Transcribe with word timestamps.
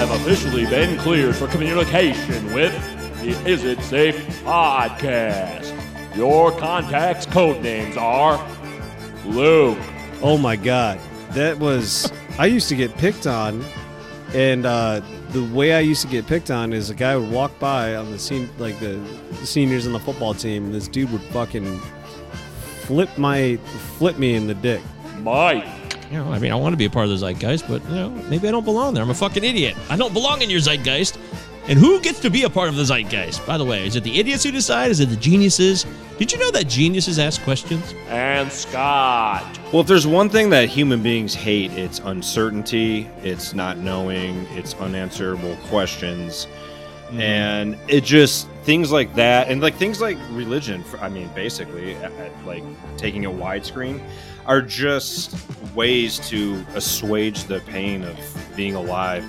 Have 0.00 0.12
officially 0.12 0.64
been 0.64 0.98
cleared 0.98 1.36
for 1.36 1.46
communication 1.46 2.54
with 2.54 2.72
the 3.20 3.32
Is 3.46 3.64
It 3.64 3.82
Safe 3.82 4.16
podcast. 4.42 5.76
Your 6.16 6.52
contacts 6.52 7.26
code 7.26 7.62
names 7.62 7.98
are 7.98 8.38
Luke. 9.26 9.76
Oh 10.22 10.38
my 10.38 10.56
god, 10.56 10.98
that 11.32 11.58
was. 11.58 12.10
I 12.38 12.46
used 12.46 12.70
to 12.70 12.76
get 12.76 12.96
picked 12.96 13.26
on, 13.26 13.62
and 14.32 14.64
uh, 14.64 15.02
the 15.32 15.44
way 15.52 15.74
I 15.74 15.80
used 15.80 16.00
to 16.00 16.08
get 16.08 16.26
picked 16.26 16.50
on 16.50 16.72
is 16.72 16.88
a 16.88 16.94
guy 16.94 17.14
would 17.14 17.30
walk 17.30 17.58
by 17.58 17.94
on 17.94 18.10
the 18.10 18.18
scene, 18.18 18.48
like 18.56 18.80
the, 18.80 18.94
the 19.32 19.46
seniors 19.46 19.86
on 19.86 19.92
the 19.92 20.00
football 20.00 20.32
team, 20.32 20.64
and 20.64 20.74
this 20.74 20.88
dude 20.88 21.12
would 21.12 21.20
fucking 21.24 21.78
flip 22.84 23.18
my 23.18 23.58
flip 23.98 24.16
me 24.18 24.34
in 24.34 24.46
the 24.46 24.54
dick. 24.54 24.80
Mike. 25.18 25.68
You 26.10 26.16
know, 26.16 26.32
I 26.32 26.40
mean, 26.40 26.50
I 26.50 26.56
want 26.56 26.72
to 26.72 26.76
be 26.76 26.86
a 26.86 26.90
part 26.90 27.04
of 27.04 27.10
the 27.10 27.16
zeitgeist, 27.18 27.68
but 27.68 27.84
you 27.84 27.94
know, 27.94 28.10
maybe 28.28 28.48
I 28.48 28.50
don't 28.50 28.64
belong 28.64 28.94
there. 28.94 29.02
I'm 29.02 29.10
a 29.10 29.14
fucking 29.14 29.44
idiot. 29.44 29.76
I 29.88 29.96
don't 29.96 30.12
belong 30.12 30.42
in 30.42 30.50
your 30.50 30.58
zeitgeist. 30.58 31.18
And 31.68 31.78
who 31.78 32.00
gets 32.00 32.18
to 32.20 32.30
be 32.30 32.42
a 32.42 32.50
part 32.50 32.68
of 32.68 32.74
the 32.74 32.82
zeitgeist? 32.82 33.46
By 33.46 33.56
the 33.56 33.64
way, 33.64 33.86
is 33.86 33.94
it 33.94 34.02
the 34.02 34.18
idiots 34.18 34.42
who 34.42 34.50
decide? 34.50 34.90
Is 34.90 34.98
it 34.98 35.08
the 35.08 35.16
geniuses? 35.16 35.86
Did 36.18 36.32
you 36.32 36.38
know 36.38 36.50
that 36.50 36.66
geniuses 36.66 37.20
ask 37.20 37.40
questions? 37.42 37.94
And 38.08 38.50
Scott. 38.50 39.44
Well, 39.72 39.82
if 39.82 39.86
there's 39.86 40.06
one 40.06 40.28
thing 40.28 40.50
that 40.50 40.68
human 40.68 41.00
beings 41.00 41.32
hate, 41.32 41.70
it's 41.72 42.00
uncertainty, 42.00 43.08
it's 43.22 43.54
not 43.54 43.78
knowing, 43.78 44.46
it's 44.50 44.74
unanswerable 44.74 45.56
questions. 45.68 46.48
And 47.12 47.78
it 47.86 48.02
just 48.02 48.48
things 48.64 48.90
like 48.90 49.14
that, 49.14 49.48
and 49.48 49.60
like 49.60 49.76
things 49.76 50.00
like 50.00 50.18
religion, 50.30 50.84
I 51.00 51.08
mean, 51.08 51.28
basically, 51.34 51.94
uh, 51.96 52.08
uh, 52.08 52.30
like 52.44 52.64
taking 52.96 53.26
a 53.26 53.30
widescreen, 53.30 54.00
are 54.46 54.62
just 54.62 55.34
ways 55.74 56.18
to 56.28 56.64
assuage 56.74 57.44
the 57.44 57.60
pain 57.60 58.04
of 58.04 58.16
being 58.56 58.74
alive. 58.74 59.24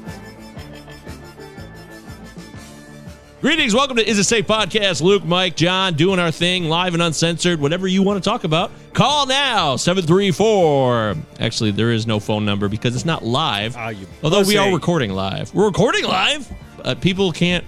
Greetings, 3.42 3.73
welcome 3.73 3.98
to 3.98 4.08
Is 4.08 4.20
It 4.20 4.26
Safe 4.26 4.45
Podcast. 4.45 5.02
Luke, 5.02 5.26
Mike, 5.26 5.56
John, 5.56 5.95
doing 5.95 6.20
our 6.20 6.30
thing, 6.30 6.66
live 6.66 6.94
and 6.94 7.02
uncensored, 7.02 7.59
whatever 7.59 7.88
you 7.88 8.04
want 8.04 8.23
to 8.23 8.30
talk 8.30 8.44
about. 8.44 8.70
Call 8.94 9.26
now, 9.26 9.78
734. 9.78 11.16
Actually, 11.39 11.72
there 11.72 11.92
is 11.92 12.06
no 12.06 12.20
phone 12.20 12.45
number 12.45 12.70
because 12.70 12.94
it's 12.94 13.06
not 13.06 13.26
live. 13.26 13.76
You 13.98 14.06
Although 14.23 14.44
we 14.44 14.58
are 14.58 14.72
recording 14.72 15.12
live. 15.14 15.52
We're 15.56 15.66
recording 15.66 16.06
live. 16.06 16.52
Uh, 16.84 16.94
people 16.94 17.32
can't. 17.32 17.66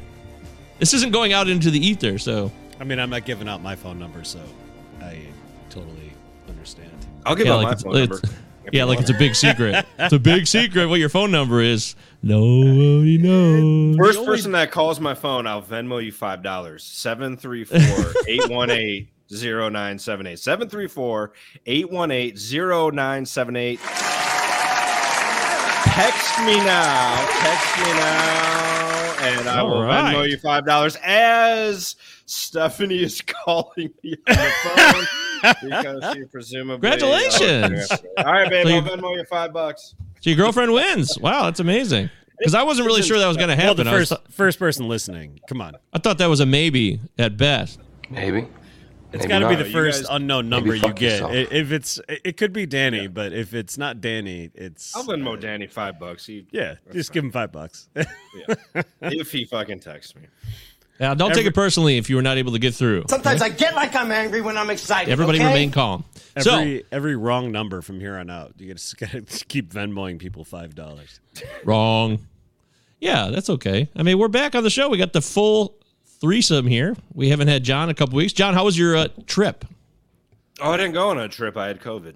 This 0.77 0.93
isn't 0.93 1.11
going 1.11 1.33
out 1.33 1.47
into 1.47 1.71
the 1.71 1.83
ether, 1.83 2.19
so. 2.19 2.51
I 2.79 2.83
mean, 2.83 2.99
I'm 2.99 3.09
not 3.09 3.25
giving 3.25 3.47
out 3.47 3.63
my 3.63 3.75
phone 3.75 3.97
number, 3.97 4.23
so 4.23 4.41
I 5.01 5.21
totally 5.71 5.91
understand. 5.91 6.02
I'll 7.25 7.35
give 7.35 7.47
Yeah, 7.47 7.53
out 7.53 7.57
like 7.57 7.65
my 7.65 7.71
it's- 7.71 7.83
phone 7.83 7.93
number. 7.93 8.19
Yeah, 8.71 8.83
you 8.83 8.89
like 8.89 8.99
it's 9.01 9.09
a 9.09 9.13
big 9.13 9.35
secret. 9.35 9.85
it's 9.99 10.13
a 10.13 10.19
big 10.19 10.47
secret 10.47 10.87
what 10.87 10.97
your 10.99 11.09
phone 11.09 11.31
number 11.31 11.61
is. 11.61 11.95
Nobody 12.23 13.17
knows. 13.17 13.97
First 13.97 14.25
person 14.25 14.53
that 14.53 14.71
calls 14.71 15.01
my 15.01 15.13
phone, 15.13 15.45
I'll 15.45 15.61
Venmo 15.61 16.03
you 16.03 16.13
five 16.13 16.41
dollars. 16.41 16.83
734-818-0978. 19.29 21.29
734-818-0978. 21.65 23.79
Text 25.93 26.39
me 26.39 26.55
now. 26.57 27.15
Text 27.41 27.77
me 27.77 27.93
now. 27.93 29.15
And 29.19 29.47
I 29.49 29.59
All 29.59 29.69
will 29.69 29.83
right. 29.83 30.15
Venmo 30.15 30.27
you 30.29 30.37
five 30.37 30.65
dollars 30.65 30.97
as 31.03 31.95
Stephanie 32.33 33.03
is 33.03 33.21
calling 33.45 33.91
me 34.03 34.15
on 34.27 34.35
the 34.35 34.51
phone 34.63 35.69
because 35.69 36.13
she 36.15 36.25
presumably 36.25 36.89
uh, 36.89 36.91
Congratulations. 36.97 37.91
All 38.17 38.23
right, 38.25 38.49
babe, 38.49 38.65
So 38.67 38.73
I'll 38.73 38.83
you- 38.83 38.89
Venmo 38.89 39.15
you 39.17 39.25
five 39.25 39.53
bucks. 39.53 39.95
So 40.21 40.29
your 40.29 40.37
girlfriend 40.37 40.73
wins. 40.73 41.17
Wow, 41.19 41.43
that's 41.45 41.59
amazing. 41.59 42.09
Because 42.37 42.55
I 42.55 42.63
wasn't 42.63 42.87
really 42.87 43.01
sure 43.03 43.19
that 43.19 43.27
was 43.27 43.37
going 43.37 43.49
to 43.49 43.55
Well, 43.63 43.75
the 43.75 43.83
happen. 43.83 43.87
I, 43.93 43.99
was- 43.99 44.09
first 44.09 44.31
first 44.31 44.59
person 44.59 44.87
listening, 44.87 45.39
come 45.47 45.61
on. 45.61 45.75
I 45.93 45.99
thought 45.99 46.17
that 46.17 46.27
was 46.27 46.39
a 46.39 46.45
maybe 46.45 46.99
at 47.19 47.37
best. 47.37 47.79
Maybe. 48.09 48.47
It's 49.11 49.27
got 49.27 49.39
to 49.39 49.49
be 49.49 49.55
the 49.55 49.65
first 49.65 50.03
guys- 50.03 50.09
unknown 50.15 50.49
number 50.49 50.73
you 50.73 50.81
get. 50.93 51.01
yourself. 51.01 51.33
If 51.33 51.71
it's, 51.71 51.99
it 52.09 52.35
could 52.37 52.51
be 52.51 52.65
Danny, 52.65 53.05
but 53.05 53.31
if 53.31 53.53
it's 53.53 53.77
not 53.77 54.01
Danny, 54.01 54.49
it's 54.55 54.95
I'll 54.95 55.03
Venmo 55.03 55.39
Danny 55.39 55.67
five 55.67 55.99
bucks. 55.99 56.25
He, 56.25 56.47
yeah. 56.51 56.75
Just 56.91 57.11
give 57.13 57.23
him 57.23 57.31
five 57.31 57.51
bucks. 57.51 57.89
if 59.01 59.31
he 59.31 59.45
fucking 59.45 59.81
texts 59.81 60.15
me. 60.15 60.23
Now, 60.99 61.13
don't 61.13 61.33
take 61.33 61.45
it 61.45 61.55
personally 61.55 61.97
if 61.97 62.09
you 62.09 62.15
were 62.15 62.21
not 62.21 62.37
able 62.37 62.51
to 62.53 62.59
get 62.59 62.75
through. 62.75 63.05
Sometimes 63.09 63.41
I 63.41 63.49
get 63.49 63.75
like 63.75 63.95
I'm 63.95 64.11
angry 64.11 64.41
when 64.41 64.57
I'm 64.57 64.69
excited. 64.69 65.11
Everybody 65.11 65.39
okay? 65.39 65.47
remain 65.47 65.71
calm. 65.71 66.05
so, 66.39 66.59
every 66.59 66.85
every 66.91 67.15
wrong 67.15 67.51
number 67.51 67.81
from 67.81 67.99
here 67.99 68.15
on 68.17 68.29
out, 68.29 68.53
you 68.57 68.73
just 68.73 68.97
gotta 68.99 69.21
keep 69.21 69.73
Venmoing 69.73 70.19
people 70.19 70.43
five 70.43 70.75
dollars. 70.75 71.19
wrong. 71.63 72.19
Yeah, 72.99 73.31
that's 73.31 73.49
okay. 73.49 73.89
I 73.95 74.03
mean, 74.03 74.17
we're 74.17 74.29
back 74.29 74.55
on 74.55 74.63
the 74.63 74.69
show. 74.69 74.87
We 74.87 74.97
got 74.97 75.11
the 75.11 75.21
full 75.21 75.75
threesome 76.21 76.67
here. 76.67 76.95
We 77.13 77.29
haven't 77.29 77.49
had 77.49 77.63
John 77.63 77.85
in 77.85 77.89
a 77.89 77.93
couple 77.93 78.15
weeks. 78.15 78.31
John, 78.31 78.53
how 78.53 78.63
was 78.63 78.77
your 78.77 78.95
uh, 78.95 79.07
trip? 79.27 79.65
Oh, 80.61 80.71
I 80.71 80.77
didn't 80.77 80.93
go 80.93 81.09
on 81.09 81.19
a 81.19 81.27
trip. 81.27 81.57
I 81.57 81.67
had 81.67 81.81
COVID. 81.81 82.15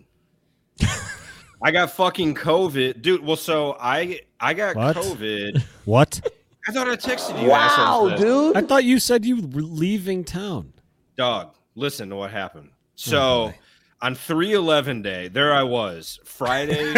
I 1.62 1.72
got 1.72 1.92
fucking 1.92 2.36
COVID, 2.36 3.02
dude. 3.02 3.22
Well, 3.22 3.36
so 3.36 3.76
I 3.80 4.22
I 4.40 4.54
got 4.54 4.76
What? 4.76 4.96
COVID. 4.96 5.64
What? 5.86 6.22
I 6.68 6.72
thought 6.72 6.90
I 6.90 6.96
texted 6.96 7.42
you. 7.42 7.50
Wow, 7.50 8.14
dude. 8.18 8.58
I 8.58 8.62
thought 8.62 8.84
you 8.84 9.00
said 9.00 9.26
you 9.26 9.38
were 9.38 9.62
leaving 9.62 10.24
town. 10.24 10.74
Dog, 11.16 11.56
listen 11.76 12.10
to 12.10 12.16
what 12.16 12.32
happened. 12.32 12.70
So 12.96 13.54
on 14.02 14.16
311 14.16 15.02
day, 15.02 15.28
there 15.30 15.54
I 15.54 15.64
was. 15.64 16.20
Friday, 16.26 16.94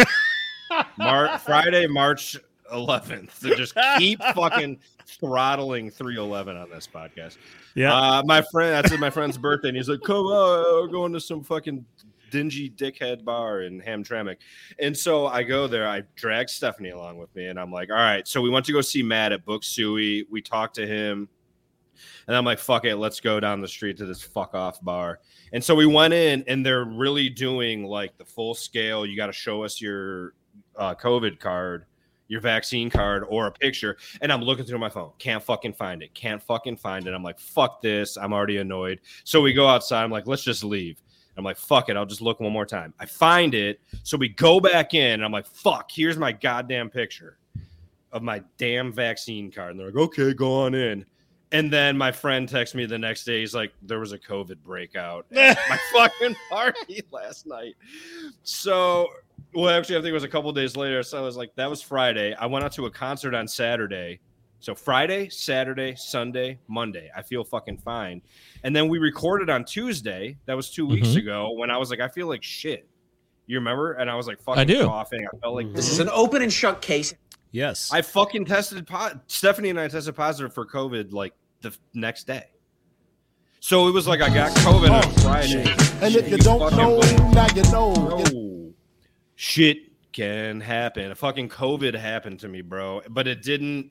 Mar- 0.98 1.38
Friday, 1.38 1.86
March 1.86 2.36
11th. 2.72 3.30
So 3.32 3.54
just 3.54 3.74
keep 3.98 4.20
fucking 4.34 4.78
throttling 5.06 5.90
311 5.90 6.56
on 6.56 6.70
this 6.70 6.88
podcast. 6.92 7.36
Yeah. 7.74 7.94
Uh, 7.94 8.22
my 8.24 8.42
friend, 8.42 8.72
that's 8.72 8.98
my 8.98 9.10
friend's 9.10 9.38
birthday, 9.38 9.68
and 9.68 9.76
he's 9.76 9.88
like, 9.88 10.00
"Come 10.04 10.26
on, 10.26 10.82
we're 10.82 10.92
going 10.92 11.12
to 11.12 11.20
some 11.20 11.42
fucking 11.42 11.84
dingy 12.30 12.70
dickhead 12.70 13.24
bar 13.24 13.62
in 13.62 13.80
Hamtramck." 13.80 14.36
And 14.78 14.96
so 14.96 15.26
I 15.26 15.42
go 15.42 15.66
there. 15.66 15.88
I 15.88 16.02
drag 16.16 16.48
Stephanie 16.48 16.90
along 16.90 17.18
with 17.18 17.34
me, 17.34 17.46
and 17.46 17.58
I'm 17.58 17.72
like, 17.72 17.90
"All 17.90 17.96
right." 17.96 18.26
So 18.26 18.40
we 18.40 18.50
went 18.50 18.66
to 18.66 18.72
go 18.72 18.80
see 18.80 19.02
Matt 19.02 19.32
at 19.32 19.44
Book 19.44 19.64
Suey. 19.64 20.26
We 20.30 20.40
talked 20.40 20.74
to 20.76 20.86
him, 20.86 21.28
and 22.26 22.36
I'm 22.36 22.44
like, 22.44 22.58
"Fuck 22.58 22.84
it, 22.84 22.96
let's 22.96 23.20
go 23.20 23.40
down 23.40 23.60
the 23.60 23.68
street 23.68 23.96
to 23.98 24.06
this 24.06 24.22
fuck 24.22 24.54
off 24.54 24.82
bar." 24.82 25.20
And 25.52 25.62
so 25.62 25.74
we 25.74 25.86
went 25.86 26.14
in, 26.14 26.44
and 26.46 26.64
they're 26.64 26.84
really 26.84 27.28
doing 27.28 27.84
like 27.84 28.16
the 28.16 28.24
full 28.24 28.54
scale. 28.54 29.04
You 29.04 29.16
got 29.16 29.26
to 29.26 29.32
show 29.32 29.64
us 29.64 29.80
your 29.80 30.34
uh, 30.76 30.94
COVID 30.94 31.40
card. 31.40 31.86
Your 32.28 32.40
vaccine 32.40 32.90
card 32.90 33.24
or 33.28 33.48
a 33.48 33.50
picture, 33.50 33.96
and 34.20 34.32
I'm 34.32 34.40
looking 34.40 34.64
through 34.64 34.78
my 34.78 34.88
phone. 34.88 35.10
Can't 35.18 35.42
fucking 35.42 35.72
find 35.72 36.00
it. 36.00 36.14
Can't 36.14 36.40
fucking 36.40 36.76
find 36.76 37.08
it. 37.08 37.12
I'm 37.12 37.24
like, 37.24 37.40
fuck 37.40 37.82
this. 37.82 38.16
I'm 38.16 38.32
already 38.32 38.58
annoyed. 38.58 39.00
So 39.24 39.40
we 39.40 39.52
go 39.52 39.66
outside. 39.66 40.04
I'm 40.04 40.12
like, 40.12 40.28
let's 40.28 40.44
just 40.44 40.62
leave. 40.62 41.02
I'm 41.40 41.44
like, 41.44 41.56
fuck 41.56 41.88
it. 41.88 41.96
I'll 41.96 42.06
just 42.06 42.20
look 42.20 42.40
one 42.40 42.52
more 42.52 42.66
time. 42.66 42.94
I 43.00 43.06
find 43.06 43.54
it. 43.54 43.80
So 44.02 44.16
we 44.16 44.28
go 44.28 44.60
back 44.60 44.94
in. 44.94 45.14
And 45.14 45.24
I'm 45.24 45.32
like, 45.32 45.46
fuck, 45.46 45.90
here's 45.90 46.16
my 46.16 46.32
goddamn 46.32 46.90
picture 46.90 47.38
of 48.12 48.22
my 48.22 48.42
damn 48.58 48.92
vaccine 48.92 49.50
card. 49.50 49.72
And 49.72 49.80
they're 49.80 49.88
like, 49.88 49.96
okay, 49.96 50.32
go 50.34 50.52
on 50.52 50.74
in. 50.74 51.04
And 51.52 51.72
then 51.72 51.98
my 51.98 52.12
friend 52.12 52.48
texts 52.48 52.76
me 52.76 52.86
the 52.86 52.98
next 52.98 53.24
day. 53.24 53.40
He's 53.40 53.54
like, 53.54 53.72
there 53.82 53.98
was 53.98 54.12
a 54.12 54.18
COVID 54.18 54.58
breakout 54.62 55.26
at 55.32 55.58
my 55.68 55.78
fucking 55.92 56.36
party 56.48 57.02
last 57.10 57.46
night. 57.46 57.74
So, 58.44 59.08
well, 59.54 59.76
actually, 59.76 59.96
I 59.96 59.98
think 59.98 60.10
it 60.10 60.14
was 60.14 60.24
a 60.24 60.28
couple 60.28 60.52
days 60.52 60.76
later. 60.76 61.02
So 61.02 61.18
I 61.18 61.22
was 61.22 61.36
like, 61.36 61.54
that 61.56 61.68
was 61.68 61.82
Friday. 61.82 62.34
I 62.34 62.46
went 62.46 62.64
out 62.64 62.72
to 62.72 62.86
a 62.86 62.90
concert 62.90 63.34
on 63.34 63.48
Saturday. 63.48 64.20
So 64.60 64.74
Friday, 64.74 65.28
Saturday, 65.30 65.94
Sunday, 65.96 66.58
Monday, 66.68 67.10
I 67.16 67.22
feel 67.22 67.44
fucking 67.44 67.78
fine. 67.78 68.20
And 68.62 68.76
then 68.76 68.88
we 68.88 68.98
recorded 68.98 69.48
on 69.48 69.64
Tuesday. 69.64 70.36
That 70.44 70.54
was 70.54 70.70
2 70.70 70.86
weeks 70.86 71.08
Mhm. 71.08 71.16
ago 71.18 71.52
when 71.52 71.70
I 71.70 71.78
was 71.78 71.90
like, 71.90 72.00
I 72.00 72.08
feel 72.08 72.26
like 72.28 72.42
shit. 72.42 72.86
You 73.46 73.56
remember? 73.58 73.92
And 73.94 74.10
I 74.10 74.14
was 74.14 74.26
like 74.26 74.40
fucking 74.42 74.60
I 74.60 74.64
do. 74.64 74.84
coughing. 74.84 75.26
I 75.26 75.36
felt 75.38 75.54
like 75.54 75.72
This 75.72 75.90
is 75.90 75.98
an 75.98 76.08
open 76.10 76.42
and 76.42 76.52
shut 76.52 76.82
case. 76.82 77.14
Yes. 77.52 77.90
I 77.92 78.02
fucking 78.02 78.44
tested 78.44 78.86
po- 78.86 79.18
Stephanie 79.26 79.70
and 79.70 79.80
I 79.80 79.88
tested 79.88 80.14
positive 80.14 80.52
for 80.54 80.64
COVID 80.66 81.10
like 81.12 81.32
the 81.62 81.68
f- 81.70 81.78
next 81.94 82.26
day. 82.26 82.44
So 83.60 83.88
it 83.88 83.92
was 83.92 84.06
like 84.06 84.20
I 84.20 84.32
got 84.32 84.50
COVID 84.58 84.90
on 84.90 85.12
Friday. 85.20 85.62
And 86.02 86.14
if 86.14 86.28
you 86.30 86.36
Shit 86.36 86.40
don't 86.44 86.76
know, 86.76 86.98
went- 86.98 87.34
now 87.34 87.46
you 87.54 87.62
know. 87.72 87.92
No. 87.94 88.74
Shit 89.36 89.78
can 90.12 90.60
happen. 90.60 91.10
A 91.10 91.14
Fucking 91.14 91.48
COVID 91.48 91.94
happened 91.94 92.40
to 92.40 92.48
me, 92.48 92.60
bro. 92.60 93.00
But 93.08 93.26
it 93.26 93.42
didn't. 93.42 93.90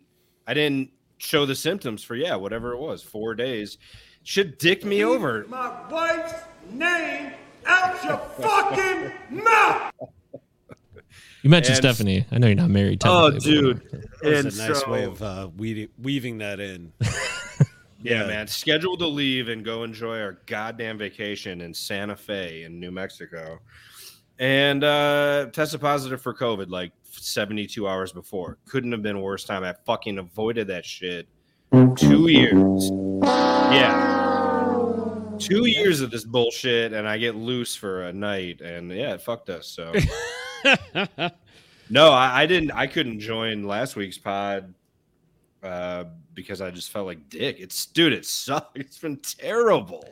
I 0.50 0.54
didn't 0.56 0.90
show 1.20 1.46
the 1.46 1.54
symptoms 1.54 2.04
for 2.04 2.16
yeah, 2.16 2.36
whatever 2.36 2.74
it 2.74 2.80
was, 2.80 3.04
four 3.04 3.36
days. 3.36 3.78
Should 4.24 4.58
dick 4.58 4.84
me 4.84 5.04
over. 5.06 5.46
my 5.48 5.88
wife's 5.90 6.34
name 6.72 7.34
out 7.68 8.04
your 8.04 8.18
fucking 8.40 9.12
mouth. 9.44 9.94
You 11.44 11.50
mentioned 11.52 11.78
And- 11.78 11.84
Stephanie. 11.86 12.26
I 12.32 12.40
know 12.40 12.48
you're 12.48 12.56
not 12.56 12.72
married. 12.72 13.02
Oh, 13.06 13.30
dude. 13.30 13.82
it's 14.24 14.58
a 14.58 14.68
nice 14.70 14.82
so- 14.82 14.90
way 14.92 15.04
of 15.04 15.22
uh, 15.22 15.50
weeding, 15.56 15.90
weaving 16.02 16.40
that 16.40 16.60
in. 16.60 16.92
Yeah, 18.02 18.28
man. 18.28 18.48
Scheduled 18.48 19.00
to 19.00 19.08
leave 19.08 19.50
and 19.50 19.64
go 19.66 19.84
enjoy 19.84 20.22
our 20.22 20.40
goddamn 20.46 20.98
vacation 20.98 21.60
in 21.60 21.74
Santa 21.74 22.16
Fe 22.16 22.64
in 22.64 22.80
New 22.80 22.92
Mexico. 22.92 23.60
And 24.40 24.86
uh 24.86 25.48
tested 25.52 25.82
positive 25.82 26.22
for 26.22 26.34
COVID 26.34 26.70
like 26.70 26.94
72 27.12 27.88
hours 27.88 28.12
before. 28.12 28.58
Couldn't 28.66 28.92
have 28.92 29.02
been 29.02 29.22
worse 29.22 29.44
time. 29.44 29.64
I 29.64 29.74
fucking 29.86 30.18
avoided 30.18 30.68
that 30.68 30.86
shit. 30.86 31.28
Two 31.96 32.28
years. 32.28 32.90
Yeah. 33.22 34.18
Two 35.40 35.68
years 35.68 36.02
of 36.02 36.12
this 36.12 36.24
bullshit, 36.26 36.94
and 36.94 37.08
I 37.08 37.18
get 37.18 37.36
loose 37.36 37.76
for 37.76 38.04
a 38.04 38.14
night, 38.14 38.62
and 38.62 38.92
yeah, 38.92 39.14
it 39.14 39.22
fucked 39.22 39.50
us. 39.50 39.68
So 39.68 39.94
no, 41.90 42.12
I, 42.12 42.42
I 42.42 42.46
didn't. 42.46 42.72
I 42.72 42.88
couldn't 42.88 43.20
join 43.20 43.64
last 43.64 43.96
week's 43.96 44.18
pod 44.18 44.74
uh, 45.64 46.06
because 46.34 46.62
I 46.62 46.72
just 46.72 46.92
felt 46.92 47.06
like 47.06 47.30
dick. 47.30 47.58
It's 47.60 47.86
dude, 47.86 48.14
it 48.14 48.26
sucked. 48.26 48.78
It's 48.80 48.98
been 48.98 49.18
terrible. 49.18 50.04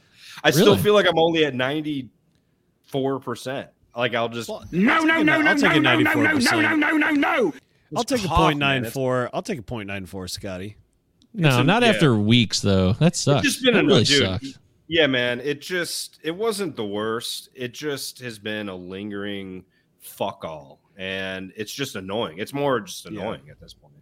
I 0.43 0.51
still 0.51 0.77
feel 0.77 0.93
like 0.93 1.07
I'm 1.07 1.19
only 1.19 1.45
at 1.45 1.55
94 1.55 3.19
percent. 3.19 3.69
Like 3.97 4.13
I'll 4.13 4.29
just 4.29 4.47
No, 4.49 4.61
no, 4.71 4.99
no, 5.01 5.23
no, 5.23 5.33
I'll 5.33 5.41
no, 5.57 5.79
no, 5.79 5.79
no, 5.79 6.13
no, 6.13 6.33
no, 6.61 6.75
no, 6.75 6.91
no, 6.97 7.11
no. 7.11 7.53
I'll 7.95 8.03
take 8.03 8.23
a 8.23 8.27
tough, 8.27 8.37
point 8.37 8.59
man. 8.59 8.69
nine 8.69 8.77
It's- 8.83 8.93
four. 8.93 9.29
I'll 9.33 9.41
take 9.41 9.59
a 9.59 9.63
point 9.63 9.87
nine 9.87 10.05
four, 10.05 10.27
Scotty. 10.27 10.77
No, 11.33 11.59
a- 11.59 11.63
not 11.63 11.81
yeah. 11.83 11.89
after 11.89 12.15
weeks 12.15 12.59
though. 12.61 12.93
That 12.93 13.15
sucks. 13.15 13.43
just 13.45 13.63
been 13.63 13.73
that 13.73 13.83
a- 13.83 13.87
really 13.87 14.03
dude, 14.03 14.21
sucks. 14.23 14.59
Yeah, 14.87 15.07
man. 15.07 15.39
It 15.39 15.61
just 15.61 16.19
it 16.23 16.31
wasn't 16.35 16.75
the 16.75 16.85
worst. 16.85 17.49
It 17.55 17.73
just 17.73 18.19
has 18.19 18.37
been 18.39 18.69
a 18.69 18.75
lingering 18.75 19.65
fuck 19.99 20.45
all. 20.45 20.79
And 20.97 21.51
it's 21.55 21.71
just 21.71 21.95
annoying. 21.95 22.37
It's 22.39 22.53
more 22.53 22.79
just 22.81 23.05
Yeah. 23.05 23.21
annoying 23.21 23.49
at 23.51 23.59
this 23.59 23.73
point. 23.73 23.93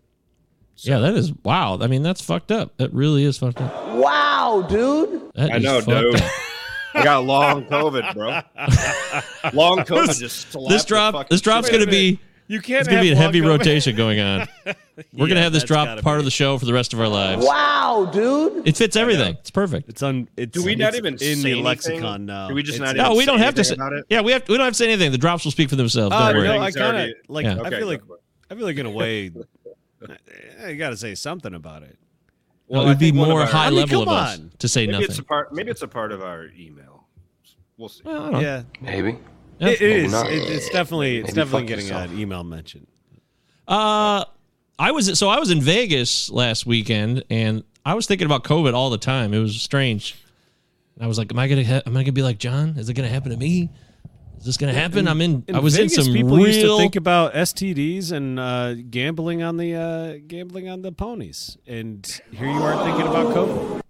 Yeah, 0.77 1.00
that 1.00 1.13
is 1.15 1.31
wow. 1.44 1.77
I 1.80 1.88
mean, 1.88 2.03
that's 2.03 2.21
fucked 2.21 2.51
up. 2.51 2.75
That 2.77 2.94
really 2.94 3.24
is 3.24 3.38
fucked 3.38 3.62
up. 3.62 3.95
Wow, 3.95 4.65
dude. 4.69 5.31
That 5.36 5.53
I 5.53 5.57
know, 5.59 5.80
dude. 5.81 6.21
up. 6.95 7.01
I 7.01 7.03
got 7.03 7.24
long 7.25 7.65
COVID, 7.65 8.13
bro. 8.13 8.42
long 9.53 9.80
COVID 9.80 10.18
just 10.19 10.51
slapped 10.51 10.69
This 10.69 10.86
drop, 10.86 11.30
this 11.30 11.42
drop's 11.42 11.69
gonna 11.69 11.83
out 11.83 11.88
of 11.88 11.92
me. 11.94 12.13
be. 12.13 12.19
You 12.47 12.62
can't. 12.62 12.81
It's 12.81 12.89
gonna 12.89 13.01
be 13.01 13.12
a 13.12 13.15
heavy 13.15 13.42
COVID. 13.42 13.47
rotation 13.57 13.95
going 13.95 14.19
on. 14.19 14.47
We're 14.65 14.75
Yeah, 15.13 15.27
gonna 15.27 15.42
have 15.42 15.51
this 15.51 15.63
drop 15.63 15.88
part 16.01 16.18
be. 16.18 16.19
of 16.19 16.25
the 16.25 16.31
show 16.31 16.57
for 16.59 16.65
the 16.65 16.74
rest 16.74 16.94
of 16.94 17.00
our 17.00 17.07
lives. 17.07 17.44
Wow, 17.45 18.07
dude. 18.13 18.68
It 18.68 18.77
fits 18.77 18.95
everything. 18.95 19.36
It's 19.39 19.50
perfect. 19.51 19.89
It's 19.89 20.03
on. 20.03 20.30
It's, 20.38 20.51
Do 20.51 20.63
we 20.63 20.75
not 20.75 20.89
it's 20.89 20.97
even 20.97 21.13
in 21.21 21.42
the 21.42 21.56
lexicon 21.56 22.25
now? 22.27 22.47
Do 22.47 22.53
we 22.53 22.62
just 22.62 22.80
It's- 22.80 22.95
not 22.95 23.09
No, 23.12 23.15
we 23.18 23.25
don't 23.25 23.39
have 23.39 23.56
to 23.56 23.63
say. 23.63 23.71
anything 23.74 23.88
about 23.88 23.94
it? 24.00 24.06
Yeah, 24.09 24.21
we 24.21 24.31
have. 24.31 24.48
We 24.48 24.57
don't 24.57 24.65
have 24.65 24.74
to 24.74 24.77
say 24.77 24.88
anything. 24.88 25.12
The 25.12 25.18
drops 25.18 25.44
will 25.44 25.51
speak 25.51 25.69
for 25.69 25.75
themselves. 25.75 26.15
Oh, 26.15 26.19
Don't 26.19 26.36
uh, 26.36 26.38
worry. 26.38 26.48
no, 26.48 26.53
I 26.53 26.56
Everything's 26.68 26.75
kind 26.75 26.98
of 26.98 27.09
like. 27.30 27.45
Yeah. 27.45 27.62
I 27.63 27.69
feel 27.71 27.88
like. 27.88 28.00
go 28.01 28.06
for 28.07 28.15
it. 28.15 28.21
I 28.51 28.56
feel 28.56 28.65
like 28.65 28.77
in 28.77 28.86
a 28.86 28.91
way, 28.91 29.31
I 30.63 30.74
got 30.74 30.91
to 30.91 30.98
say 30.98 31.15
something 31.15 31.53
about 31.56 31.81
it. 31.81 31.98
No, 32.69 32.77
Well, 32.79 32.85
it 32.85 32.89
would 32.89 33.00
be 33.00 33.06
think 33.12 33.17
one 33.19 33.27
of 33.29 33.33
more 33.33 33.41
our- 33.41 33.47
high 33.47 33.67
I 33.67 33.69
mean, 33.69 33.79
level 33.79 34.01
of 34.03 34.07
us 34.09 34.39
on. 34.39 34.51
to 34.59 34.67
say 34.67 34.81
Maybe 34.81 34.91
nothing. 34.94 35.06
it's 35.09 35.19
a 35.19 35.23
part. 35.23 35.53
Maybe 35.53 35.69
it's 35.71 35.81
a 35.83 35.88
part 35.88 36.12
of 36.12 36.21
our 36.21 36.47
email. 36.57 37.06
We'll 37.77 37.89
see. 37.89 38.01
Well, 38.06 38.15
I 38.15 38.19
don't 38.23 38.31
know. 38.33 38.39
Yeah, 38.39 38.63
Maybe. 38.81 39.17
Yeah. 39.59 39.67
it, 39.69 39.81
it 39.81 39.91
is. 40.06 40.12
not. 40.12 40.31
It, 40.31 40.50
it's 40.50 40.69
definitely. 40.69 41.17
It's 41.17 41.27
Maybe 41.27 41.35
definitely 41.35 41.67
getting 41.67 41.85
yourself. 41.85 42.12
an 42.12 42.19
email 42.19 42.44
mention. 42.44 42.88
Uh, 43.67 44.25
I 44.79 44.91
was 44.91 45.17
so 45.17 45.29
I 45.29 45.39
was 45.39 45.51
in 45.51 45.62
Vegas 45.62 46.29
last 46.29 46.65
weekend, 46.65 47.23
and 47.29 47.63
I 47.85 47.94
was 47.94 48.07
thinking 48.07 48.25
about 48.25 48.44
COVID 48.44 48.73
all 48.73 48.89
the 48.89 48.97
time. 48.97 49.33
It 49.33 49.39
was 49.39 49.59
strange. 49.62 50.15
I 51.00 51.07
was 51.07 51.17
like, 51.17 51.31
"Am 51.31 51.39
I 51.39 51.47
gonna? 51.47 51.63
Ha- 51.65 51.81
am 51.85 51.95
I 51.97 52.03
gonna 52.03 52.12
be 52.13 52.21
like 52.23 52.38
John? 52.39 52.75
Is 52.77 52.89
it 52.89 52.94
gonna 52.94 53.09
happen 53.09 53.31
to 53.31 53.38
me? 53.38 53.69
Is 54.40 54.46
this 54.46 54.58
gonna 54.58 54.74
happen?" 54.74 55.08
I'm 55.08 55.22
in. 55.22 55.44
I 55.54 55.60
was 55.60 55.76
Vegas, 55.78 55.98
in 55.98 56.04
some 56.06 56.14
people 56.14 56.38
real. 56.38 56.48
used 56.48 56.62
to 56.62 56.78
think 56.78 56.96
about 56.96 57.34
STDs 57.34 58.12
and 58.12 58.40
uh, 58.40 58.74
gambling 58.76 59.44
on 59.44 59.58
the 59.58 59.76
uh, 59.76 60.18
gambling 60.28 60.70
on 60.70 60.82
the 60.82 60.92
ponies, 60.92 61.58
and 61.68 62.06
here 62.32 62.48
you 62.48 62.62
are 62.64 62.84
thinking 62.86 63.08
about 63.08 63.34
COVID. 63.36 63.82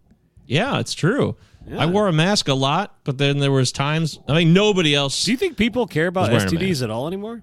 yeah, 0.45 0.79
it's 0.79 0.93
true. 0.93 1.35
Yeah. 1.67 1.77
I 1.81 1.85
wore 1.87 2.07
a 2.07 2.13
mask 2.13 2.47
a 2.47 2.53
lot, 2.53 2.95
but 3.05 3.17
then 3.17 3.39
there 3.39 3.51
was 3.51 3.71
times. 3.71 4.19
I 4.27 4.33
mean, 4.35 4.53
nobody 4.53 4.93
else. 4.93 5.23
Do 5.25 5.31
you 5.31 5.37
think 5.37 5.57
people 5.57 5.87
care 5.87 6.07
about 6.07 6.31
Was 6.31 6.43
wearing 6.45 6.57
a 6.57 6.59
STDs 6.71 6.83
at 6.83 6.89
all 6.91 7.07
anymore? 7.07 7.41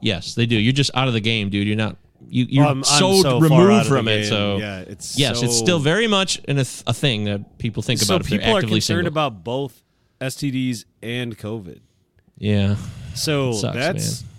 yes, 0.00 0.34
they 0.34 0.46
do. 0.46 0.56
You're 0.58 0.72
just 0.72 0.90
out 0.94 1.06
of 1.08 1.12
the 1.14 1.20
game, 1.20 1.50
dude. 1.50 1.66
You're 1.66 1.76
not. 1.76 1.96
You 2.28 2.46
you're 2.48 2.64
Well, 2.64 2.82
so, 2.84 3.20
so 3.20 3.40
removed 3.40 3.86
from 3.88 4.08
it. 4.08 4.22
game. 4.22 4.24
So 4.24 4.56
yeah, 4.56 4.78
it's 4.80 5.18
yes, 5.18 5.42
it's 5.42 5.58
still 5.58 5.78
very 5.80 6.06
much 6.06 6.38
an, 6.48 6.56
a, 6.58 6.64
th- 6.64 6.82
a 6.86 6.94
thing 6.94 7.24
that 7.24 7.58
people 7.58 7.82
think 7.82 8.00
so 8.00 8.14
about 8.14 8.24
if 8.24 8.30
they're 8.30 8.38
people 8.38 8.56
are 8.56 8.62
concerned 8.62 8.80
single. 9.04 9.08
about 9.08 9.44
both 9.44 9.82
STDs 10.20 10.86
and 11.02 11.36
COVID. 11.36 11.80
Yeah. 12.42 12.76
So 13.14 13.52
Sucks, 13.52 13.74
that's 13.74 14.22
man. 14.22 14.30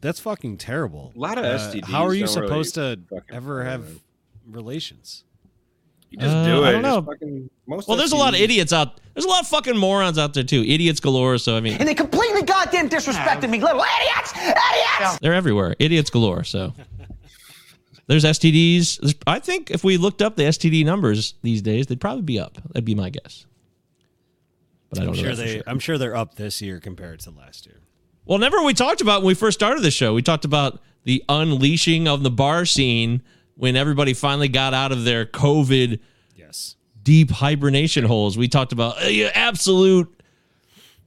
that's 0.00 0.20
fucking 0.20 0.56
terrible. 0.58 1.12
A 1.16 1.18
lot 1.18 1.38
of 1.38 1.44
Uh, 1.44 1.58
STDs 1.58 1.84
how 1.84 2.04
are 2.04 2.14
you 2.14 2.26
don't 2.26 2.34
really 2.36 2.48
supposed 2.48 2.74
to 2.74 2.98
ever 3.30 3.64
have 3.64 3.84
it. 3.88 3.98
relations? 4.50 5.24
You 6.10 6.18
just 6.18 6.34
Uh, 6.34 6.44
do 6.46 6.64
it. 6.64 6.68
I 6.68 6.72
don't 6.72 6.82
Just 6.82 6.94
know. 6.94 7.02
fucking- 7.02 7.50
most 7.66 7.86
Well, 7.86 7.98
there's 7.98 8.12
a 8.12 8.16
lot 8.16 8.32
of 8.34 8.40
idiots 8.40 8.72
out. 8.72 8.98
There's 9.12 9.26
a 9.26 9.28
lot 9.28 9.42
of 9.42 9.48
fucking 9.48 9.76
morons 9.76 10.16
out 10.16 10.32
there 10.32 10.42
too. 10.42 10.62
Idiots 10.66 11.00
galore. 11.00 11.36
So 11.36 11.54
I 11.56 11.60
mean, 11.60 11.74
And 11.78 11.86
they 11.86 11.94
completely 11.94 12.42
goddamn 12.42 12.88
disrespected 12.88 13.50
me. 13.50 13.60
Little 13.60 13.82
idiots! 14.00 14.32
Idiots! 14.36 15.18
they're 15.20 15.34
everywhere. 15.34 15.76
Idiots 15.78 16.08
galore. 16.08 16.44
So 16.44 16.72
there's 18.06 18.24
STDs. 18.24 19.00
There's, 19.00 19.14
I 19.26 19.38
think 19.38 19.70
if 19.70 19.84
we 19.84 19.98
looked 19.98 20.22
up 20.22 20.36
the 20.36 20.44
STD 20.44 20.82
numbers 20.82 21.34
these 21.42 21.60
days, 21.60 21.88
they'd 21.88 22.00
probably 22.00 22.22
be 22.22 22.40
up. 22.40 22.54
That'd 22.68 22.86
be 22.86 22.94
my 22.94 23.10
guess. 23.10 23.44
But 24.90 25.00
I 25.00 25.04
don't 25.04 25.14
I'm 25.18 25.20
sure 25.22 25.34
they. 25.34 25.54
sure. 25.54 25.62
I'm 25.66 25.78
sure 25.78 25.98
they're 25.98 26.16
up 26.16 26.34
this 26.36 26.62
year 26.62 26.80
compared 26.80 27.20
to 27.20 27.30
last 27.30 27.66
year. 27.66 27.80
Well, 28.24 28.38
never 28.38 28.62
we 28.62 28.74
talked 28.74 29.00
about 29.00 29.22
when 29.22 29.28
we 29.28 29.34
first 29.34 29.58
started 29.58 29.82
the 29.82 29.90
show. 29.90 30.14
We 30.14 30.22
talked 30.22 30.44
about 30.44 30.80
the 31.04 31.24
unleashing 31.28 32.06
of 32.08 32.22
the 32.22 32.30
bar 32.30 32.64
scene 32.66 33.22
when 33.54 33.74
everybody 33.76 34.14
finally 34.14 34.48
got 34.48 34.74
out 34.74 34.92
of 34.92 35.04
their 35.04 35.24
COVID 35.26 35.98
Yes. 36.36 36.76
deep 37.02 37.30
hibernation 37.30 38.04
holes. 38.04 38.36
We 38.38 38.48
talked 38.48 38.72
about 38.72 39.02
uh, 39.02 39.30
absolute 39.34 40.14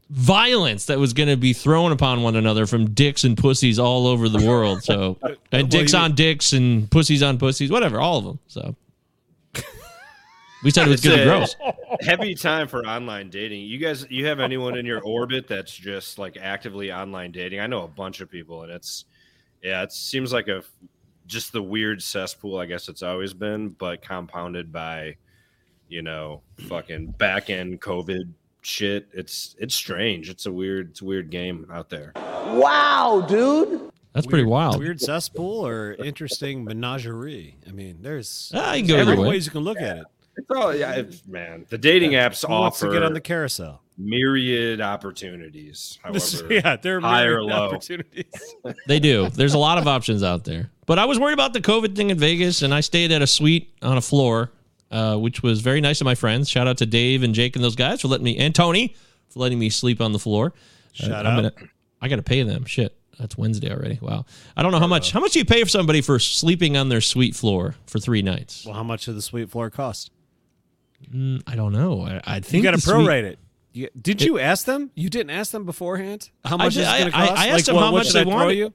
violence 0.10 0.88
that 0.88 1.00
was 1.00 1.14
going 1.14 1.30
to 1.30 1.38
be 1.38 1.54
thrown 1.54 1.92
upon 1.92 2.22
one 2.22 2.36
another 2.36 2.66
from 2.66 2.90
dicks 2.92 3.24
and 3.24 3.38
pussies 3.38 3.80
all 3.80 4.08
over 4.08 4.28
the 4.28 4.46
world. 4.46 4.84
So, 4.84 5.18
and 5.52 5.70
dicks 5.70 5.94
on 5.94 6.16
dicks 6.16 6.52
and 6.54 6.90
pussies 6.92 7.24
on 7.24 7.38
pussies, 7.38 7.72
whatever, 7.72 8.00
all 8.00 8.18
of 8.18 8.26
them. 8.26 8.40
So, 8.48 8.76
we 10.64 10.72
said 10.72 10.88
it 10.88 10.90
was 10.92 11.00
It's 11.04 11.08
going 11.08 11.20
to 11.20 11.26
gross. 11.26 11.56
Heavy 12.02 12.36
time 12.36 12.68
for 12.68 12.86
online 12.86 13.30
dating. 13.30 13.62
You 13.64 13.78
guys, 13.78 14.06
you 14.10 14.26
have 14.28 14.40
anyone 14.40 14.78
in 14.78 14.86
your 14.86 15.02
orbit 15.02 15.48
that's 15.48 15.74
just 15.76 16.18
like 16.20 16.38
actively 16.38 16.92
online 16.92 17.32
dating? 17.32 17.60
I 17.60 17.68
know 17.68 17.84
a 17.84 17.88
bunch 17.88 18.22
of 18.22 18.30
people, 18.30 18.64
and 18.64 18.72
it's 18.72 19.06
yeah, 19.64 19.84
it 19.84 19.92
seems 19.92 20.32
like 20.34 20.48
a 20.48 20.64
just 21.28 21.52
the 21.54 21.62
weird 21.62 22.02
cesspool. 22.02 22.58
I 22.58 22.66
guess 22.66 22.90
it's 22.90 23.04
always 23.04 23.34
been, 23.34 23.70
but 23.70 24.02
compounded 24.02 24.72
by 24.72 25.16
you 25.90 26.02
know 26.02 26.42
fucking 26.68 27.08
back 27.18 27.50
end 27.50 27.82
COVID 27.82 28.32
shit. 28.62 29.08
It's 29.14 29.56
it's 29.60 29.76
strange. 29.76 30.30
It's 30.30 30.46
a 30.46 30.52
weird, 30.52 30.92
it's 30.92 31.02
a 31.02 31.06
weird 31.06 31.30
game 31.30 31.68
out 31.72 31.90
there. 31.90 32.12
Wow, 32.16 33.26
dude. 33.28 33.92
That's 34.14 34.28
pretty 34.28 34.44
wild. 34.46 34.78
Weird 34.78 35.00
cesspool 35.00 35.66
or 35.66 35.94
interesting 35.94 36.66
menagerie. 36.66 37.56
I 37.68 37.72
mean, 37.72 38.00
there's 38.02 38.52
Ah, 38.54 38.74
you 38.74 38.84
can 38.86 38.96
go 38.96 38.98
every 38.98 39.18
way. 39.18 39.30
ways 39.30 39.46
you 39.46 39.52
can 39.52 39.62
look 39.62 39.80
at 39.80 39.98
it. 40.00 40.06
It's 40.38 40.48
all 40.50 40.74
yeah, 40.76 40.94
it's, 40.94 41.26
man. 41.28 41.66
The 41.70 41.78
dating 41.78 42.12
apps 42.12 42.46
Who 42.46 42.52
wants 42.52 42.78
offer 42.78 42.88
to 42.88 42.94
get 42.94 43.04
on 43.04 43.14
the 43.14 43.22
carousel? 43.22 43.82
myriad 43.98 44.82
opportunities. 44.82 46.00
However, 46.04 46.54
yeah, 46.54 46.76
there 46.78 46.98
are 46.98 47.02
high 47.02 47.24
or 47.24 47.42
myriad 47.42 47.50
low. 47.50 47.68
opportunities. 47.68 48.26
They 48.88 49.00
do. 49.00 49.30
There's 49.30 49.54
a 49.54 49.58
lot 49.60 49.78
of 49.78 49.88
options 49.88 50.24
out 50.24 50.44
there. 50.44 50.70
But 50.86 50.98
I 51.00 51.06
was 51.06 51.20
worried 51.20 51.34
about 51.34 51.54
the 51.54 51.62
COVID 51.62 51.96
thing 51.96 52.10
in 52.10 52.18
Vegas, 52.18 52.62
and 52.62 52.74
I 52.74 52.82
stayed 52.82 53.12
at 53.12 53.22
a 53.22 53.28
suite 53.28 53.74
on 53.82 53.98
a 53.98 54.02
floor, 54.02 54.52
uh, 54.90 55.18
which 55.18 55.44
was 55.44 55.62
very 55.62 55.82
nice 55.82 56.02
of 56.02 56.06
my 56.06 56.16
friends. 56.16 56.50
Shout 56.50 56.68
out 56.68 56.78
to 56.80 56.86
Dave 56.86 57.24
and 57.24 57.34
Jake 57.36 57.56
and 57.56 57.64
those 57.64 57.76
guys 57.76 58.02
for 58.02 58.08
letting 58.08 58.26
me, 58.26 58.38
and 58.38 58.54
Tony 58.56 58.96
for 59.30 59.40
letting 59.40 59.60
me 59.60 59.70
sleep 59.70 60.02
on 60.02 60.12
the 60.14 60.20
floor. 60.20 60.54
Uh, 61.00 61.06
Shout 61.08 61.26
I'm 61.26 61.46
out. 61.46 61.56
Gonna, 61.56 61.70
I 62.02 62.08
got 62.08 62.16
to 62.18 62.24
pay 62.24 62.44
them. 62.44 62.66
Shit, 62.66 62.96
that's 63.20 63.38
Wednesday 63.38 63.72
already. 63.72 64.00
Wow. 64.02 64.26
I 64.58 64.64
don't 64.64 64.72
know 64.72 64.80
how 64.80 64.88
much. 64.88 65.12
How 65.12 65.20
much 65.20 65.34
do 65.34 65.40
you 65.40 65.46
pay 65.46 65.62
for 65.64 65.70
somebody 65.70 66.02
for 66.02 66.18
sleeping 66.20 66.76
on 66.78 66.90
their 66.90 67.02
suite 67.02 67.36
floor 67.36 67.76
for 67.86 68.00
three 68.00 68.22
nights? 68.22 68.66
well, 68.66 68.76
how 68.76 68.84
much 68.84 69.06
did 69.06 69.16
the 69.16 69.22
suite 69.22 69.50
floor 69.50 69.70
cost? 69.70 70.12
I 71.48 71.56
don't 71.56 71.74
know. 71.74 72.02
I, 72.02 72.22
I 72.26 72.42
You 72.50 72.62
got 72.64 72.72
to 72.72 72.78
the 72.78 72.82
suite- 72.82 72.96
prorate 72.96 73.24
it. 73.24 73.40
You, 73.74 73.88
did 74.02 74.22
you 74.22 74.38
ask 74.38 74.66
them? 74.66 74.92
You 74.96 75.10
didn't 75.10 75.30
ask 75.30 75.52
them 75.52 75.64
beforehand. 75.66 76.30
How 76.44 76.58
much 76.58 76.74
did- 76.74 76.82
is 76.82 76.88
it 76.88 76.92
going 77.00 77.12
to 77.12 77.18
I- 77.18 77.22
I- 77.24 77.28
cost? 77.28 77.40
I 77.42 77.48
asked 77.48 77.54
like, 77.54 77.66
them 77.66 77.76
what, 77.76 77.82
how 77.86 77.92
what 77.94 77.98
much 78.00 78.14
they 78.14 78.20
I 78.20 78.24
throw 78.24 78.34
wanted. 78.34 78.58
you? 78.58 78.74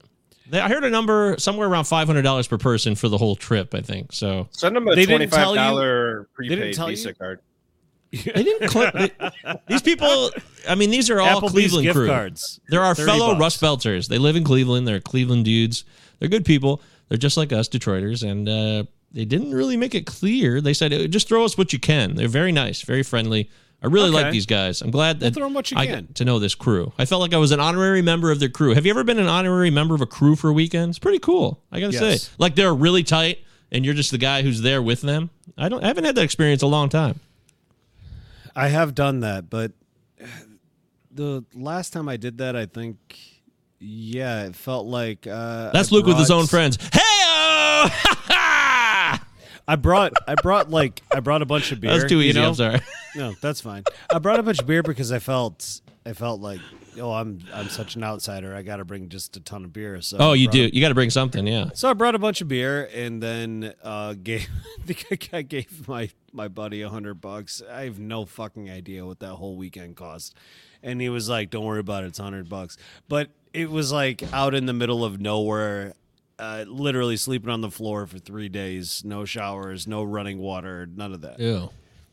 They- 0.49 0.59
I 0.59 0.69
heard 0.69 0.83
a 0.83 0.89
number 0.89 1.35
somewhere 1.37 1.67
around 1.67 1.83
five 1.85 2.07
hundred 2.07 2.21
dollars 2.23 2.47
per 2.47 2.57
person 2.57 2.95
for 2.95 3.07
the 3.09 3.17
whole 3.17 3.35
trip. 3.35 3.75
I 3.75 3.81
think 3.81 4.11
so. 4.13 4.47
send 4.51 4.75
them 4.75 4.87
a 4.87 4.95
They 4.95 5.05
twenty 5.05 5.25
didn't 5.25 5.33
tell 5.33 5.55
five 5.55 5.75
didn't 5.75 6.33
prepaid 6.33 6.73
tell 6.75 6.87
Visa 6.87 7.09
you? 7.09 7.15
card. 7.15 7.39
They 8.11 8.43
didn't. 8.43 8.69
Cl- 8.71 8.91
they- 8.93 9.11
these 9.67 9.81
people. 9.81 10.31
I 10.67 10.75
mean, 10.75 10.89
these 10.89 11.09
are 11.09 11.19
all 11.19 11.41
Applebee's 11.41 11.51
Cleveland 11.51 11.83
gift 11.83 11.95
crew. 11.95 12.07
cards. 12.07 12.59
They're 12.69 12.81
our 12.81 12.95
fellow 12.95 13.35
bucks. 13.35 13.59
Rust 13.59 13.61
Belters. 13.61 14.07
They 14.07 14.17
live 14.17 14.35
in 14.35 14.43
Cleveland. 14.43 14.87
They're 14.87 15.01
Cleveland 15.01 15.45
dudes. 15.45 15.83
They're 16.19 16.29
good 16.29 16.45
people. 16.45 16.81
They're 17.09 17.17
just 17.17 17.37
like 17.37 17.51
us, 17.53 17.67
Detroiters, 17.69 18.23
and 18.27 18.47
uh, 18.49 18.83
they 19.17 19.25
didn't 19.25 19.51
really 19.53 19.75
make 19.77 19.95
it 19.95 20.05
clear. 20.05 20.61
They 20.61 20.73
said, 20.73 20.93
"Uh, 20.93 21.07
"Just 21.07 21.27
throw 21.27 21.43
us 21.43 21.57
what 21.57 21.73
you 21.73 21.79
can." 21.79 22.13
They're 22.15 22.27
very 22.27 22.51
nice, 22.51 22.81
very 22.83 23.01
friendly. 23.03 23.49
I 23.81 23.87
really 23.87 24.09
like 24.11 24.31
these 24.31 24.45
guys. 24.45 24.81
I'm 24.81 24.91
glad 24.91 25.19
that 25.19 25.33
throw 25.33 25.45
'em 25.47 25.53
what 25.53 25.69
you 25.71 25.77
I 25.77 25.85
can. 25.87 26.05
got 26.05 26.15
to 26.15 26.25
know 26.25 26.39
this 26.39 26.55
crew. 26.55 26.93
I 26.99 27.05
felt 27.05 27.21
like 27.21 27.33
I 27.33 27.37
was 27.37 27.51
an 27.51 27.59
honorary 27.59 28.01
member 28.01 28.31
of 28.31 28.39
their 28.39 28.49
crew. 28.49 28.73
Have 28.75 28.85
you 28.85 28.91
ever 28.91 29.03
been 29.03 29.19
an 29.19 29.27
honorary 29.27 29.69
member 29.71 29.93
of 29.95 30.01
a 30.01 30.05
crew 30.05 30.35
for 30.35 30.49
a 30.49 30.53
weekend? 30.53 30.89
It's 30.91 30.99
pretty 30.99 31.19
cool. 31.19 31.61
I 31.71 31.79
gotta 31.79 31.93
Yes. 31.93 32.23
say, 32.23 32.29
like 32.37 32.55
they're 32.55 32.73
really 32.73 33.03
tight, 33.03 33.39
and 33.71 33.83
you're 33.85 33.93
just 33.95 34.11
the 34.11 34.17
guy 34.17 34.41
who's 34.43 34.61
there 34.61 34.81
with 34.81 35.01
them. 35.01 35.29
I 35.57 35.67
don't. 35.69 35.83
I 35.83 35.87
haven't 35.87 36.03
had 36.05 36.15
that 36.15 36.23
experience 36.23 36.61
in 36.61 36.67
a 36.67 36.71
long 36.71 36.89
time. 36.89 37.19
I 38.55 38.67
have 38.69 38.93
done 38.95 39.19
that, 39.21 39.49
but 39.49 39.71
the 41.11 41.43
last 41.55 41.91
time 41.93 42.07
I 42.09 42.17
did 42.17 42.37
that, 42.39 42.55
I 42.55 42.65
think 42.67 42.97
Yeah, 43.79 44.45
it 44.45 44.55
felt 44.55 44.87
like 44.87 45.27
uh, 45.27 45.69
That's 45.71 45.91
I 45.91 45.95
Luke 45.95 46.07
with 46.07 46.17
his 46.17 46.31
own 46.31 46.47
friends. 46.47 46.79
Hey, 46.91 46.99
I 49.67 49.75
brought 49.75 50.13
I 50.27 50.35
brought 50.35 50.69
like 50.69 51.01
I 51.13 51.19
brought 51.19 51.41
a 51.41 51.45
bunch 51.45 51.71
of 51.71 51.79
beer. 51.81 51.91
That's 51.97 52.09
too 52.09 52.19
you 52.21 52.29
easy. 52.29 52.39
know? 52.39 52.47
I'm 52.49 52.53
sorry. 52.55 52.79
No, 53.15 53.33
that's 53.41 53.61
fine. 53.61 53.83
I 54.13 54.19
brought 54.19 54.39
a 54.39 54.43
bunch 54.43 54.59
of 54.59 54.67
beer 54.67 54.83
because 54.83 55.11
I 55.11 55.19
felt 55.19 55.81
I 56.05 56.13
felt 56.13 56.39
like 56.39 56.61
oh 56.99 57.11
I'm 57.11 57.39
I'm 57.53 57.67
such 57.67 57.95
an 57.95 58.03
outsider. 58.03 58.55
I 58.55 58.61
got 58.61 58.77
to 58.77 58.85
bring 58.85 59.09
just 59.09 59.35
a 59.35 59.39
ton 59.41 59.65
of 59.65 59.73
beer. 59.73 59.99
So 60.01 60.17
Oh, 60.19 60.31
I 60.31 60.35
you 60.35 60.47
do. 60.47 60.65
a- 60.65 60.69
You 60.69 60.79
got 60.79 60.89
to 60.89 60.95
bring 60.95 61.09
something. 61.09 61.45
Yeah. 61.45 61.69
so 61.73 61.89
I 61.89 61.93
brought 61.93 62.15
a 62.15 62.19
bunch 62.19 62.39
of 62.41 62.47
beer 62.47 62.89
and 62.93 63.21
then 63.21 63.73
uh, 63.83 64.13
gave 64.23 64.47
I 65.11 65.17
I 65.33 65.41
gave 65.41 65.87
my 65.87 66.09
my 66.31 66.47
buddy 66.47 66.81
a 66.81 66.89
hundred 66.89 67.15
bucks. 67.19 67.61
I 67.69 67.83
have 67.83 67.99
no 67.99 68.25
fucking 68.25 68.69
idea 68.69 69.05
what 69.05 69.19
that 69.19 69.33
whole 69.33 69.57
weekend 69.57 69.95
cost, 69.97 70.35
and 70.83 71.01
he 71.01 71.09
was 71.09 71.27
like, 71.29 71.49
"Don't 71.49 71.65
worry 71.65 71.79
about 71.79 72.03
it. 72.03 72.07
It's 72.07 72.19
a 72.19 72.23
hundred 72.23 72.47
bucks." 72.47 72.77
But 73.09 73.31
it 73.53 73.69
was 73.71 73.91
like 73.91 74.21
out 74.31 74.53
in 74.53 74.65
the 74.65 74.73
middle 74.73 75.03
of 75.03 75.19
nowhere. 75.19 75.93
Uh, 76.39 76.65
literally 76.67 77.17
sleeping 77.17 77.49
on 77.49 77.61
the 77.61 77.71
floor 77.71 78.05
for 78.05 78.19
three 78.19 78.47
days, 78.49 79.01
no 79.03 79.25
showers, 79.25 79.87
no 79.87 80.03
running 80.03 80.37
water, 80.37 80.85
none 80.85 81.11
of 81.13 81.21
that. 81.21 81.39
Ew. 81.39 81.69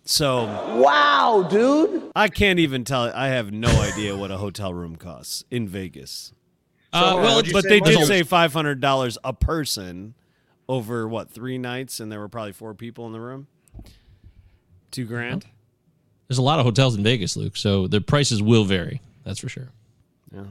So 0.07 0.45
Wow, 0.81 1.47
dude. 1.51 2.11
I 2.17 2.29
can't 2.29 2.59
even 2.59 2.85
tell. 2.85 3.13
I 3.15 3.29
have 3.29 3.53
no 3.53 3.69
idea 3.83 4.17
what 4.17 4.31
a 4.31 4.37
hotel 4.39 4.73
room 4.73 4.97
costs 4.97 5.45
in 5.51 5.69
Vegas. 5.69 6.33
Uh, 6.93 7.19
well, 7.23 7.43
But 7.53 7.65
say, 7.65 7.69
they 7.69 7.81
did 7.81 8.07
say 8.07 8.23
five 8.23 8.53
hundred 8.53 8.81
dollars 8.81 9.19
a 9.25 9.33
person 9.33 10.15
over 10.69 11.07
what 11.09 11.31
three 11.31 11.59
nights, 11.59 12.01
and 12.01 12.11
there 12.11 12.21
were 12.21 12.29
probably 12.29 12.53
four 12.53 12.73
people 12.75 13.07
in 13.07 13.13
the 13.13 13.21
room. 13.21 13.47
Two 14.91 15.05
grand. 15.05 15.45
there's 16.29 16.39
a 16.39 16.43
lot 16.43 16.59
of 16.61 16.65
hotels 16.65 16.97
in 16.97 17.03
Vegas, 17.03 17.37
Luke, 17.37 17.57
so 17.57 17.89
the 17.89 18.01
prices 18.01 18.43
will 18.43 18.65
vary. 18.65 19.01
That's 19.25 19.41
for 19.41 19.49
sure. 19.49 19.71
Yeah, 20.33 20.45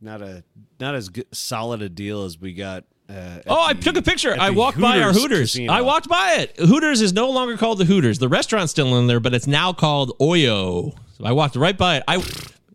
not 0.00 0.20
a 0.20 0.42
not 0.80 0.94
as 0.94 1.08
good, 1.10 1.26
solid 1.32 1.80
a 1.80 1.88
deal 1.88 2.24
as 2.24 2.38
we 2.40 2.52
got. 2.54 2.84
Uh, 3.08 3.38
Oh, 3.46 3.60
I 3.60 3.72
the- 3.74 3.82
took 3.82 3.96
a 3.96 4.02
picture. 4.02 4.34
I 4.38 4.50
walked 4.50 4.80
by 4.80 5.00
our 5.00 5.08
Hooters 5.12 5.22
Hooters. 5.22 5.50
casino. 5.52 5.72
I 5.72 5.82
walked 5.82 6.08
by 6.08 6.36
it. 6.38 6.56
Hooters 6.58 7.00
is 7.02 7.12
no 7.12 7.30
longer 7.30 7.56
called 7.56 7.78
the 7.78 7.84
Hooters. 7.84 8.18
The 8.18 8.28
restaurant's 8.28 8.70
still 8.70 8.96
in 8.98 9.06
there, 9.06 9.20
but 9.20 9.34
it's 9.34 9.46
now 9.46 9.72
called 9.74 10.18
Oyo. 10.20 10.94
So 11.18 11.24
I 11.24 11.32
walked 11.32 11.54
right 11.56 11.76
by 11.76 11.98
it. 11.98 12.04
I 12.08 12.22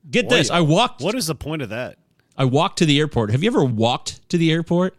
get 0.10 0.30
this. 0.30 0.50
I 0.52 0.62
walked. 0.62 1.02
What 1.02 1.16
is 1.16 1.28
the 1.28 1.36
point 1.36 1.62
of 1.64 1.70
that? 1.70 1.98
I 2.38 2.46
walked 2.46 2.78
to 2.80 2.86
the 2.86 3.00
airport. 3.00 3.32
Have 3.32 3.44
you 3.44 3.50
ever 3.50 3.64
walked 3.64 4.28
to 4.30 4.38
the 4.38 4.52
airport? 4.52 4.96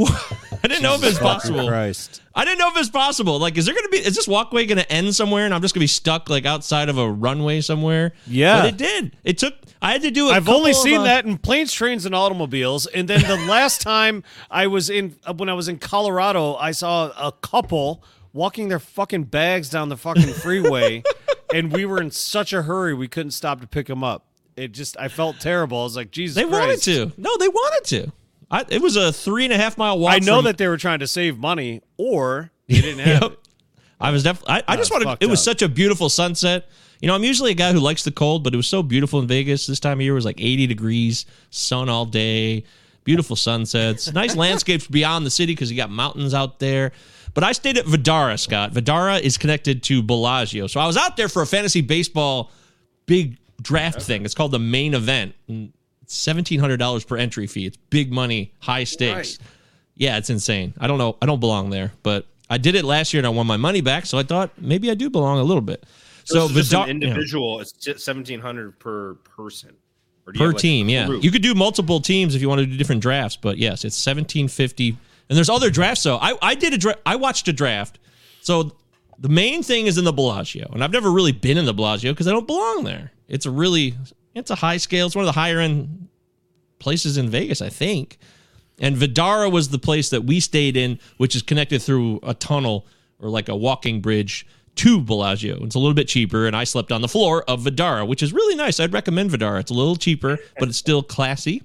I, 0.00 0.56
I 0.64 0.68
didn't 0.68 0.82
know 0.82 0.94
if 0.94 1.04
it's 1.04 1.18
possible. 1.18 1.66
Christ. 1.66 2.22
I 2.34 2.44
didn't 2.44 2.58
know 2.58 2.68
if 2.68 2.76
it's 2.76 2.88
possible. 2.88 3.38
Like, 3.38 3.58
is 3.58 3.66
there 3.66 3.74
going 3.74 3.84
to 3.84 3.90
be, 3.90 3.98
is 3.98 4.14
this 4.14 4.26
walkway 4.26 4.64
going 4.66 4.78
to 4.78 4.90
end 4.90 5.14
somewhere 5.14 5.44
and 5.44 5.54
I'm 5.54 5.60
just 5.60 5.74
going 5.74 5.80
to 5.80 5.84
be 5.84 5.88
stuck 5.88 6.30
like 6.30 6.46
outside 6.46 6.88
of 6.88 6.98
a 6.98 7.10
runway 7.10 7.60
somewhere? 7.60 8.12
Yeah. 8.26 8.62
But 8.62 8.68
it 8.68 8.76
did. 8.78 9.16
It 9.24 9.38
took, 9.38 9.54
I 9.82 9.92
had 9.92 10.02
to 10.02 10.10
do 10.10 10.28
it. 10.28 10.32
I've 10.32 10.48
only 10.48 10.72
seen 10.72 11.00
uh, 11.00 11.04
that 11.04 11.26
in 11.26 11.36
planes, 11.38 11.72
trains, 11.72 12.06
and 12.06 12.14
automobiles. 12.14 12.86
And 12.86 13.08
then 13.08 13.22
the 13.22 13.36
last 13.46 13.80
time 13.82 14.24
I 14.50 14.66
was 14.66 14.88
in, 14.88 15.16
uh, 15.26 15.34
when 15.34 15.48
I 15.48 15.54
was 15.54 15.68
in 15.68 15.78
Colorado, 15.78 16.54
I 16.54 16.70
saw 16.70 17.10
a 17.18 17.32
couple 17.32 18.02
walking 18.32 18.68
their 18.68 18.78
fucking 18.78 19.24
bags 19.24 19.68
down 19.68 19.88
the 19.90 19.96
fucking 19.96 20.32
freeway, 20.32 21.02
and 21.54 21.70
we 21.70 21.84
were 21.84 22.00
in 22.00 22.10
such 22.10 22.52
a 22.52 22.62
hurry 22.62 22.94
we 22.94 23.08
couldn't 23.08 23.32
stop 23.32 23.60
to 23.60 23.66
pick 23.66 23.86
them 23.86 24.02
up. 24.02 24.24
It 24.56 24.72
just, 24.72 24.96
I 24.98 25.08
felt 25.08 25.40
terrible. 25.40 25.80
I 25.80 25.84
was 25.84 25.96
like, 25.96 26.10
Jesus 26.10 26.36
They 26.36 26.44
wanted 26.44 26.80
to. 26.82 27.12
No, 27.16 27.36
they 27.38 27.48
wanted 27.48 27.84
to. 27.88 28.12
I, 28.52 28.64
it 28.68 28.82
was 28.82 28.96
a 28.96 29.12
three 29.12 29.44
and 29.44 29.52
a 29.52 29.56
half 29.56 29.76
mile 29.78 29.98
walk. 29.98 30.12
I 30.14 30.18
know 30.18 30.36
from- 30.36 30.44
that 30.44 30.58
they 30.58 30.68
were 30.68 30.76
trying 30.76 30.98
to 31.00 31.06
save 31.08 31.38
money, 31.38 31.80
or 31.96 32.50
they 32.68 32.80
didn't 32.82 33.00
have 33.00 33.22
Yep. 33.22 33.32
it. 33.32 33.38
I 34.00 34.10
was 34.10 34.22
definitely. 34.22 34.54
I, 34.54 34.62
I 34.68 34.76
just 34.76 34.90
wanted. 34.92 35.16
It 35.20 35.26
was 35.30 35.40
up. 35.40 35.44
such 35.44 35.62
a 35.62 35.68
beautiful 35.68 36.08
sunset. 36.08 36.68
You 37.00 37.08
know, 37.08 37.14
I'm 37.14 37.24
usually 37.24 37.50
a 37.50 37.54
guy 37.54 37.72
who 37.72 37.80
likes 37.80 38.04
the 38.04 38.10
cold, 38.12 38.44
but 38.44 38.52
it 38.54 38.56
was 38.56 38.66
so 38.68 38.82
beautiful 38.82 39.20
in 39.20 39.26
Vegas. 39.26 39.66
This 39.66 39.80
time 39.80 39.98
of 39.98 40.02
year 40.02 40.12
It 40.12 40.14
was 40.16 40.24
like 40.24 40.40
80 40.40 40.66
degrees, 40.68 41.26
sun 41.50 41.88
all 41.88 42.04
day, 42.04 42.62
beautiful 43.04 43.34
sunsets, 43.36 44.12
nice 44.12 44.36
landscapes 44.44 44.86
beyond 44.86 45.24
the 45.26 45.30
city 45.30 45.52
because 45.52 45.70
you 45.70 45.76
got 45.76 45.90
mountains 45.90 46.34
out 46.34 46.58
there. 46.60 46.92
But 47.34 47.42
I 47.44 47.52
stayed 47.52 47.78
at 47.78 47.86
Vdara, 47.86 48.38
Scott. 48.38 48.72
Vdara 48.72 49.20
is 49.20 49.38
connected 49.38 49.82
to 49.84 50.02
Bellagio, 50.02 50.66
so 50.66 50.78
I 50.80 50.86
was 50.86 50.96
out 50.96 51.16
there 51.16 51.28
for 51.28 51.42
a 51.42 51.46
fantasy 51.46 51.80
baseball 51.80 52.50
big 53.06 53.38
draft 53.60 54.02
thing. 54.02 54.24
It's 54.24 54.34
called 54.34 54.52
the 54.52 54.58
main 54.60 54.94
event. 54.94 55.34
And 55.48 55.72
seventeen 56.12 56.60
hundred 56.60 56.76
dollars 56.78 57.04
per 57.04 57.16
entry 57.16 57.46
fee. 57.46 57.66
It's 57.66 57.76
big 57.90 58.12
money, 58.12 58.52
high 58.60 58.84
stakes. 58.84 59.38
Yeah, 59.94 60.16
it's 60.16 60.30
insane. 60.30 60.74
I 60.78 60.86
don't 60.86 60.98
know. 60.98 61.16
I 61.20 61.26
don't 61.26 61.40
belong 61.40 61.70
there, 61.70 61.92
but 62.02 62.26
I 62.48 62.58
did 62.58 62.74
it 62.74 62.84
last 62.84 63.12
year 63.12 63.20
and 63.20 63.26
I 63.26 63.30
won 63.30 63.46
my 63.46 63.56
money 63.56 63.80
back. 63.80 64.06
So 64.06 64.18
I 64.18 64.22
thought 64.22 64.50
maybe 64.58 64.90
I 64.90 64.94
do 64.94 65.10
belong 65.10 65.38
a 65.38 65.42
little 65.42 65.60
bit. 65.62 65.84
So 66.24 66.34
So 66.34 66.44
it's 66.46 66.54
just 66.54 66.70
Vidar- 66.70 66.88
an 66.88 67.00
yeah. 67.00 67.08
individual. 67.08 67.60
It's 67.60 68.02
seventeen 68.02 68.40
hundred 68.40 68.78
per 68.78 69.14
person 69.14 69.74
per 70.24 70.32
like, 70.32 70.56
team. 70.58 70.88
Yeah, 70.88 71.06
group? 71.06 71.24
you 71.24 71.30
could 71.30 71.42
do 71.42 71.54
multiple 71.54 72.00
teams 72.00 72.34
if 72.34 72.40
you 72.42 72.48
want 72.48 72.60
to 72.60 72.66
do 72.66 72.76
different 72.76 73.02
drafts. 73.02 73.36
But 73.36 73.58
yes, 73.58 73.84
it's 73.84 73.96
seventeen 73.96 74.48
fifty. 74.48 74.96
And 75.28 75.36
there's 75.36 75.50
other 75.50 75.70
drafts. 75.70 76.02
So 76.02 76.16
I 76.16 76.36
I 76.42 76.54
did 76.54 76.74
a 76.74 76.78
dra- 76.78 76.98
I 77.06 77.16
watched 77.16 77.48
a 77.48 77.52
draft. 77.52 77.98
So 78.40 78.72
the 79.18 79.28
main 79.28 79.62
thing 79.62 79.86
is 79.86 79.98
in 79.98 80.04
the 80.04 80.12
Bellagio, 80.12 80.68
and 80.72 80.82
I've 80.82 80.90
never 80.92 81.10
really 81.10 81.32
been 81.32 81.58
in 81.58 81.64
the 81.64 81.74
Bellagio 81.74 82.12
because 82.12 82.26
I 82.26 82.32
don't 82.32 82.46
belong 82.46 82.84
there. 82.84 83.12
It's 83.28 83.46
a 83.46 83.50
really 83.50 83.94
it's 84.34 84.50
a 84.50 84.54
high 84.54 84.76
scale. 84.76 85.06
It's 85.06 85.14
one 85.16 85.24
of 85.24 85.34
the 85.34 85.40
higher 85.40 85.58
end 85.58 86.08
places 86.78 87.16
in 87.16 87.30
Vegas, 87.30 87.62
I 87.62 87.68
think. 87.68 88.18
And 88.78 88.96
Vdara 88.96 89.50
was 89.50 89.68
the 89.68 89.78
place 89.78 90.10
that 90.10 90.22
we 90.22 90.40
stayed 90.40 90.76
in, 90.76 90.98
which 91.18 91.36
is 91.36 91.42
connected 91.42 91.82
through 91.82 92.20
a 92.22 92.34
tunnel 92.34 92.86
or 93.20 93.28
like 93.28 93.48
a 93.48 93.56
walking 93.56 94.00
bridge 94.00 94.46
to 94.76 95.00
Bellagio. 95.00 95.62
It's 95.64 95.74
a 95.74 95.78
little 95.78 95.94
bit 95.94 96.08
cheaper, 96.08 96.46
and 96.46 96.56
I 96.56 96.64
slept 96.64 96.92
on 96.92 97.02
the 97.02 97.08
floor 97.08 97.44
of 97.48 97.62
Vdara, 97.62 98.06
which 98.06 98.22
is 98.22 98.32
really 98.32 98.56
nice. 98.56 98.80
I'd 98.80 98.92
recommend 98.92 99.30
Vdara. 99.30 99.60
It's 99.60 99.70
a 99.70 99.74
little 99.74 99.96
cheaper, 99.96 100.38
but 100.58 100.68
it's 100.68 100.78
still 100.78 101.02
classy. 101.02 101.62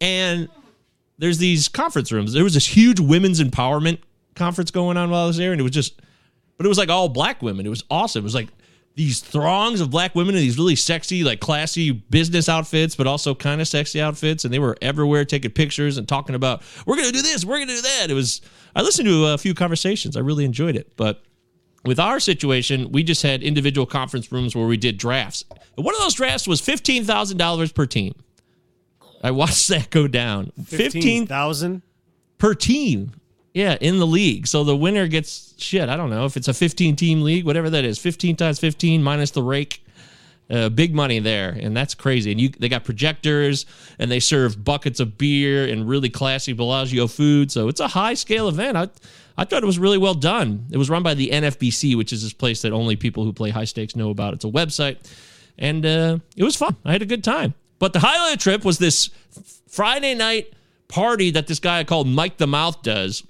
And 0.00 0.48
there's 1.18 1.38
these 1.38 1.68
conference 1.68 2.12
rooms. 2.12 2.32
There 2.32 2.44
was 2.44 2.54
this 2.54 2.66
huge 2.66 3.00
women's 3.00 3.40
empowerment 3.42 3.98
conference 4.34 4.70
going 4.70 4.96
on 4.96 5.10
while 5.10 5.24
I 5.24 5.26
was 5.26 5.38
there, 5.38 5.52
and 5.52 5.60
it 5.60 5.64
was 5.64 5.72
just, 5.72 6.00
but 6.56 6.66
it 6.66 6.68
was 6.68 6.78
like 6.78 6.90
all 6.90 7.08
black 7.08 7.42
women. 7.42 7.66
It 7.66 7.70
was 7.70 7.84
awesome. 7.90 8.20
It 8.20 8.24
was 8.24 8.34
like 8.34 8.48
these 8.98 9.20
throngs 9.20 9.80
of 9.80 9.90
black 9.90 10.16
women 10.16 10.34
in 10.34 10.40
these 10.40 10.58
really 10.58 10.74
sexy, 10.74 11.22
like 11.22 11.38
classy 11.38 11.92
business 11.92 12.48
outfits, 12.48 12.96
but 12.96 13.06
also 13.06 13.32
kind 13.32 13.60
of 13.60 13.68
sexy 13.68 14.00
outfits, 14.00 14.44
and 14.44 14.52
they 14.52 14.58
were 14.58 14.76
everywhere 14.82 15.24
taking 15.24 15.52
pictures 15.52 15.96
and 15.98 16.08
talking 16.08 16.34
about 16.34 16.62
we're 16.84 16.96
gonna 16.96 17.12
do 17.12 17.22
this, 17.22 17.44
we're 17.44 17.60
gonna 17.60 17.76
do 17.76 17.80
that. 17.80 18.06
It 18.10 18.14
was. 18.14 18.40
I 18.74 18.82
listened 18.82 19.06
to 19.06 19.26
a 19.26 19.38
few 19.38 19.54
conversations. 19.54 20.16
I 20.16 20.20
really 20.20 20.44
enjoyed 20.44 20.76
it, 20.76 20.92
but. 20.96 21.22
With 21.84 22.00
our 22.00 22.18
situation, 22.18 22.90
we 22.90 23.04
just 23.04 23.22
had 23.22 23.40
individual 23.40 23.86
conference 23.86 24.32
rooms 24.32 24.54
where 24.54 24.66
we 24.66 24.76
did 24.76 24.98
drafts. 24.98 25.44
And 25.76 25.86
one 25.86 25.94
of 25.94 26.00
those 26.00 26.12
drafts 26.14 26.46
was 26.48 26.60
fifteen 26.60 27.04
thousand 27.04 27.38
dollars 27.38 27.70
per 27.70 27.86
team. 27.86 28.14
I 29.22 29.30
watched 29.30 29.68
that 29.72 29.88
go 29.90 30.08
down. 30.08 30.50
Fifteen 30.66 31.26
thousand. 31.28 31.82
per 32.36 32.52
team. 32.54 33.12
Yeah, 33.58 33.76
in 33.80 33.98
the 33.98 34.06
league. 34.06 34.46
So 34.46 34.62
the 34.62 34.76
winner 34.76 35.08
gets 35.08 35.52
shit. 35.58 35.88
I 35.88 35.96
don't 35.96 36.10
know 36.10 36.26
if 36.26 36.36
it's 36.36 36.46
a 36.46 36.54
15 36.54 36.94
team 36.94 37.22
league, 37.22 37.44
whatever 37.44 37.68
that 37.70 37.84
is. 37.84 37.98
15 37.98 38.36
times 38.36 38.60
15 38.60 39.02
minus 39.02 39.32
the 39.32 39.42
rake. 39.42 39.84
Uh, 40.48 40.68
big 40.68 40.94
money 40.94 41.18
there, 41.18 41.50
and 41.50 41.76
that's 41.76 41.92
crazy. 41.92 42.30
And 42.30 42.40
you, 42.40 42.50
they 42.50 42.68
got 42.68 42.84
projectors, 42.84 43.66
and 43.98 44.12
they 44.12 44.20
serve 44.20 44.64
buckets 44.64 45.00
of 45.00 45.18
beer 45.18 45.66
and 45.66 45.88
really 45.88 46.08
classy 46.08 46.52
Bellagio 46.52 47.08
food. 47.08 47.50
So 47.50 47.66
it's 47.66 47.80
a 47.80 47.88
high 47.88 48.14
scale 48.14 48.48
event. 48.48 48.76
I, 48.76 48.88
I 49.36 49.44
thought 49.44 49.64
it 49.64 49.66
was 49.66 49.78
really 49.80 49.98
well 49.98 50.14
done. 50.14 50.66
It 50.70 50.76
was 50.76 50.88
run 50.88 51.02
by 51.02 51.14
the 51.14 51.30
NFBC, 51.30 51.96
which 51.96 52.12
is 52.12 52.22
this 52.22 52.32
place 52.32 52.62
that 52.62 52.72
only 52.72 52.94
people 52.94 53.24
who 53.24 53.32
play 53.32 53.50
high 53.50 53.64
stakes 53.64 53.96
know 53.96 54.10
about. 54.10 54.34
It's 54.34 54.44
a 54.44 54.48
website, 54.48 54.98
and 55.58 55.84
uh, 55.84 56.18
it 56.36 56.44
was 56.44 56.54
fun. 56.54 56.76
I 56.84 56.92
had 56.92 57.02
a 57.02 57.06
good 57.06 57.24
time. 57.24 57.54
But 57.80 57.92
the 57.92 57.98
highlight 57.98 58.34
of 58.34 58.38
the 58.38 58.42
trip 58.42 58.64
was 58.64 58.78
this 58.78 59.10
Friday 59.66 60.14
night 60.14 60.54
party 60.86 61.32
that 61.32 61.48
this 61.48 61.58
guy 61.58 61.82
called 61.82 62.06
Mike 62.06 62.38
the 62.38 62.46
Mouth 62.46 62.82
does 62.82 63.24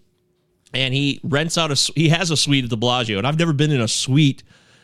and 0.74 0.94
he 0.94 1.20
rents 1.22 1.56
out 1.56 1.70
a 1.70 1.92
he 1.94 2.08
has 2.10 2.30
a 2.30 2.36
suite 2.36 2.64
at 2.64 2.70
the 2.70 2.76
Bellagio, 2.76 3.18
and 3.18 3.26
I've 3.26 3.38
never 3.38 3.52
been 3.52 3.72
in 3.72 3.80
a 3.80 3.88
suite 3.88 4.42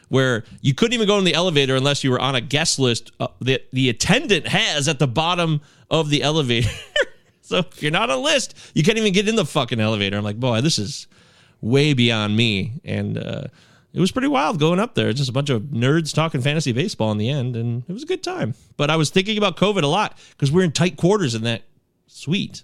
where 0.09 0.45
you 0.61 0.75
couldn't 0.75 0.95
even 0.95 1.07
go 1.07 1.19
in 1.19 1.25
the 1.25 1.35
elevator 1.35 1.77
unless 1.77 2.05
you 2.05 2.11
were 2.11 2.21
on 2.21 2.35
a 2.35 2.41
guest 2.41 2.79
list 2.79 3.13
uh, 3.21 3.29
that 3.41 3.67
the 3.73 3.89
attendant 3.89 4.47
has 4.47 4.87
at 4.89 4.99
the 4.99 5.09
bottom 5.09 5.61
of 5.91 6.11
the 6.11 6.23
elevator. 6.31 6.71
so 7.43 7.59
if 7.59 7.83
you're 7.83 7.93
not 7.93 8.11
on 8.11 8.19
a 8.19 8.23
list, 8.23 8.55
you 8.75 8.83
can't 8.83 8.99
even 8.99 9.13
get 9.13 9.29
in 9.29 9.37
the 9.37 9.47
fucking 9.47 9.81
elevator. 9.81 10.17
I'm 10.17 10.25
like, 10.25 10.39
boy, 10.39 10.61
this 10.61 10.79
is 10.79 11.07
way 11.61 11.95
beyond 11.95 12.37
me, 12.37 12.81
and 12.85 13.19
uh, 13.19 13.45
it 13.93 14.01
was 14.01 14.13
pretty 14.13 14.29
wild 14.29 14.59
going 14.59 14.81
up 14.81 14.95
there. 14.95 15.13
Just 15.13 15.31
a 15.31 15.33
bunch 15.33 15.51
of 15.51 15.63
nerds 15.63 16.13
talking 16.13 16.41
fantasy 16.43 16.73
baseball 16.73 17.13
in 17.13 17.19
the 17.19 17.31
end, 17.31 17.57
and 17.57 17.85
it 17.89 17.93
was 17.93 18.03
a 18.03 18.07
good 18.07 18.23
time. 18.23 18.55
But 18.77 18.91
I 18.91 18.97
was 18.97 19.11
thinking 19.11 19.39
about 19.39 19.57
COVID 19.57 19.83
a 19.83 19.89
lot 19.89 20.19
because 20.31 20.53
we're 20.53 20.65
in 20.65 20.73
tight 20.73 20.97
quarters 20.97 21.35
in 21.35 21.43
that 21.43 21.63
suite, 22.07 22.63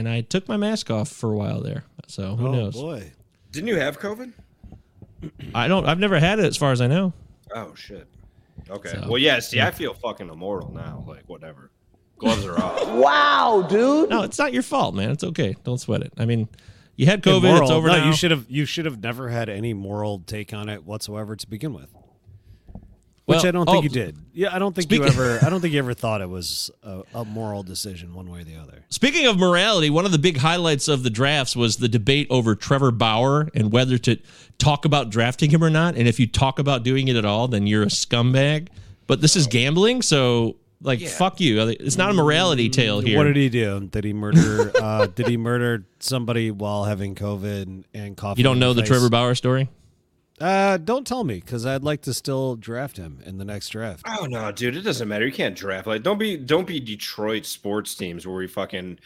and 0.00 0.08
I 0.08 0.22
took 0.22 0.48
my 0.48 0.56
mask 0.56 0.90
off 0.90 1.08
for 1.08 1.32
a 1.32 1.36
while 1.36 1.60
there. 1.60 1.84
So 2.06 2.34
who 2.36 2.48
Oh 2.48 2.52
knows? 2.52 2.74
boy. 2.74 3.12
Didn't 3.52 3.68
you 3.68 3.76
have 3.78 4.00
COVID? 4.00 4.32
I 5.54 5.68
don't. 5.68 5.86
I've 5.86 5.98
never 5.98 6.18
had 6.18 6.38
it, 6.38 6.46
as 6.46 6.56
far 6.56 6.72
as 6.72 6.80
I 6.80 6.86
know. 6.86 7.12
Oh 7.54 7.74
shit. 7.74 8.06
Okay. 8.68 8.90
So- 8.90 9.06
well, 9.08 9.18
yeah. 9.18 9.38
See, 9.40 9.60
I 9.60 9.70
feel 9.70 9.94
fucking 9.94 10.28
immortal 10.28 10.72
now. 10.72 11.04
Like 11.06 11.24
whatever. 11.28 11.70
Gloves 12.18 12.44
are 12.46 12.58
off. 12.58 12.88
Wow, 12.90 13.66
dude. 13.68 14.10
No, 14.10 14.22
it's 14.22 14.38
not 14.38 14.52
your 14.52 14.62
fault, 14.62 14.94
man. 14.94 15.10
It's 15.10 15.24
okay. 15.24 15.54
Don't 15.64 15.78
sweat 15.78 16.02
it. 16.02 16.12
I 16.18 16.24
mean, 16.26 16.48
you 16.96 17.06
had 17.06 17.22
COVID. 17.22 17.38
Immoral. 17.38 17.62
It's 17.62 17.70
over 17.70 17.88
no, 17.88 17.96
now. 17.98 18.06
you 18.06 18.12
should 18.14 18.30
have. 18.30 18.46
You 18.48 18.64
should 18.64 18.84
have 18.84 19.02
never 19.02 19.28
had 19.28 19.48
any 19.48 19.74
moral 19.74 20.18
take 20.26 20.52
on 20.52 20.68
it 20.68 20.84
whatsoever 20.84 21.36
to 21.36 21.48
begin 21.48 21.72
with. 21.72 21.88
Which 23.30 23.36
Well, 23.38 23.46
I 23.46 23.50
don't 23.52 23.66
think 23.66 23.78
oh, 23.78 23.82
you 23.82 23.88
did. 23.88 24.16
Yeah, 24.32 24.54
I 24.54 24.58
don't 24.58 24.74
think 24.74 24.90
you 24.90 25.04
ever. 25.04 25.38
I 25.42 25.48
don't 25.48 25.60
think 25.60 25.72
you 25.72 25.78
ever 25.78 25.94
thought 25.94 26.20
it 26.20 26.28
was 26.28 26.70
a, 26.82 27.02
a 27.14 27.24
moral 27.24 27.62
decision 27.62 28.12
one 28.12 28.28
way 28.28 28.40
or 28.40 28.44
the 28.44 28.56
other. 28.56 28.84
Speaking 28.88 29.26
of 29.26 29.38
morality, 29.38 29.88
one 29.88 30.04
of 30.04 30.12
the 30.12 30.18
big 30.18 30.36
highlights 30.36 30.88
of 30.88 31.04
the 31.04 31.10
drafts 31.10 31.54
was 31.54 31.76
the 31.76 31.88
debate 31.88 32.26
over 32.28 32.56
Trevor 32.56 32.90
Bauer 32.90 33.48
and 33.54 33.70
whether 33.70 33.98
to 33.98 34.18
talk 34.58 34.84
about 34.84 35.10
drafting 35.10 35.50
him 35.50 35.62
or 35.62 35.70
not. 35.70 35.96
And 35.96 36.08
if 36.08 36.18
you 36.18 36.26
talk 36.26 36.58
about 36.58 36.82
doing 36.82 37.08
it 37.08 37.16
at 37.16 37.24
all, 37.24 37.46
then 37.46 37.66
you're 37.66 37.84
a 37.84 37.86
scumbag. 37.86 38.68
But 39.06 39.20
this 39.20 39.36
is 39.36 39.46
gambling, 39.46 40.02
so 40.02 40.56
like 40.82 41.00
fuck 41.06 41.40
you. 41.40 41.60
It's 41.68 41.96
not 41.96 42.10
a 42.10 42.14
morality 42.14 42.68
tale 42.68 43.00
here. 43.00 43.16
What 43.16 43.24
did 43.24 43.36
he 43.36 43.48
do? 43.48 43.80
Did 43.80 44.04
he 44.04 44.12
murder? 44.12 44.72
uh, 44.80 45.06
did 45.06 45.28
he 45.28 45.36
murder 45.36 45.84
somebody 46.00 46.50
while 46.50 46.84
having 46.84 47.14
COVID 47.14 47.62
and, 47.62 47.84
and 47.94 48.16
coughing? 48.16 48.38
you 48.38 48.44
don't 48.44 48.58
know 48.58 48.72
the 48.72 48.82
face? 48.82 48.88
Trevor 48.88 49.10
Bauer 49.10 49.34
story? 49.34 49.68
Uh, 50.40 50.78
don't 50.78 51.06
tell 51.06 51.22
me 51.22 51.34
because 51.34 51.66
I'd 51.66 51.82
like 51.82 52.00
to 52.02 52.14
still 52.14 52.56
draft 52.56 52.96
him 52.96 53.20
in 53.26 53.36
the 53.36 53.44
next 53.44 53.68
draft. 53.68 54.06
Oh 54.08 54.24
no, 54.24 54.50
dude, 54.50 54.74
it 54.76 54.82
doesn't 54.82 55.06
matter. 55.06 55.26
You 55.26 55.32
can't 55.32 55.54
draft 55.54 55.86
like 55.86 56.02
don't 56.02 56.18
be 56.18 56.36
don't 56.38 56.66
be 56.66 56.80
Detroit 56.80 57.44
sports 57.44 57.94
teams 57.94 58.26
where 58.26 58.36
we 58.36 58.46
fucking 58.46 58.98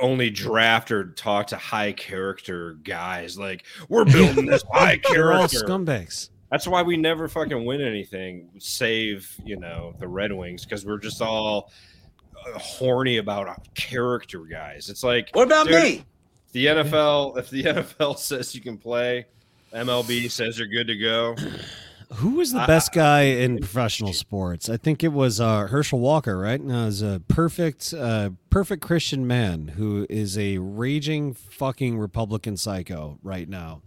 only 0.00 0.28
draft 0.28 0.90
or 0.90 1.04
talk 1.12 1.46
to 1.48 1.56
high 1.56 1.92
character 1.92 2.74
guys. 2.84 3.38
Like 3.38 3.64
we're 3.88 4.04
building 4.12 4.44
this 4.44 4.62
high 4.70 5.00
They're 5.10 5.32
all 5.32 5.48
scumbags. 5.48 6.28
That's 6.50 6.66
why 6.66 6.82
we 6.82 6.96
never 6.96 7.28
fucking 7.28 7.64
win 7.64 7.80
anything, 7.80 8.50
save 8.58 9.34
you 9.44 9.56
know 9.58 9.94
the 9.98 10.08
Red 10.08 10.32
Wings 10.32 10.64
because 10.64 10.84
we're 10.84 10.98
just 10.98 11.22
all 11.22 11.70
uh, 12.46 12.58
horny 12.58 13.16
about 13.16 13.74
character 13.74 14.40
guys. 14.40 14.90
It's 14.90 15.02
like 15.02 15.30
What 15.32 15.46
about 15.46 15.66
dude, 15.66 15.82
me? 15.82 16.04
The 16.52 16.66
NFL, 16.66 17.38
if 17.38 17.48
the 17.50 17.64
NFL 17.64 18.18
says 18.18 18.54
you 18.54 18.60
can 18.60 18.78
play, 18.78 19.26
MLB 19.72 20.30
says 20.30 20.58
you're 20.58 20.68
good 20.68 20.86
to 20.86 20.96
go. 20.96 21.36
Who 22.14 22.36
was 22.36 22.52
the 22.52 22.64
best 22.66 22.92
guy 22.92 23.22
in 23.22 23.58
professional 23.58 24.14
sports? 24.14 24.70
I 24.70 24.78
think 24.78 25.04
it 25.04 25.12
was 25.12 25.40
uh, 25.40 25.66
Herschel 25.66 25.98
Walker, 25.98 26.38
right? 26.38 26.58
No, 26.58 26.86
is 26.86 27.02
a 27.02 27.20
perfect, 27.28 27.92
uh, 27.92 28.30
perfect 28.48 28.82
Christian 28.82 29.26
man 29.26 29.68
who 29.68 30.06
is 30.08 30.38
a 30.38 30.56
raging 30.56 31.34
fucking 31.34 31.98
Republican 31.98 32.56
psycho 32.56 33.18
right 33.22 33.46
now, 33.46 33.82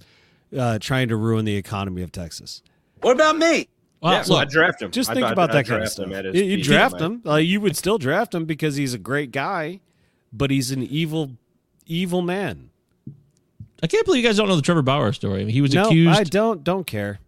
uh, 0.56 0.78
trying 0.78 1.08
to 1.08 1.16
ruin 1.16 1.46
the 1.46 1.56
economy 1.56 2.04
of 2.04 2.12
Texas. 2.12 2.62
What 3.02 3.16
about 3.16 3.38
me? 3.38 3.68
Well, 4.02 4.14
yeah, 4.14 4.22
so 4.22 4.36
I 4.36 4.42
look, 4.42 4.50
draft 4.50 4.82
him. 4.84 4.92
Just 4.92 5.10
I 5.10 5.14
think 5.14 5.26
thought 5.26 5.34
about 5.34 5.50
I'd 5.50 5.58
that 5.58 5.68
kind 5.68 5.84
of 5.84 5.94
draft 5.94 5.94
stuff. 5.94 6.12
him 6.12 6.36
You, 6.36 6.44
you 6.44 6.64
draft 6.64 7.00
him, 7.00 7.22
uh, 7.26 7.36
you 7.36 7.60
would 7.60 7.76
still 7.76 7.98
draft 7.98 8.36
him 8.36 8.46
because 8.46 8.76
he's 8.76 8.94
a 8.94 9.00
great 9.00 9.32
guy, 9.32 9.80
but 10.34 10.52
he's 10.52 10.72
an 10.72 10.84
evil, 10.84 11.32
evil 11.88 12.22
man. 12.22 12.71
I 13.84 13.88
can't 13.88 14.06
believe 14.06 14.24
you 14.24 14.30
guys 14.30 14.38
don't 14.38 14.48
know 14.48 14.56
the 14.56 14.62
Trevor 14.62 14.82
Bauer 14.82 15.12
story. 15.14 15.42
I 15.42 15.46
mean, 15.46 15.54
he 15.54 15.62
was 15.62 15.74
no, 15.74 15.86
accused. 15.88 16.20
I 16.20 16.24
don't 16.24 16.64
don't 16.64 16.86
care. 16.86 17.20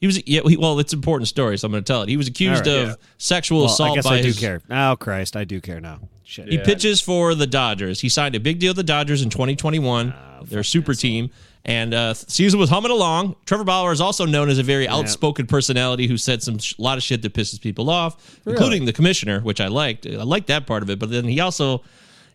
He 0.00 0.06
was 0.06 0.26
yeah. 0.26 0.40
He, 0.44 0.56
well, 0.56 0.78
it's 0.78 0.92
an 0.92 0.98
important 0.98 1.28
story, 1.28 1.56
so 1.56 1.66
I'm 1.66 1.72
going 1.72 1.84
to 1.84 1.92
tell 1.92 2.02
it. 2.02 2.08
He 2.08 2.16
was 2.16 2.26
accused 2.28 2.66
All 2.66 2.74
right, 2.74 2.82
of 2.84 2.88
yeah. 2.90 2.94
sexual 3.18 3.58
Well, 3.60 3.66
assault 3.66 3.92
I 3.92 3.94
guess 3.94 4.04
by 4.04 4.14
I 4.16 4.20
do 4.22 4.26
his. 4.28 4.38
care. 4.38 4.60
Oh 4.70 4.96
Christ, 4.96 5.36
I 5.36 5.44
do 5.44 5.60
care 5.60 5.80
now. 5.80 6.00
Shit. 6.24 6.48
He 6.48 6.56
Yeah. 6.56 6.64
pitches 6.64 7.00
for 7.00 7.34
the 7.34 7.46
Dodgers. 7.46 8.00
He 8.00 8.08
signed 8.08 8.34
a 8.34 8.40
big 8.40 8.58
deal 8.58 8.70
with 8.70 8.76
the 8.78 8.82
Dodgers 8.84 9.22
in 9.22 9.30
2021. 9.30 10.12
Ah, 10.16 10.40
They're 10.44 10.60
a 10.60 10.64
super 10.64 10.94
team. 10.94 11.30
And 11.64 11.94
uh, 11.94 12.14
season 12.14 12.58
was 12.58 12.70
humming 12.70 12.90
along. 12.90 13.36
Trevor 13.46 13.62
Bauer 13.62 13.92
is 13.92 14.00
also 14.00 14.26
known 14.26 14.48
as 14.48 14.58
a 14.58 14.64
very 14.64 14.88
outspoken 14.88 15.46
personality 15.46 16.08
who 16.08 16.16
said 16.16 16.42
some 16.42 16.58
sh- 16.58 16.74
lot 16.76 16.98
of 16.98 17.04
shit 17.04 17.22
that 17.22 17.34
pisses 17.34 17.60
people 17.60 17.88
off, 17.88 18.40
including 18.46 18.84
the 18.84 18.92
commissioner, 18.92 19.38
which 19.40 19.60
I 19.60 19.68
liked. 19.68 20.04
I 20.04 20.24
liked 20.24 20.48
that 20.48 20.66
part 20.66 20.82
of 20.82 20.90
it. 20.90 20.98
But 20.98 21.10
then 21.10 21.24
he 21.24 21.38
also 21.38 21.82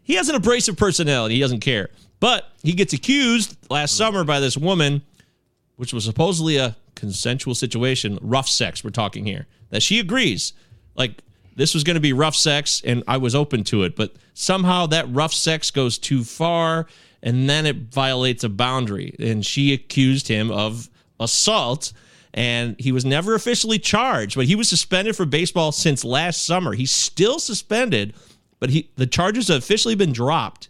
he 0.03 0.13
has 0.15 0.29
an 0.29 0.35
abrasive 0.35 0.77
personality. 0.77 1.35
He 1.35 1.41
doesn't 1.41 1.59
care. 1.59 1.89
But 2.19 2.51
he 2.63 2.73
gets 2.73 2.93
accused 2.93 3.57
last 3.69 3.95
summer 3.95 4.23
by 4.23 4.39
this 4.39 4.57
woman, 4.57 5.03
which 5.75 5.93
was 5.93 6.03
supposedly 6.03 6.57
a 6.57 6.75
consensual 6.95 7.53
situation, 7.53 8.17
rough 8.21 8.49
sex. 8.49 8.83
We're 8.83 8.89
talking 8.89 9.25
here 9.25 9.45
that 9.69 9.83
she 9.83 9.99
agrees, 9.99 10.53
like 10.95 11.21
this 11.55 11.73
was 11.73 11.83
going 11.83 11.95
to 11.95 12.01
be 12.01 12.13
rough 12.13 12.35
sex, 12.35 12.81
and 12.85 13.03
I 13.07 13.17
was 13.17 13.35
open 13.35 13.63
to 13.65 13.83
it. 13.83 13.95
But 13.95 14.15
somehow 14.33 14.87
that 14.87 15.13
rough 15.13 15.33
sex 15.33 15.71
goes 15.71 15.97
too 15.97 16.23
far, 16.23 16.87
and 17.21 17.49
then 17.49 17.65
it 17.65 17.91
violates 17.91 18.43
a 18.43 18.49
boundary. 18.49 19.15
And 19.19 19.45
she 19.45 19.73
accused 19.73 20.27
him 20.27 20.51
of 20.51 20.89
assault. 21.19 21.93
And 22.33 22.79
he 22.79 22.91
was 22.91 23.05
never 23.05 23.33
officially 23.33 23.79
charged, 23.79 24.35
but 24.35 24.45
he 24.45 24.55
was 24.55 24.69
suspended 24.69 25.15
for 25.15 25.25
baseball 25.25 25.71
since 25.71 26.03
last 26.03 26.45
summer. 26.45 26.73
He's 26.73 26.91
still 26.91 27.39
suspended, 27.39 28.13
but 28.59 28.69
he 28.69 28.91
the 28.95 29.07
charges 29.07 29.47
have 29.47 29.57
officially 29.57 29.95
been 29.95 30.13
dropped 30.13 30.69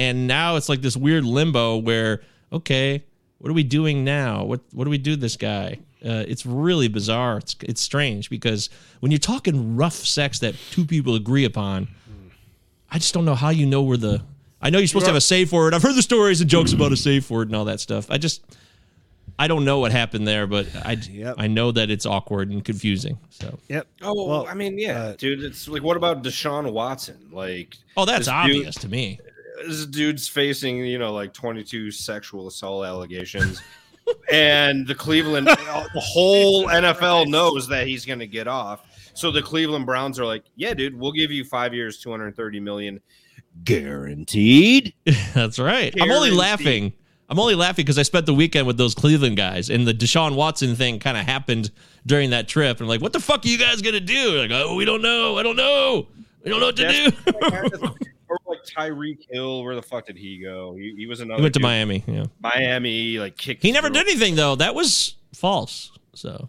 and 0.00 0.26
now 0.26 0.56
it's 0.56 0.68
like 0.68 0.80
this 0.80 0.96
weird 0.96 1.24
limbo 1.24 1.76
where 1.76 2.20
okay 2.52 3.04
what 3.38 3.50
are 3.50 3.54
we 3.54 3.62
doing 3.62 4.02
now 4.04 4.44
what 4.44 4.60
what 4.72 4.84
do 4.84 4.90
we 4.90 4.98
do 4.98 5.12
to 5.12 5.16
this 5.20 5.36
guy 5.36 5.78
uh, 6.04 6.24
it's 6.26 6.44
really 6.46 6.88
bizarre 6.88 7.36
it's, 7.38 7.54
it's 7.60 7.80
strange 7.82 8.30
because 8.30 8.70
when 9.00 9.12
you're 9.12 9.18
talking 9.34 9.76
rough 9.76 9.92
sex 9.94 10.38
that 10.40 10.54
two 10.70 10.84
people 10.84 11.14
agree 11.14 11.44
upon 11.44 11.86
i 12.90 12.98
just 12.98 13.12
don't 13.14 13.24
know 13.24 13.34
how 13.34 13.50
you 13.50 13.66
know 13.66 13.82
where 13.82 13.96
the 13.98 14.22
i 14.62 14.70
know 14.70 14.78
you're 14.78 14.86
supposed 14.88 15.06
to 15.06 15.10
have 15.10 15.16
a 15.16 15.20
safe 15.20 15.52
word 15.52 15.74
i've 15.74 15.82
heard 15.82 15.94
the 15.94 16.02
stories 16.02 16.40
and 16.40 16.48
jokes 16.50 16.72
about 16.72 16.92
a 16.92 16.96
safe 16.96 17.30
word 17.30 17.48
and 17.48 17.54
all 17.56 17.66
that 17.66 17.80
stuff 17.80 18.10
i 18.10 18.16
just 18.18 18.42
i 19.38 19.46
don't 19.46 19.64
know 19.64 19.78
what 19.78 19.92
happened 19.92 20.26
there 20.26 20.46
but 20.46 20.66
i 20.84 20.92
Yep. 21.10 21.34
i 21.38 21.46
know 21.46 21.70
that 21.72 21.90
it's 21.90 22.06
awkward 22.06 22.50
and 22.50 22.64
confusing 22.64 23.18
so 23.28 23.58
Yep. 23.68 23.86
Oh, 24.02 24.14
well, 24.14 24.26
Well, 24.28 24.46
I 24.48 24.54
mean, 24.54 24.78
yeah, 24.78 24.98
uh, 25.02 25.16
dude. 25.16 25.42
It's 25.44 25.68
like, 25.68 25.82
what 25.82 25.96
about 25.96 26.22
Deshaun 26.22 26.70
Watson? 26.72 27.18
Like, 27.32 27.76
oh 27.96 28.04
that's 28.04 28.20
this 28.20 28.26
dude- 28.26 28.34
obvious 28.34 28.74
to 28.76 28.88
me 28.88 29.20
this 29.66 29.86
dude's 29.86 30.28
facing, 30.28 30.78
you 30.78 30.98
know, 30.98 31.12
like 31.12 31.32
22 31.32 31.90
sexual 31.90 32.46
assault 32.46 32.84
allegations. 32.84 33.62
and 34.32 34.86
the 34.86 34.94
Cleveland, 34.94 35.46
the 35.46 35.56
whole 35.96 36.66
NFL 36.66 37.28
knows 37.28 37.68
that 37.68 37.86
he's 37.86 38.04
going 38.04 38.18
to 38.18 38.26
get 38.26 38.48
off. 38.48 38.84
So 39.14 39.30
the 39.30 39.42
Cleveland 39.42 39.86
Browns 39.86 40.18
are 40.18 40.26
like, 40.26 40.44
yeah, 40.56 40.74
dude, 40.74 40.98
we'll 40.98 41.12
give 41.12 41.30
you 41.30 41.44
five 41.44 41.74
years, 41.74 41.98
230 41.98 42.60
million 42.60 43.00
guaranteed. 43.64 44.94
That's 45.34 45.58
right. 45.58 45.94
I'm 46.00 46.10
only 46.10 46.30
laughing. 46.30 46.92
I'm 47.28 47.38
only 47.38 47.54
laughing 47.54 47.84
because 47.84 47.98
I 47.98 48.02
spent 48.02 48.26
the 48.26 48.34
weekend 48.34 48.66
with 48.66 48.76
those 48.76 48.94
Cleveland 48.94 49.36
guys, 49.36 49.70
and 49.70 49.86
the 49.86 49.94
Deshaun 49.94 50.34
Watson 50.34 50.74
thing 50.74 50.98
kind 50.98 51.16
of 51.16 51.24
happened 51.24 51.70
during 52.04 52.30
that 52.30 52.48
trip. 52.48 52.78
And 52.78 52.82
I'm 52.82 52.88
like, 52.88 53.00
what 53.00 53.12
the 53.12 53.20
fuck 53.20 53.44
are 53.44 53.48
you 53.48 53.56
guys 53.56 53.82
gonna 53.82 54.00
do? 54.00 54.40
Like, 54.40 54.50
oh, 54.52 54.74
we 54.74 54.84
don't 54.84 55.00
know. 55.00 55.38
I 55.38 55.44
don't 55.44 55.54
know. 55.54 56.08
We 56.42 56.50
don't 56.50 56.58
know 56.58 56.66
what 56.66 56.76
to 56.76 56.90
do. 56.90 57.94
or 58.30 58.38
like 58.46 58.64
Tyreek 58.64 59.26
Hill, 59.30 59.62
where 59.64 59.74
the 59.74 59.82
fuck 59.82 60.06
did 60.06 60.16
he 60.16 60.38
go? 60.38 60.74
He, 60.76 60.94
he 60.96 61.06
was 61.06 61.20
another. 61.20 61.38
he 61.38 61.42
went 61.42 61.54
to. 61.54 61.60
Miami. 61.60 62.02
Yeah. 62.06 62.24
Miami, 62.40 63.18
like 63.18 63.36
kicked. 63.36 63.62
He 63.62 63.68
his 63.68 63.74
never 63.74 63.88
girl- 63.88 64.02
did 64.02 64.08
anything 64.08 64.36
though. 64.36 64.54
That 64.56 64.74
was 64.74 65.16
false. 65.34 65.90
So 66.14 66.48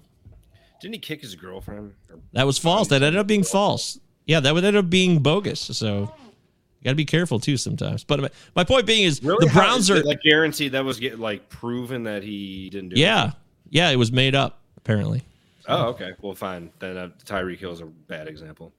Didn't 0.82 0.94
he 0.94 1.00
kick 1.00 1.22
his 1.22 1.36
girlfriend? 1.36 1.94
That 2.34 2.46
was 2.46 2.58
false. 2.58 2.88
That 2.89 3.02
ended 3.04 3.20
up 3.20 3.28
being 3.28 3.44
false. 3.44 4.00
Yeah, 4.26 4.39
that 4.39 4.54
would 4.54 4.63
end 4.63 4.78
up 4.78 4.89
being 4.89 5.20
bogus. 5.20 5.60
So 5.60 6.00
you 6.02 6.84
got 6.86 6.91
to 6.91 6.96
be 6.96 7.06
careful 7.06 7.39
too 7.39 7.58
sometimes. 7.58 8.04
But 8.04 8.20
my- 8.22 8.30
my 8.56 8.63
point 8.63 8.86
being 8.86 9.04
is 9.04 9.24
Really? 9.24 9.48
the 9.48 9.54
Browns 9.54 9.89
is 9.89 9.91
are 9.91 10.04
like 10.04 10.22
guaranteed. 10.22 10.72
That 10.74 10.86
was 10.86 11.00
get 11.00 11.20
like 11.20 11.50
proven 11.50 12.04
that 12.04 12.24
he 12.24 12.70
didn't 12.70 12.89
do. 12.89 12.96
it? 12.96 13.00
yeah, 13.00 13.32
yeah. 13.70 13.89
It 13.89 13.96
was 13.98 14.12
made 14.12 14.36
up 14.36 14.60
apparently. 14.78 15.24
Oh, 15.67 15.89
okay. 15.89 16.12
Well, 16.22 16.34
fine. 16.34 16.72
Then 16.80 16.98
uh, 16.98 17.10
Tyreek 17.24 17.63
is 17.63 17.82
a 17.82 17.86
bad 17.86 18.28
example. 18.28 18.74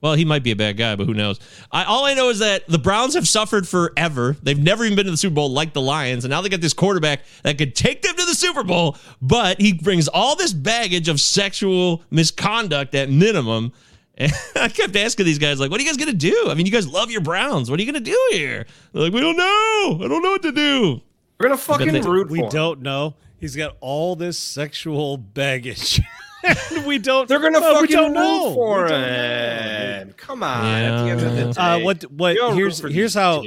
Well, 0.00 0.14
he 0.14 0.24
might 0.24 0.42
be 0.42 0.50
a 0.50 0.56
bad 0.56 0.78
guy, 0.78 0.96
but 0.96 1.06
who 1.06 1.12
knows? 1.12 1.38
I, 1.70 1.84
all 1.84 2.06
I 2.06 2.14
know 2.14 2.30
is 2.30 2.38
that 2.38 2.66
the 2.66 2.78
Browns 2.78 3.14
have 3.14 3.28
suffered 3.28 3.68
forever. 3.68 4.34
They've 4.42 4.58
never 4.58 4.84
even 4.84 4.96
been 4.96 5.04
to 5.04 5.10
the 5.10 5.16
Super 5.16 5.34
Bowl 5.34 5.50
like 5.50 5.74
the 5.74 5.82
Lions, 5.82 6.24
and 6.24 6.30
now 6.30 6.40
they 6.40 6.48
got 6.48 6.62
this 6.62 6.72
quarterback 6.72 7.20
that 7.42 7.58
could 7.58 7.74
take 7.74 8.00
them 8.02 8.16
to 8.16 8.24
the 8.24 8.34
Super 8.34 8.62
Bowl, 8.64 8.96
but 9.20 9.60
he 9.60 9.74
brings 9.74 10.08
all 10.08 10.36
this 10.36 10.54
baggage 10.54 11.08
of 11.08 11.20
sexual 11.20 12.02
misconduct 12.10 12.94
at 12.94 13.10
minimum. 13.10 13.72
And 14.20 14.32
I 14.54 14.68
kept 14.68 14.94
asking 14.96 15.24
these 15.24 15.38
guys, 15.38 15.60
like, 15.60 15.70
what 15.70 15.80
are 15.80 15.82
you 15.82 15.88
guys 15.88 15.96
gonna 15.96 16.12
do? 16.12 16.48
I 16.48 16.54
mean, 16.54 16.66
you 16.66 16.72
guys 16.72 16.86
love 16.86 17.10
your 17.10 17.22
Browns. 17.22 17.70
What 17.70 17.80
are 17.80 17.82
you 17.82 17.90
gonna 17.90 18.04
do 18.04 18.28
here? 18.32 18.66
They're 18.92 19.04
like, 19.04 19.14
we 19.14 19.20
don't 19.22 19.36
know. 19.38 20.04
I 20.04 20.08
don't 20.08 20.22
know 20.22 20.32
what 20.32 20.42
to 20.42 20.52
do. 20.52 21.00
We're 21.40 21.46
gonna 21.48 21.56
fucking 21.56 21.92
they- 21.92 22.00
root 22.02 22.28
We 22.30 22.46
don't 22.48 22.82
know. 22.82 23.14
He's 23.38 23.56
got 23.56 23.78
all 23.80 24.14
this 24.14 24.38
sexual 24.38 25.16
baggage. 25.16 25.98
and 26.44 26.84
we 26.86 26.98
don't. 26.98 27.26
They're 27.26 27.38
gonna 27.40 27.58
no, 27.60 27.74
fucking 27.76 27.96
don't 27.96 28.10
root 28.10 28.14
know. 28.14 28.54
for 28.54 28.86
him. 28.88 30.12
Come 30.18 30.42
on. 30.42 30.66
At 30.66 31.04
the 31.04 31.10
end 31.10 31.20
of 31.22 31.34
the 31.36 31.52
day, 31.54 31.60
Uh, 31.60 31.78
what? 31.80 32.02
What? 32.10 32.34
You 32.34 32.40
don't 32.40 32.50
root 32.58 32.78
Here's 32.78 32.80
here's 32.94 33.14
how, 33.14 33.42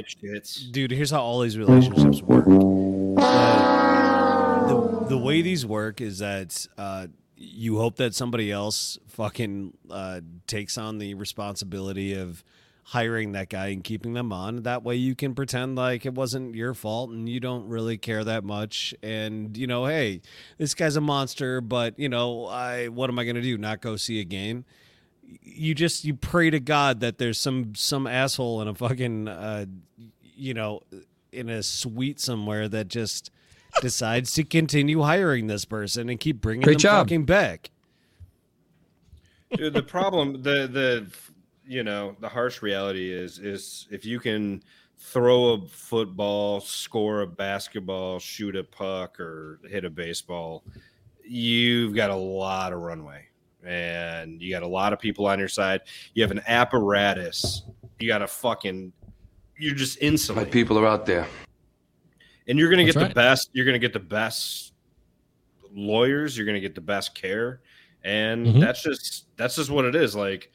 dude. 0.72 0.90
Here's 0.90 1.12
how 1.12 1.22
all 1.22 1.38
these 1.40 1.56
relationships 1.56 2.20
work. 2.22 2.46
Uh, 3.18 4.66
the 4.66 5.06
the 5.10 5.18
way 5.18 5.40
these 5.42 5.64
work 5.64 6.00
is 6.00 6.18
that 6.18 6.66
uh, 6.76 7.06
you 7.36 7.78
hope 7.78 7.96
that 7.96 8.14
somebody 8.14 8.50
else 8.50 8.98
fucking 9.06 9.72
uh, 9.90 10.20
takes 10.48 10.76
on 10.76 10.98
the 10.98 11.14
responsibility 11.14 12.14
of 12.14 12.42
hiring 12.86 13.32
that 13.32 13.48
guy 13.48 13.68
and 13.68 13.82
keeping 13.82 14.12
them 14.12 14.32
on. 14.32 14.62
That 14.62 14.82
way 14.82 14.96
you 14.96 15.14
can 15.14 15.34
pretend 15.34 15.74
like 15.76 16.04
it 16.04 16.14
wasn't 16.14 16.54
your 16.54 16.74
fault 16.74 17.10
and 17.10 17.28
you 17.28 17.40
don't 17.40 17.66
really 17.66 17.96
care 17.96 18.22
that 18.24 18.44
much. 18.44 18.94
And 19.02 19.56
you 19.56 19.66
know, 19.66 19.86
hey, 19.86 20.20
this 20.58 20.74
guy's 20.74 20.96
a 20.96 21.00
monster, 21.00 21.60
but 21.60 21.98
you 21.98 22.08
know, 22.08 22.46
I 22.46 22.88
what 22.88 23.10
am 23.10 23.18
I 23.18 23.24
gonna 23.24 23.42
do? 23.42 23.56
Not 23.56 23.80
go 23.80 23.96
see 23.96 24.20
a 24.20 24.24
game? 24.24 24.64
You 25.42 25.74
just 25.74 26.04
you 26.04 26.14
pray 26.14 26.50
to 26.50 26.60
God 26.60 27.00
that 27.00 27.18
there's 27.18 27.40
some 27.40 27.74
some 27.74 28.06
asshole 28.06 28.60
in 28.60 28.68
a 28.68 28.74
fucking 28.74 29.28
uh, 29.28 29.64
you 30.36 30.52
know 30.52 30.82
in 31.32 31.48
a 31.48 31.62
suite 31.62 32.20
somewhere 32.20 32.68
that 32.68 32.88
just 32.88 33.30
decides 33.80 34.32
to 34.34 34.44
continue 34.44 35.00
hiring 35.02 35.46
this 35.46 35.64
person 35.64 36.08
and 36.08 36.20
keep 36.20 36.40
bringing 36.40 36.62
Great 36.62 36.74
them 36.74 36.80
job. 36.80 37.06
fucking 37.06 37.24
back. 37.24 37.70
Dude, 39.56 39.72
the 39.72 39.82
problem, 39.82 40.42
the 40.42 40.66
the 40.66 41.06
you 41.66 41.82
know, 41.82 42.16
the 42.20 42.28
harsh 42.28 42.62
reality 42.62 43.10
is 43.12 43.38
is 43.38 43.86
if 43.90 44.04
you 44.04 44.20
can 44.20 44.62
throw 44.96 45.54
a 45.54 45.66
football, 45.66 46.60
score 46.60 47.22
a 47.22 47.26
basketball, 47.26 48.18
shoot 48.18 48.56
a 48.56 48.64
puck, 48.64 49.18
or 49.20 49.60
hit 49.68 49.84
a 49.84 49.90
baseball, 49.90 50.62
you've 51.24 51.94
got 51.94 52.10
a 52.10 52.14
lot 52.14 52.72
of 52.72 52.80
runway, 52.80 53.24
and 53.64 54.40
you 54.40 54.50
got 54.50 54.62
a 54.62 54.66
lot 54.66 54.92
of 54.92 54.98
people 54.98 55.26
on 55.26 55.38
your 55.38 55.48
side. 55.48 55.80
You 56.14 56.22
have 56.22 56.30
an 56.30 56.42
apparatus. 56.46 57.62
You 57.98 58.08
got 58.08 58.22
a 58.22 58.26
fucking. 58.26 58.92
You're 59.56 59.74
just 59.74 60.00
My 60.02 60.08
insulated, 60.08 60.52
people 60.52 60.78
are 60.78 60.86
out 60.86 61.06
there. 61.06 61.26
and 62.48 62.58
you're 62.58 62.70
gonna 62.70 62.84
That's 62.84 62.94
get 62.96 63.00
right. 63.02 63.08
the 63.08 63.14
best. 63.14 63.50
You're 63.52 63.66
gonna 63.66 63.78
get 63.78 63.92
the 63.92 64.00
best 64.00 64.72
lawyers. 65.72 66.36
You're 66.36 66.46
gonna 66.46 66.60
get 66.60 66.74
the 66.74 66.80
best 66.80 67.14
care, 67.14 67.60
and 68.04 68.46
Mhm. 68.46 68.60
that's 68.60 68.82
just 68.82 69.26
that's 69.36 69.56
just 69.56 69.70
what 69.70 69.84
it 69.84 69.94
is. 69.94 70.14
Like 70.14 70.50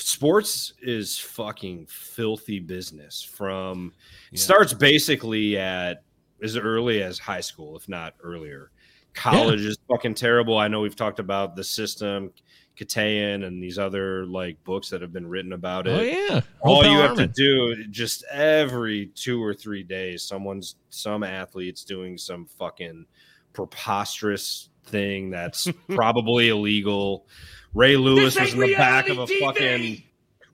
sports 0.00 0.72
is 0.80 1.18
fucking 1.18 1.86
filthy 1.86 2.60
business. 2.60 3.22
From 3.22 3.92
it 4.32 4.38
starts 4.38 4.72
basically 4.72 5.58
at 5.58 6.02
as 6.42 6.56
early 6.56 7.02
as 7.02 7.18
high 7.18 7.40
school, 7.40 7.76
if 7.76 7.88
not 7.88 8.14
earlier. 8.22 8.70
College 9.14 9.64
is 9.64 9.78
fucking 9.88 10.14
terrible. 10.14 10.58
I 10.58 10.68
know 10.68 10.80
we've 10.80 10.94
talked 10.94 11.18
about 11.18 11.56
the 11.56 11.64
system, 11.64 12.30
Keteyian, 12.78 13.44
and 13.44 13.60
these 13.60 13.78
other 13.78 14.24
like 14.26 14.62
books 14.62 14.90
that 14.90 15.02
have 15.02 15.12
been 15.12 15.26
written 15.26 15.52
about 15.52 15.88
oh, 15.88 15.96
it 15.96 15.98
Oh 15.98 16.34
yeah. 16.34 16.40
all 16.60 16.76
Hope 16.76 16.84
you 16.84 16.98
have 16.98 17.10
Alderman. 17.10 17.32
to 17.32 17.74
do 17.74 17.88
just 17.90 18.24
every 18.30 19.10
two 19.14 19.42
or 19.42 19.54
three 19.54 19.82
days 19.82 20.22
someone's 20.22 20.76
some 20.88 21.24
athletes 21.24 21.82
doing 21.84 22.16
some 22.16 22.46
fucking 22.46 23.06
preposterous 23.52 24.70
thing 24.84 25.30
that's 25.30 25.68
probably 25.90 26.48
illegal 26.50 27.26
ray 27.74 27.96
lewis 27.96 28.38
was 28.38 28.52
in 28.52 28.60
the 28.60 28.74
back 28.74 29.08
of 29.08 29.18
a 29.18 29.26
TV. 29.26 29.40
fucking 29.40 30.02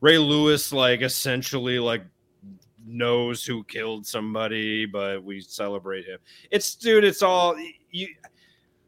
ray 0.00 0.18
lewis 0.18 0.72
like 0.72 1.02
essentially 1.02 1.78
like 1.78 2.02
knows 2.86 3.44
who 3.44 3.64
killed 3.64 4.06
somebody 4.06 4.84
but 4.84 5.22
we 5.22 5.40
celebrate 5.40 6.04
him 6.04 6.18
it's 6.50 6.74
dude 6.74 7.04
it's 7.04 7.22
all 7.22 7.56
you 7.90 8.08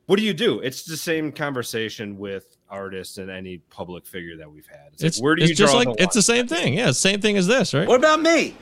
what 0.06 0.18
do 0.18 0.24
you 0.24 0.34
do 0.34 0.60
it's 0.60 0.84
the 0.84 0.96
same 0.96 1.32
conversation 1.32 2.18
with 2.18 2.56
artists 2.68 3.18
and 3.18 3.30
any 3.30 3.58
public 3.70 4.06
figure 4.06 4.36
that 4.36 4.50
we've 4.50 4.66
had 4.66 4.88
it's, 4.98 5.18
like, 5.18 5.24
where 5.24 5.34
do 5.34 5.42
it's 5.42 5.50
you 5.50 5.56
just 5.56 5.72
draw 5.72 5.78
like 5.78 5.96
the 5.96 6.02
it's 6.02 6.14
the 6.14 6.22
same 6.22 6.46
thing. 6.48 6.74
Yeah, 6.74 6.90
same 6.92 7.20
thing 7.20 7.36
as 7.36 7.46
this, 7.46 7.74
right? 7.74 7.86
What 7.86 7.98
about 7.98 8.20
me? 8.20 8.56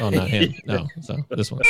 Oh, 0.00 0.10
not 0.10 0.28
him. 0.28 0.54
No, 0.66 0.86
so 1.00 1.16
this 1.30 1.50
one. 1.50 1.62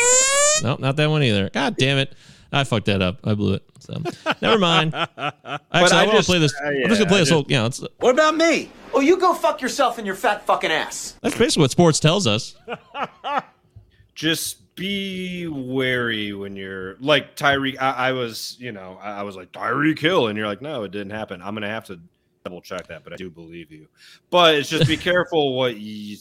No, 0.63 0.77
not 0.79 0.97
that 0.97 1.09
one 1.09 1.23
either. 1.23 1.51
God 1.51 1.77
damn 1.77 1.99
it! 1.99 2.15
I 2.53 2.65
fucked 2.65 2.87
that 2.87 3.03
up. 3.03 3.19
I 3.25 3.35
blew 3.35 3.55
it. 3.55 3.63
So 3.81 4.03
never 4.41 4.59
mind. 4.59 4.95
Actually, 5.19 5.19
I 5.19 5.59
I, 5.73 5.81
want 6.07 6.11
to 6.11 6.17
just- 6.17 6.29
play 6.29 6.39
this. 6.39 6.55
uh, 6.55 6.67
I'm 6.67 6.89
just 6.89 6.99
gonna 7.01 7.07
play 7.07 7.17
I 7.19 7.21
this 7.21 7.29
just- 7.29 7.33
whole. 7.33 7.45
Yeah, 7.49 7.67
it's, 7.67 7.83
What 7.99 8.15
about 8.15 8.37
me? 8.37 8.71
Oh, 8.95 9.01
you 9.01 9.19
go 9.19 9.35
fuck 9.35 9.61
yourself 9.61 9.99
and 9.99 10.07
your 10.07 10.17
fat 10.17 10.47
fucking 10.47 10.71
ass. 10.71 11.17
that's 11.23 11.37
basically 11.37 11.63
what 11.65 11.71
sports 11.71 12.01
tells 12.01 12.27
us. 12.27 12.57
just 14.15 14.75
be 14.75 15.47
wary 15.49 16.33
when 16.33 16.57
you're 16.57 16.97
like 17.01 17.37
Tyreek. 17.37 17.77
I, 17.81 17.91
I 18.09 18.13
was, 18.13 18.57
you 18.59 18.73
know, 18.73 18.99
I, 19.03 19.19
I 19.21 19.23
was 19.23 19.37
like 19.37 19.53
Tyreek 19.53 19.99
Hill, 19.99 20.29
and 20.29 20.39
you're 20.39 20.47
like, 20.47 20.63
no, 20.63 20.85
it 20.85 20.91
didn't 20.91 21.11
happen. 21.11 21.43
I'm 21.43 21.55
gonna 21.55 21.69
have 21.69 21.85
to 21.87 22.01
double 22.45 22.61
check 22.63 22.87
that, 22.89 23.05
but 23.05 23.13
I 23.13 23.17
do 23.17 23.29
believe 23.31 23.71
you. 23.71 23.89
But 24.31 24.55
it's 24.55 24.69
just 24.69 24.87
be 24.89 24.97
careful 25.11 25.57
what 25.57 25.77
you 25.77 26.17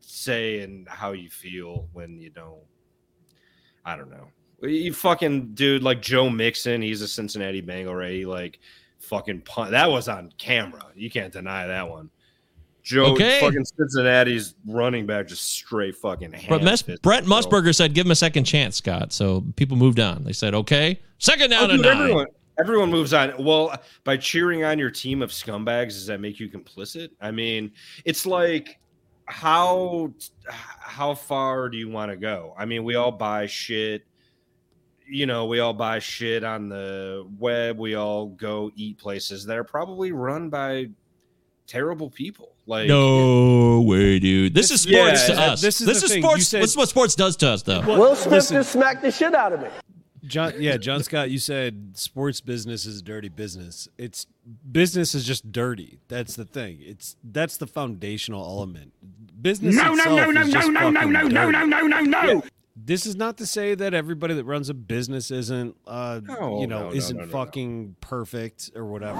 say 0.00 0.60
and 0.60 0.88
how 0.88 1.12
you 1.12 1.30
feel 1.30 1.88
when 1.92 2.18
you 2.20 2.30
don't. 2.30 2.62
I 3.84 3.96
don't 3.96 4.10
know. 4.10 4.28
You 4.62 4.92
fucking 4.92 5.54
dude 5.54 5.82
like 5.82 6.02
Joe 6.02 6.28
Mixon. 6.28 6.82
He's 6.82 7.00
a 7.02 7.08
Cincinnati 7.08 7.60
Bengal, 7.60 7.94
right? 7.94 8.12
He 8.12 8.26
like 8.26 8.58
fucking 8.98 9.40
punt. 9.42 9.70
That 9.70 9.90
was 9.90 10.08
on 10.08 10.32
camera. 10.38 10.84
You 10.94 11.10
can't 11.10 11.32
deny 11.32 11.66
that 11.66 11.88
one. 11.88 12.10
Joe 12.82 13.12
Okay. 13.12 13.40
fucking 13.40 13.64
Cincinnati's 13.64 14.54
running 14.66 15.06
back 15.06 15.28
just 15.28 15.42
straight 15.52 15.96
fucking. 15.96 16.34
But 16.48 16.62
Mes- 16.62 16.82
Brent. 17.02 17.26
Musburger 17.26 17.74
said, 17.74 17.94
"Give 17.94 18.06
him 18.06 18.10
a 18.10 18.16
second 18.16 18.44
chance, 18.44 18.76
Scott." 18.76 19.12
So 19.12 19.44
people 19.56 19.76
moved 19.76 20.00
on. 20.00 20.24
They 20.24 20.32
said, 20.32 20.54
"Okay, 20.54 20.98
second 21.18 21.50
down 21.50 21.70
Oh, 21.70 21.74
and 21.74 21.82
dude, 21.82 21.92
nine. 21.92 22.00
everyone, 22.02 22.26
everyone 22.58 22.90
moves 22.90 23.12
on. 23.12 23.32
Well, 23.38 23.74
by 24.04 24.16
cheering 24.16 24.64
on 24.64 24.78
your 24.78 24.90
team 24.90 25.20
of 25.22 25.30
scumbags, 25.30 25.88
does 25.88 26.06
that 26.06 26.20
make 26.20 26.40
you 26.40 26.48
complicit? 26.48 27.10
I 27.20 27.30
mean, 27.30 27.70
it's 28.06 28.24
like 28.26 28.78
how 29.26 30.12
how 30.46 31.14
far 31.14 31.68
do 31.68 31.76
you 31.78 31.88
want 31.88 32.10
to 32.10 32.16
go? 32.16 32.54
I 32.58 32.64
mean, 32.64 32.82
we 32.84 32.94
all 32.96 33.12
buy 33.12 33.46
shit. 33.46 34.04
You 35.10 35.26
know, 35.26 35.46
we 35.46 35.60
all 35.60 35.72
buy 35.74 35.98
shit 35.98 36.44
on 36.44 36.68
the 36.68 37.26
web. 37.38 37.78
We 37.78 37.94
all 37.96 38.26
go 38.28 38.70
eat 38.76 38.98
places 38.98 39.44
that 39.46 39.56
are 39.58 39.64
probably 39.64 40.12
run 40.12 40.48
by 40.50 40.88
terrible 41.66 42.10
people. 42.10 42.52
Like, 42.66 42.88
No 42.88 43.80
way, 43.82 44.18
dude. 44.18 44.54
This 44.54 44.70
is 44.70 44.86
Yeah, 44.86 45.14
sports 45.14 45.26
to 45.26 45.32
uh, 45.34 45.52
us. 45.52 45.60
this 45.60 45.80
is 45.80 45.86
this 45.86 46.02
is 46.02 46.12
sports. 46.12 46.46
Said- 46.48 46.62
this 46.62 46.70
is 46.70 46.76
what 46.76 46.88
sports 46.88 47.14
does 47.14 47.36
to 47.38 47.48
us, 47.48 47.62
though. 47.62 47.80
Will 47.80 48.14
Smith 48.14 48.48
just 48.50 48.72
smacked 48.72 49.02
the 49.02 49.10
shit 49.10 49.34
out 49.34 49.52
of 49.52 49.60
me. 49.60 49.68
John, 50.24 50.52
yeah, 50.58 50.76
John 50.76 51.02
Scott, 51.02 51.30
you 51.30 51.38
said 51.38 51.92
sports 51.94 52.40
business 52.40 52.86
is 52.86 53.02
dirty 53.02 53.28
business. 53.30 53.88
It's 53.98 54.26
business 54.70 55.14
is 55.14 55.24
just 55.24 55.50
dirty. 55.50 55.98
That's 56.08 56.36
the 56.36 56.44
thing. 56.44 56.78
It's 56.82 57.16
that's 57.24 57.56
the 57.56 57.66
foundational 57.66 58.44
element. 58.44 58.92
Business 59.42 59.74
No, 59.74 59.94
no, 59.94 59.94
itself 59.94 60.16
no, 60.16 60.30
no, 60.30 60.42
no, 60.42 60.90
no, 60.90 60.90
no, 60.90 60.90
no, 60.90 61.28
no, 61.28 61.50
no, 61.50 61.64
no, 61.64 61.86
no, 61.86 62.00
no. 62.02 62.42
This 62.82 63.04
is 63.06 63.16
not 63.16 63.36
to 63.38 63.46
say 63.46 63.74
that 63.74 63.94
everybody 63.94 64.34
that 64.34 64.44
runs 64.44 64.68
a 64.68 64.74
business 64.74 65.30
isn't, 65.30 65.76
uh, 65.86 66.20
No, 66.24 66.60
you 66.60 66.66
know, 66.66 66.88
no, 66.88 66.94
isn't 66.94 67.16
no, 67.16 67.26
fucking 67.26 67.96
perfect 68.00 68.70
or 68.74 68.86
whatever. 68.86 69.18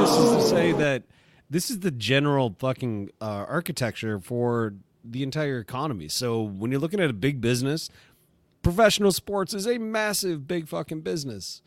This 0.00 0.10
is 0.10 0.30
to 0.30 0.42
say 0.48 0.72
that 0.72 1.04
this 1.50 1.70
is 1.70 1.80
the 1.80 1.90
general 1.90 2.56
fucking 2.58 3.10
uh, 3.20 3.44
architecture 3.48 4.18
for 4.18 4.74
the 5.04 5.22
entire 5.22 5.58
economy. 5.58 6.08
So 6.08 6.40
when 6.40 6.70
you're 6.70 6.80
looking 6.80 7.00
at 7.00 7.10
a 7.10 7.14
big 7.14 7.40
business, 7.40 7.90
professional 8.62 9.12
sports 9.12 9.52
is 9.52 9.66
a 9.66 9.78
massive, 9.78 10.46
big 10.48 10.68
fucking 10.68 11.02
business. 11.02 11.60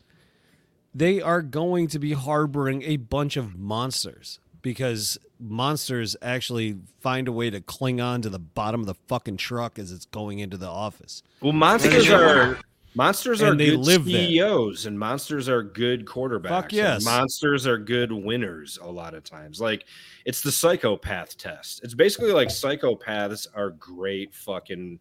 They 0.94 1.20
are 1.20 1.42
going 1.42 1.88
to 1.88 1.98
be 1.98 2.12
harboring 2.14 2.82
a 2.82 2.96
bunch 2.96 3.36
of 3.36 3.56
monsters 3.58 4.40
because 4.62 5.18
monsters 5.38 6.16
actually 6.22 6.76
find 7.00 7.28
a 7.28 7.32
way 7.32 7.50
to 7.50 7.60
cling 7.60 8.00
on 8.00 8.22
to 8.22 8.28
the 8.28 8.38
bottom 8.38 8.80
of 8.80 8.86
the 8.86 8.94
fucking 9.06 9.36
truck 9.36 9.78
as 9.78 9.92
it's 9.92 10.06
going 10.06 10.38
into 10.38 10.56
the 10.56 10.68
office. 10.68 11.22
Well, 11.40 11.52
monsters 11.52 12.08
are 12.10 12.58
monsters 12.94 13.42
are 13.42 13.52
And 13.52 13.60
they 13.60 13.70
good 13.70 13.80
live 13.80 14.04
there. 14.04 14.26
CEOs, 14.26 14.86
and 14.86 14.98
monsters 14.98 15.48
are 15.48 15.62
good 15.62 16.06
quarterbacks. 16.06 16.48
Fuck 16.48 16.72
yes. 16.72 17.04
monsters 17.04 17.66
are 17.66 17.78
good 17.78 18.10
winners 18.10 18.78
a 18.80 18.90
lot 18.90 19.14
of 19.14 19.22
times. 19.24 19.60
Like 19.60 19.84
it's 20.24 20.40
the 20.40 20.52
psychopath 20.52 21.36
test. 21.36 21.84
It's 21.84 21.94
basically 21.94 22.32
like 22.32 22.48
psychopaths 22.48 23.46
are 23.54 23.70
great 23.70 24.34
fucking 24.34 24.98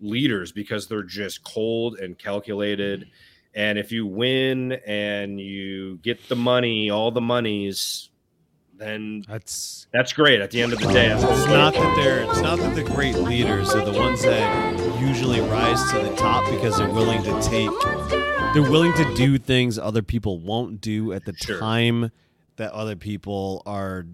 leaders 0.00 0.52
because 0.52 0.86
they're 0.86 1.02
just 1.02 1.42
cold 1.42 1.98
and 1.98 2.18
calculated. 2.18 3.08
And 3.54 3.78
if 3.78 3.90
you 3.90 4.06
win 4.06 4.72
and 4.86 5.40
you 5.40 5.96
get 5.98 6.28
the 6.28 6.36
money, 6.36 6.90
all 6.90 7.10
the 7.10 7.20
monies, 7.20 8.09
then 8.80 9.24
That's 9.28 9.86
that's 9.92 10.12
great. 10.12 10.40
At 10.40 10.50
the 10.50 10.62
end 10.62 10.72
of 10.72 10.78
the 10.80 10.92
day, 10.92 11.08
that's 11.08 11.22
it's 11.22 11.46
not 11.46 11.74
that 11.74 11.96
they're 12.02 12.22
it's 12.24 12.40
not 12.40 12.58
that 12.58 12.74
the 12.74 12.82
great 12.82 13.14
leaders 13.16 13.70
are 13.74 13.84
the 13.84 13.92
ones 13.98 14.22
that 14.22 15.00
usually 15.00 15.40
rise 15.40 15.80
to 15.92 15.98
the 15.98 16.14
top 16.16 16.50
because 16.50 16.76
they're 16.78 16.88
willing 16.90 17.22
to 17.22 17.40
take 17.42 17.70
they're 18.54 18.68
willing 18.70 18.92
to 18.94 19.14
do 19.14 19.38
things 19.38 19.78
other 19.78 20.02
people 20.02 20.38
won't 20.40 20.80
do 20.80 21.12
at 21.12 21.24
the 21.24 21.34
Sure. 21.36 21.58
time 21.60 22.10
that 22.56 22.72
other 22.72 22.96
people 22.96 23.62
are 23.66 24.06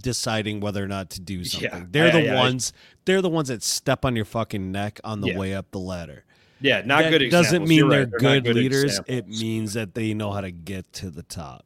deciding 0.00 0.60
whether 0.60 0.82
or 0.82 0.88
not 0.88 1.10
to 1.10 1.20
do 1.20 1.44
something. 1.44 1.70
Yeah. 1.70 1.84
They're 1.90 2.08
I- 2.08 2.20
the 2.22 2.30
I- 2.30 2.34
I- 2.34 2.38
ones 2.38 2.72
they're 3.04 3.22
the 3.22 3.28
ones 3.28 3.48
that 3.48 3.62
step 3.62 4.04
on 4.04 4.16
your 4.16 4.24
fucking 4.24 4.70
neck 4.72 5.00
on 5.04 5.20
the 5.20 5.28
Yeah. 5.28 5.38
way 5.38 5.54
up 5.54 5.70
the 5.70 5.78
ladder. 5.78 6.24
yeah, 6.60 6.82
not 6.84 7.04
that 7.04 7.10
good. 7.18 7.30
doesn't 7.30 7.66
mean 7.68 7.78
You're 7.78 7.88
they're 7.90 8.00
right. 8.00 8.22
not 8.22 8.42
good, 8.44 8.54
leaders. 8.56 9.00
It 9.06 9.28
means 9.28 9.74
that 9.74 9.94
they 9.94 10.12
know 10.12 10.32
how 10.32 10.40
to 10.40 10.50
get 10.50 10.92
to 10.94 11.10
the 11.10 11.22
top. 11.22 11.64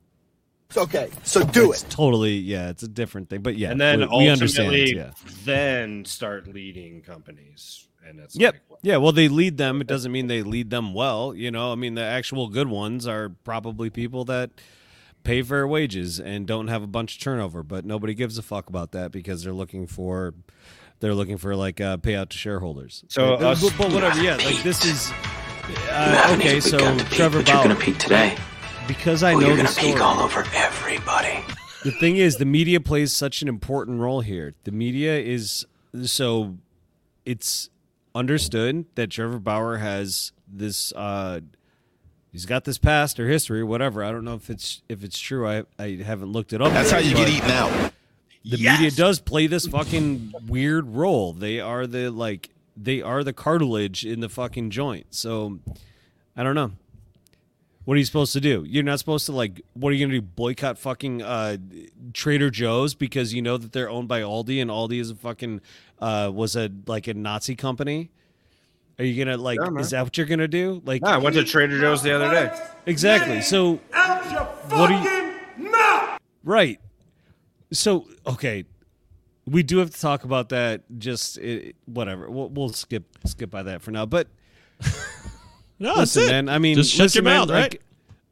Okay, 0.76 1.10
so 1.22 1.44
do 1.44 1.72
it's 1.72 1.82
it. 1.82 1.90
totally 1.90 2.34
yeah, 2.36 2.70
it's 2.70 2.82
a 2.82 2.88
different 2.88 3.28
thing. 3.30 3.42
But 3.42 3.56
yeah, 3.58 3.70
and 3.70 3.80
then 3.80 4.00
we, 4.00 4.06
we 4.18 4.28
understand. 4.28 4.68
ultimately 4.68 4.96
Yeah. 4.96 5.10
then 5.44 6.04
start 6.04 6.46
leading 6.48 7.02
companies 7.02 7.86
and 8.06 8.18
it's 8.20 8.34
Yep. 8.36 8.54
like, 8.54 8.62
what- 8.68 8.80
Yeah, 8.82 8.96
well, 8.96 9.12
they 9.12 9.28
lead 9.28 9.58
them. 9.58 9.80
It 9.80 9.86
doesn't 9.86 10.10
mean 10.10 10.26
they 10.26 10.42
lead 10.42 10.70
them 10.70 10.92
well. 10.94 11.34
You 11.34 11.50
know, 11.50 11.72
I 11.72 11.74
mean, 11.76 11.94
the 11.94 12.02
actual 12.02 12.48
good 12.48 12.68
ones 12.68 13.06
are 13.06 13.28
probably 13.44 13.90
people 13.90 14.24
that 14.26 14.50
pay 15.24 15.40
fair 15.42 15.68
wages 15.68 16.18
and 16.18 16.46
don't 16.46 16.66
have 16.68 16.82
a 16.82 16.86
bunch 16.88 17.16
of 17.16 17.22
turnover, 17.22 17.62
but 17.62 17.84
nobody 17.84 18.12
gives 18.14 18.38
a 18.38 18.42
fuck 18.42 18.68
about 18.68 18.90
that 18.92 19.12
because 19.12 19.44
they're 19.44 19.52
looking 19.52 19.86
for 19.86 20.34
they're 21.00 21.14
looking 21.14 21.36
for 21.36 21.54
like 21.54 21.80
uh, 21.80 21.96
payout 21.98 22.28
to 22.30 22.38
shareholders. 22.38 23.04
So 23.08 23.36
but, 23.36 23.42
us- 23.46 23.62
but, 23.62 23.74
but 23.78 23.92
whatever, 23.92 24.20
yeah, 24.22 24.36
like 24.36 24.62
this 24.62 24.84
is 24.84 25.12
uh, 25.90 26.36
okay. 26.38 26.58
So 26.60 26.78
Trevor 27.10 27.42
Bauer, 27.44 27.74
peak 27.76 27.98
today. 27.98 28.36
Because 28.86 29.22
I 29.22 29.34
know 29.34 29.54
the 29.56 29.66
story. 29.66 29.92
over 30.00 30.44
everybody. 30.54 31.44
the 31.84 31.92
thing 31.92 32.16
is 32.16 32.36
the 32.36 32.44
media 32.44 32.80
plays 32.80 33.12
such 33.12 33.42
an 33.42 33.48
important 33.48 34.00
role 34.00 34.20
here 34.20 34.54
the 34.64 34.72
media 34.72 35.18
is 35.18 35.66
so 36.04 36.56
it's 37.24 37.70
understood 38.14 38.84
that 38.94 39.10
trevor 39.10 39.38
bauer 39.38 39.78
has 39.78 40.32
this 40.46 40.92
uh 40.94 41.40
he's 42.32 42.46
got 42.46 42.64
this 42.64 42.78
past 42.78 43.20
or 43.20 43.28
history 43.28 43.60
or 43.60 43.66
whatever. 43.66 44.02
I 44.02 44.10
don't 44.10 44.24
know 44.24 44.34
if 44.34 44.50
it's 44.50 44.82
if 44.88 45.04
it's 45.04 45.18
true. 45.18 45.46
I 45.46 45.64
I 45.78 46.02
haven't 46.04 46.32
looked 46.32 46.52
it 46.52 46.60
up. 46.60 46.72
That's 46.72 46.90
how 46.90 46.98
you 46.98 47.14
get 47.14 47.28
eaten 47.28 47.50
out. 47.50 47.92
The 48.44 48.56
media 48.56 48.90
does 48.90 49.20
play 49.20 49.46
this 49.46 49.66
fucking 49.66 50.32
weird 50.48 50.88
role. 50.88 51.32
They 51.32 51.60
are 51.60 51.86
the 51.86 52.10
like 52.10 52.50
they 52.76 53.00
are 53.00 53.22
the 53.22 53.32
cartilage 53.32 54.04
in 54.04 54.20
the 54.20 54.28
fucking 54.28 54.70
joint. 54.70 55.06
So 55.10 55.60
I 56.36 56.42
don't 56.42 56.54
know. 56.54 56.72
What 57.84 57.94
are 57.94 57.98
you 57.98 58.04
supposed 58.04 58.32
to 58.34 58.40
do? 58.40 58.64
You're 58.66 58.84
not 58.84 58.98
supposed 59.00 59.26
to 59.26 59.32
like. 59.32 59.60
What 59.74 59.90
are 59.90 59.92
you 59.96 60.06
gonna 60.06 60.18
do? 60.18 60.22
Boycott 60.22 60.78
fucking 60.78 61.20
uh, 61.22 61.56
Trader 62.12 62.48
Joe's 62.50 62.94
because 62.94 63.34
you 63.34 63.42
know 63.42 63.56
that 63.56 63.72
they're 63.72 63.90
owned 63.90 64.06
by 64.08 64.20
Aldi 64.20 64.62
and 64.62 64.70
Aldi 64.70 65.00
is 65.00 65.10
a 65.10 65.16
fucking 65.16 65.60
uh, 65.98 66.30
was 66.32 66.54
a 66.54 66.70
like 66.86 67.08
a 67.08 67.14
Nazi 67.14 67.56
company. 67.56 68.10
Are 69.00 69.04
you 69.04 69.24
gonna 69.24 69.36
like? 69.36 69.58
Yeah, 69.60 69.80
is 69.80 69.90
that 69.90 70.04
what 70.04 70.16
you're 70.16 70.26
gonna 70.26 70.46
do? 70.46 70.80
Like 70.84 71.02
Nah, 71.02 71.14
I 71.14 71.16
went 71.18 71.34
to 71.34 71.42
Trader 71.44 71.80
Joe's 71.80 72.02
the 72.04 72.14
other 72.14 72.30
day. 72.30 72.56
exactly. 72.86 73.40
So 73.42 73.80
Out 73.92 74.30
your 74.30 74.44
What 74.78 74.86
do 74.88 74.94
you- 74.94 75.70
mouth! 75.70 76.20
Right. 76.44 76.78
So 77.72 78.06
okay, 78.26 78.64
we 79.44 79.64
do 79.64 79.78
have 79.78 79.90
to 79.90 80.00
talk 80.00 80.22
about 80.22 80.50
that. 80.50 80.82
Just 80.98 81.36
it, 81.38 81.74
whatever. 81.86 82.30
We'll, 82.30 82.48
we'll 82.50 82.68
skip 82.68 83.04
skip 83.24 83.50
by 83.50 83.64
that 83.64 83.82
for 83.82 83.90
now. 83.90 84.06
But 84.06 84.28
No, 85.82 85.96
that's 85.96 86.14
listen, 86.16 86.22
it. 86.22 86.32
man. 86.44 86.48
I 86.48 86.58
mean, 86.58 86.76
just 86.76 86.92
shut 86.92 87.04
listen, 87.06 87.24
your 87.24 87.32
man, 87.32 87.40
mouth, 87.40 87.48
like, 87.50 87.72
right? 87.72 87.80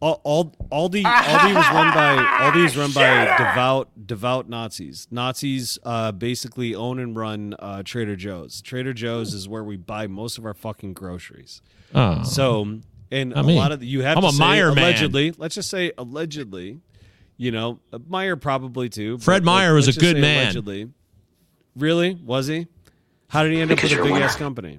All, 0.03 0.21
all 0.25 0.45
Aldi 0.73 1.03
Aldi 1.03 1.55
was 1.55 1.67
run 1.75 1.93
by 1.93 2.17
Aldi 2.41 2.65
is 2.65 2.77
run 2.77 2.91
by 2.93 3.25
devout 3.37 3.91
devout 4.07 4.49
Nazis. 4.49 5.07
Nazis 5.11 5.79
uh, 5.85 6.13
basically 6.13 6.75
own 6.75 6.99
and 7.01 7.15
run 7.15 7.55
uh, 7.59 7.83
Trader 7.85 8.17
Joe's. 8.17 8.63
Trader 8.63 8.95
Joe's 8.95 9.35
is 9.35 9.47
where 9.49 9.63
we 9.65 9.77
buy 9.77 10.07
most 10.07 10.39
of 10.39 10.47
our 10.47 10.55
fucking 10.55 10.95
groceries. 10.95 11.61
Oh. 11.95 12.23
So, 12.23 12.79
and 13.11 13.35
I 13.35 13.41
a 13.41 13.43
mean, 13.43 13.57
lot 13.57 13.73
of 13.73 13.83
you 13.83 14.01
have 14.03 14.17
I'm 14.17 14.23
to 14.23 14.29
a 14.29 14.33
say 14.33 14.39
Meyer 14.39 14.69
man. 14.73 14.79
allegedly. 14.85 15.35
Let's 15.37 15.57
just 15.57 15.69
say 15.69 15.93
allegedly. 15.99 16.81
You 17.37 17.51
know, 17.51 17.81
uh, 17.93 17.99
Meyer 18.07 18.37
probably 18.37 18.89
too. 18.89 19.19
Fred 19.19 19.45
let- 19.45 19.53
Meyer 19.53 19.75
was 19.75 19.89
a 19.89 19.99
good 19.99 20.17
man. 20.17 20.45
Allegedly, 20.45 20.89
really 21.77 22.15
was 22.15 22.47
he? 22.47 22.69
How 23.29 23.43
did 23.43 23.53
he 23.53 23.61
end 23.61 23.71
up 23.71 23.83
with 23.83 23.93
a 23.93 24.03
big 24.03 24.13
ass 24.13 24.37
company? 24.37 24.79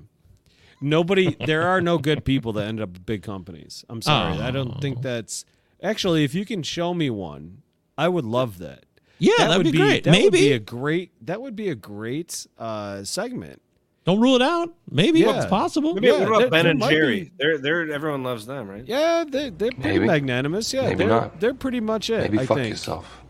Nobody. 0.81 1.35
There 1.45 1.63
are 1.67 1.79
no 1.81 1.97
good 1.97 2.25
people 2.25 2.53
that 2.53 2.67
end 2.67 2.81
up 2.81 2.93
with 2.93 3.05
big 3.05 3.21
companies. 3.23 3.85
I'm 3.89 4.01
sorry. 4.01 4.39
I 4.39 4.51
don't 4.51 4.81
think 4.81 5.01
that's 5.01 5.45
actually. 5.81 6.23
If 6.23 6.33
you 6.33 6.45
can 6.45 6.63
show 6.63 6.93
me 6.93 7.09
one, 7.09 7.61
I 7.97 8.07
would 8.09 8.25
love 8.25 8.57
that. 8.59 8.85
Yeah, 9.19 9.33
that 9.37 9.47
that'd 9.49 9.65
would 9.65 9.71
be 9.71 9.77
great. 9.77 10.03
That 10.05 10.11
would 10.11 10.31
be 10.33 10.39
Maybe. 10.39 10.51
a 10.53 10.59
great. 10.59 11.11
That 11.25 11.41
would 11.41 11.55
be 11.55 11.69
a 11.69 11.75
great 11.75 12.47
uh, 12.57 13.03
segment. 13.03 13.61
Don't 14.03 14.19
rule 14.19 14.35
it 14.35 14.41
out. 14.41 14.73
Maybe 14.89 15.19
Yeah. 15.19 15.37
it's 15.37 15.45
possible. 15.45 15.93
Maybe 15.93 16.07
Yeah, 16.07 16.13
what 16.17 16.27
about 16.27 16.39
there- 16.39 16.49
Ben 16.49 16.63
there 16.63 16.71
and 16.71 16.81
Jerry? 16.81 17.23
be- 17.25 17.31
They're 17.37 17.57
they're 17.59 17.91
everyone 17.91 18.23
loves 18.23 18.47
them, 18.47 18.67
right? 18.67 18.83
Yeah, 18.83 19.23
they 19.29 19.51
they're 19.51 19.69
pretty 19.71 19.99
Maybe. 19.99 20.05
magnanimous. 20.07 20.73
Yeah, 20.73 20.83
Maybe 20.85 20.95
they're 20.95 21.07
not. 21.07 21.39
they're 21.39 21.53
pretty 21.53 21.81
much 21.81 22.09
it. 22.09 22.21
Maybe 22.21 22.39
I 22.39 22.45
fuck 22.47 22.57
think. 22.57 22.69
yourself. 22.71 23.21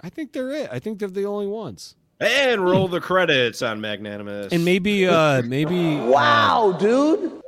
I 0.00 0.08
think 0.08 0.32
they're 0.32 0.50
it. 0.50 0.70
I 0.72 0.80
think 0.80 0.98
they're 0.98 1.08
the 1.08 1.24
only 1.26 1.46
ones. 1.46 1.94
And 2.20 2.64
roll 2.64 2.88
the 2.88 3.00
credits 3.00 3.62
on 3.62 3.80
Magnanimous. 3.80 4.52
And 4.52 4.64
maybe 4.64 5.06
uh 5.06 5.42
maybe 5.42 5.96
Wow, 5.96 6.76
dude. 6.78 7.42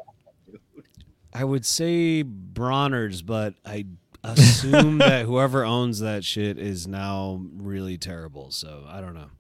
I 1.33 1.44
would 1.44 1.64
say 1.66 2.22
Bronner's, 2.22 3.22
but 3.22 3.54
I 3.64 3.87
assume 4.24 4.98
that 4.98 5.26
whoever 5.26 5.64
owns 5.64 6.00
that 6.00 6.24
shit 6.24 6.59
is 6.59 6.87
now 6.87 7.40
really 7.56 7.98
terrible. 7.98 8.50
So 8.50 8.85
I 8.88 9.00
don't 9.00 9.14
know. 9.14 9.30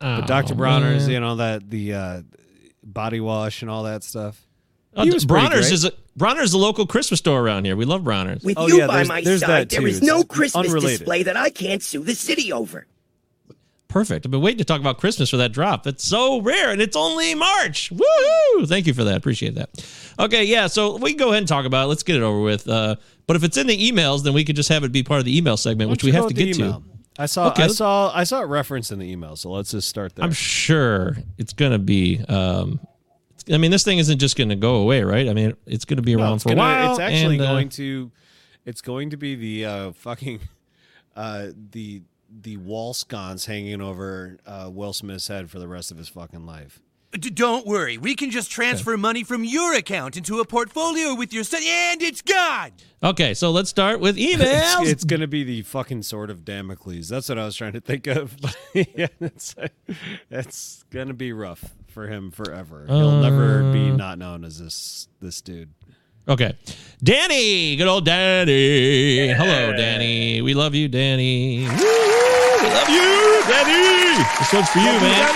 But 0.00 0.26
Dr. 0.26 0.54
Bronner's, 0.54 1.04
man. 1.04 1.10
you 1.10 1.20
know 1.20 1.36
that 1.36 1.68
the 1.70 1.94
uh, 1.94 2.22
body 2.84 3.20
wash 3.20 3.62
and 3.62 3.70
all 3.70 3.82
that 3.84 4.04
stuff. 4.04 4.44
Oh, 4.96 5.02
He 5.04 5.10
was 5.10 5.24
Bronner's 5.24 5.62
great. 5.68 5.72
is 5.72 5.84
a 5.84 5.92
Bronner's 6.16 6.50
the 6.52 6.58
local 6.58 6.86
Christmas 6.86 7.18
store 7.18 7.40
around 7.40 7.64
here. 7.64 7.76
We 7.76 7.84
love 7.84 8.02
Bronner's. 8.04 8.42
With 8.42 8.58
Oh, 8.58 8.66
you 8.66 8.78
yeah, 8.78 8.86
by 8.88 8.94
there's- 8.94 9.08
my 9.08 9.20
there's 9.22 9.40
side, 9.40 9.48
that 9.48 9.68
there 9.70 9.80
too. 9.82 9.86
is 9.86 10.02
no 10.02 10.24
Christmas 10.24 10.66
unrelated. 10.68 10.98
display 11.00 11.22
that 11.24 11.36
I 11.36 11.50
can't 11.50 11.82
sue 11.82 12.02
the 12.02 12.14
city 12.14 12.52
over. 12.52 12.86
Perfect. 13.88 14.26
I've 14.26 14.30
been 14.30 14.42
waiting 14.42 14.58
to 14.58 14.64
talk 14.64 14.80
about 14.80 14.98
Christmas 14.98 15.30
for 15.30 15.38
that 15.38 15.50
drop. 15.52 15.86
It's 15.86 16.04
so 16.04 16.42
rare, 16.42 16.70
and 16.70 16.80
it's 16.80 16.94
only 16.94 17.34
March. 17.34 17.90
Woohoo! 17.90 18.68
Thank 18.68 18.86
you 18.86 18.92
for 18.92 19.02
that. 19.04 19.16
Appreciate 19.16 19.54
that. 19.54 19.70
Okay, 20.18 20.44
yeah. 20.44 20.66
So 20.66 20.98
we 20.98 21.12
can 21.12 21.18
go 21.18 21.28
ahead 21.28 21.38
and 21.38 21.48
talk 21.48 21.64
about 21.64 21.84
it. 21.84 21.88
Let's 21.88 22.02
get 22.02 22.16
it 22.16 22.22
over 22.22 22.40
with. 22.40 22.68
Uh, 22.68 22.96
but 23.26 23.36
if 23.36 23.44
it's 23.44 23.56
in 23.56 23.66
the 23.66 23.90
emails, 23.90 24.24
then 24.24 24.34
we 24.34 24.44
could 24.44 24.56
just 24.56 24.68
have 24.68 24.84
it 24.84 24.92
be 24.92 25.02
part 25.02 25.20
of 25.20 25.24
the 25.24 25.36
email 25.36 25.56
segment, 25.56 25.90
which 25.90 26.04
we 26.04 26.12
have 26.12 26.26
to 26.28 26.34
get 26.34 26.54
email? 26.58 26.80
to. 26.80 27.22
I 27.22 27.26
saw 27.26 27.48
Okay, 27.48 27.64
I 27.64 27.66
saw 27.68 28.12
I 28.14 28.24
saw 28.24 28.42
it 28.42 28.46
referenced 28.46 28.92
in 28.92 28.98
the 28.98 29.10
email, 29.10 29.36
so 29.36 29.50
let's 29.50 29.70
just 29.70 29.88
start 29.88 30.14
there. 30.14 30.24
I'm 30.24 30.32
sure 30.32 31.16
it's 31.38 31.52
gonna 31.54 31.78
be. 31.78 32.20
Um, 32.28 32.80
I 33.50 33.56
mean, 33.56 33.70
this 33.70 33.84
thing 33.84 33.98
isn't 33.98 34.18
just 34.18 34.36
gonna 34.36 34.54
go 34.54 34.76
away, 34.76 35.02
right? 35.02 35.28
I 35.28 35.32
mean, 35.32 35.54
it's 35.66 35.84
gonna 35.86 36.02
be 36.02 36.14
around 36.14 36.34
it's 36.34 36.42
for 36.44 36.50
gonna- 36.50 36.60
a 36.60 36.64
while. 36.64 36.90
It's 36.92 37.00
actually 37.00 37.36
and, 37.36 37.44
uh, 37.44 37.52
going 37.52 37.68
to 37.70 38.12
it's 38.66 38.82
going 38.82 39.10
to 39.10 39.16
be 39.16 39.34
the 39.34 39.64
uh, 39.64 39.92
fucking 39.92 40.40
uh, 41.16 41.48
the 41.70 42.02
the 42.30 42.56
wall 42.58 42.94
sconce 42.94 43.46
hanging 43.46 43.80
over 43.80 44.38
uh, 44.46 44.68
Will 44.72 44.92
Smith's 44.92 45.28
head 45.28 45.50
for 45.50 45.58
the 45.58 45.68
rest 45.68 45.90
of 45.90 45.96
his 45.98 46.08
fucking 46.08 46.44
life. 46.46 46.80
D- 47.12 47.30
don't 47.30 47.66
worry, 47.66 47.96
we 47.96 48.14
can 48.14 48.30
just 48.30 48.50
transfer 48.50 48.94
money 48.98 49.24
from 49.24 49.42
your 49.42 49.72
account 49.74 50.18
into 50.18 50.40
a 50.40 50.44
portfolio 50.44 51.14
with 51.14 51.32
your 51.32 51.42
son, 51.42 51.62
and 51.64 52.02
it's 52.02 52.20
gone. 52.20 52.72
Okay, 53.02 53.32
so 53.32 53.50
let's 53.50 53.70
start 53.70 53.98
with 54.00 54.16
It's, 54.18 54.42
emails. 54.42 54.86
it's 54.86 55.04
going 55.04 55.20
to 55.20 55.26
be 55.26 55.42
the 55.42 55.62
fucking 55.62 56.02
sword 56.02 56.28
of 56.28 56.44
Damocles. 56.44 57.08
That's 57.08 57.30
what 57.30 57.38
I 57.38 57.46
was 57.46 57.56
trying 57.56 57.72
to 57.72 57.80
think 57.80 58.06
of. 58.08 58.36
yeah, 58.74 59.06
it's, 59.20 59.54
it's 60.30 60.84
going 60.90 61.08
to 61.08 61.14
be 61.14 61.32
rough 61.32 61.64
for 61.86 62.08
him 62.08 62.30
forever. 62.30 62.84
He'll 62.86 63.22
never 63.22 63.72
be 63.72 63.88
Uh. 63.88 63.96
not 63.96 64.18
known 64.18 64.44
as 64.44 64.58
this 64.62 65.08
this 65.20 65.40
dude. 65.40 65.70
Okay. 66.28 66.52
Danny, 67.02 67.76
good 67.76 67.86
old 67.86 68.04
Danny. 68.04 69.28
Hello, 69.28 69.72
Danny. 69.72 70.42
We 70.42 70.52
love 70.52 70.74
you, 70.74 70.86
Danny. 70.86 71.60
Woo! 71.60 71.68
We 71.68 72.68
love 72.68 72.88
you, 72.90 73.42
Danny. 73.48 74.24
This 74.38 74.52
one's 74.52 74.68
for 74.68 74.78
you, 74.78 75.00
man. 75.00 75.28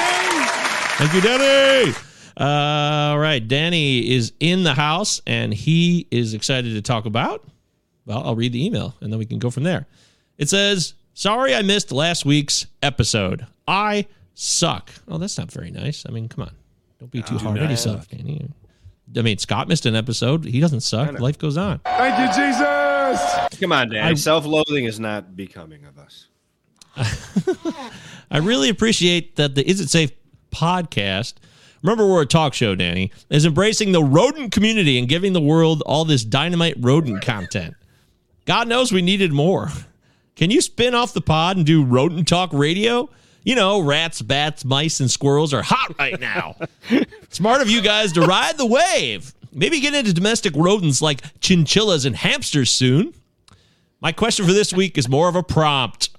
Thank 0.99 1.15
you, 1.15 1.21
Danny. 1.23 1.95
Uh, 2.39 3.13
all 3.13 3.19
right. 3.19 3.47
Danny 3.47 4.13
is 4.15 4.33
in 4.39 4.65
the 4.65 4.75
house 4.75 5.23
and 5.27 5.55
he 5.55 6.07
is 6.11 6.35
excited 6.35 6.75
to 6.75 6.83
talk 6.83 7.07
about. 7.07 7.43
Well, 8.05 8.23
I'll 8.23 8.37
read 8.37 8.53
the 8.53 8.65
email 8.65 8.95
and 9.01 9.11
then 9.11 9.19
we 9.19 9.25
can 9.25 9.39
go 9.39 9.51
from 9.51 9.63
there. 9.63 9.87
It 10.37 10.51
says, 10.51 10.93
Sorry 11.15 11.55
I 11.55 11.63
missed 11.63 11.91
last 11.91 12.27
week's 12.27 12.67
episode. 12.83 13.47
I 13.67 14.07
suck. 14.35 14.91
Oh, 15.09 15.17
that's 15.17 15.39
not 15.39 15.51
very 15.51 15.71
nice. 15.71 16.05
I 16.07 16.11
mean, 16.11 16.29
come 16.29 16.45
on. 16.45 16.53
Don't 17.01 17.11
be 17.11 17.23
too 17.23 17.39
hard 17.39 17.59
on 17.59 17.71
yourself, 17.71 18.09
Danny. 18.09 18.51
I 19.17 19.23
mean, 19.23 19.39
Scott 19.39 19.69
missed 19.69 19.87
an 19.87 19.95
episode. 19.95 20.45
He 20.45 20.61
doesn't 20.61 20.81
suck. 20.81 21.19
Life 21.19 21.39
goes 21.39 21.57
on. 21.57 21.81
Thank 21.81 22.19
you, 22.19 22.45
Jesus. 22.45 23.61
Come 23.61 23.73
on, 23.73 23.91
Dan. 23.91 24.17
Self-loathing 24.17 24.85
is 24.85 24.99
not 24.99 25.37
becoming 25.37 25.85
of 25.85 25.99
us. 25.99 26.29
I 28.31 28.39
really 28.39 28.69
appreciate 28.69 29.37
that 29.37 29.55
the 29.55 29.69
Is 29.69 29.81
It 29.81 29.89
Safe 29.89 30.11
podcast. 30.51 31.35
Remember, 31.83 32.07
we're 32.07 32.23
a 32.23 32.27
talk 32.27 32.55
show, 32.55 32.75
Danny, 32.75 33.11
is 33.29 33.45
embracing 33.45 33.93
the 33.93 34.03
rodent 34.03 34.53
community 34.53 34.99
and 34.99 35.09
giving 35.09 35.33
the 35.33 35.41
world 35.41 35.83
all 35.85 36.05
this 36.05 36.25
dynamite 36.25 36.77
rodent 36.79 37.23
content. 37.23 37.75
God 38.45 38.69
knows 38.69 38.93
we 38.93 39.03
needed 39.03 39.33
more. 39.33 39.71
Can 40.37 40.51
you 40.51 40.61
spin 40.61 40.95
off 40.95 41.13
the 41.13 41.21
pod 41.21 41.57
and 41.57 41.67
do 41.67 41.85
rodent 41.85 42.29
talk 42.29 42.53
radio? 42.53 43.09
You 43.45 43.55
know, 43.55 43.81
rats, 43.81 44.23
bats, 44.23 44.65
mice, 44.65 45.01
and 45.01 45.11
squirrels 45.11 45.53
are 45.53 45.63
hot 45.63 45.99
right 45.99 46.21
now. 46.21 46.57
Smart 47.31 47.61
of 47.61 47.69
you 47.69 47.83
guys 47.83 48.13
to 48.13 48.23
ride 48.23 48.57
the 48.57 48.67
wave. 48.67 49.35
Maybe 49.53 49.81
get 49.81 49.95
into 49.95 50.13
domestic 50.13 50.55
rodents 50.57 51.03
like 51.03 51.23
chinchillas 51.41 52.07
and 52.07 52.17
hamsters 52.17 52.71
soon. 52.71 53.15
My 54.01 54.13
question 54.13 54.47
for 54.47 54.53
this 54.53 54.73
week 54.73 54.97
is 54.97 55.09
more 55.09 55.29
of 55.29 55.37
a 55.37 55.43
prompt 55.43 56.11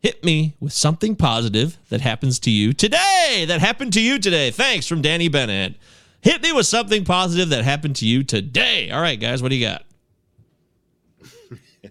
hit 0.00 0.24
me 0.24 0.56
with 0.60 0.72
something 0.72 1.14
positive 1.14 1.78
that 1.90 2.00
happens 2.00 2.38
to 2.40 2.50
you 2.50 2.72
today. 2.72 3.44
That 3.46 3.60
happened 3.60 3.92
to 3.94 4.00
you 4.00 4.18
today. 4.18 4.50
Thanks 4.50 4.86
from 4.86 5.02
Danny 5.02 5.28
Bennett. 5.28 5.74
Hit 6.22 6.42
me 6.42 6.52
with 6.52 6.66
something 6.66 7.04
positive 7.04 7.50
that 7.50 7.64
happened 7.64 7.96
to 7.96 8.06
you 8.06 8.24
today. 8.24 8.90
All 8.90 9.00
right, 9.00 9.18
guys, 9.18 9.42
what 9.42 9.50
do 9.50 9.56
you 9.56 9.66
got? 9.66 9.84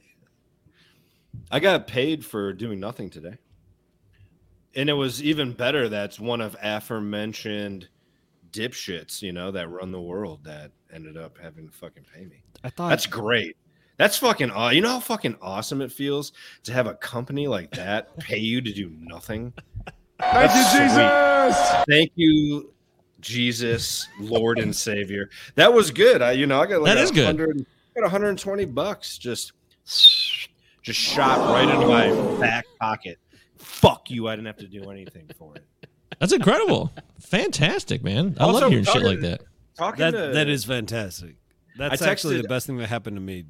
I 1.51 1.60
got 1.60 1.88
paid 1.88 2.25
for 2.25 2.53
doing 2.53 2.79
nothing 2.79 3.10
today. 3.10 3.38
And 4.75 4.89
it 4.89 4.93
was 4.93 5.21
even 5.23 5.53
better 5.53 5.89
that's 5.89 6.19
one 6.19 6.41
of 6.41 6.55
aforementioned 6.62 7.88
dipshits, 8.51 9.21
you 9.21 9.32
know, 9.32 9.51
that 9.51 9.69
run 9.69 9.91
the 9.91 10.01
world 10.01 10.43
that 10.43 10.71
ended 10.93 11.17
up 11.17 11.38
having 11.41 11.67
to 11.67 11.73
fucking 11.73 12.05
pay 12.13 12.25
me. 12.25 12.43
I 12.63 12.69
thought 12.69 12.89
That's 12.89 13.05
great. 13.05 13.58
That's 13.97 14.17
fucking 14.17 14.51
aw- 14.51 14.69
you 14.69 14.82
know 14.82 14.89
how 14.91 14.99
fucking 14.99 15.36
awesome 15.41 15.82
it 15.82 15.91
feels 15.91 16.32
to 16.63 16.71
have 16.71 16.88
a 16.88 16.93
company 16.95 17.47
like 17.47 17.71
that 17.71 18.17
pay 18.19 18.38
you 18.38 18.62
to 18.62 18.71
do 18.71 18.89
nothing. 18.97 19.53
Thank 20.21 20.51
you, 20.55 20.79
Jesus. 20.79 21.86
Thank 21.88 22.12
you, 22.15 22.73
Jesus, 23.19 24.08
Lord 24.19 24.60
and 24.60 24.75
Savior. 24.75 25.29
That 25.55 25.73
was 25.73 25.91
good. 25.91 26.21
I 26.21 26.32
you 26.32 26.47
know 26.47 26.62
I 26.62 26.65
got 26.65 26.82
like 26.82 26.95
That 26.95 26.97
a 26.97 27.03
is 27.03 27.12
good. 27.12 27.27
I 27.27 27.99
got 27.99 28.03
120 28.03 28.65
bucks 28.65 29.17
just 29.17 29.51
just 29.86 30.99
shot 30.99 31.38
right 31.49 31.67
into 31.67 31.88
my 31.88 32.39
back 32.39 32.65
pocket. 32.79 33.19
Fuck 33.79 34.11
you! 34.11 34.27
I 34.27 34.35
didn't 34.35 34.47
have 34.47 34.57
to 34.57 34.67
do 34.67 34.89
anything 34.89 35.29
for 35.37 35.55
it. 35.55 35.65
That's 36.19 36.33
incredible. 36.33 36.91
Fantastic, 37.21 38.03
man. 38.03 38.35
I 38.39 38.43
Also, 38.43 38.61
love 38.61 38.69
hearing 38.71 38.83
shit 38.83 38.93
talking- 38.93 39.07
like 39.07 39.19
that. 39.21 39.41
Talking 39.77 39.99
that 39.99 40.11
to 40.11 40.17
that 40.33 40.47
is 40.49 40.65
fantastic. 40.65 41.35
That's 41.77 42.01
I 42.01 42.09
actually 42.09 42.35
texted- 42.39 42.41
the 42.41 42.47
best 42.49 42.67
thing 42.67 42.77
that 42.77 42.87
happened 42.89 43.15
to 43.15 43.21
me. 43.21 43.45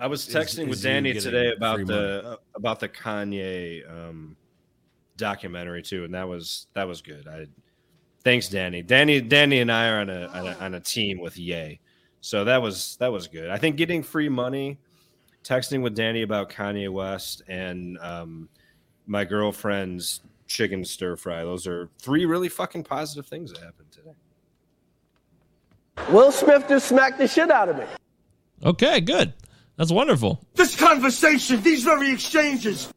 I 0.00 0.06
was 0.06 0.26
is- 0.26 0.34
texting 0.34 0.64
is 0.64 0.68
with 0.68 0.78
you 0.78 0.84
Danny 0.84 1.12
getting 1.12 1.22
today 1.30 1.48
free 1.50 1.56
about 1.56 1.86
the 1.86 2.24
uh, 2.24 2.36
about 2.56 2.80
the 2.80 2.88
Kanye 2.88 3.88
um, 3.90 4.36
documentary 5.16 5.82
too, 5.82 6.04
and 6.04 6.14
that 6.14 6.28
was 6.28 6.66
that 6.74 6.88
was 6.88 7.02
good. 7.02 7.28
I 7.28 7.46
thanks 8.24 8.48
Danny. 8.48 8.82
Danny 8.82 9.20
Danny 9.20 9.58
and 9.60 9.70
I 9.70 9.88
are 9.88 10.00
on 10.00 10.08
a, 10.10 10.26
on 10.28 10.46
a 10.46 10.52
on 10.60 10.74
a 10.74 10.80
team 10.80 11.20
with 11.20 11.36
Ye, 11.36 11.80
so 12.20 12.44
that 12.44 12.62
was 12.62 12.96
that 13.00 13.12
was 13.12 13.28
good. 13.28 13.50
I 13.50 13.58
think 13.58 13.76
getting 13.76 14.02
free 14.02 14.28
money, 14.30 14.78
texting 15.44 15.82
with 15.82 15.94
Danny 15.94 16.22
about 16.22 16.48
Kanye 16.50 16.88
West, 16.88 17.42
and 17.48 17.98
um, 17.98 18.48
my 19.06 19.24
girlfriend's 19.24 20.20
chicken 20.46 20.84
stir 20.84 21.16
fry. 21.16 21.42
Those 21.44 21.66
are 21.66 21.88
three 21.98 22.24
really 22.24 22.48
fucking 22.48 22.84
positive 22.84 23.26
things 23.26 23.52
that 23.52 23.62
happened 23.62 23.90
today. 23.90 24.14
Will 26.10 26.32
Smith 26.32 26.66
just 26.68 26.88
smacked 26.88 27.18
the 27.18 27.28
shit 27.28 27.50
out 27.50 27.68
of 27.68 27.76
me. 27.76 27.84
Okay, 28.64 29.00
good. 29.00 29.32
That's 29.76 29.90
wonderful. 29.90 30.44
This 30.54 30.76
conversation, 30.76 31.60
these 31.62 31.84
very 31.84 32.12
exchanges. 32.12 32.92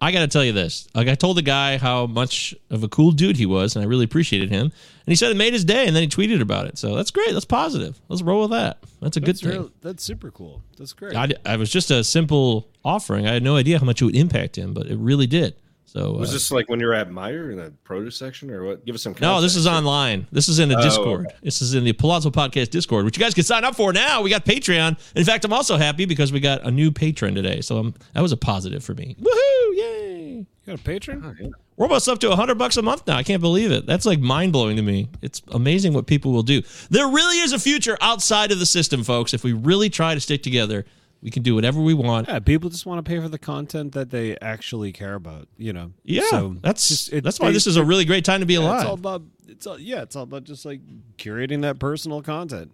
I 0.00 0.12
got 0.12 0.20
to 0.20 0.28
tell 0.28 0.44
you 0.44 0.52
this. 0.52 0.88
Like 0.94 1.08
I 1.08 1.14
told 1.14 1.38
the 1.38 1.42
guy 1.42 1.78
how 1.78 2.06
much 2.06 2.54
of 2.70 2.82
a 2.84 2.88
cool 2.88 3.12
dude 3.12 3.36
he 3.36 3.46
was, 3.46 3.74
and 3.76 3.82
I 3.84 3.88
really 3.88 4.04
appreciated 4.04 4.50
him. 4.50 4.62
And 4.66 4.72
he 5.12 5.14
said 5.14 5.30
it 5.30 5.36
made 5.36 5.54
his 5.54 5.64
day, 5.64 5.86
and 5.86 5.96
then 5.96 6.02
he 6.02 6.08
tweeted 6.08 6.42
about 6.42 6.66
it. 6.66 6.76
So 6.76 6.94
that's 6.94 7.10
great. 7.10 7.32
That's 7.32 7.44
positive. 7.46 7.98
Let's 8.08 8.20
roll 8.22 8.42
with 8.42 8.50
that. 8.50 8.78
That's 9.00 9.16
a 9.16 9.20
That's 9.20 9.40
good 9.40 9.48
thing. 9.50 9.58
real- 9.60 9.70
that's 9.80 10.04
super 10.04 10.30
cool. 10.30 10.62
That's 10.76 10.92
great. 10.92 11.16
I, 11.16 11.28
I 11.46 11.56
was 11.56 11.70
just 11.70 11.90
a 11.90 12.04
simple 12.04 12.68
offering. 12.84 13.26
I 13.26 13.32
had 13.32 13.42
no 13.42 13.56
idea 13.56 13.78
how 13.78 13.86
much 13.86 14.02
it 14.02 14.04
would 14.04 14.16
impact 14.16 14.58
him, 14.58 14.74
but 14.74 14.86
it 14.86 14.98
really 14.98 15.26
did. 15.26 15.54
So 15.88 16.12
Was 16.12 16.30
uh, 16.30 16.32
this 16.34 16.50
like 16.50 16.68
when 16.68 16.78
you're 16.80 16.92
at 16.92 17.08
Meijer 17.08 17.50
in 17.52 17.56
the 17.58 17.72
produce 17.84 18.16
section, 18.18 18.50
or 18.50 18.64
what? 18.64 18.84
Give 18.84 18.94
us 18.96 19.02
some. 19.02 19.14
Context. 19.14 19.22
no, 19.22 19.40
this 19.40 19.56
is 19.56 19.66
online. 19.68 20.26
This 20.32 20.48
is 20.48 20.58
in 20.58 20.68
the 20.68 20.76
Oh, 20.76 20.82
Discord. 20.82 21.26
okay. 21.26 21.36
This 21.42 21.62
is 21.62 21.72
in 21.74 21.84
the 21.84 21.92
Palazzo 21.94 22.28
Podcast 22.30 22.68
Discord, 22.70 23.04
which 23.06 23.16
you 23.16 23.24
guys 23.24 23.32
can 23.32 23.44
sign 23.44 23.64
up 23.64 23.76
for 23.76 23.92
now. 23.94 24.20
We 24.20 24.28
got 24.28 24.44
Patreon. 24.44 24.98
In 25.14 25.24
fact, 25.24 25.44
I'm 25.46 25.52
also 25.54 25.76
happy 25.78 26.04
because 26.04 26.32
we 26.32 26.40
got 26.40 26.66
a 26.66 26.70
new 26.70 26.90
patron 26.90 27.34
today. 27.34 27.60
So 27.62 27.78
I'm, 27.78 27.94
that 28.12 28.20
was 28.20 28.32
a 28.32 28.36
positive 28.36 28.84
for 28.84 28.92
me. 28.94 29.16
Woohoo! 29.20 29.45
Yay! 29.76 30.32
you 30.38 30.46
got 30.66 30.80
a 30.80 30.82
patron? 30.82 31.22
Oh, 31.24 31.50
We're 31.76 31.86
almost 31.86 32.08
up 32.08 32.18
to 32.20 32.28
100 32.28 32.54
bucks 32.56 32.76
a 32.76 32.82
month 32.82 33.06
now. 33.06 33.16
I 33.16 33.22
can't 33.22 33.42
believe 33.42 33.70
it. 33.70 33.84
That's 33.86 34.06
like 34.06 34.18
mind 34.20 34.52
blowing 34.52 34.76
to 34.76 34.82
me. 34.82 35.08
It's 35.22 35.42
amazing 35.48 35.92
what 35.92 36.06
people 36.06 36.32
will 36.32 36.42
do. 36.42 36.62
There 36.90 37.06
really 37.06 37.38
is 37.40 37.52
a 37.52 37.58
future 37.58 37.98
outside 38.00 38.50
of 38.52 38.58
the 38.58 38.66
system, 38.66 39.04
folks. 39.04 39.34
If 39.34 39.44
we 39.44 39.52
really 39.52 39.90
try 39.90 40.14
to 40.14 40.20
stick 40.20 40.42
together, 40.42 40.86
we 41.22 41.30
can 41.30 41.42
do 41.42 41.54
whatever 41.54 41.80
we 41.80 41.92
want. 41.94 42.28
Yeah, 42.28 42.38
people 42.38 42.70
just 42.70 42.86
want 42.86 43.04
to 43.04 43.08
pay 43.08 43.20
for 43.20 43.28
the 43.28 43.38
content 43.38 43.92
that 43.92 44.10
they 44.10 44.36
actually 44.38 44.92
care 44.92 45.14
about. 45.14 45.48
You 45.58 45.72
know. 45.74 45.92
Yeah, 46.04 46.22
So 46.30 46.56
that's 46.62 46.88
just- 46.88 47.12
it- 47.12 47.24
that's 47.24 47.38
why 47.38 47.48
they- 47.48 47.52
this 47.54 47.66
is 47.66 47.76
a 47.76 47.84
really 47.84 48.04
great 48.04 48.24
time 48.24 48.40
to 48.40 48.46
be 48.46 48.54
yeah, 48.54 48.60
alive. 48.60 48.80
It's 48.80 48.88
all 48.88 48.94
about. 48.94 49.22
It's 49.48 49.66
all 49.66 49.78
yeah. 49.78 50.02
It's 50.02 50.16
all 50.16 50.22
about 50.24 50.44
just 50.44 50.64
like 50.64 50.80
curating 51.18 51.62
that 51.62 51.78
personal 51.78 52.22
content. 52.22 52.72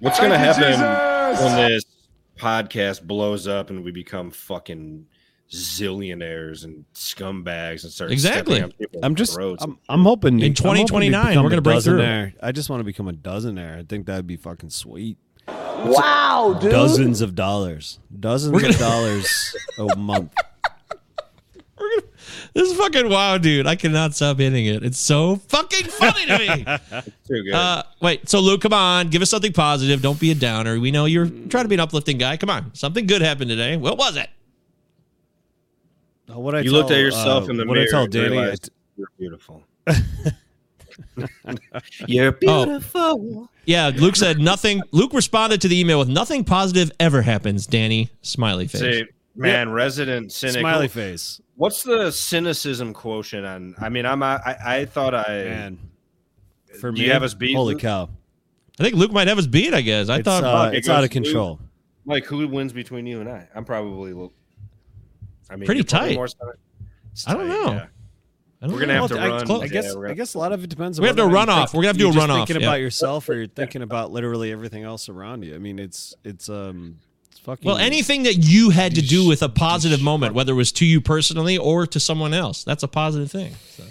What's 0.00 0.18
going 0.18 0.30
to 0.32 0.38
happen 0.38 0.62
Jesus! 0.62 1.44
when 1.44 1.70
this 1.70 1.84
podcast 2.38 3.02
blows 3.02 3.46
up 3.46 3.70
and 3.70 3.84
we 3.84 3.90
become 3.92 4.30
fucking 4.30 5.06
zillionaires 5.50 6.64
and 6.64 6.84
scumbags 6.94 7.82
and 7.84 7.92
start 7.92 8.12
Exactly. 8.12 8.56
stepping 8.58 8.86
I'm 9.02 9.14
just. 9.14 9.36
I'm, 9.38 9.78
I'm 9.88 10.02
hoping 10.04 10.38
In 10.40 10.46
I'm 10.46 10.54
2029, 10.54 11.42
we're 11.42 11.48
gonna 11.50 11.60
break 11.62 11.82
through. 11.82 11.98
dozenaire. 11.98 12.34
I 12.42 12.52
just 12.52 12.70
want 12.70 12.80
to 12.80 12.84
become 12.84 13.08
a 13.08 13.12
dozenaire. 13.12 13.78
I 13.78 13.82
think 13.82 14.06
that'd 14.06 14.26
be 14.26 14.36
fucking 14.36 14.70
sweet. 14.70 15.18
Wow, 15.48 16.58
dude. 16.60 16.70
Dozens 16.70 17.20
of 17.20 17.34
dollars. 17.34 17.98
Dozens 18.18 18.52
gonna- 18.52 18.68
of 18.74 18.78
dollars 18.78 19.56
a 19.78 19.96
month. 19.96 20.32
This 22.52 22.70
is 22.70 22.76
fucking 22.76 23.08
wow, 23.08 23.38
dude. 23.38 23.66
I 23.66 23.74
cannot 23.76 24.14
stop 24.14 24.38
hitting 24.38 24.66
it. 24.66 24.84
It's 24.84 24.98
so 24.98 25.36
fucking 25.36 25.86
funny 25.86 26.26
to 26.26 26.38
me. 26.38 27.02
Too 27.26 27.42
good. 27.44 27.54
Uh, 27.54 27.82
wait, 28.02 28.28
so 28.28 28.40
Luke, 28.40 28.60
come 28.60 28.72
on, 28.72 29.08
give 29.08 29.22
us 29.22 29.30
something 29.30 29.52
positive. 29.52 30.02
Don't 30.02 30.18
be 30.20 30.30
a 30.30 30.34
downer. 30.34 30.78
We 30.78 30.90
know 30.90 31.06
you're 31.06 31.26
trying 31.26 31.64
to 31.64 31.68
be 31.68 31.74
an 31.74 31.80
uplifting 31.80 32.18
guy. 32.18 32.36
Come 32.36 32.50
on, 32.50 32.74
something 32.74 33.06
good 33.06 33.22
happened 33.22 33.48
today. 33.50 33.76
What 33.76 33.98
was 33.98 34.16
it? 34.16 34.28
Uh, 36.34 36.38
What 36.38 36.54
I 36.54 36.60
you 36.60 36.72
looked 36.72 36.90
at 36.90 36.98
yourself 36.98 37.44
uh, 37.44 37.50
in 37.50 37.56
the 37.56 37.64
mirror. 37.64 37.68
what 37.68 37.74
mirror. 37.74 37.86
I 37.86 37.90
tell 37.90 38.06
Danny, 38.06 38.28
realized 38.36 38.64
t- 38.64 38.70
you're 38.96 39.08
beautiful. 39.18 39.62
you're 42.06 42.32
beautiful. 42.32 43.48
Yeah, 43.64 43.90
Luke 43.94 44.16
said 44.16 44.38
nothing. 44.38 44.82
Luke 44.92 45.12
responded 45.12 45.60
to 45.62 45.68
the 45.68 45.78
email 45.78 45.98
with 45.98 46.08
nothing 46.08 46.44
positive 46.44 46.90
ever 47.00 47.22
happens. 47.22 47.66
Danny, 47.66 48.10
smiley 48.22 48.66
face. 48.66 48.80
Say, 48.80 49.04
man, 49.34 49.70
resident 49.70 50.32
cynic. 50.32 50.60
smiley 50.60 50.88
face. 50.88 51.40
What's 51.56 51.82
the 51.82 52.10
cynicism 52.10 52.92
quotient 52.94 53.46
on? 53.46 53.74
I 53.78 53.88
mean, 53.88 54.06
I'm. 54.06 54.22
I, 54.22 54.56
I 54.64 54.84
thought 54.86 55.14
I. 55.14 55.44
Man, 55.44 55.78
for 56.80 56.90
me, 56.92 57.02
you 57.02 57.12
have 57.12 57.22
us 57.22 57.34
beat, 57.34 57.54
Holy 57.54 57.74
Luke? 57.74 57.82
cow! 57.82 58.08
I 58.78 58.82
think 58.82 58.96
Luke 58.96 59.12
might 59.12 59.28
have 59.28 59.38
us 59.38 59.46
beat. 59.46 59.74
I 59.74 59.82
guess 59.82 60.08
I 60.08 60.16
It's, 60.18 60.24
thought. 60.24 60.44
uh, 60.44 60.70
it's 60.72 60.88
out 60.88 61.04
of 61.04 61.10
control. 61.10 61.60
Like, 62.06 62.24
who 62.24 62.46
wins 62.48 62.72
between 62.72 63.06
you 63.06 63.20
and 63.20 63.28
I? 63.28 63.46
I'm 63.54 63.64
probably. 63.64 64.12
Luke. 64.14 64.32
I 65.50 65.56
mean, 65.56 65.66
Pretty 65.66 65.82
tight. 65.84 66.14
more 66.14 66.28
cynic- 66.28 66.56
It's 67.12 67.26
I 67.28 67.34
don't 67.34 67.48
know. 67.48 67.72
yeah. 67.72 67.86
I 68.62 68.66
don't 68.66 68.74
We're 68.74 68.80
gonna 68.80 68.94
know. 68.94 69.00
have 69.02 69.10
to 69.12 69.18
I- 69.20 69.28
run. 69.28 69.46
close. 69.46 69.62
I 69.62 69.68
guess 69.68 69.86
we're 69.94 70.02
gonna- 70.02 70.10
I 70.10 70.14
guess 70.14 70.34
a 70.34 70.38
lot 70.38 70.52
of 70.52 70.62
it 70.62 70.68
depends. 70.68 71.00
We 71.00 71.06
have 71.06 71.16
to 71.16 71.22
whether 71.22 71.34
run 71.34 71.48
off. 71.48 71.72
We're 71.72 71.78
gonna 71.78 71.86
have 71.88 71.96
to 71.96 72.02
do 72.02 72.08
a 72.08 72.12
just 72.12 72.18
run 72.18 72.30
off, 72.30 72.46
Thinking 72.46 72.62
yeah. 72.62 72.68
about 72.68 72.80
yourself, 72.80 73.28
or 73.28 73.34
you're 73.34 73.46
thinking 73.46 73.80
about 73.82 74.12
literally 74.12 74.52
everything 74.52 74.84
else 74.84 75.08
around 75.08 75.44
you. 75.44 75.54
I 75.54 75.58
mean, 75.58 75.78
it's 75.78 76.14
it's 76.24 76.48
um 76.50 76.98
it's 77.30 77.40
fucking. 77.40 77.66
Well, 77.66 77.78
anything 77.78 78.24
that 78.24 78.36
you 78.36 78.68
had 78.70 78.94
to 78.96 79.02
do 79.02 79.26
with 79.26 79.42
a 79.42 79.48
positive 79.48 80.02
moment, 80.02 80.34
whether 80.34 80.52
it 80.52 80.56
was 80.56 80.72
to 80.72 80.84
you 80.84 81.00
personally 81.00 81.56
or 81.56 81.86
to 81.86 81.98
someone 81.98 82.34
else, 82.34 82.62
that's 82.64 82.82
a 82.82 82.88
positive 82.88 83.30
thing. 83.30 83.54
So. 83.76 83.84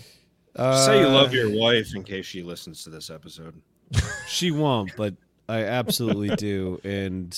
uh, 0.55 0.85
Say 0.85 0.99
you 0.99 1.07
love 1.07 1.33
your 1.33 1.49
wife 1.57 1.95
in 1.95 2.03
case 2.03 2.27
she 2.27 2.43
listens 2.43 2.83
to 2.83 2.89
this 2.91 3.09
episode. 3.09 3.55
She 4.27 4.51
won't, 4.51 4.91
but 4.95 5.15
I 5.49 5.63
absolutely 5.63 6.35
do, 6.35 6.79
and 6.83 7.35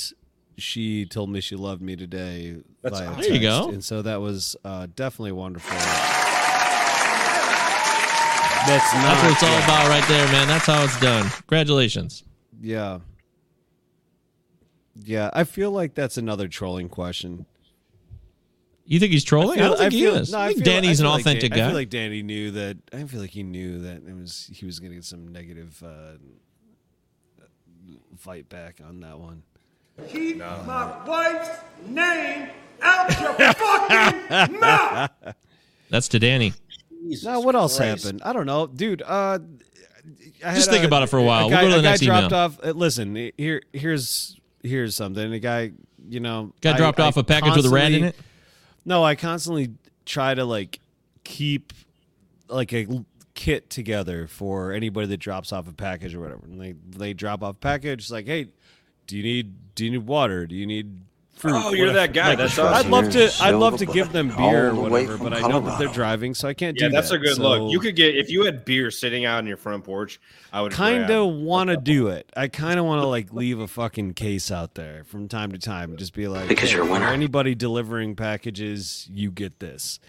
she 0.61 1.05
told 1.05 1.29
me 1.29 1.41
she 1.41 1.55
loved 1.55 1.81
me 1.81 1.95
today. 1.95 2.57
That's 2.81 2.99
via 2.99 3.09
awesome. 3.09 3.21
There 3.21 3.33
you 3.33 3.39
go. 3.41 3.69
And 3.69 3.83
so 3.83 4.01
that 4.01 4.21
was 4.21 4.55
uh, 4.63 4.87
definitely 4.95 5.31
wonderful. 5.33 5.77
That's 8.67 8.93
not. 8.93 9.01
That's 9.03 9.23
what 9.23 9.31
it's 9.31 9.43
all 9.43 9.57
about 9.63 9.87
right 9.89 10.07
there, 10.07 10.27
man. 10.31 10.47
That's 10.47 10.65
how 10.67 10.83
it's 10.83 10.99
done. 10.99 11.27
Congratulations. 11.29 12.23
Yeah. 12.61 12.99
Yeah, 15.03 15.31
I 15.33 15.45
feel 15.45 15.71
like 15.71 15.95
that's 15.95 16.17
another 16.17 16.47
trolling 16.47 16.87
question. 16.89 17.45
You 18.85 18.99
think 18.99 19.13
he's 19.13 19.23
trolling? 19.23 19.57
I, 19.59 19.61
feel- 19.63 19.69
don't 19.69 19.77
think 19.79 19.93
feel- 19.93 20.13
he 20.15 20.19
is. 20.19 20.31
no, 20.31 20.37
I 20.39 20.47
think 20.49 20.57
feel- 20.63 20.65
Danny's 20.73 21.01
I 21.01 21.03
an 21.03 21.07
feel 21.07 21.11
like 21.11 21.19
authentic 21.21 21.51
Dan- 21.53 21.59
I 21.61 21.67
feel 21.67 21.75
like 21.75 21.89
Danny 21.89 22.21
knew 22.23 22.51
that. 22.51 22.77
I 22.93 23.03
feel 23.05 23.21
like 23.21 23.29
he 23.31 23.41
knew 23.43 23.79
that 23.79 24.03
it 24.07 24.15
was 24.15 24.49
he 24.53 24.65
was 24.65 24.79
going 24.79 24.91
to 24.91 24.95
get 24.97 25.05
some 25.05 25.27
negative 25.29 25.81
uh, 25.83 26.17
fight 28.17 28.47
back 28.47 28.79
on 28.87 28.99
that 28.99 29.17
one. 29.17 29.41
Keep 30.09 30.37
my 30.37 31.05
wife's 31.07 31.49
name 31.87 32.49
out 32.81 33.19
your 33.21 33.33
fucking 33.53 34.59
mouth. 34.59 35.11
That's 35.89 36.07
to 36.09 36.19
Danny. 36.19 36.53
Jesus 37.03 37.25
Now, 37.25 37.41
what 37.41 37.55
else 37.55 37.77
Christ. 37.77 38.03
happened? 38.05 38.21
I 38.23 38.33
don't 38.33 38.45
know, 38.45 38.67
dude. 38.67 39.01
Uh, 39.01 39.39
I 40.43 40.55
Just 40.55 40.67
had 40.69 40.73
think 40.75 40.85
about 40.85 41.03
it 41.03 41.07
for 41.07 41.17
a 41.19 41.23
while. 41.23 41.49
We'll 41.49 41.59
go 41.61 41.67
to 41.67 41.73
the 41.73 41.79
a 41.79 41.81
guy 41.83 41.89
next 41.89 42.01
dropped 42.01 42.27
email. 42.27 42.39
off. 42.39 42.59
uh, 42.63 42.71
listen, 42.71 43.31
here, 43.37 43.61
here's 43.73 44.39
here's 44.63 44.95
something. 44.95 45.31
A 45.33 45.39
guy, 45.39 45.71
you 46.09 46.19
know, 46.19 46.53
Got 46.61 46.75
I- 46.75 46.77
dropped 46.77 46.99
I 46.99 47.05
off 47.07 47.17
a 47.17 47.23
package 47.23 47.55
with 47.55 47.65
a 47.65 47.69
rat 47.69 47.91
in 47.91 48.03
it. 48.05 48.15
No, 48.85 49.03
I 49.03 49.15
constantly 49.15 49.73
try 50.05 50.33
to 50.33 50.43
like 50.45 50.79
keep 51.23 51.73
like 52.47 52.73
a 52.73 52.87
kit 53.35 53.69
together 53.69 54.27
for 54.27 54.71
anybody 54.71 55.07
that 55.07 55.17
drops 55.17 55.51
off 55.53 55.67
a 55.67 55.73
package 55.73 56.15
or 56.15 56.19
whatever. 56.19 56.41
And 56.45 56.59
they 56.59 56.73
they 56.89 57.13
drop 57.13 57.43
off 57.43 57.55
a 57.55 57.59
package, 57.59 58.01
it's 58.01 58.11
like, 58.11 58.25
hey, 58.25 58.47
do 59.11 59.17
you 59.17 59.23
need 59.23 59.75
do 59.75 59.83
you 59.83 59.91
need 59.91 60.07
water? 60.07 60.47
Do 60.47 60.55
you 60.55 60.65
need 60.65 61.01
fruit? 61.35 61.51
Oh, 61.53 61.73
you're 61.73 61.91
that 61.91 62.13
guy. 62.13 62.29
Like, 62.29 62.37
That's 62.37 62.57
I'd 62.57 62.85
love 62.85 63.09
to. 63.11 63.17
Here's 63.17 63.41
a 63.41 63.43
I'd 63.43 63.55
love 63.55 63.75
to 63.79 63.85
give 63.85 64.13
them 64.13 64.29
beer 64.29 64.69
or 64.69 64.73
the 64.73 64.81
way 64.83 64.89
whatever, 64.89 65.17
from 65.17 65.23
but 65.25 65.33
I 65.33 65.45
know 65.49 65.59
that 65.59 65.77
they're 65.77 65.89
driving, 65.89 66.33
so 66.33 66.47
I 66.47 66.53
can't 66.53 66.79
Yeah, 66.79 66.87
do 66.87 66.93
that's 66.93 67.09
that. 67.09 67.19
That's 67.19 67.33
a 67.33 67.35
good 67.35 67.43
So 67.43 67.63
look. 67.63 67.71
You 67.73 67.81
could 67.81 67.97
get 67.97 68.15
if 68.15 68.29
you 68.29 68.45
had 68.45 68.63
beer 68.63 68.89
sitting 68.89 69.25
out 69.25 69.39
on 69.39 69.47
your 69.47 69.57
front 69.57 69.83
porch. 69.83 70.21
I 70.53 70.61
would 70.61 70.71
kind 70.71 71.11
of 71.11 71.33
want 71.33 71.71
to 71.71 71.75
do 71.75 72.07
it. 72.07 72.31
I 72.37 72.47
kind 72.47 72.79
of 72.79 72.85
want 72.85 73.01
to 73.01 73.07
like 73.07 73.33
leave 73.33 73.59
a 73.59 73.67
fucking 73.67 74.13
case 74.13 74.49
out 74.49 74.75
there 74.75 75.03
from 75.03 75.27
time 75.27 75.51
to 75.51 75.57
time. 75.57 75.97
Just 75.97 76.13
be 76.13 76.29
like, 76.29 76.47
Because 76.47 76.69
hey, 76.69 76.75
you're 76.77 76.85
a 76.85 76.87
for 76.87 76.93
winner. 76.93 77.07
Anybody 77.07 77.53
delivering 77.53 78.15
packages, 78.15 79.09
you 79.11 79.29
get 79.29 79.59
this. 79.59 79.99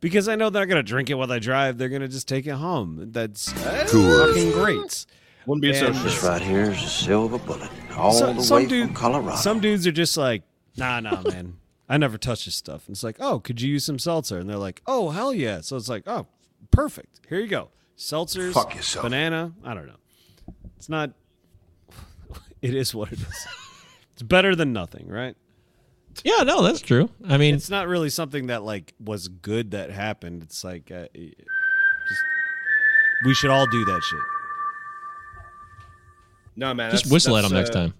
Because 0.00 0.28
I 0.28 0.36
know 0.36 0.48
they're 0.48 0.62
not 0.62 0.70
gonna 0.70 0.82
drink 0.82 1.10
it 1.10 1.14
while 1.16 1.26
they 1.26 1.40
drive. 1.40 1.76
They're 1.76 1.90
gonna 1.90 2.08
just 2.08 2.26
take 2.26 2.46
it 2.46 2.54
home. 2.54 3.12
That's 3.12 3.52
cool. 3.90 4.28
fucking 4.28 4.52
great. 4.52 5.04
Wouldn't 5.46 5.62
be 5.62 5.72
so 5.74 5.86
And- 5.86 5.94
sure. 5.96 6.04
This 6.04 6.22
right 6.22 6.42
here 6.42 6.70
is 6.70 6.82
a 6.82 6.88
silver 6.88 7.38
bullet, 7.38 7.70
all 7.96 8.12
So- 8.12 8.32
the 8.32 8.42
some 8.42 8.56
way 8.62 8.66
dude- 8.66 8.86
from 8.86 8.94
Colorado. 8.94 9.36
Some 9.36 9.60
dudes 9.60 9.86
are 9.86 9.92
just 9.92 10.16
like, 10.16 10.42
nah, 10.76 11.00
nah, 11.00 11.22
man. 11.22 11.58
I 11.88 11.98
never 11.98 12.18
touch 12.18 12.46
this 12.46 12.56
stuff. 12.56 12.86
And 12.88 12.94
it's 12.94 13.04
like, 13.04 13.16
oh, 13.20 13.38
could 13.38 13.60
you 13.60 13.70
use 13.70 13.84
some 13.84 13.98
seltzer? 14.00 14.38
And 14.38 14.50
they're 14.50 14.56
like, 14.56 14.82
oh, 14.88 15.10
hell 15.10 15.32
yeah. 15.32 15.60
So 15.60 15.76
it's 15.76 15.88
like, 15.88 16.02
oh, 16.08 16.26
perfect. 16.72 17.20
Here 17.28 17.38
you 17.38 17.46
go. 17.46 17.68
Seltzers, 17.96 18.52
Fuck 18.52 18.74
yourself. 18.74 19.04
banana. 19.04 19.52
I 19.64 19.72
don't 19.74 19.86
know. 19.86 19.96
It's 20.76 20.88
not. 20.88 21.12
It 22.62 22.74
is 22.74 22.94
what 22.94 23.12
it 23.12 23.20
is. 23.20 23.46
It's 24.14 24.22
better 24.22 24.56
than 24.56 24.72
nothing, 24.72 25.06
right? 25.08 25.36
Yeah, 26.24 26.42
no, 26.42 26.62
that's 26.62 26.80
true. 26.80 27.10
I 27.28 27.36
mean, 27.36 27.54
It's 27.54 27.68
not 27.70 27.86
really 27.86 28.08
something 28.10 28.46
that 28.46 28.62
like 28.64 28.94
was 28.98 29.28
good 29.28 29.70
that 29.72 29.90
happened. 29.90 30.42
It's 30.42 30.64
like, 30.64 30.90
uh, 30.90 31.06
just 31.14 32.22
we 33.24 33.34
should 33.34 33.50
all 33.50 33.66
do 33.66 33.84
that 33.84 34.02
shit. 34.02 34.20
No 36.56 36.72
man, 36.74 36.90
just 36.90 37.10
whistle 37.12 37.36
at 37.36 37.42
that's, 37.42 37.52
him 37.52 37.56
next 37.58 37.70
uh, 37.70 37.72
time. 37.74 37.94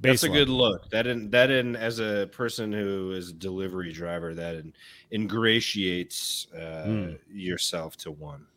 That's 0.00 0.22
a 0.22 0.28
good 0.28 0.48
look. 0.48 0.90
That 0.90 1.06
in 1.06 1.30
that 1.30 1.50
in 1.50 1.74
as 1.74 1.98
a 1.98 2.28
person 2.32 2.72
who 2.72 3.12
is 3.12 3.30
a 3.30 3.32
delivery 3.32 3.92
driver, 3.92 4.34
that 4.34 4.54
in, 4.56 4.72
ingratiates 5.12 6.46
uh, 6.54 6.84
Hmm. 6.84 7.12
yourself 7.32 7.96
to 7.98 8.10
one. 8.10 8.46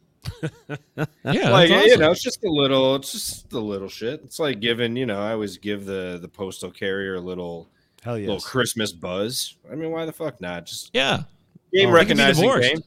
Yeah, 1.23 1.49
like 1.51 1.69
that's 1.69 1.87
you 1.87 1.97
know, 1.97 2.11
it's 2.11 2.23
just 2.23 2.43
a 2.43 2.49
little, 2.49 2.95
it's 2.95 3.11
just 3.11 3.53
a 3.53 3.59
little 3.59 3.87
shit. 3.87 4.21
It's 4.23 4.39
like 4.39 4.59
giving, 4.59 4.95
you 4.97 5.05
know, 5.05 5.21
I 5.21 5.31
always 5.31 5.57
give 5.57 5.85
the 5.85 6.17
the 6.21 6.27
postal 6.27 6.71
carrier 6.71 7.15
a 7.15 7.21
little 7.21 7.69
Hell 8.03 8.15
little. 8.15 8.39
Christmas 8.39 8.91
buzz. 8.91 9.55
I 9.71 9.75
mean, 9.75 9.91
why 9.91 10.05
the 10.05 10.11
fuck 10.13 10.41
not? 10.41 10.65
Just 10.65 10.91
Yeah. 10.93 11.17
game 11.17 11.23
Oh, 11.23 11.25
they 11.73 11.81
could 11.81 11.87
be 11.87 11.91
recognizing 11.93 12.59
game. 12.61 12.77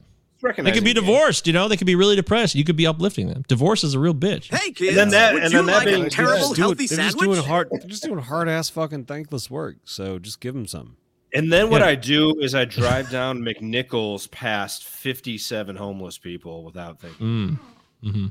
They 0.43 0.71
could 0.71 0.83
be 0.83 0.93
game. 0.93 1.03
divorced, 1.03 1.47
you 1.47 1.53
know. 1.53 1.67
They 1.67 1.77
could 1.77 1.87
be 1.87 1.95
really 1.95 2.15
depressed. 2.15 2.55
You 2.55 2.63
could 2.63 2.75
be 2.75 2.85
uplifting 2.85 3.27
them. 3.29 3.43
Divorce 3.47 3.83
is 3.83 3.93
a 3.93 3.99
real 3.99 4.13
bitch. 4.13 4.53
Hey 4.53 4.67
And 4.67 4.75
kids, 4.75 4.95
then 4.95 5.09
that, 5.09 5.33
would 5.33 5.43
and 5.43 5.51
you 5.51 5.57
then 5.59 5.65
that 5.67 5.75
like 5.77 5.85
being 5.85 6.05
a 6.05 6.09
terrible 6.09 6.37
Just 6.37 6.55
doing- 6.55 6.67
healthy 6.67 6.87
they're 6.87 7.05
just 7.05 7.17
doing 7.19 7.43
hard. 7.43 7.69
They're 7.71 7.89
just 7.89 8.03
doing 8.03 8.19
hard 8.19 8.49
ass 8.49 8.69
fucking 8.69 9.05
thankless 9.05 9.49
work. 9.49 9.77
So 9.85 10.19
just 10.19 10.39
give 10.39 10.53
them 10.53 10.67
some. 10.67 10.97
And 11.35 11.51
then 11.51 11.69
what 11.71 11.81
Yeah. 11.81 11.87
I 11.87 11.95
do 11.95 12.39
is 12.41 12.53
I 12.53 12.65
drive 12.65 13.09
down 13.09 13.39
McNichols 13.39 14.29
past 14.29 14.83
57 14.83 15.75
homeless 15.75 16.17
people 16.19 16.63
without 16.63 16.99
thinking. 16.99 17.57
Mm. 18.03 18.11
hmm 18.11 18.25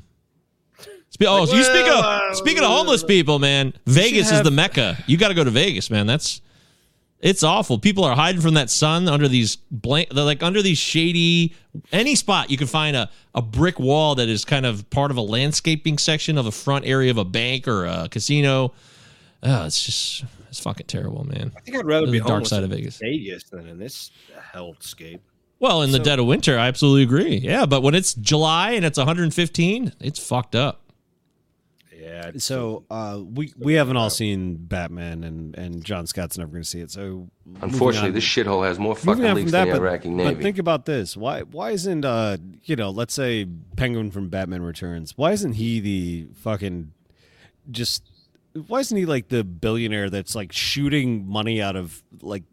Spe- 1.09 1.25
oh, 1.27 1.45
so 1.45 1.55
you 1.55 1.63
speak 1.63 1.85
of 1.87 2.03
uh, 2.03 2.33
speaking 2.33 2.63
of 2.63 2.69
homeless 2.69 3.03
people, 3.03 3.37
man. 3.39 3.73
Vegas 3.85 4.31
is 4.31 4.41
the 4.41 4.49
mecca. 4.51 4.97
You 5.05 5.15
got 5.17 5.27
to 5.27 5.33
go 5.35 5.43
to 5.43 5.51
Vegas, 5.51 5.89
man. 5.91 6.07
That's 6.07 6.41
it's 7.23 7.41
awful. 7.41 7.79
People 7.79 8.03
are 8.03 8.15
hiding 8.15 8.41
from 8.41 8.55
that 8.55 8.69
sun 8.69 9.07
under 9.07 9.29
these 9.29 9.55
blank. 9.71 10.09
They're 10.13 10.25
like 10.25 10.43
under 10.43 10.61
these 10.61 10.77
shady. 10.77 11.55
Any 11.91 12.15
spot 12.15 12.51
you 12.51 12.57
can 12.57 12.67
find 12.67 12.95
a 12.95 13.09
a 13.33 13.41
brick 13.41 13.79
wall 13.79 14.15
that 14.15 14.29
is 14.29 14.45
kind 14.45 14.65
of 14.65 14.87
part 14.89 15.09
of 15.09 15.17
a 15.17 15.21
landscaping 15.21 15.97
section 15.97 16.37
of 16.37 16.45
a 16.45 16.51
front 16.51 16.85
area 16.85 17.09
of 17.09 17.17
a 17.17 17.25
bank 17.25 17.67
or 17.67 17.85
a 17.85 18.09
casino. 18.11 18.73
Oh, 19.41 19.65
it's 19.65 19.83
just 19.83 20.25
it's 20.49 20.59
fucking 20.59 20.87
terrible, 20.87 21.23
man. 21.23 21.53
I 21.57 21.61
think 21.61 21.77
I'd 21.77 21.85
rather 21.85 22.05
The 22.05 22.11
be 22.11 22.19
dark 22.19 22.45
side 22.45 22.63
of 22.63 22.69
Vegas. 22.69 22.97
Vegas 22.97 23.45
than 23.45 23.67
in 23.67 23.79
this 23.79 24.11
hellscape. 24.53 25.21
Well, 25.59 25.81
in 25.81 25.91
the 25.91 25.99
dead 25.99 26.19
of 26.19 26.25
winter, 26.25 26.59
I 26.59 26.67
absolutely 26.67 27.03
agree. 27.03 27.37
Yeah, 27.37 27.65
but 27.65 27.81
when 27.83 27.95
it's 27.95 28.13
July 28.15 28.71
and 28.71 28.83
it's 28.83 28.97
115, 28.97 29.93
it's 30.01 30.19
fucked 30.19 30.55
up. 30.55 30.82
Yeah. 32.03 32.27
it's 32.27 32.43
So 32.43 32.83
uh, 32.89 33.21
we 33.23 33.53
we 33.57 33.73
haven't 33.75 33.97
all 33.97 34.09
seen 34.09 34.55
Batman, 34.57 35.23
and 35.23 35.55
and 35.57 35.83
John 35.83 36.05
Scott's 36.07 36.37
never 36.37 36.51
going 36.51 36.63
to 36.63 36.69
see 36.69 36.81
it. 36.81 36.91
So 36.91 37.29
Unfortunately, 37.61 38.09
on- 38.09 38.13
this 38.13 38.25
shithole 38.25 38.65
has 38.67 38.77
more 38.77 38.95
fucking 38.95 39.23
on 39.23 39.29
from 39.31 39.35
leaks 39.37 39.51
that, 39.51 39.65
than 39.65 39.73
the 39.75 39.79
but, 39.79 39.81
Iraqi 39.81 40.09
but 40.09 40.15
Navy. 40.15 40.43
think 40.43 40.57
about 40.57 40.85
this: 40.85 41.15
why 41.15 41.41
why 41.43 41.71
isn't 41.71 42.03
uh 42.03 42.37
you 42.63 42.75
know 42.75 42.89
let's 42.89 43.13
say 43.13 43.47
Penguin 43.77 44.11
from 44.11 44.29
Batman 44.29 44.61
Returns? 44.61 45.17
Why 45.17 45.31
isn't 45.31 45.53
he 45.53 45.79
the 45.79 46.27
fucking 46.35 46.91
just? 47.71 48.03
Why 48.67 48.79
isn't 48.81 48.97
he 48.97 49.05
like 49.05 49.29
the 49.29 49.43
billionaire 49.43 50.09
that's 50.09 50.35
like 50.35 50.51
shooting 50.51 51.27
money 51.27 51.61
out 51.61 51.75
of 51.75 52.03
like 52.21 52.43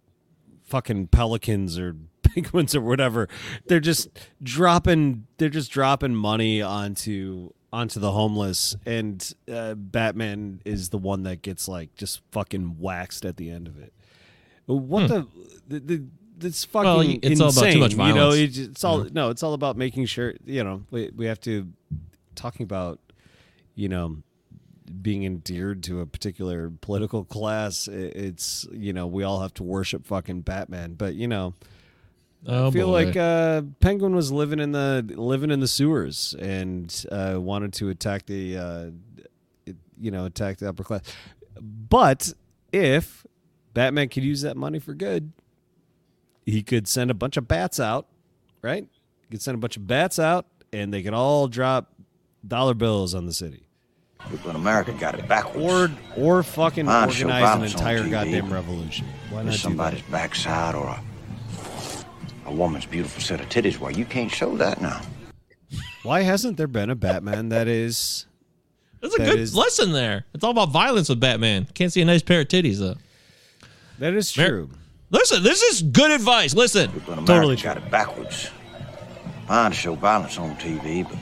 fucking 0.64 1.08
pelicans 1.08 1.78
or 1.78 1.96
penguins 2.22 2.74
or 2.74 2.80
whatever? 2.80 3.28
They're 3.66 3.80
just 3.80 4.08
dropping. 4.42 5.26
They're 5.38 5.48
just 5.48 5.70
dropping 5.70 6.14
money 6.14 6.62
onto 6.62 7.50
onto 7.72 8.00
the 8.00 8.12
homeless, 8.12 8.76
and 8.84 9.32
uh, 9.52 9.74
Batman 9.74 10.60
is 10.64 10.88
the 10.88 10.98
one 10.98 11.22
that 11.24 11.42
gets 11.42 11.68
like 11.68 11.94
just 11.94 12.20
fucking 12.32 12.78
waxed 12.78 13.24
at 13.24 13.36
the 13.36 13.50
end 13.50 13.68
of 13.68 13.78
it. 13.78 13.92
What 14.66 15.08
the, 15.08 15.26
the, 15.68 15.80
the 15.80 16.04
this 16.36 16.64
fucking 16.64 17.20
Hmm. 17.20 17.26
Well, 17.28 17.32
it's 17.32 17.40
all 17.40 17.48
about 17.50 17.60
too 17.60 17.66
insane, 17.66 17.80
much 17.80 18.08
You 18.08 18.14
know, 18.14 18.30
it's, 18.30 18.58
it's 18.58 18.84
all 18.84 19.04
no, 19.12 19.30
it's 19.30 19.42
all 19.42 19.54
about 19.54 19.76
making 19.76 20.06
sure 20.06 20.34
you 20.44 20.64
know 20.64 20.84
we 20.90 21.10
we 21.14 21.26
have 21.26 21.40
to 21.42 21.68
talking 22.34 22.64
about 22.64 22.98
you 23.74 23.88
know 23.88 24.16
being 25.02 25.24
endeared 25.24 25.82
to 25.84 26.00
a 26.00 26.06
particular 26.06 26.72
political 26.80 27.24
class. 27.24 27.88
It's 27.88 28.66
you 28.72 28.92
know 28.92 29.06
we 29.06 29.22
all 29.22 29.40
have 29.40 29.54
to 29.54 29.62
worship 29.62 30.06
fucking 30.06 30.42
Batman, 30.42 30.94
but 30.94 31.14
you 31.14 31.28
know. 31.28 31.54
Oh, 32.46 32.68
I 32.68 32.70
feel 32.70 32.86
boy. 32.88 33.04
like 33.06 33.16
uh, 33.16 33.62
Penguin 33.80 34.14
was 34.14 34.32
living 34.32 34.60
in 34.60 34.72
the 34.72 35.04
living 35.16 35.50
in 35.50 35.60
the 35.60 35.68
sewers 35.68 36.34
and 36.38 37.04
uh, 37.12 37.36
wanted 37.38 37.72
to 37.74 37.90
attack 37.90 38.26
the 38.26 38.56
uh, 38.56 38.90
it- 39.66 39.76
you 40.00 40.10
know 40.10 40.24
attack 40.24 40.56
the 40.58 40.68
upper 40.68 40.82
class. 40.82 41.02
But 41.60 42.32
if 42.72 43.26
Batman 43.74 44.08
could 44.08 44.24
use 44.24 44.40
that 44.42 44.56
money 44.56 44.78
for 44.78 44.94
good, 44.94 45.32
he 46.46 46.62
could 46.62 46.88
send 46.88 47.10
a 47.10 47.14
bunch 47.14 47.36
of 47.36 47.46
bats 47.46 47.78
out, 47.78 48.06
right? 48.62 48.86
He 49.22 49.28
could 49.30 49.42
send 49.42 49.54
a 49.56 49.58
bunch 49.58 49.76
of 49.76 49.86
bats 49.86 50.18
out, 50.18 50.46
and 50.72 50.92
they 50.94 51.02
could 51.02 51.12
all 51.14 51.46
drop 51.46 51.92
dollar 52.46 52.72
bills 52.74 53.14
on 53.14 53.26
the 53.26 53.34
city, 53.34 53.64
People 54.30 54.48
in 54.50 54.56
America 54.56 54.92
got 54.92 55.18
it 55.18 55.28
backwards. 55.28 55.92
or 56.16 56.38
or 56.38 56.42
fucking 56.42 56.88
organize 56.88 57.56
an 57.58 57.64
entire 57.64 58.08
goddamn 58.08 58.50
revolution. 58.50 59.06
Why 59.28 59.42
not 59.42 59.52
do 59.52 59.56
somebody's 59.58 60.02
backside 60.02 60.74
or 60.74 60.86
a, 60.86 61.02
a 62.50 62.52
woman's 62.52 62.84
beautiful 62.84 63.22
set 63.22 63.40
of 63.40 63.48
titties. 63.48 63.78
Why, 63.78 63.90
you 63.90 64.04
can't 64.04 64.30
show 64.30 64.56
that 64.56 64.80
now. 64.82 65.00
Why 66.02 66.22
hasn't 66.22 66.56
there 66.56 66.66
been 66.66 66.90
a 66.90 66.94
Batman 66.96 67.50
that 67.50 67.68
is? 67.68 68.26
That's 69.00 69.14
a 69.14 69.18
that 69.18 69.30
good 69.30 69.38
is- 69.38 69.54
lesson 69.54 69.92
there. 69.92 70.26
It's 70.34 70.42
all 70.44 70.50
about 70.50 70.70
violence 70.70 71.08
with 71.08 71.20
Batman. 71.20 71.66
Can't 71.74 71.92
see 71.92 72.02
a 72.02 72.04
nice 72.04 72.22
pair 72.22 72.40
of 72.40 72.48
titties 72.48 72.78
though. 72.78 72.96
That 73.98 74.14
is 74.14 74.36
Mer- 74.36 74.48
true. 74.48 74.70
Listen, 75.10 75.42
this 75.42 75.62
is 75.62 75.82
good 75.82 76.10
advice. 76.10 76.54
Listen, 76.54 76.90
People 76.90 77.12
in 77.14 77.18
America 77.20 77.32
Totally 77.32 77.56
got 77.56 77.76
it 77.76 77.90
backwards. 77.90 78.50
Fine 79.46 79.70
to 79.72 79.76
show 79.76 79.94
violence 79.94 80.38
on 80.38 80.54
TV, 80.56 81.08
but 81.08 81.18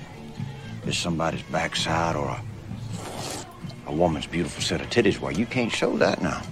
it's 0.86 0.98
somebody's 0.98 1.42
backside 1.42 2.14
or 2.16 2.28
a, 2.28 2.42
a 3.86 3.92
woman's 3.92 4.26
beautiful 4.26 4.62
set 4.62 4.80
of 4.80 4.88
titties. 4.90 5.18
Why, 5.18 5.30
you 5.30 5.46
can't 5.46 5.72
show 5.72 5.96
that 5.98 6.20
now. 6.22 6.42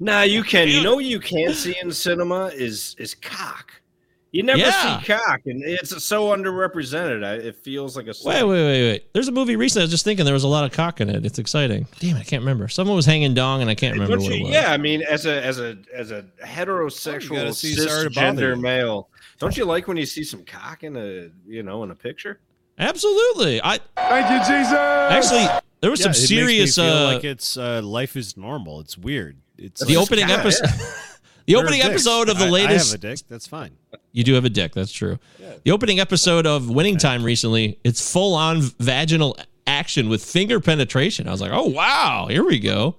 Nah, 0.00 0.22
you 0.22 0.42
can. 0.42 0.66
You 0.68 0.82
know 0.82 0.94
what 0.96 1.04
you 1.04 1.20
can't 1.20 1.54
see 1.54 1.76
in 1.82 1.92
cinema 1.92 2.46
is 2.46 2.96
is 2.98 3.14
cock. 3.14 3.72
You 4.32 4.44
never 4.44 4.60
Yeah. 4.60 5.00
see 5.00 5.06
cock, 5.06 5.40
and 5.46 5.60
it's 5.64 6.04
so 6.04 6.28
underrepresented. 6.28 7.24
I, 7.24 7.34
it 7.34 7.56
feels 7.56 7.96
like 7.96 8.06
a 8.06 8.14
wait, 8.24 8.44
wait, 8.44 8.48
wait, 8.64 8.90
wait. 8.90 9.12
There's 9.12 9.26
a 9.26 9.32
movie 9.32 9.56
recently. 9.56 9.82
I 9.82 9.84
was 9.84 9.90
just 9.90 10.04
thinking 10.04 10.24
there 10.24 10.32
was 10.32 10.44
a 10.44 10.48
lot 10.48 10.64
of 10.64 10.70
cock 10.72 11.00
in 11.00 11.10
it. 11.10 11.26
It's 11.26 11.38
exciting. 11.40 11.86
Damn, 11.98 12.16
it, 12.16 12.20
I 12.20 12.22
can't 12.22 12.40
remember. 12.40 12.68
Someone 12.68 12.94
was 12.96 13.06
hanging 13.06 13.34
dong, 13.34 13.60
and 13.60 13.68
I 13.68 13.74
can't 13.74 13.92
remember 13.94 14.16
Don't 14.16 14.24
what 14.24 14.32
it 14.32 14.42
was. 14.42 14.50
yeah, 14.52 14.72
I 14.72 14.76
mean, 14.76 15.02
as 15.02 15.26
a 15.26 15.44
as 15.44 15.58
a 15.58 15.76
as 15.92 16.12
a 16.12 16.24
heterosexual 16.44 17.30
gotta 17.36 17.52
see 17.52 17.74
Sorry 17.74 18.04
to 18.04 18.10
Bother 18.14 18.54
cisgender 18.56 18.60
male, 18.60 19.10
don't 19.38 19.56
you 19.56 19.64
like 19.64 19.88
when 19.88 19.96
you 19.96 20.06
see 20.06 20.22
some 20.24 20.44
cock 20.44 20.84
in 20.84 20.96
a 20.96 21.28
you 21.46 21.62
know 21.64 21.82
in 21.82 21.90
a 21.90 21.94
picture? 21.96 22.40
Absolutely. 22.78 23.60
I 23.62 23.78
Thank 23.96 24.30
you, 24.30 24.38
Jesus. 24.38 24.72
actually 24.72 25.46
there 25.80 25.90
was 25.90 26.00
Yeah, 26.00 26.04
some 26.04 26.10
it 26.12 26.20
makes 26.20 26.30
me 26.30 26.36
serious. 26.36 26.76
feel 26.76 26.84
uh, 26.84 27.12
like 27.14 27.24
it's 27.24 27.56
uh, 27.56 27.82
life 27.82 28.16
is 28.16 28.36
normal. 28.36 28.80
It's 28.80 28.96
weird. 28.96 29.38
It's 29.60 29.84
the 29.84 29.96
opening 29.96 30.26
cock, 30.26 30.40
episode. 30.40 30.66
yeah. 30.68 30.92
the 31.46 31.54
are 31.56 31.62
opening 31.62 31.82
episode 31.82 32.28
of 32.28 32.38
the 32.38 32.46
I- 32.46 32.48
I 32.48 32.72
have 32.72 32.92
a 32.94 32.98
dick. 32.98 33.20
That's 33.28 33.46
fine. 33.46 33.70
You 34.12 34.24
do 34.24 34.34
have 34.34 34.44
a 34.44 34.50
dick. 34.50 34.72
That's 34.74 34.92
true. 34.92 35.18
The 35.64 35.70
opening 35.70 36.00
episode 36.00 36.46
of 36.46 36.68
Winning 36.70 36.96
Time 36.96 37.22
recently, 37.22 37.78
it's 37.84 38.12
full 38.12 38.34
on 38.34 38.60
vaginal 38.80 39.36
action 39.66 40.08
with 40.08 40.24
finger 40.24 40.58
penetration. 40.60 41.28
I 41.28 41.30
was 41.32 41.40
like, 41.40 41.52
oh 41.52 41.66
wow, 41.68 42.26
here 42.28 42.44
we 42.44 42.58
go. 42.58 42.96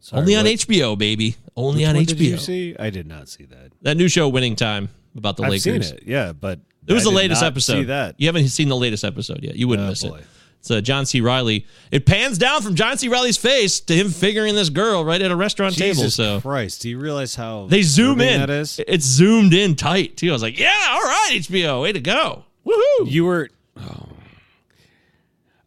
Sorry, 0.00 0.20
Only 0.20 0.36
on 0.36 0.44
HBO, 0.44 0.96
baby. 0.98 1.36
Only 1.56 1.80
which 1.80 1.88
on 1.88 1.94
HBO. 1.96 2.06
Did 2.06 2.20
you 2.20 2.36
see? 2.38 2.76
I 2.78 2.90
did 2.90 3.06
not 3.06 3.28
see 3.28 3.44
that. 3.46 3.72
That 3.82 3.96
new 3.96 4.08
show, 4.08 4.28
Winning 4.28 4.54
Time, 4.56 4.88
about 5.16 5.36
the 5.36 5.44
I've 5.44 5.50
Lakers. 5.50 5.88
seen 5.88 5.96
it. 5.98 6.02
Yeah, 6.06 6.32
but 6.32 6.60
It 6.86 6.92
was 6.92 7.06
I 7.06 7.10
the 7.10 7.16
latest 7.16 7.42
episode. 7.42 7.72
See 7.72 7.84
that? 7.84 8.14
You 8.18 8.26
haven't 8.28 8.48
seen 8.48 8.68
the 8.68 8.76
latest 8.76 9.04
episode 9.04 9.42
yet. 9.42 9.56
You 9.56 9.66
wouldn't 9.68 9.86
Oh, 9.86 9.90
miss 9.90 10.04
boy. 10.04 10.18
it. 10.18 10.24
It's 10.66 10.70
uh, 10.72 10.80
John 10.80 11.06
C. 11.06 11.20
Reilly. 11.20 11.64
It 11.92 12.06
pans 12.06 12.38
down 12.38 12.60
from 12.60 12.74
John 12.74 12.98
C. 12.98 13.06
Reilly's 13.06 13.36
face 13.36 13.78
to 13.78 13.94
him 13.94 14.10
figuring 14.10 14.56
this 14.56 14.68
girl 14.68 15.04
right 15.04 15.22
at 15.22 15.30
a 15.30 15.36
restaurant 15.36 15.76
table. 15.78 16.10
So 16.10 16.40
Christ! 16.40 16.82
Do 16.82 16.88
you 16.90 16.98
realize 16.98 17.36
how 17.36 17.66
they 17.66 17.82
zoom 17.82 18.20
in. 18.20 18.40
That 18.40 18.50
is. 18.50 18.80
It's 18.88 19.04
zoomed 19.04 19.54
in 19.54 19.76
tight 19.76 20.16
too. 20.16 20.30
I 20.30 20.32
was 20.32 20.42
like, 20.42 20.58
yeah, 20.58 20.74
all 20.90 21.02
right, 21.02 21.38
HBO, 21.40 21.82
way 21.82 21.92
to 21.92 22.00
go. 22.00 22.44
Woohoo! 22.66 23.08
You 23.08 23.24
were. 23.26 23.48
Oh. 23.76 24.08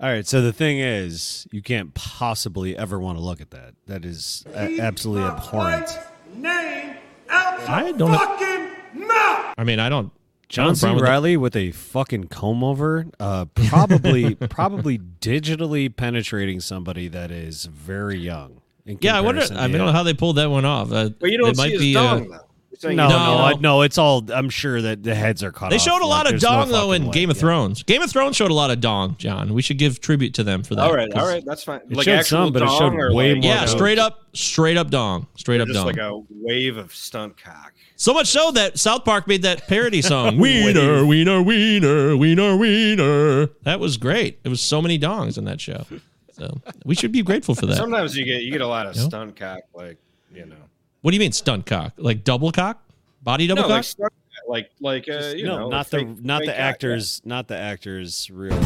All 0.02 0.10
right. 0.10 0.28
So 0.28 0.41
the 0.41 0.52
thing 0.52 0.80
is, 0.80 1.47
you 1.52 1.62
can't 1.62 1.93
possibly 1.93 2.78
ever 2.78 3.00
want 3.00 3.18
to 3.18 3.24
look 3.24 3.39
at 3.39 3.52
that. 3.52 3.76
That 3.88 4.04
is 4.04 4.43
a- 4.54 4.82
absolutely 4.82 5.24
abhorrent. 5.30 5.97
name 6.36 6.95
out 7.30 7.70
I 7.70 7.93
don't 7.93 8.12
know- 8.12 8.18
fucking 8.18 9.08
mouth. 9.08 9.56
I 9.58 9.64
mean, 9.64 9.80
I 9.80 9.88
don't. 9.88 10.12
I 10.50 10.54
John 10.54 10.76
C. 10.76 10.82
problem 10.82 10.95
with 10.95 11.06
that. 11.06 11.12
Reilly 11.12 11.38
with 11.38 11.56
a 11.56 11.72
fucking 11.72 12.26
comb 12.30 12.64
over, 12.64 13.06
uh, 13.20 13.45
probably 13.45 14.36
probably 14.50 14.97
digitally 14.97 15.95
penetrating 15.95 16.60
somebody 16.60 17.08
that 17.08 17.30
is 17.32 17.66
very 17.66 18.18
young. 18.18 18.62
Yeah, 18.86 19.16
I 19.18 19.22
wonder. 19.22 19.41
I 19.41 19.68
don't 19.68 19.74
know 19.74 19.91
how 19.91 20.02
they 20.02 20.16
pulled 20.16 20.38
that 20.38 20.50
one 20.50 20.66
off. 20.66 20.91
Uh, 20.91 21.10
But 21.10 21.30
you 21.30 21.38
don't 21.38 21.50
it 21.52 21.56
see 21.58 21.62
might 21.62 21.72
his 21.74 21.82
be, 21.82 21.93
dong 21.93 22.34
uh, 22.34 22.38
though. 22.38 22.43
You're 22.82 22.94
No, 22.94 23.04
you 23.08 23.10
no, 23.10 23.18
No, 23.18 23.38
I, 23.44 23.52
no. 23.54 23.60
no. 23.60 23.82
It's 23.82 23.98
all. 23.98 24.24
I'm 24.32 24.50
sure 24.50 24.82
that 24.82 25.04
the 25.04 25.14
heads 25.16 25.44
are 25.44 25.52
cut 25.52 25.66
off. 25.66 25.70
They 25.72 25.76
off. 25.78 25.82
showed 25.82 26.02
a 26.02 26.06
Like, 26.06 26.10
lot 26.10 26.26
of 26.28 26.32
there's 26.34 26.44
no 26.44 26.50
dong 26.50 26.70
though 26.70 26.92
in 26.94 27.06
way. 27.08 27.12
Game 27.12 27.30
of 27.30 27.36
Yeah. 27.38 27.42
Thrones. 27.42 27.84
Game 27.84 28.02
of 28.02 28.10
Thrones 28.12 28.36
showed 28.36 28.52
a 28.52 28.54
lot 28.54 28.72
of 28.72 28.80
dong, 28.80 29.16
John. 29.18 29.54
We 29.54 29.62
should 29.62 29.78
give 29.78 30.00
tribute 30.02 30.34
to 30.36 30.44
them 30.44 30.64
for 30.64 30.76
that. 30.76 30.82
All 30.84 30.94
right, 30.94 31.12
all 31.14 31.28
right, 31.28 31.44
that's 31.46 31.64
fine. 31.64 31.82
It 31.90 31.98
like 31.98 32.06
showed 32.06 32.26
some, 32.26 32.54
but 32.54 32.62
it 32.64 32.70
showed 32.70 32.94
way 33.14 33.34
like, 33.34 33.44
more 33.44 33.52
Yeah, 33.54 33.66
dong. 33.66 33.68
straight 33.68 34.00
up, 34.00 34.26
straight 34.34 34.78
up 34.78 34.90
dong, 34.90 35.28
straight 35.36 35.62
up 35.62 35.68
just 35.68 35.78
dong. 35.78 35.88
like 35.88 35.98
a 35.98 36.22
wave 36.32 36.78
of 36.78 36.94
stunt 36.96 37.36
cock. 37.42 37.74
So 37.96 38.14
much 38.14 38.28
so 38.28 38.52
that 38.52 38.80
South 38.80 39.04
Park 39.04 39.28
made 39.28 39.42
that 39.42 39.68
parody 39.68 40.02
song, 40.02 40.38
Wiener, 40.40 41.06
Wiener, 41.06 41.42
Wiener, 41.44 42.16
Wiener, 42.16 42.56
Wiener. 42.56 43.48
That 43.64 43.82
was 43.82 43.98
great. 43.98 44.40
It 44.46 44.50
was 44.50 44.62
so 44.62 44.82
many 44.82 44.98
dongs 44.98 45.38
in 45.38 45.44
that 45.46 45.60
show. 45.60 45.86
So 46.32 46.62
we 46.86 46.96
should 46.96 47.12
be 47.12 47.22
grateful 47.24 47.56
for 47.56 47.66
that. 47.66 47.76
Sometimes 47.76 48.16
you 48.16 48.24
get 48.24 48.44
you 48.44 48.52
get 48.54 48.62
a 48.62 48.68
lot 48.68 48.86
of 48.88 48.96
You 48.96 49.02
know? 49.02 49.08
stunt 49.10 49.36
cock, 49.36 49.60
like 49.74 49.98
you 50.34 50.46
know. 50.46 50.56
What 51.02 51.12
do 51.12 51.16
you 51.16 51.20
mean 51.22 51.32
stunt 51.32 51.66
cock? 51.66 51.93
Like 51.97 52.24
double 52.24 52.52
cock? 52.52 52.84
Body 53.24 53.47
double 53.47 53.64
no, 53.64 53.68
cock? 53.68 53.78
like 53.78 53.84
stunt, 53.86 54.14
like 54.47 54.72
like 54.80 55.08
uh, 55.10 55.34
you 55.36 55.45
no, 55.45 55.60
know, 55.60 55.70
not 55.70 55.88
fake- 55.88 56.18
the 56.18 56.22
not 56.22 56.39
fake 56.39 56.47
the 56.47 56.52
cock, 56.54 56.60
yeah. 56.60 56.68
actors, 56.68 57.22
not 57.26 57.47
the 57.47 57.58
actors. 57.58 58.30
Real 58.32 58.58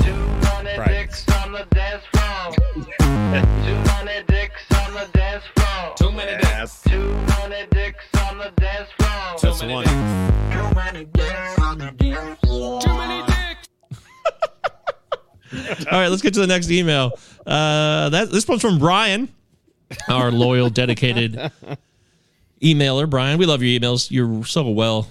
privates. 0.75 1.25
Too 5.95 6.11
many 6.11 6.31
Yes. 6.31 6.81
Too 6.83 6.99
many 7.47 7.67
dicks 7.67 8.05
on 8.29 8.37
the 8.37 8.51
dance 8.57 8.89
floor. 8.97 9.37
That's 9.41 9.59
the 9.59 9.67
one. 9.67 9.85
Too 9.85 10.75
many 10.75 11.05
dicks 11.05 11.59
on 11.59 11.77
the 11.77 11.91
dance 11.91 12.39
floor. 12.39 12.81
Too 12.81 12.93
many 12.93 13.23
dicks. 13.27 13.67
All 15.91 15.99
right, 15.99 16.07
let's 16.07 16.21
get 16.21 16.33
to 16.33 16.39
the 16.39 16.47
next 16.47 16.71
email. 16.71 17.11
Uh, 17.45 18.09
that 18.09 18.31
this 18.31 18.47
one's 18.47 18.61
from 18.61 18.79
Brian, 18.79 19.29
our 20.09 20.31
loyal, 20.31 20.69
dedicated 20.69 21.51
emailer. 22.63 23.09
Brian, 23.09 23.37
we 23.37 23.45
love 23.45 23.61
your 23.61 23.79
emails. 23.79 24.09
You're 24.09 24.45
so 24.45 24.69
well, 24.69 25.07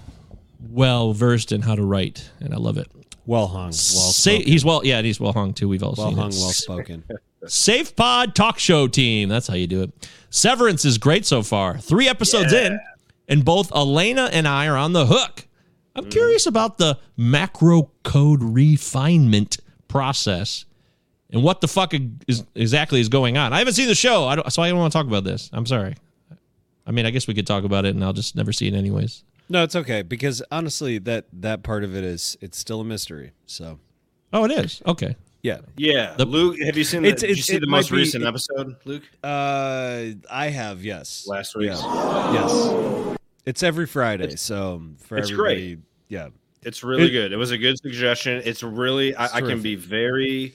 well 0.70 1.12
versed 1.12 1.52
in 1.52 1.62
how 1.62 1.74
to 1.74 1.84
write, 1.84 2.30
and 2.40 2.54
I 2.54 2.56
love 2.56 2.78
it. 2.78 2.90
Well 3.24 3.46
hung, 3.46 3.66
well 3.66 3.72
spoken. 3.72 4.46
he's 4.46 4.64
well, 4.64 4.84
yeah, 4.84 5.00
he's 5.02 5.20
well 5.20 5.32
hung 5.32 5.54
too. 5.54 5.68
We've 5.68 5.82
all 5.82 5.94
well 5.96 6.08
seen 6.08 6.16
hung, 6.16 6.32
it. 6.32 6.36
well 6.36 6.52
spoken. 6.52 7.04
Safe 7.46 7.94
Pod 7.94 8.34
Talk 8.34 8.58
Show 8.58 8.88
Team. 8.88 9.28
That's 9.28 9.46
how 9.46 9.54
you 9.54 9.66
do 9.66 9.82
it. 9.82 10.08
Severance 10.30 10.84
is 10.84 10.98
great 10.98 11.26
so 11.26 11.42
far. 11.42 11.78
Three 11.78 12.08
episodes 12.08 12.52
in, 12.52 12.80
and 13.28 13.44
both 13.44 13.72
Elena 13.72 14.30
and 14.32 14.48
I 14.48 14.66
are 14.66 14.76
on 14.76 14.92
the 14.92 15.06
hook. 15.06 15.46
I'm 15.94 16.04
mm-hmm. 16.04 16.10
curious 16.10 16.46
about 16.46 16.78
the 16.78 16.98
macro 17.16 17.90
code 18.02 18.42
refinement 18.42 19.58
process 19.88 20.64
and 21.30 21.42
what 21.42 21.60
the 21.60 21.68
fuck 21.68 21.94
is 22.26 22.44
exactly 22.54 23.00
is 23.00 23.08
going 23.08 23.36
on. 23.36 23.52
I 23.52 23.58
haven't 23.58 23.74
seen 23.74 23.88
the 23.88 23.94
show, 23.94 24.26
I 24.26 24.36
don't, 24.36 24.52
so 24.52 24.62
I 24.62 24.68
don't 24.68 24.78
want 24.78 24.92
to 24.92 24.98
talk 24.98 25.06
about 25.06 25.24
this. 25.24 25.50
I'm 25.52 25.66
sorry. 25.66 25.94
I 26.86 26.90
mean, 26.90 27.06
I 27.06 27.10
guess 27.10 27.26
we 27.26 27.34
could 27.34 27.46
talk 27.46 27.64
about 27.64 27.84
it, 27.84 27.94
and 27.94 28.02
I'll 28.04 28.12
just 28.12 28.34
never 28.36 28.52
see 28.52 28.66
it 28.68 28.74
anyways. 28.74 29.24
No, 29.48 29.62
it's 29.64 29.76
okay 29.76 30.02
because 30.02 30.42
honestly, 30.50 30.98
that 30.98 31.26
that 31.32 31.62
part 31.62 31.84
of 31.84 31.94
it 31.94 32.04
is 32.04 32.36
it's 32.40 32.58
still 32.58 32.80
a 32.80 32.84
mystery. 32.84 33.32
So 33.46 33.78
Oh, 34.32 34.44
it 34.44 34.50
is 34.52 34.80
okay. 34.86 35.14
yeah, 35.42 35.58
Yeah, 35.76 36.14
The- 36.16 36.24
Luke. 36.24 36.56
Have 36.64 36.76
you 36.76 36.84
seen? 36.84 37.02
The, 37.02 37.08
It's- 37.08 37.20
did 37.20 37.36
you 37.36 37.42
see 37.42 37.58
the 37.58 37.66
most 37.66 37.90
be- 37.90 37.96
recent 37.96 38.24
it- 38.24 38.28
episode, 38.28 38.76
Luke? 38.84 39.02
uh, 39.22 40.04
I 40.30 40.46
have 40.48 40.84
yes, 40.84 41.26
Last 41.26 41.54
week. 41.54 41.66
Yeah. 41.68 42.32
yes. 42.32 43.16
It's 43.44 43.62
every 43.62 43.86
Friday, 43.86 44.36
so 44.36 44.82
for 44.98 45.18
it's 45.18 45.30
great. 45.30 45.80
yeah. 46.08 46.28
It's 46.62 46.82
really 46.84 47.06
It- 47.08 47.10
good. 47.10 47.32
It 47.32 47.36
was 47.36 47.50
a 47.50 47.58
good 47.58 47.76
suggestion. 47.78 48.40
It's 48.44 48.62
really 48.62 49.14
I, 49.16 49.24
It's 49.26 49.34
I 49.34 49.40
can 49.42 49.60
be 49.62 49.74
very 49.74 50.54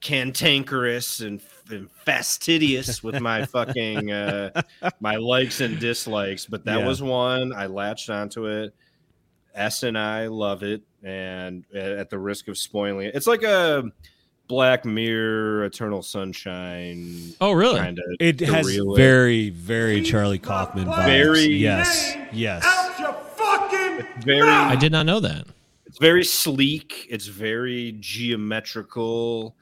cantankerous 0.00 1.20
and, 1.20 1.40
and 1.72 1.90
fastidious 2.04 3.02
with 3.02 3.20
my 3.20 3.44
fucking 3.46 4.10
uh, 4.12 4.62
my 5.00 5.16
likes 5.16 5.60
and 5.60 5.78
dislikes, 5.78 6.46
but 6.46 6.64
that 6.64 6.80
Yeah. 6.80 6.86
was 6.86 7.02
one 7.02 7.52
I 7.54 7.66
latched 7.66 8.10
onto 8.10 8.46
it. 8.46 8.74
S 9.54 9.82
and 9.82 9.98
I 9.98 10.28
love 10.28 10.62
it, 10.62 10.82
and 11.02 11.64
at 11.74 12.08
the 12.08 12.18
risk 12.18 12.46
of 12.48 12.56
spoiling 12.56 13.06
it, 13.08 13.14
it's 13.16 13.26
like 13.26 13.42
a 13.42 13.82
Black 14.46 14.84
Mirror, 14.84 15.64
Eternal 15.64 16.02
Sunshine. 16.02 17.34
Oh, 17.40 17.52
really? 17.52 17.78
Kind 17.80 17.98
of. 17.98 18.04
It 18.20 18.40
has 18.40 18.66
very, 18.96 19.50
very 19.50 20.02
Charlie 20.02 20.38
Kaufman 20.38 20.86
vibes. 20.86 21.04
Very- 21.06 21.46
yes, 21.46 22.16
yes. 22.32 22.62
Out 22.64 22.98
your 22.98 23.12
fucking 23.12 24.06
very. 24.24 24.48
I 24.48 24.76
did 24.76 24.92
not 24.92 25.04
know 25.06 25.18
that. 25.20 25.46
It's 25.86 25.98
very 25.98 26.24
sleek. 26.24 27.06
It's 27.10 27.26
very 27.26 27.96
geometrical. 27.98 29.56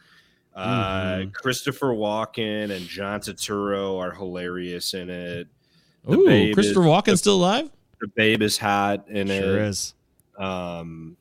Uh, 0.59 1.19
Mhm. 1.19 1.33
Christopher 1.33 1.89
Walken 1.89 2.71
and 2.71 2.87
John 2.89 3.21
Turturro 3.21 3.99
are 3.99 4.13
hilarious 4.13 4.93
in 4.95 5.09
it. 5.09 5.47
The 6.05 6.17
Ooh, 6.17 6.55
Christopher 6.55 6.81
is- 6.83 6.87
Walken's 6.87 7.21
still 7.21 7.37
alive? 7.37 7.71
The 8.01 8.09
babe 8.09 8.43
is 8.43 8.59
hot 8.59 9.07
in 9.09 9.31
it. 9.31 9.41
Sure 9.43 9.59
is. 9.65 9.95
Um, 10.39 11.17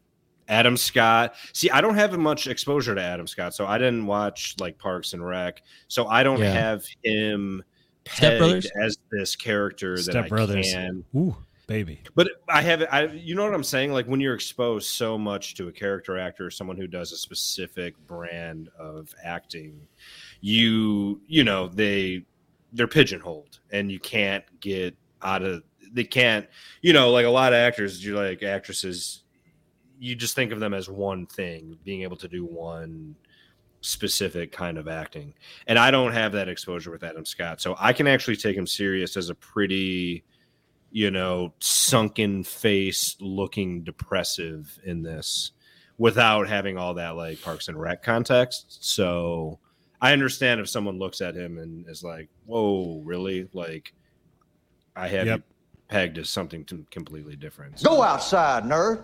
Adam 0.48 0.78
Scott. 0.78 1.36
See, 1.54 1.70
I 1.70 1.82
don't 1.82 1.96
have 1.96 2.18
much 2.18 2.48
exposure 2.48 2.96
to 2.96 3.02
Adam 3.02 3.28
Scott, 3.28 3.54
so 3.54 3.68
I 3.68 3.78
didn't 3.78 4.06
watch 4.06 4.56
like 4.60 4.78
Parks 4.78 5.14
and 5.14 5.26
Rec, 5.26 5.62
so 5.88 6.08
I 6.08 6.24
don't 6.24 6.40
Yeah. 6.40 6.52
have 6.54 6.86
him 7.04 7.64
Step 8.08 8.40
pegged 8.40 8.40
Brothers? 8.40 8.72
as 8.82 8.98
this 9.12 9.36
character 9.36 9.98
that 9.98 10.04
Step 10.04 10.26
I 10.26 10.30
Brothers. 10.30 10.72
can. 10.72 11.04
Ooh, 11.16 11.36
baby. 11.68 12.02
But 12.16 12.30
I 12.50 12.62
have 12.62 12.86
I 12.92 13.08
you 13.08 13.36
know 13.36 13.44
what 13.44 13.54
I'm 13.54 13.64
saying? 13.64 13.92
Like 13.92 14.08
when 14.08 14.20
you're 14.20 14.34
exposed 14.34 14.90
so 14.90 15.18
much 15.18 15.56
to 15.56 15.68
a 15.68 15.72
character 15.72 16.18
actor, 16.18 16.50
someone 16.50 16.78
who 16.78 16.88
does 16.88 17.12
a 17.12 17.18
specific 17.18 17.96
brand 18.08 18.70
of 18.80 19.14
acting, 19.24 19.80
you 20.42 21.22
you 21.28 21.44
know, 21.44 21.68
they 21.68 22.26
they're 22.74 22.88
pigeonholed 22.88 23.60
and 23.72 23.92
you 23.92 24.00
can't 24.00 24.44
get 24.60 24.96
out 25.22 25.44
of 25.44 25.64
they 25.92 26.04
can't 26.04 26.48
you 26.82 26.94
know, 26.94 27.12
like 27.12 27.26
a 27.26 27.30
lot 27.30 27.54
of 27.54 27.58
actors, 27.58 28.04
you're 28.04 28.16
like 28.16 28.42
actresses, 28.44 29.24
you 30.00 30.16
just 30.16 30.36
think 30.36 30.52
of 30.52 30.60
them 30.60 30.74
as 30.74 30.90
one 30.90 31.26
thing, 31.28 31.78
being 31.84 32.02
able 32.02 32.18
to 32.18 32.28
do 32.28 32.46
one 32.46 33.16
specific 33.82 34.52
kind 34.52 34.78
of 34.78 34.88
acting. 34.88 35.34
And 35.68 35.78
I 35.78 35.92
don't 35.92 36.12
have 36.14 36.32
that 36.32 36.50
exposure 36.50 36.92
with 36.92 37.04
Adam 37.04 37.26
Scott. 37.26 37.62
So 37.62 37.76
I 37.78 37.94
can 37.94 38.08
actually 38.08 38.36
take 38.36 38.56
him 38.56 38.68
serious 38.68 39.16
as 39.18 39.30
a 39.30 39.36
pretty 39.36 40.24
you 40.92 41.12
know, 41.12 41.54
sunken 41.60 42.44
face 42.44 43.16
looking 43.20 43.84
depressive 43.84 44.80
in 44.84 45.02
this 45.04 45.52
without 45.98 46.48
having 46.48 46.78
all 46.78 46.94
that 46.96 47.16
like 47.16 47.42
Parks 47.42 47.68
and 47.68 47.80
Rec 47.80 48.04
context. 48.04 48.78
So 48.86 49.60
I 50.02 50.14
understand 50.14 50.60
if 50.62 50.70
someone 50.70 50.98
looks 51.00 51.22
at 51.22 51.36
him 51.36 51.58
and 51.58 51.88
is 51.90 52.04
like, 52.04 52.30
whoa, 52.46 53.02
really? 53.04 53.48
Like, 53.54 53.94
I 54.96 55.08
have 55.08 55.28
Yep. 55.28 55.38
you 55.40 55.44
pegged 55.90 56.18
as 56.18 56.30
something 56.30 56.64
to 56.66 56.86
completely 56.92 57.36
different. 57.36 57.82
Go 57.84 58.02
outside, 58.02 58.64
nerd. 58.64 59.04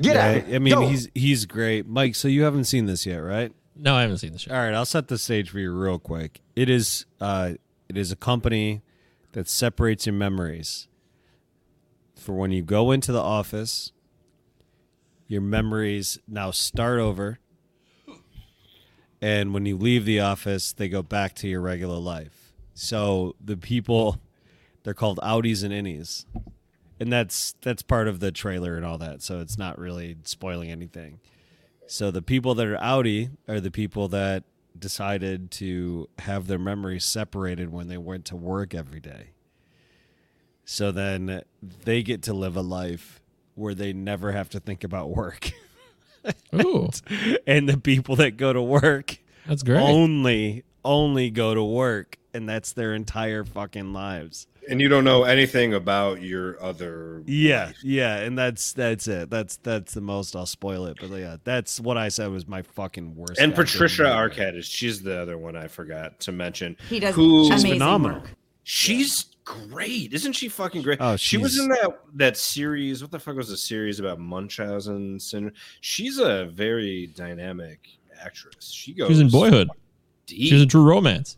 Get 0.00 0.16
Yeah, 0.16 0.42
out. 0.48 0.54
I 0.54 0.58
mean, 0.58 0.74
Go. 0.74 0.88
he's 0.88 1.08
he's 1.14 1.46
great, 1.46 1.86
Mike. 1.86 2.14
So 2.16 2.26
you 2.28 2.42
haven't 2.42 2.64
seen 2.64 2.86
this 2.86 3.06
yet, 3.06 3.18
right? 3.18 3.52
No, 3.76 3.94
I 3.94 4.02
haven't 4.02 4.18
seen 4.18 4.32
this. 4.32 4.42
show. 4.42 4.52
All 4.54 4.58
right, 4.60 4.74
I'll 4.74 4.84
set 4.86 5.08
the 5.08 5.18
stage 5.18 5.50
for 5.50 5.58
you 5.58 5.72
real 5.72 5.98
quick. 5.98 6.40
It 6.56 6.68
is 6.68 7.06
uh, 7.20 7.52
it 7.88 7.96
is 7.96 8.10
a 8.10 8.16
company 8.16 8.82
that 9.32 9.48
separates 9.48 10.06
your 10.06 10.14
memories. 10.14 10.88
For 12.16 12.32
when 12.32 12.52
you 12.52 12.62
go 12.62 12.90
into 12.90 13.12
the 13.12 13.20
office, 13.22 13.92
your 15.26 15.40
memories 15.40 16.18
now 16.28 16.50
start 16.50 17.00
over. 17.00 17.38
And 19.20 19.54
when 19.54 19.64
you 19.64 19.76
leave 19.76 20.04
the 20.04 20.20
office, 20.20 20.72
they 20.72 20.88
go 20.88 21.02
back 21.02 21.34
to 21.36 21.48
your 21.48 21.60
regular 21.60 21.98
life. 21.98 22.52
So 22.74 23.36
the 23.42 23.56
people 23.56 24.20
they're 24.84 24.94
called 24.94 25.18
outies 25.22 25.64
and 25.64 25.72
innies. 25.72 26.26
And 27.00 27.12
that's 27.12 27.54
that's 27.60 27.82
part 27.82 28.06
of 28.06 28.20
the 28.20 28.30
trailer 28.30 28.76
and 28.76 28.84
all 28.84 28.98
that. 28.98 29.22
So 29.22 29.40
it's 29.40 29.58
not 29.58 29.78
really 29.78 30.16
spoiling 30.24 30.70
anything. 30.70 31.18
So 31.86 32.10
the 32.10 32.22
people 32.22 32.54
that 32.54 32.66
are 32.66 32.76
outie 32.76 33.30
are 33.48 33.60
the 33.60 33.70
people 33.70 34.08
that 34.08 34.44
decided 34.78 35.50
to 35.50 36.08
have 36.20 36.46
their 36.46 36.58
memories 36.58 37.04
separated 37.04 37.72
when 37.72 37.88
they 37.88 37.98
went 37.98 38.24
to 38.26 38.36
work 38.36 38.74
every 38.74 39.00
day. 39.00 39.33
So 40.64 40.92
then 40.92 41.42
they 41.84 42.02
get 42.02 42.22
to 42.22 42.34
live 42.34 42.56
a 42.56 42.62
life 42.62 43.20
where 43.54 43.74
they 43.74 43.92
never 43.92 44.32
have 44.32 44.48
to 44.50 44.60
think 44.60 44.84
about 44.84 45.10
work. 45.10 45.50
Ooh, 46.54 46.88
and 47.46 47.68
the 47.68 47.76
people 47.76 48.16
that 48.16 48.36
go 48.36 48.52
to 48.52 48.62
work 48.62 49.18
that's 49.46 49.62
great. 49.62 49.80
only 49.80 50.64
only 50.84 51.30
go 51.30 51.54
to 51.54 51.62
work 51.62 52.18
and 52.32 52.48
that's 52.48 52.72
their 52.72 52.94
entire 52.94 53.44
fucking 53.44 53.92
lives. 53.92 54.46
And 54.68 54.80
you 54.80 54.88
don't 54.88 55.04
know 55.04 55.24
anything 55.24 55.74
about 55.74 56.22
your 56.22 56.60
other. 56.62 57.22
Yeah, 57.26 57.72
yeah, 57.82 58.16
and 58.16 58.36
that's 58.36 58.72
that's 58.72 59.06
it. 59.06 59.28
That's 59.28 59.58
that's 59.58 59.92
the 59.92 60.00
most 60.00 60.34
I'll 60.34 60.46
spoil 60.46 60.86
it, 60.86 60.96
but 60.98 61.10
yeah, 61.10 61.36
that's 61.44 61.78
what 61.78 61.98
I 61.98 62.08
said 62.08 62.30
was 62.30 62.48
my 62.48 62.62
fucking 62.62 63.14
worst. 63.14 63.38
And 63.38 63.54
Patricia 63.54 64.04
movie. 64.04 64.14
Arquette 64.14 64.56
is 64.56 64.66
she's 64.66 65.02
the 65.02 65.20
other 65.20 65.36
one 65.36 65.54
I 65.54 65.68
forgot 65.68 66.18
to 66.20 66.32
mention. 66.32 66.78
He 66.88 66.98
does 66.98 67.14
who 67.14 67.46
amazing 67.46 67.72
phenomenal. 67.72 68.20
work. 68.20 68.30
She's 68.64 69.26
great, 69.44 70.12
isn't 70.12 70.32
she? 70.32 70.48
Fucking 70.48 70.82
great. 70.82 70.98
Oh, 71.00 71.16
she 71.16 71.36
was 71.36 71.58
in 71.58 71.68
that 71.68 72.00
that 72.14 72.36
series. 72.36 73.02
What 73.02 73.10
the 73.10 73.18
fuck 73.18 73.36
was 73.36 73.48
the 73.48 73.56
series 73.56 74.00
about 74.00 74.18
Munchausen 74.18 75.20
syndrome? 75.20 75.54
She's 75.80 76.18
a 76.18 76.46
very 76.46 77.08
dynamic 77.08 77.86
actress. 78.22 78.70
She 78.70 78.92
goes. 78.94 79.08
She 79.08 79.12
was 79.12 79.20
in 79.20 79.28
Boyhood. 79.28 79.68
Deep. 80.26 80.48
She 80.48 80.54
was 80.54 80.62
in 80.62 80.68
True 80.68 80.82
Romance. 80.84 81.36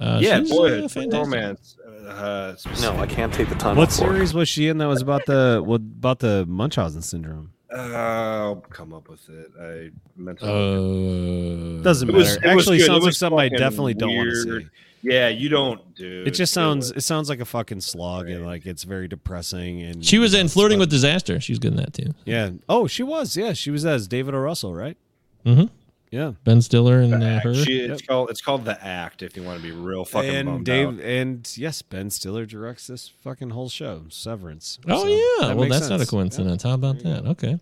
Uh, 0.00 0.18
yeah, 0.20 0.40
she's, 0.40 0.50
uh, 0.50 0.54
Boyhood, 0.56 0.90
fantastic. 0.90 1.12
romance. 1.12 1.76
Uh, 2.08 2.54
No, 2.82 2.96
I 2.96 3.06
can't 3.06 3.32
take 3.32 3.48
the 3.48 3.54
time 3.54 3.76
What 3.76 3.88
off 3.92 4.00
work. 4.00 4.10
series 4.10 4.34
was 4.34 4.48
she 4.48 4.66
in 4.66 4.78
that 4.78 4.88
was 4.88 5.00
about 5.00 5.24
the 5.26 5.62
what 5.64 5.76
about 5.80 6.18
the 6.18 6.44
Munchausen 6.46 7.00
syndrome? 7.02 7.52
Uh, 7.72 7.76
I'll 7.76 8.56
come 8.56 8.92
up 8.92 9.08
with 9.08 9.28
it. 9.28 9.50
I 9.60 9.90
meant 10.16 10.40
to. 10.40 10.46
Uh, 10.46 11.82
Doesn't 11.82 12.08
It 12.08 12.12
matter. 12.12 12.18
was- 12.18 12.36
it 12.36 12.42
was 12.42 12.44
Actually. 12.44 12.76
It 12.78 12.86
sounds 12.86 13.04
like 13.04 13.14
something 13.14 13.38
I 13.38 13.44
fucking 13.46 13.58
definitely 13.58 13.94
don't 13.94 14.16
want 14.16 14.30
to 14.30 14.42
see. 14.60 14.66
Yeah, 15.04 15.28
you 15.28 15.48
don't 15.48 15.94
do. 15.94 16.24
It 16.26 16.30
just 16.32 16.52
sounds 16.52 16.90
it 16.90 17.02
sounds 17.02 17.28
like 17.28 17.40
a 17.40 17.44
fucking 17.44 17.80
slog 17.82 18.28
and 18.28 18.44
like 18.44 18.64
it's 18.66 18.82
very 18.84 19.06
depressing 19.06 19.82
and 19.82 20.04
she 20.04 20.18
was 20.18 20.34
in 20.34 20.48
Flirting 20.48 20.78
with 20.78 20.90
Disaster. 20.90 21.38
She 21.40 21.52
was 21.52 21.58
good 21.58 21.72
in 21.72 21.76
that 21.76 21.92
too. 21.94 22.14
Yeah. 22.24 22.50
Oh, 22.68 22.86
she 22.86 23.02
was. 23.02 23.36
Yeah, 23.36 23.52
she 23.52 23.70
was 23.70 23.84
as 23.84 24.08
David 24.08 24.34
O. 24.34 24.38
Russell, 24.38 24.74
right? 24.74 24.96
Mm-hmm. 25.44 25.66
Yeah. 26.10 26.32
Ben 26.44 26.62
Stiller 26.62 27.00
and 27.00 27.14
uh, 27.22 27.40
her. 27.40 27.54
She, 27.54 27.80
it's 27.80 28.00
called 28.02 28.30
it's 28.30 28.40
called 28.40 28.64
the 28.64 28.82
Act. 28.84 29.22
If 29.22 29.36
you 29.36 29.42
want 29.42 29.60
to 29.60 29.62
be 29.62 29.72
real 29.72 30.04
fucking 30.04 30.30
and 30.34 30.64
Dave 30.64 30.88
out. 30.88 31.00
and 31.00 31.52
yes, 31.56 31.82
Ben 31.82 32.08
Stiller 32.08 32.46
directs 32.46 32.86
this 32.86 33.08
fucking 33.22 33.50
whole 33.50 33.68
show, 33.68 34.04
Severance. 34.08 34.78
Oh 34.88 35.02
So 35.02 35.08
yeah, 35.08 35.48
that 35.48 35.56
well 35.56 35.64
makes 35.68 35.76
that's 35.80 35.90
not 35.90 35.96
a 35.96 35.98
sense. 36.00 36.10
coincidence. 36.10 36.62
How 36.62 36.74
about 36.74 37.00
that? 37.00 37.26
Okay. 37.26 37.58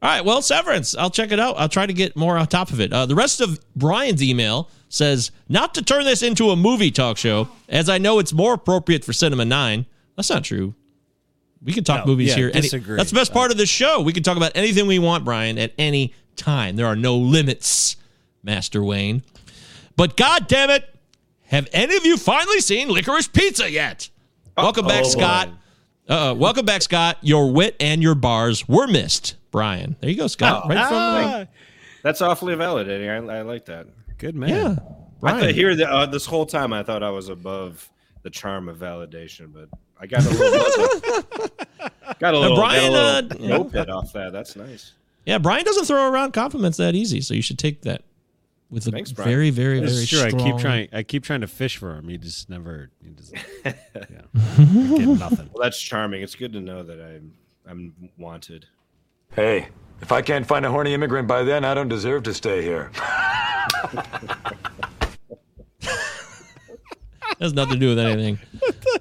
All 0.00 0.08
right, 0.08 0.24
well, 0.24 0.42
Severance. 0.42 0.94
I'll 0.96 1.10
check 1.10 1.32
it 1.32 1.40
out. 1.40 1.56
I'll 1.58 1.68
try 1.68 1.84
to 1.86 1.92
get 1.92 2.16
more 2.16 2.38
on 2.38 2.46
top 2.46 2.70
of 2.70 2.80
it. 2.80 2.92
Uh, 2.92 3.06
the 3.06 3.16
rest 3.16 3.40
of 3.40 3.58
Brian's 3.74 4.22
email 4.22 4.70
says 4.88 5.32
not 5.48 5.74
to 5.74 5.82
turn 5.82 6.04
this 6.04 6.22
into 6.22 6.50
a 6.50 6.56
movie 6.56 6.90
talk 6.92 7.16
show, 7.16 7.48
as 7.68 7.88
I 7.88 7.98
know 7.98 8.20
it's 8.20 8.32
more 8.32 8.54
appropriate 8.54 9.04
for 9.04 9.12
Cinema 9.12 9.44
Nine. 9.44 9.86
That's 10.16 10.30
not 10.30 10.44
true. 10.44 10.74
We 11.62 11.72
can 11.72 11.82
talk 11.82 12.06
No, 12.06 12.12
movies 12.12 12.28
yeah, 12.28 12.36
here. 12.36 12.50
Any- 12.54 12.68
that's 12.68 13.10
the 13.10 13.14
best 13.16 13.32
part 13.32 13.50
of 13.50 13.56
this 13.58 13.68
show. 13.68 14.00
We 14.00 14.12
can 14.12 14.22
talk 14.22 14.36
about 14.36 14.52
anything 14.54 14.86
we 14.86 15.00
want, 15.00 15.24
Brian, 15.24 15.58
at 15.58 15.72
any 15.78 16.14
time. 16.36 16.76
There 16.76 16.86
are 16.86 16.94
no 16.96 17.16
limits, 17.16 17.96
Master 18.44 18.84
Wayne. 18.84 19.24
But 19.96 20.16
God 20.16 20.46
damn 20.46 20.70
it, 20.70 20.88
have 21.46 21.68
any 21.72 21.96
of 21.96 22.06
you 22.06 22.16
finally 22.16 22.60
seen 22.60 22.88
Licorice 22.88 23.26
Pizza 23.32 23.68
yet? 23.68 24.10
Welcome 24.56 24.86
back, 24.86 25.04
Oh, 25.04 25.08
Scott. 25.08 25.48
Uh, 26.08 26.34
welcome 26.34 26.64
back, 26.64 26.80
Scott. 26.80 27.18
Your 27.20 27.52
wit 27.52 27.76
and 27.80 28.02
your 28.02 28.14
bars 28.14 28.66
were 28.66 28.86
missed, 28.86 29.36
Brian. 29.50 29.94
There 30.00 30.08
you 30.08 30.16
go, 30.16 30.26
Scott. 30.26 30.62
Oh, 30.64 30.68
right 30.68 30.78
ah. 30.78 31.44
from 31.44 31.48
That's 32.02 32.22
awfully 32.22 32.54
validating. 32.54 33.10
I, 33.10 33.40
I 33.40 33.42
like 33.42 33.66
that. 33.66 33.86
Good 34.16 34.34
man. 34.34 34.48
yeah, 34.48 34.70
I 34.70 34.74
thought 34.74 35.20
Brian. 35.20 35.54
here 35.54 35.76
that 35.76 35.90
uh, 35.90 36.06
this 36.06 36.24
whole 36.24 36.46
time 36.46 36.72
I 36.72 36.82
thought 36.82 37.02
I 37.02 37.10
was 37.10 37.28
above 37.28 37.90
the 38.22 38.30
charm 38.30 38.70
of 38.70 38.78
validation, 38.78 39.52
but 39.52 39.68
I 40.00 40.06
got 40.06 40.24
a 40.24 40.30
little 40.30 41.48
got 42.18 42.32
a 42.32 42.38
little, 42.38 42.56
Brian, 42.56 42.90
got 42.90 43.24
a 43.24 43.26
little 43.26 43.32
uh, 43.32 43.42
you 43.42 43.48
know- 43.48 43.56
notepad 43.58 43.90
off 43.90 44.12
that. 44.14 44.32
That's 44.32 44.56
nice. 44.56 44.92
Yeah, 45.26 45.36
Brian 45.36 45.62
doesn't 45.62 45.84
throw 45.84 46.10
around 46.10 46.32
compliments 46.32 46.78
that 46.78 46.94
easy, 46.94 47.20
so 47.20 47.34
you 47.34 47.42
should 47.42 47.58
take 47.58 47.82
that 47.82 48.02
with 48.70 48.86
a 48.86 48.90
Thanks, 48.90 49.12
Brian. 49.12 49.30
very, 49.30 49.50
very, 49.50 49.80
It's 49.80 50.10
very 50.10 50.30
true. 50.30 50.40
I 50.40 50.42
keep 50.42 50.58
trying. 50.58 50.88
I 50.92 51.02
keep 51.02 51.24
trying 51.24 51.40
to 51.40 51.46
fish 51.46 51.76
for 51.76 51.94
him. 51.96 52.08
He 52.08 52.18
just 52.18 52.50
never. 52.50 52.90
He 53.02 53.10
just, 53.10 53.34
yeah, 53.64 53.72
get 53.94 55.08
nothing. 55.18 55.50
Well, 55.52 55.62
that's 55.62 55.80
charming. 55.80 56.22
It's 56.22 56.34
good 56.34 56.52
to 56.52 56.60
know 56.60 56.82
that 56.82 57.00
I'm 57.00 57.34
I'm 57.68 58.10
wanted. 58.16 58.66
Hey, 59.32 59.68
if 60.00 60.12
I 60.12 60.22
can't 60.22 60.46
find 60.46 60.64
a 60.64 60.70
horny 60.70 60.94
immigrant 60.94 61.28
by 61.28 61.42
then, 61.42 61.64
I 61.64 61.74
don't 61.74 61.88
deserve 61.88 62.22
to 62.24 62.34
stay 62.34 62.62
here. 62.62 62.90
has 67.40 67.52
nothing 67.52 67.74
to 67.74 67.80
do 67.80 67.88
with 67.88 67.98
anything. 67.98 68.38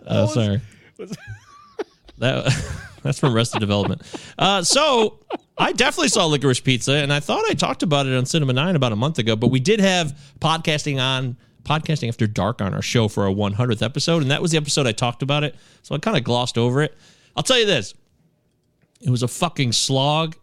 Oh, 0.09 0.25
sorry. 0.27 0.61
that 2.19 2.45
that's 3.03 3.19
from 3.19 3.33
Arrested 3.33 3.59
Development. 3.59 4.01
Uh, 4.37 4.63
so 4.63 5.19
I 5.57 5.71
definitely 5.73 6.09
saw 6.09 6.25
Licorice 6.25 6.63
Pizza, 6.63 6.93
and 6.93 7.11
I 7.11 7.19
thought 7.19 7.43
I 7.49 7.53
talked 7.53 7.83
about 7.83 8.05
it 8.05 8.15
on 8.15 8.25
Cinema 8.25 8.53
Nine 8.53 8.75
about 8.75 8.91
a 8.91 8.95
month 8.95 9.19
ago. 9.19 9.35
But 9.35 9.47
we 9.47 9.59
did 9.59 9.79
have 9.79 10.17
podcasting 10.39 11.01
on 11.01 11.37
podcasting 11.63 12.07
after 12.07 12.27
dark 12.27 12.61
on 12.61 12.73
our 12.73 12.81
show 12.81 13.07
for 13.07 13.25
our 13.25 13.33
100th 13.33 13.81
episode, 13.81 14.21
and 14.21 14.31
that 14.31 14.41
was 14.41 14.51
the 14.51 14.57
episode 14.57 14.87
I 14.87 14.91
talked 14.91 15.21
about 15.21 15.43
it. 15.43 15.55
So 15.81 15.95
I 15.95 15.97
kind 15.97 16.17
of 16.17 16.23
glossed 16.23 16.57
over 16.57 16.81
it. 16.81 16.95
I'll 17.35 17.43
tell 17.43 17.59
you 17.59 17.65
this: 17.65 17.93
it 19.01 19.09
was 19.09 19.23
a 19.23 19.27
fucking 19.27 19.73
slog, 19.73 20.35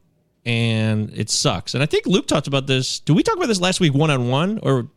and 0.44 1.10
it 1.14 1.30
sucks. 1.30 1.74
And 1.74 1.82
I 1.82 1.86
think 1.86 2.06
Luke 2.06 2.26
talked 2.26 2.46
about 2.46 2.66
this. 2.66 3.00
Did 3.00 3.16
we 3.16 3.22
talk 3.22 3.36
about 3.36 3.48
this 3.48 3.60
last 3.60 3.80
week 3.80 3.94
one 3.94 4.10
on 4.10 4.28
one, 4.28 4.58
or 4.62 4.88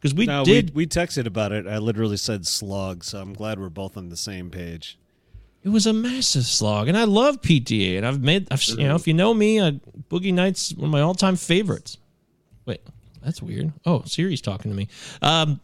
because 0.00 0.14
we 0.14 0.26
no, 0.26 0.44
did? 0.44 0.74
we 0.74 0.84
we 0.84 0.86
texted 0.86 1.26
about 1.26 1.52
it. 1.52 1.66
I 1.66 1.78
literally 1.78 2.16
said 2.16 2.46
slug, 2.46 3.04
so 3.04 3.20
I'm 3.20 3.32
glad 3.32 3.58
we're 3.58 3.68
both 3.68 3.96
on 3.96 4.08
the 4.08 4.16
same 4.16 4.50
page. 4.50 4.98
It 5.66 5.70
was 5.72 5.86
a 5.86 5.92
massive 5.92 6.44
slog, 6.44 6.86
and 6.86 6.96
I 6.96 7.02
love 7.04 7.42
PTA. 7.42 7.96
And 7.96 8.06
I've 8.06 8.22
made, 8.22 8.46
I've, 8.52 8.62
you 8.64 8.86
know, 8.86 8.94
if 8.94 9.08
you 9.08 9.14
know 9.14 9.34
me, 9.34 9.58
uh, 9.58 9.72
Boogie 10.08 10.32
Nights 10.32 10.72
one 10.74 10.84
of 10.84 10.90
my 10.92 11.00
all-time 11.00 11.34
favorites. 11.34 11.98
Wait, 12.66 12.80
that's 13.20 13.42
weird. 13.42 13.72
Oh, 13.84 14.02
Siri's 14.06 14.40
talking 14.40 14.70
to 14.70 14.76
me. 14.76 14.86
Um, 15.22 15.58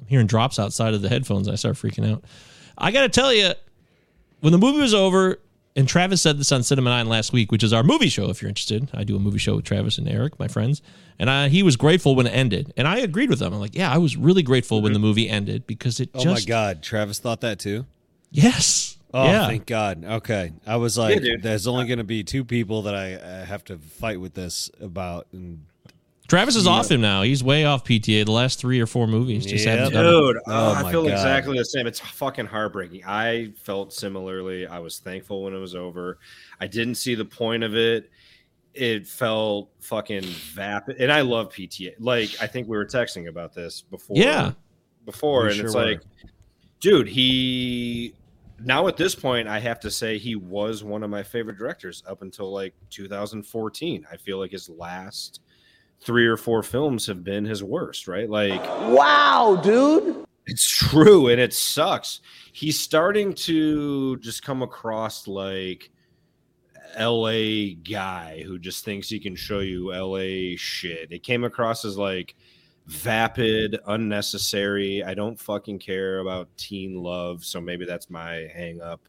I'm 0.00 0.06
hearing 0.08 0.26
drops 0.26 0.58
outside 0.58 0.92
of 0.92 1.02
the 1.02 1.08
headphones. 1.08 1.48
I 1.48 1.54
start 1.54 1.76
freaking 1.76 2.10
out. 2.12 2.24
I 2.76 2.90
got 2.90 3.02
to 3.02 3.08
tell 3.08 3.32
you, 3.32 3.52
when 4.40 4.50
the 4.52 4.58
movie 4.58 4.80
was 4.80 4.92
over, 4.92 5.38
and 5.76 5.86
Travis 5.88 6.20
said 6.20 6.36
this 6.38 6.50
on 6.50 6.64
Cinema 6.64 6.90
Nine 6.90 7.08
last 7.08 7.32
week, 7.32 7.52
which 7.52 7.62
is 7.62 7.72
our 7.72 7.84
movie 7.84 8.08
show. 8.08 8.28
If 8.30 8.42
you're 8.42 8.48
interested, 8.48 8.88
I 8.92 9.04
do 9.04 9.14
a 9.14 9.20
movie 9.20 9.38
show 9.38 9.54
with 9.54 9.64
Travis 9.64 9.98
and 9.98 10.08
Eric, 10.08 10.36
my 10.40 10.48
friends, 10.48 10.82
and 11.20 11.30
I, 11.30 11.48
he 11.48 11.62
was 11.62 11.76
grateful 11.76 12.16
when 12.16 12.26
it 12.26 12.30
ended, 12.30 12.72
and 12.76 12.88
I 12.88 12.98
agreed 12.98 13.30
with 13.30 13.40
him. 13.40 13.52
I'm 13.54 13.60
like, 13.60 13.76
yeah, 13.76 13.92
I 13.92 13.98
was 13.98 14.16
really 14.16 14.42
grateful 14.42 14.82
when 14.82 14.92
the 14.94 14.98
movie 14.98 15.28
ended 15.28 15.64
because 15.68 16.00
it 16.00 16.10
Oh 16.14 16.24
just, 16.24 16.48
my 16.48 16.50
god, 16.50 16.82
Travis 16.82 17.20
thought 17.20 17.40
that 17.42 17.60
too. 17.60 17.86
yes, 18.32 18.97
Oh, 19.14 19.24
yeah. 19.24 19.46
thank 19.46 19.66
God. 19.66 20.04
Okay, 20.04 20.52
I 20.66 20.76
was 20.76 20.98
like, 20.98 21.22
dude. 21.22 21.42
there's 21.42 21.66
only 21.66 21.86
going 21.86 21.98
to 21.98 22.04
be 22.04 22.22
two 22.24 22.44
people 22.44 22.82
that 22.82 22.94
I 22.94 23.14
uh, 23.14 23.44
have 23.44 23.64
to 23.64 23.78
fight 23.78 24.20
with 24.20 24.34
this 24.34 24.70
about, 24.80 25.26
and 25.32 25.64
Travis 26.28 26.56
is 26.56 26.66
off 26.66 26.90
him 26.90 27.00
now. 27.00 27.22
He's 27.22 27.42
way 27.42 27.64
off 27.64 27.84
PTA. 27.84 28.26
The 28.26 28.30
last 28.32 28.58
three 28.58 28.80
or 28.80 28.86
four 28.86 29.06
movies 29.06 29.46
just 29.46 29.64
Yep. 29.64 29.78
haven't 29.78 29.94
done. 29.94 30.04
Dude, 30.04 30.36
Oh 30.36 30.42
oh, 30.46 30.72
I 30.86 30.90
feel 30.90 31.04
God. 31.04 31.12
exactly 31.12 31.56
the 31.56 31.64
same. 31.64 31.86
It's 31.86 32.00
fucking 32.00 32.44
heartbreaking. 32.44 33.02
I 33.06 33.52
felt 33.62 33.94
similarly. 33.94 34.66
I 34.66 34.78
was 34.78 34.98
thankful 34.98 35.44
when 35.44 35.54
it 35.54 35.58
was 35.58 35.74
over. 35.74 36.18
I 36.60 36.66
didn't 36.66 36.96
see 36.96 37.14
the 37.14 37.24
point 37.24 37.64
of 37.64 37.74
it. 37.74 38.10
It 38.74 39.06
felt 39.06 39.70
fucking 39.80 40.22
vapid. 40.22 40.96
And 41.00 41.10
I 41.10 41.22
love 41.22 41.48
PTA. 41.48 41.94
Like, 41.98 42.30
I 42.42 42.46
think 42.46 42.68
we 42.68 42.76
were 42.76 42.84
texting 42.86 43.26
about 43.28 43.54
this 43.54 43.80
before. 43.80 44.16
Yeah. 44.18 44.52
Before. 45.06 45.44
We 45.44 45.48
and 45.48 45.56
sure 45.56 45.64
it's 45.66 45.74
were. 45.74 45.86
like, 45.86 46.02
dude, 46.80 47.08
he. 47.08 48.12
Now 48.64 48.88
at 48.88 48.96
this 48.96 49.14
point, 49.14 49.46
I 49.48 49.60
have 49.60 49.78
to 49.80 49.90
say 49.90 50.18
he 50.18 50.34
was 50.34 50.82
one 50.82 51.02
of 51.02 51.10
my 51.10 51.22
favorite 51.22 51.58
directors 51.58 52.02
up 52.08 52.22
until 52.22 52.52
like 52.52 52.74
2014. 52.90 54.06
I 54.10 54.16
feel 54.16 54.38
like 54.38 54.50
his 54.50 54.68
last 54.68 55.40
three 56.00 56.26
or 56.26 56.36
four 56.36 56.62
films 56.62 57.06
have 57.06 57.22
been 57.24 57.44
his 57.44 57.62
worst, 57.62 58.08
right? 58.08 58.28
Like, 58.28 58.62
Wow, 58.90 59.60
dude. 59.62 60.24
it's 60.46 60.68
true, 60.68 61.28
and 61.28 61.40
it 61.40 61.52
sucks. 61.54 62.20
He's 62.52 62.78
starting 62.80 63.32
to 63.34 64.16
just 64.18 64.42
come 64.42 64.62
across 64.62 65.26
like 65.28 65.90
LA 66.98 67.74
guy 67.88 68.42
who 68.46 68.58
just 68.58 68.84
thinks 68.84 69.08
he 69.08 69.20
can 69.20 69.36
show 69.36 69.60
you 69.60 69.92
LA 69.92 70.56
shit. 70.56 71.12
It 71.12 71.22
came 71.22 71.44
across 71.44 71.84
as 71.84 71.96
like 71.98 72.34
vapid, 72.88 73.78
unnecessary. 73.86 75.04
I 75.04 75.14
don't 75.14 75.38
fucking 75.38 75.78
care 75.78 76.18
about 76.20 76.48
teen 76.56 76.96
love, 77.02 77.44
so 77.44 77.60
maybe 77.60 77.84
that's 77.84 78.10
my 78.10 78.48
hang 78.54 78.80
up. 78.80 79.00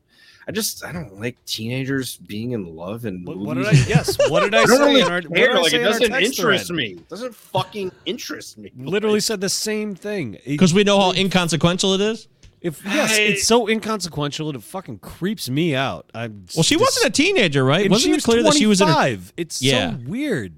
I 0.47 0.51
just 0.51 0.83
I 0.83 0.91
don't 0.91 1.19
like 1.19 1.43
teenagers 1.45 2.17
being 2.17 2.51
in 2.51 2.75
love 2.75 3.05
and 3.05 3.25
what, 3.27 3.37
what 3.37 3.53
did 3.55 3.67
I? 3.67 3.71
Yes, 3.87 4.17
what 4.29 4.41
did 4.41 4.55
I, 4.55 4.59
I 4.63 4.65
don't 4.65 4.77
say? 4.77 4.83
really 4.85 5.01
in 5.01 5.07
our, 5.07 5.21
what 5.21 5.35
care. 5.35 5.47
did 5.47 5.55
I 5.57 5.59
Like 5.61 5.71
say 5.71 5.77
it 5.79 5.83
doesn't 5.83 6.09
text 6.09 6.39
interest 6.39 6.67
thread? 6.67 6.77
me. 6.77 6.85
It 6.93 7.09
doesn't 7.09 7.35
fucking 7.35 7.91
interest 8.05 8.57
me. 8.57 8.71
Literally 8.77 9.19
said 9.19 9.41
the 9.41 9.49
same 9.49 9.95
thing. 9.95 10.37
Because 10.45 10.73
we 10.73 10.83
know 10.83 10.99
how 10.99 11.11
inconsequential 11.13 11.93
it 11.93 12.01
is. 12.01 12.27
if 12.61 12.83
yes, 12.83 13.11
I- 13.17 13.21
it's 13.21 13.47
so 13.47 13.67
inconsequential. 13.69 14.49
It 14.55 14.63
fucking 14.63 14.99
creeps 14.99 15.49
me 15.49 15.75
out. 15.75 16.09
I'm 16.15 16.45
Well, 16.55 16.63
she 16.63 16.75
just- 16.75 16.81
wasn't 16.83 17.05
a 17.05 17.11
teenager, 17.11 17.63
right? 17.63 17.81
and 17.83 17.91
Wasn't 17.91 18.05
she 18.07 18.11
it 18.11 18.15
was 18.15 18.25
clear 18.25 18.41
that 18.43 18.53
she 18.55 18.65
was 18.65 18.81
in 18.81 18.87
her? 18.87 19.17
It's 19.37 19.61
Yeah. 19.61 19.91
so 19.91 19.97
weird. 20.07 20.53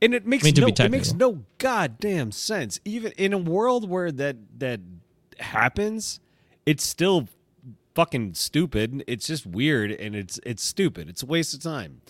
And 0.00 0.14
it 0.14 0.26
makes 0.26 0.44
I 0.44 0.52
mean, 0.52 0.54
no 0.76 0.84
it 0.84 0.90
makes 0.90 1.12
no 1.12 1.44
goddamn 1.58 2.30
sense. 2.32 2.78
Even 2.84 3.12
in 3.12 3.32
a 3.32 3.38
world 3.38 3.88
where 3.88 4.12
that 4.12 4.36
that 4.58 4.80
happens, 5.40 6.20
it's 6.66 6.84
still 6.84 7.28
fucking 7.94 8.34
stupid. 8.34 9.02
It's 9.08 9.26
just 9.26 9.46
weird 9.46 9.90
and 9.90 10.14
it's 10.14 10.38
it's 10.46 10.62
stupid. 10.62 11.08
It's 11.08 11.22
a 11.22 11.26
waste 11.26 11.52
of 11.54 11.62
time. 11.62 12.00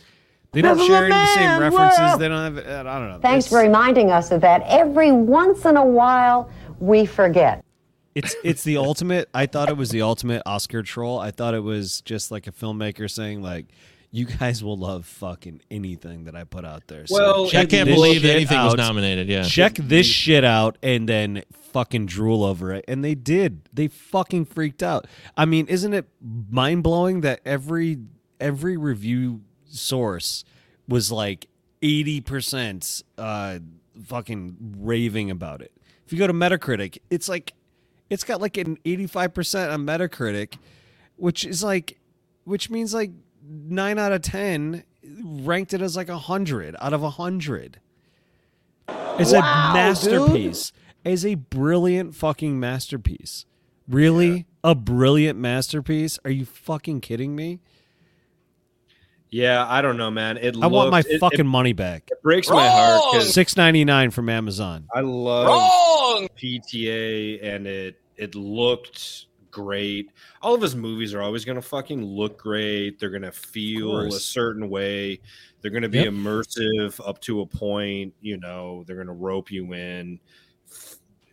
They 0.52 0.62
don't 0.62 0.78
share 0.86 1.04
any 1.04 1.14
of 1.14 1.20
the 1.20 1.34
same 1.34 1.60
references. 1.60 1.98
world. 1.98 2.20
They 2.20 2.28
don't 2.28 2.56
have 2.56 2.66
uh, 2.86 2.90
I 2.90 2.98
don't 2.98 3.08
know. 3.10 3.18
Thanks 3.20 3.46
It's- 3.46 3.48
for 3.48 3.58
reminding 3.66 4.10
us 4.10 4.30
of 4.30 4.40
that. 4.42 4.62
Every 4.66 5.12
once 5.12 5.64
in 5.64 5.76
a 5.76 5.84
while, 5.84 6.50
we 6.80 7.06
forget. 7.06 7.64
It's 8.14 8.34
it's 8.42 8.64
the 8.64 8.76
ultimate. 8.78 9.28
I 9.32 9.46
thought 9.46 9.68
it 9.68 9.76
was 9.76 9.90
the 9.90 10.02
ultimate 10.02 10.42
Oscar 10.44 10.82
troll. 10.82 11.18
I 11.20 11.30
thought 11.30 11.54
it 11.54 11.62
was 11.62 12.00
just 12.02 12.30
like 12.30 12.46
a 12.46 12.52
filmmaker 12.52 13.08
saying 13.10 13.42
like, 13.42 13.66
"You 14.10 14.26
guys 14.26 14.62
will 14.62 14.76
love 14.76 15.06
fucking 15.06 15.62
anything 15.70 16.24
that 16.24 16.34
I 16.34 16.44
put 16.44 16.64
out 16.64 16.86
there." 16.88 17.06
So 17.06 17.14
Well, 17.14 17.46
I 17.56 17.66
can't 17.66 17.88
believe 17.88 18.22
that 18.22 18.28
shit 18.28 18.36
anything 18.36 18.58
was 18.58 18.74
nominated. 18.76 19.28
Yeah. 19.28 19.42
Check 19.42 19.74
this 19.74 20.06
shit 20.06 20.44
out 20.44 20.78
and 20.82 21.08
then 21.08 21.42
fucking 21.52 22.06
drool 22.06 22.44
over 22.44 22.72
it. 22.72 22.84
And 22.88 23.04
they 23.04 23.14
did. 23.14 23.68
They 23.72 23.88
fucking 23.88 24.46
freaked 24.46 24.82
out. 24.82 25.06
I 25.36 25.44
mean, 25.44 25.66
isn't 25.66 25.92
it 25.92 26.06
mind 26.20 26.82
blowing 26.82 27.20
that 27.22 27.40
every 27.44 27.98
every 28.40 28.76
review 28.76 29.42
source 29.66 30.44
was 30.86 31.12
like 31.12 31.46
eighty 31.82 32.20
percent 32.20 33.02
uh 33.18 33.58
fucking 34.04 34.56
raving 34.78 35.30
about 35.30 35.60
it. 35.62 35.72
If 36.06 36.12
you 36.12 36.18
go 36.18 36.26
to 36.26 36.32
Metacritic, 36.32 36.98
it's 37.10 37.28
like 37.28 37.52
it's 38.08 38.24
got 38.24 38.40
like 38.40 38.56
an 38.56 38.78
eighty 38.84 39.06
five 39.06 39.34
percent 39.34 39.70
on 39.70 39.84
Metacritic, 39.84 40.56
which 41.16 41.44
is 41.44 41.62
like 41.62 41.98
which 42.44 42.70
means 42.70 42.94
like 42.94 43.10
nine 43.48 43.98
out 43.98 44.12
of 44.12 44.22
ten 44.22 44.84
ranked 45.22 45.72
it 45.74 45.80
as 45.80 45.96
like 45.96 46.08
a 46.08 46.18
hundred 46.18 46.76
out 46.80 46.92
of 46.92 47.02
a 47.02 47.10
hundred. 47.10 47.80
It's 49.18 49.32
Wow, 49.32 49.38
a 49.70 49.74
masterpiece. 49.74 50.72
It's 51.04 51.24
a 51.24 51.34
brilliant 51.36 52.14
fucking 52.14 52.58
masterpiece. 52.60 53.46
Really? 53.88 54.46
A 54.62 54.74
brilliant 54.74 55.38
masterpiece? 55.38 56.18
Are 56.24 56.30
you 56.30 56.44
fucking 56.44 57.00
kidding 57.00 57.34
me? 57.34 57.60
Yeah, 59.30 59.66
I 59.68 59.82
don't 59.82 59.96
know, 59.98 60.10
man. 60.10 60.36
It 60.38 60.56
I 60.60 60.66
want 60.66 60.90
my 60.90 61.00
it- 61.06 61.20
fucking 61.20 61.40
it, 61.40 61.44
money 61.44 61.72
back. 61.74 62.08
it 62.10 62.22
breaks 62.22 62.48
my 62.48 62.66
heart 62.66 63.22
Six 63.22 63.56
ninety 63.56 63.84
nine 63.84 64.10
from 64.10 64.28
Amazon. 64.28 64.88
I 64.94 65.00
love 65.00 65.46
Wrong! 65.46 66.28
PTA 66.36 67.42
and 67.44 67.66
it 67.66 68.00
it 68.16 68.34
looked 68.34 69.26
great. 69.50 70.10
All 70.42 70.54
of 70.54 70.62
his 70.62 70.76
movies 70.76 71.14
are 71.14 71.22
always 71.22 71.44
going 71.44 71.56
to 71.56 71.62
fucking 71.62 72.04
look 72.04 72.38
great. 72.38 72.98
They're 72.98 73.10
going 73.10 73.22
to 73.22 73.32
feel 73.32 74.00
a 74.00 74.12
certain 74.12 74.68
way. 74.68 75.20
They're 75.60 75.70
going 75.70 75.82
to 75.82 75.88
be 75.88 75.98
Yep. 75.98 76.08
immersive 76.12 77.00
up 77.08 77.20
to 77.22 77.40
a 77.40 77.46
point, 77.46 78.14
you 78.20 78.36
know, 78.38 78.84
they're 78.86 78.96
going 78.96 79.08
to 79.08 79.12
rope 79.12 79.50
you 79.50 79.72
in. 79.72 80.20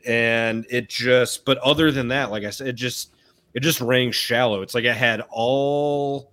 And 0.07 0.65
it 0.69 0.89
just 0.89 1.45
but 1.45 1.57
other 1.59 1.91
than 1.91 2.07
that, 2.09 2.31
like 2.31 2.43
I 2.43 2.49
said, 2.51 2.67
it 2.67 2.73
just 2.75 3.15
it 3.53 3.61
just 3.61 3.81
rang 3.81 4.11
shallow. 4.11 4.61
It's 4.61 4.75
like 4.75 4.83
it 4.85 4.95
had 4.95 5.21
all 5.29 6.31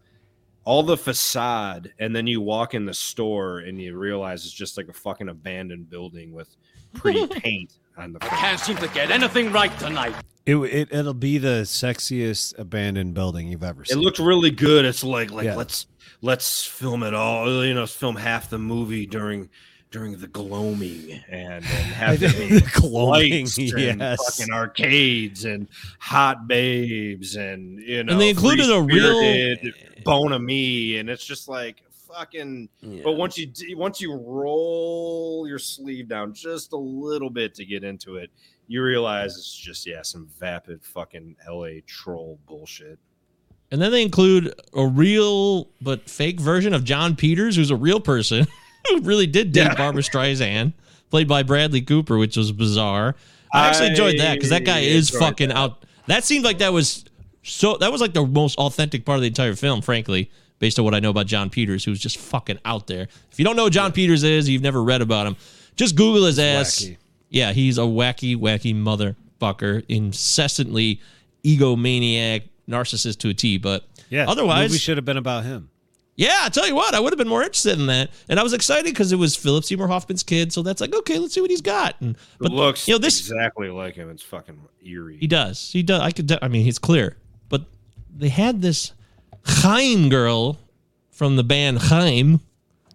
all 0.64 0.83
the 0.83 0.97
facade 0.97 1.93
and 1.99 2.14
then 2.14 2.26
you 2.26 2.41
walk 2.41 2.74
in 2.74 2.85
the 2.85 2.95
store 2.95 3.61
and 3.61 3.80
you 3.80 3.97
realize 3.97 4.45
it's 4.45 4.55
just 4.55 4.76
like 4.76 4.89
a 4.89 4.93
fucking 4.93 5.28
abandoned 5.28 5.91
building 5.91 6.33
with 6.33 6.55
pretty 6.95 7.26
paint 7.26 7.78
on 7.97 8.12
the 8.12 8.20
front. 8.20 8.33
I 8.35 8.37
Can't 8.37 8.61
seem 8.61 8.76
to 8.76 8.89
get 8.89 9.11
anything 9.11 9.51
right 9.53 9.76
tonight. 9.78 10.14
It, 10.45 10.57
it 10.57 10.88
it'll 10.93 11.14
be 11.14 11.38
the 11.38 11.62
sexiest 11.62 12.59
abandoned 12.59 13.14
building 13.14 13.49
you've 13.49 13.62
ever 13.62 13.84
seen. 13.84 13.99
It 13.99 14.01
looked 14.01 14.18
really 14.18 14.51
good. 14.51 14.84
It's 14.84 15.05
like 15.05 15.30
like 15.30 15.45
Yeah. 15.45 15.57
let's 15.57 15.86
let's 16.20 16.64
film 16.64 17.03
it 17.03 17.14
all. 17.14 17.64
You 17.64 17.74
know, 17.74 17.86
film 17.86 18.16
half 18.16 18.51
the 18.51 18.59
movie 18.59 19.07
during 19.07 19.51
during 19.93 20.18
the 20.18 20.26
gloaming 20.26 21.20
and, 21.28 21.53
and 21.53 21.64
have 21.64 22.18
The 22.18 22.26
the 22.28 22.70
gloaming, 22.80 23.45
lights 23.45 23.59
and 23.59 24.01
yes. 24.01 24.38
fucking 24.38 24.53
arcades 24.53 25.45
and 25.45 25.68
hot 26.01 26.49
babes 26.49 27.36
and 27.36 27.78
you 27.78 28.03
know 28.03 28.12
and 28.12 28.20
they 28.20 28.30
included 28.30 28.70
a 28.70 28.80
real- 28.82 29.57
bone 30.05 30.32
of 30.32 30.40
me 30.43 30.97
and 30.97 31.09
it's 31.11 31.24
just 31.26 31.47
like 31.47 31.82
fucking 32.09 32.68
but 33.05 33.12
once 33.12 33.36
you 33.38 33.53
once 33.76 34.01
you 34.01 34.14
roll 34.16 35.45
your 35.47 35.59
sleeve 35.59 36.09
down 36.09 36.32
just 36.34 36.72
a 36.72 36.76
little 36.76 37.30
bit 37.30 37.55
to 37.55 37.64
get 37.64 37.84
into 37.84 38.16
it 38.16 38.30
you 38.73 38.83
realize 38.83 39.37
it's 39.37 39.55
just 39.55 39.87
yeah 39.87 40.03
some 40.03 40.29
vapid 40.39 40.83
fucking 40.85 41.37
la 41.51 41.68
troll 41.87 42.39
bullshit 42.47 42.99
And 43.70 43.81
then 43.81 43.91
they 43.93 44.03
include 44.03 44.53
a 44.75 44.87
real 44.87 45.68
but 45.81 46.09
fake 46.11 46.41
version 46.41 46.75
of 46.75 46.85
Jon 46.85 47.16
Peters, 47.16 47.57
who's 47.57 47.70
a 47.70 47.77
real 47.77 48.01
person 48.01 48.47
who 48.89 49.01
really 49.03 49.27
did 49.27 49.53
date 49.53 49.62
Yeah. 49.64 49.75
Barbra 49.75 50.03
Streisand, 50.03 50.73
played 51.11 51.29
by 51.29 51.43
Bradley 51.43 51.81
Cooper, 51.83 52.18
which 52.18 52.37
was 52.37 52.53
bizarre. 52.53 53.14
I 53.55 53.68
actually 53.68 53.89
enjoyed 53.89 54.18
that 54.18 54.35
because 54.35 54.51
that 54.51 54.64
guy 54.64 54.81
is 54.81 55.11
fucking 55.11 55.49
that. 55.49 55.57
out. 55.59 55.85
That 56.07 56.25
seemed 56.25 56.45
like 56.45 56.59
that 56.59 56.73
was 56.73 57.05
so. 57.43 57.77
That 57.77 57.93
was 57.93 58.01
like 58.01 58.14
the 58.14 58.25
most 58.27 58.59
authentic 58.59 59.05
part 59.05 59.16
of 59.16 59.20
the 59.23 59.29
entire 59.29 59.55
film, 59.55 59.83
frankly, 59.83 60.31
based 60.59 60.79
on 60.79 60.85
what 60.87 60.95
I 60.95 61.01
know 61.01 61.11
about 61.11 61.27
Jon 61.27 61.51
Peters, 61.51 61.85
who's 61.85 62.01
just 62.01 62.16
fucking 62.18 62.59
out 62.64 62.87
there. 62.87 63.09
If 63.31 63.39
you 63.39 63.45
don't 63.45 63.57
know 63.57 63.64
who 63.64 63.70
Jon 63.70 63.93
Peters 63.93 64.23
is, 64.23 64.49
you've 64.49 64.62
never 64.62 64.83
read 64.83 65.03
about 65.03 65.27
him. 65.27 65.37
Just 65.77 65.97
Google 65.97 66.25
his 66.27 66.39
ass. 66.39 66.81
wacky. 66.81 66.97
Yeah, 67.33 67.53
he's 67.53 67.78
a 67.78 67.83
wacky, 67.83 68.37
wacky 68.37 68.74
motherfucker, 68.74 69.85
incessantly 69.89 71.01
egomaniac, 71.43 72.43
narcissist 72.68 73.18
to 73.20 73.30
a 73.30 73.35
T. 73.35 73.57
But 73.57 73.85
yeah. 74.11 74.26
otherwise, 74.28 74.70
we 74.70 74.76
should 74.78 74.99
have 74.99 75.07
been 75.07 75.16
about 75.16 75.45
him. 75.45 75.70
yeah, 76.14 76.41
I 76.43 76.51
tell 76.51 76.68
you 76.68 76.74
what, 76.74 76.95
I 76.95 77.01
would 77.01 77.11
have 77.11 77.18
been 77.18 77.28
more 77.28 77.43
interested 77.43 77.80
in 77.80 77.87
that, 77.87 78.11
and 78.28 78.39
I 78.39 78.43
was 78.43 78.53
excited 78.53 78.85
because 78.85 79.12
it 79.12 79.16
was 79.16 79.35
Philip 79.35 79.64
Seymour 79.64 79.89
Hoffman's 79.89 80.22
kid. 80.22 80.53
So 80.53 80.62
that's 80.62 80.83
like, 80.83 80.95
okay, 80.95 81.18
let's 81.18 81.33
see 81.33 81.41
what 81.41 81.51
he's 81.51 81.62
got. 81.62 81.99
And, 82.03 82.18
but 82.39 82.53
it 82.53 82.55
looks 82.55 82.87
you 82.87 82.93
know, 82.95 82.99
this 82.99 83.18
exactly 83.18 83.70
like 83.70 83.95
him 83.95 84.11
it's 84.11 84.22
fucking 84.22 84.61
eerie 84.85 85.16
he 85.16 85.26
does, 85.26 85.72
he 85.72 85.83
does. 85.83 86.03
I 86.03 86.11
could, 86.11 86.30
I 86.43 86.49
mean, 86.49 86.64
he's 86.64 86.78
clear. 86.78 87.16
But 87.49 87.64
they 88.14 88.28
had 88.28 88.61
this 88.61 88.93
Haim 89.47 90.11
girl 90.11 90.59
from 91.11 91.37
the 91.37 91.45
band 91.45 91.78
Haim, 91.78 92.41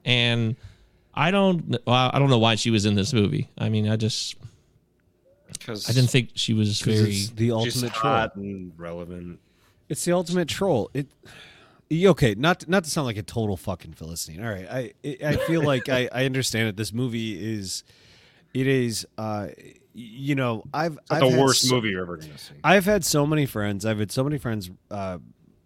and 0.06 0.56
I 1.18 1.32
don't, 1.32 1.72
well, 1.88 2.12
I 2.14 2.20
don't 2.20 2.30
know 2.30 2.38
why 2.38 2.56
she 2.56 2.70
was 2.70 2.86
in 2.86 2.94
this 2.96 3.12
movie. 3.12 3.50
I 3.58 3.70
mean, 3.70 3.90
I 3.90 3.96
just, 3.96 4.36
because 5.52 5.90
I 5.90 5.94
didn't 5.94 6.10
think 6.12 6.30
she 6.36 6.54
was 6.54 6.80
very. 6.82 7.10
it's 7.12 7.30
the 7.32 7.46
she's 7.46 7.52
ultimate 7.52 7.94
troll. 7.94 8.14
hot 8.14 8.36
and 8.36 8.72
relevant 8.78 9.40
It's 9.90 10.06
the 10.06 10.12
ultimate 10.14 10.48
troll. 10.48 10.92
It 10.94 11.08
okay, 11.92 12.36
not 12.38 12.68
not 12.68 12.84
to 12.84 12.90
sound 12.90 13.06
like 13.08 13.18
a 13.18 13.24
total 13.24 13.58
fucking 13.58 13.94
philistine. 13.94 14.44
All 14.44 14.52
right, 14.52 14.68
I 14.70 15.16
I 15.26 15.36
feel 15.38 15.64
like 15.74 15.90
I 15.90 16.10
I 16.12 16.26
understand 16.26 16.68
it. 16.70 16.76
This 16.78 16.94
movie 16.94 17.56
is 17.56 17.84
it 18.54 18.68
is 18.68 19.08
uh 19.18 19.48
you 19.94 20.36
know 20.36 20.64
I've 20.74 20.94
It's 20.98 21.12
I've 21.12 21.22
the 21.22 21.30
had 21.30 21.40
worst 21.40 21.62
so- 21.68 21.76
movie 21.76 21.90
you're 21.90 22.04
ever 22.04 22.18
gonna 22.18 22.38
see 22.38 22.54
I've 22.64 22.86
had 22.86 23.04
so 23.06 23.26
many 23.26 23.46
friends. 23.46 23.86
I've 23.86 24.00
had 24.00 24.12
so 24.12 24.24
many 24.24 24.38
friends 24.38 24.70
uh 24.92 25.18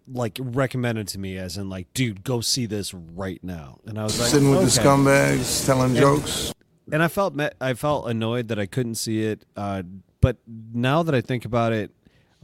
like 0.08 0.38
recommended 0.41 1.08
to 1.10 1.20
me 1.20 1.38
as 1.38 1.58
in 1.58 1.70
like, 1.70 1.93
dude, 1.93 2.24
go 2.24 2.41
see 2.41 2.66
this 2.66 2.93
right 2.93 3.43
now. 3.43 3.80
And 3.86 3.99
I 3.99 4.04
was 4.04 4.20
like, 4.20 4.30
Sitting 4.30 4.49
with 4.52 4.62
the 4.74 4.82
scumbags, 4.82 5.66
telling 5.66 5.91
And- 5.91 5.97
jokes. 5.99 6.54
and 6.91 7.02
I 7.04 7.08
felt 7.08 7.34
me- 7.36 7.49
I 7.60 7.74
felt 7.74 8.10
annoyed 8.10 8.47
that 8.49 8.60
I 8.60 8.66
couldn't 8.66 8.95
see 8.95 9.24
it. 9.24 9.45
Uh, 9.56 9.84
but 10.20 10.38
now 10.74 11.04
that 11.04 11.16
I 11.16 11.22
think 11.22 11.45
about 11.45 11.72
it, 11.74 11.91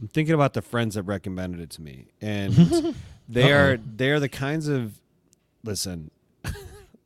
I'm 0.00 0.08
thinking 0.08 0.34
about 0.34 0.54
the 0.54 0.62
friends 0.62 0.94
that 0.94 1.02
recommended 1.02 1.60
it 1.60 1.70
to 1.70 1.82
me, 1.82 2.06
and 2.20 2.52
they 3.28 3.52
Uh-oh. 3.52 3.58
are 3.58 3.76
they 3.76 4.10
are 4.10 4.20
the 4.20 4.28
kinds 4.28 4.68
of 4.68 5.00
listen. 5.64 6.10
all 6.44 6.52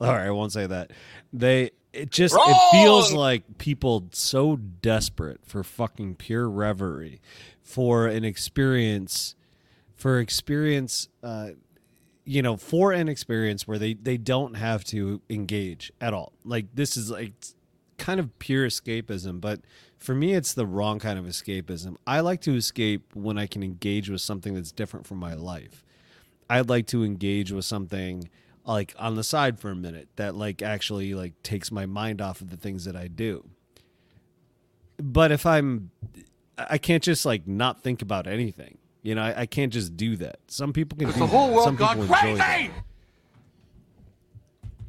right, 0.00 0.26
I 0.26 0.30
won't 0.30 0.52
say 0.52 0.66
that. 0.66 0.90
They 1.32 1.70
it 1.92 2.10
just 2.10 2.34
it 2.38 2.56
feels 2.70 3.12
like 3.12 3.58
people 3.58 4.08
so 4.12 4.56
desperate 4.56 5.40
for 5.44 5.62
fucking 5.64 6.16
pure 6.16 6.48
reverie, 6.48 7.20
for 7.62 8.06
an 8.06 8.24
experience, 8.24 9.34
for 10.02 10.18
experience. 10.18 11.08
Uh, 11.22 11.50
you 12.24 12.42
know, 12.42 12.56
for 12.56 12.92
an 12.92 13.08
experience 13.08 13.68
where 13.68 13.78
they 13.78 13.94
they 13.94 14.16
don't 14.16 14.54
have 14.54 14.82
to 14.84 15.22
engage 15.30 15.92
at 16.00 16.12
all. 16.12 16.32
Like 16.44 16.66
this 16.74 16.96
is 16.96 17.10
like 17.10 17.32
kind 17.98 18.18
of 18.18 18.36
pure 18.40 18.66
escapism, 18.66 19.40
but 19.40 19.60
for 19.98 20.14
me 20.14 20.34
it's 20.34 20.54
the 20.54 20.66
wrong 20.66 20.98
kind 20.98 21.20
of 21.20 21.24
escapism. 21.24 21.96
I 22.04 22.18
like 22.20 22.40
to 22.42 22.56
escape 22.56 23.14
when 23.14 23.38
I 23.38 23.46
can 23.46 23.62
engage 23.62 24.10
with 24.10 24.20
something 24.20 24.54
that's 24.54 24.72
different 24.72 25.06
from 25.06 25.18
my 25.18 25.34
life. 25.34 25.84
I'd 26.50 26.68
like 26.68 26.86
to 26.88 27.04
engage 27.04 27.52
with 27.52 27.64
something 27.64 28.28
like 28.64 28.94
on 28.98 29.14
the 29.14 29.24
side 29.24 29.60
for 29.60 29.70
a 29.70 29.76
minute 29.76 30.08
that 30.16 30.34
like 30.34 30.62
actually 30.62 31.14
like 31.14 31.40
takes 31.44 31.70
my 31.70 31.86
mind 31.86 32.20
off 32.20 32.40
of 32.40 32.50
the 32.50 32.56
things 32.56 32.84
that 32.86 32.96
I 32.96 33.06
do. 33.06 33.48
But 34.96 35.30
if 35.30 35.46
I'm 35.46 35.90
I 36.58 36.78
can't 36.78 37.02
just 37.04 37.24
like 37.24 37.46
not 37.46 37.82
think 37.82 38.02
about 38.02 38.26
anything. 38.26 38.78
You 39.02 39.14
know, 39.16 39.22
I, 39.22 39.40
I 39.40 39.46
can't 39.46 39.72
just 39.72 39.96
do 39.96 40.16
that. 40.16 40.38
Some 40.48 40.72
people 40.72 40.96
can 40.96 41.08
do 41.08 41.12
the 41.12 41.26
whole 41.26 41.48
that. 41.48 41.54
world 41.54 41.64
Some 41.66 41.76
gone 41.76 42.00
people 42.00 42.14
enjoy 42.14 42.36
that. 42.36 42.56
crazy. 42.56 42.70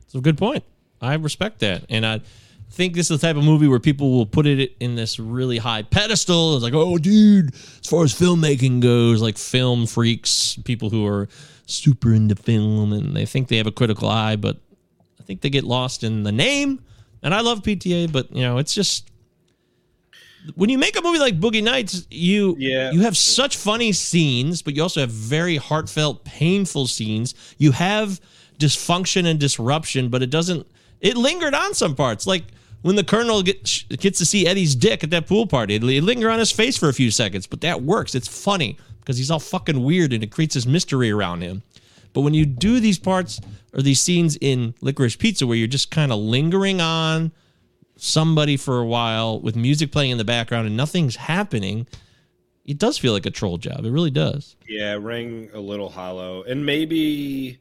It's 0.04 0.16
a 0.16 0.22
good 0.22 0.38
point. 0.38 0.64
I 1.02 1.16
respect 1.16 1.60
that, 1.60 1.86
and 1.90 2.06
I 2.06 2.22
think 2.70 2.96
this 2.96 3.12
is 3.12 3.20
the 3.20 3.28
type 3.28 3.36
of 3.36 3.44
movie 3.44 3.68
where 3.68 3.80
people 3.80 4.12
will 4.12 4.26
put 4.26 4.48
it 4.48 4.76
in 4.80 4.96
this 4.96 5.20
really 5.20 5.58
high 5.58 5.84
pedestal. 5.84 6.56
It's 6.56 6.64
like, 6.64 6.74
oh, 6.74 6.98
dude, 6.98 7.54
as 7.54 7.88
far 7.88 8.04
as 8.04 8.14
filmmaking 8.14 8.82
goes, 8.82 9.22
like 9.22 9.38
film 9.38 9.86
freaks, 9.86 10.58
people 10.64 10.90
who 10.90 11.06
are 11.06 11.28
super 11.66 12.14
into 12.14 12.36
film, 12.36 12.94
and 12.94 13.16
they 13.16 13.26
think 13.26 13.48
they 13.48 13.58
have 13.58 13.68
a 13.68 13.72
critical 13.72 14.10
eye, 14.10 14.36
but 14.36 14.58
I 15.20 15.24
think 15.24 15.42
they 15.42 15.50
get 15.50 15.64
lost 15.64 16.04
in 16.04 16.24
the 16.24 16.32
name. 16.32 16.82
And 17.22 17.34
I 17.34 17.42
love 17.42 17.62
PTA, 17.62 18.12
but 18.12 18.36
you 18.36 18.42
know, 18.42 18.58
it's 18.58 18.74
just 18.74 19.10
when 20.56 20.70
you 20.70 20.78
make 20.78 20.98
a 20.98 21.02
movie 21.02 21.20
like 21.20 21.40
Boogie 21.40 21.64
Nights, 21.64 22.06
you 22.12 22.56
Yeah. 22.60 22.92
you 22.92 23.02
have 23.02 23.16
such 23.18 23.58
funny 23.58 23.92
scenes, 23.92 24.62
but 24.62 24.76
you 24.76 24.82
also 24.84 25.00
have 25.02 25.12
very 25.12 25.58
heartfelt, 25.58 26.24
painful 26.26 26.88
scenes. 26.88 27.34
You 27.58 27.72
have 27.72 28.20
dysfunction 28.60 29.26
and 29.26 29.40
disruption, 29.40 30.10
but 30.10 30.22
it 30.22 30.30
doesn't. 30.30 30.68
It 31.02 31.18
lingered 31.18 31.54
on 31.54 31.74
some 31.74 31.96
parts, 31.96 32.26
like 32.28 32.44
when 32.82 32.96
the 32.96 33.04
colonel 33.04 33.42
get, 33.44 33.64
gets 34.00 34.20
to 34.20 34.26
see 34.26 34.46
Eddie's 34.48 34.76
dick 34.76 35.04
at 35.04 35.10
that 35.12 35.28
pool 35.28 35.48
party. 35.48 35.76
It, 35.76 35.84
it 35.84 36.04
linger 36.04 36.30
on 36.30 36.40
his 36.40 36.52
face 36.52 36.78
for 36.78 36.90
a 36.90 36.94
few 36.94 37.12
seconds, 37.12 37.48
but 37.48 37.62
that 37.62 37.82
works. 37.82 38.14
It's 38.16 38.28
funny 38.28 38.78
because 39.00 39.18
he's 39.18 39.32
all 39.32 39.40
fucking 39.40 39.84
weird 39.84 40.14
and 40.14 40.24
it 40.24 40.32
creates 40.32 40.56
this 40.56 40.66
mystery 40.66 41.12
around 41.12 41.42
him. 41.42 41.62
But 42.14 42.22
when 42.22 42.34
you 42.34 42.46
do 42.46 42.80
these 42.80 43.00
parts 43.00 43.42
or 43.74 43.82
these 43.82 44.00
scenes 44.02 44.38
in 44.40 44.76
Licorice 44.82 45.18
Pizza 45.18 45.48
where 45.48 45.58
you're 45.58 45.68
just 45.68 45.92
kind 45.92 46.12
of 46.12 46.20
lingering 46.20 46.80
on 46.80 47.32
somebody 48.04 48.58
for 48.58 48.80
a 48.80 48.86
while 48.86 49.40
with 49.40 49.56
music 49.56 49.92
playing 49.92 50.12
in 50.12 50.18
the 50.18 50.26
background 50.26 50.68
and 50.68 50.76
nothing's 50.76 51.16
happening, 51.16 51.88
it 52.66 52.78
does 52.78 52.98
feel 52.98 53.14
like 53.14 53.26
a 53.26 53.32
troll 53.32 53.58
job. 53.58 53.86
It 53.86 53.92
really 53.92 54.12
does. 54.12 54.58
Yeah, 54.68 54.94
it 54.94 54.98
rang 54.98 55.50
a 55.54 55.60
little 55.60 55.90
hollow. 55.90 56.44
And 56.44 56.66
maybe 56.66 57.60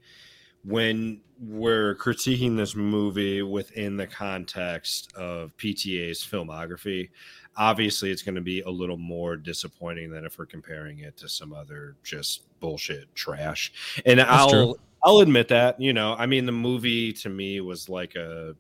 when 0.65 1.21
we're 1.41 1.95
critiquing 1.95 2.57
this 2.57 2.75
movie 2.75 3.43
within 3.43 3.97
the 3.97 4.07
context 4.07 5.13
of 5.15 5.57
PTA's 5.59 6.21
filmography, 6.21 7.11
obviously 7.57 8.11
it's 8.11 8.23
going 8.23 8.35
to 8.35 8.41
be 8.41 8.63
a 8.63 8.71
little 8.71 8.97
more 8.97 9.37
disappointing 9.37 10.11
than 10.11 10.25
if 10.25 10.39
we're 10.39 10.47
comparing 10.47 11.01
it 11.01 11.17
to 11.19 11.29
some 11.29 11.53
other 11.53 11.97
just 12.03 12.43
bullshit 12.59 13.15
trash. 13.15 13.73
And 14.05 14.21
I'll 14.21 14.51
true. 14.51 14.75
I'll 15.05 15.19
admit 15.19 15.49
that, 15.49 15.81
you 15.81 15.93
know, 15.93 16.15
I 16.17 16.27
mean 16.27 16.47
the 16.47 16.53
movie 16.53 17.13
to 17.15 17.29
me 17.29 17.61
was 17.61 17.89
like 17.89 18.15
a 18.15 18.57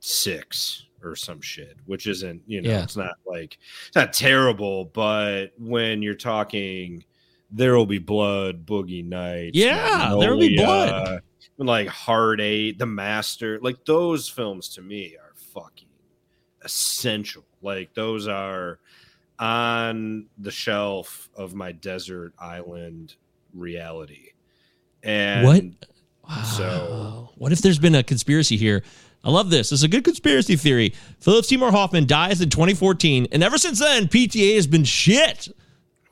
6 0.00 0.86
or 1.02 1.14
some 1.16 1.40
shit, 1.40 1.76
which 1.86 2.06
isn't, 2.06 2.42
you 2.46 2.60
know, 2.60 2.68
Yeah. 2.70 2.82
it's 2.82 2.96
not 2.96 3.14
like 3.26 3.58
it's 3.86 3.96
not 3.96 4.12
terrible, 4.12 4.86
but 4.86 5.52
when 5.58 6.02
you're 6.02 6.14
talking 6.14 7.04
there 7.52 7.74
will 7.76 7.86
be 7.86 7.98
blood, 7.98 8.64
boogie 8.64 9.04
nights, 9.04 9.56
Yeah, 9.56 10.14
There 10.20 10.36
Will 10.36 10.46
Be 10.46 10.56
Magnolia, 10.56 11.20
like 11.58 11.88
Hard 11.88 12.40
Eight, 12.40 12.78
The 12.78 12.86
Master, 12.86 13.58
like 13.60 13.84
those 13.86 14.28
films 14.28 14.68
to 14.74 14.82
me 14.82 15.16
are 15.16 15.32
fucking 15.34 15.88
essential. 16.62 17.44
Like 17.60 17.92
those 17.94 18.28
are 18.28 18.78
on 19.40 20.26
the 20.38 20.50
shelf 20.52 21.28
of 21.34 21.54
my 21.54 21.72
desert 21.72 22.34
island 22.38 23.16
reality. 23.52 24.28
And 25.02 25.44
What? 25.44 25.64
So 26.44 27.30
What 27.36 27.50
if 27.50 27.62
there's 27.62 27.78
been 27.80 27.96
a 27.96 28.04
conspiracy 28.04 28.56
here? 28.56 28.84
I 29.22 29.30
love 29.30 29.50
this. 29.50 29.70
It's 29.72 29.82
a 29.82 29.88
good 29.88 30.04
conspiracy 30.04 30.56
theory. 30.56 30.94
Philip 31.20 31.44
Seymour 31.44 31.70
Hoffman 31.70 32.06
dies 32.06 32.40
in 32.40 32.48
2014, 32.50 33.28
and 33.32 33.42
ever 33.42 33.58
since 33.58 33.78
then, 33.78 34.08
PTA 34.08 34.54
has 34.54 34.66
been 34.66 34.84
shit. 34.84 35.48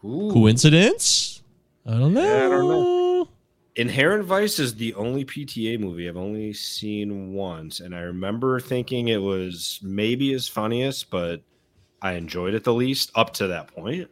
Coincidence? 0.01 1.43
I 1.87 1.93
don't 1.93 2.15
know. 2.15 2.47
I 2.47 2.49
don't 2.49 2.69
know. 2.69 3.29
Inherent 3.77 4.25
Vice 4.25 4.59
is 4.59 4.75
the 4.75 4.93
only 4.95 5.25
PTA 5.25 5.79
movie 5.79 6.09
I've 6.09 6.17
only 6.17 6.53
seen 6.53 7.33
once, 7.33 7.81
and 7.81 7.95
I 7.95 8.01
remember 8.01 8.59
thinking 8.59 9.09
it 9.09 9.23
was 9.23 9.79
maybe 9.83 10.33
his 10.33 10.49
funniest, 10.49 11.11
but 11.11 11.43
I 12.03 12.13
enjoyed 12.13 12.55
it 12.55 12.65
the 12.65 12.75
least 12.75 13.13
up 13.15 13.33
to 13.35 13.47
that 13.47 13.69
point. 13.69 14.11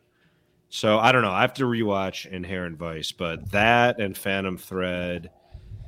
So 0.68 0.98
I 0.98 1.12
don't 1.12 1.22
know. 1.22 1.32
I 1.32 1.40
have 1.42 1.54
to 1.54 1.64
rewatch 1.64 2.26
Inherent 2.30 2.78
Vice, 2.78 3.12
but 3.12 3.50
that 3.50 4.00
and 4.00 4.16
Phantom 4.16 4.56
Thread 4.56 5.30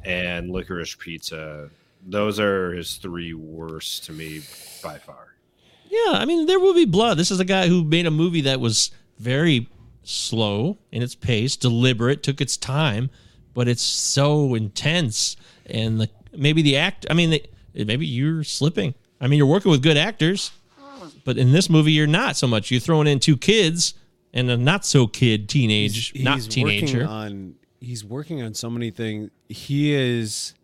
and 0.05 0.51
Licorice 0.51 0.99
Pizza, 0.99 1.71
those 2.07 2.39
are 2.41 2.73
his 2.73 2.97
three 2.97 3.35
worst 3.35 4.05
to 4.05 4.13
me 4.13 4.41
by 4.83 4.99
far. 4.99 5.35
Yeah, 5.89 6.13
I 6.13 6.25
mean, 6.25 6.47
there 6.47 6.61
will 6.61 6.75
be 6.75 6.85
blood. 6.85 7.19
This 7.19 7.31
is 7.31 7.41
a 7.41 7.45
guy 7.45 7.69
who 7.69 7.83
made 7.83 8.07
a 8.07 8.11
movie 8.11 8.43
that 8.43 8.61
was 8.61 8.91
very 9.19 9.69
slow 10.03 10.79
in 10.93 11.03
its 11.03 11.15
pace, 11.15 11.57
deliberate, 11.57 12.23
took 12.23 12.41
its 12.41 12.57
time, 12.57 13.11
but 13.55 13.69
it's 13.69 13.83
so 13.83 14.55
intense. 14.55 15.37
And 15.67 16.01
the 16.01 16.11
maybe 16.37 16.63
the 16.63 16.77
act. 16.77 17.07
I 17.11 17.15
mean, 17.15 17.31
the, 17.31 17.85
maybe 17.85 18.07
you're 18.07 18.45
slipping. 18.45 18.95
I 19.21 19.27
mean, 19.27 19.39
you're 19.39 19.47
working 19.47 19.71
with 19.71 19.83
good 19.83 19.97
actors, 19.97 20.51
but 21.25 21.39
in 21.39 21.53
this 21.53 21.69
movie, 21.69 21.93
you're 21.93 22.07
not 22.07 22.37
so 22.37 22.47
much. 22.47 22.71
You're 22.71 22.81
throwing 22.81 23.07
in 23.07 23.19
two 23.19 23.37
kids 23.37 23.95
and 24.33 24.51
a 24.51 24.57
not 24.57 24.85
so 24.85 25.07
kid 25.07 25.49
teenage, 25.49 26.11
He's- 26.13 26.25
not 26.25 26.37
he's 26.37 26.49
teenager. 26.49 26.99
Working 26.99 27.09
on 27.09 27.55
he's 27.81 28.05
working 28.05 28.43
on 28.43 28.55
so 28.55 28.69
many 28.71 28.91
things. 28.91 29.31
He 29.49 29.93
is. 29.95 30.55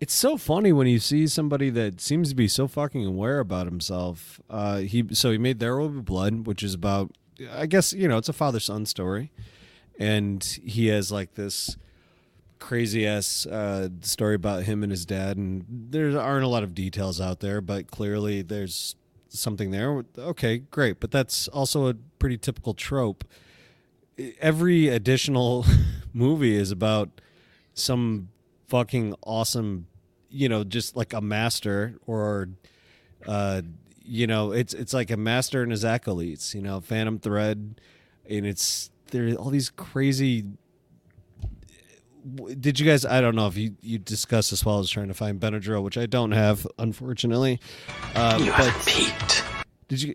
It's 0.00 0.14
so 0.14 0.36
funny 0.38 0.72
when 0.72 0.86
you 0.86 0.98
see 0.98 1.26
somebody 1.26 1.68
that 1.70 2.00
seems 2.00 2.30
to 2.30 2.34
be 2.34 2.48
so 2.48 2.66
fucking 2.66 3.04
aware 3.04 3.38
about 3.38 3.66
himself. 3.66 4.40
Uh, 4.48 4.78
he 4.78 5.04
so 5.12 5.30
he 5.30 5.38
made 5.38 5.58
There 5.58 5.76
Will 5.76 5.90
Be 5.90 6.00
Blood, 6.00 6.46
which 6.46 6.62
is 6.62 6.72
about, 6.72 7.12
I 7.52 7.66
guess 7.66 7.92
you 7.92 8.08
know, 8.08 8.16
it's 8.16 8.28
a 8.28 8.32
father 8.32 8.60
son 8.60 8.86
story, 8.86 9.30
and 9.98 10.42
he 10.64 10.86
has 10.86 11.12
like 11.12 11.34
this 11.34 11.76
crazy 12.58 13.06
ass 13.06 13.46
uh, 13.46 13.88
story 14.00 14.34
about 14.34 14.62
him 14.62 14.82
and 14.82 14.90
his 14.90 15.04
dad, 15.04 15.36
and 15.36 15.66
there 15.68 16.18
aren't 16.18 16.44
a 16.44 16.48
lot 16.48 16.62
of 16.62 16.74
details 16.74 17.20
out 17.20 17.40
there, 17.40 17.60
but 17.60 17.90
clearly 17.90 18.40
there's 18.40 18.96
something 19.28 19.70
there. 19.70 20.02
Okay, 20.18 20.58
great, 20.58 20.98
but 20.98 21.10
that's 21.10 21.46
also 21.48 21.88
a 21.88 21.94
pretty 22.18 22.38
typical 22.38 22.72
trope 22.72 23.24
every 24.40 24.88
additional 24.88 25.64
movie 26.12 26.54
is 26.54 26.70
about 26.70 27.20
some 27.74 28.28
fucking 28.68 29.14
awesome 29.22 29.86
you 30.30 30.48
know 30.48 30.64
just 30.64 30.96
like 30.96 31.12
a 31.12 31.20
master 31.20 31.96
or 32.06 32.48
uh 33.26 33.60
you 34.02 34.26
know 34.26 34.52
it's 34.52 34.72
it's 34.74 34.94
like 34.94 35.10
a 35.10 35.16
master 35.16 35.62
and 35.62 35.70
his 35.70 35.84
acolytes 35.84 36.54
you 36.54 36.62
know 36.62 36.80
phantom 36.80 37.18
thread 37.18 37.80
and 38.28 38.46
it's 38.46 38.90
there 39.10 39.28
are 39.28 39.34
all 39.34 39.50
these 39.50 39.70
crazy 39.70 40.44
did 42.60 42.78
you 42.78 42.86
guys 42.86 43.04
i 43.04 43.20
don't 43.20 43.34
know 43.34 43.46
if 43.46 43.56
you 43.56 43.74
you 43.80 43.98
discussed 43.98 44.50
this 44.50 44.64
while 44.64 44.76
i 44.76 44.78
was 44.78 44.90
trying 44.90 45.08
to 45.08 45.14
find 45.14 45.40
benadryl 45.40 45.82
which 45.82 45.96
i 45.96 46.06
don't 46.06 46.32
have 46.32 46.66
unfortunately 46.78 47.58
uh 48.14 48.38
You 48.40 48.50
but 48.52 48.66
have 48.66 48.86
peaked. 48.86 49.44
did 49.88 50.02
you? 50.02 50.14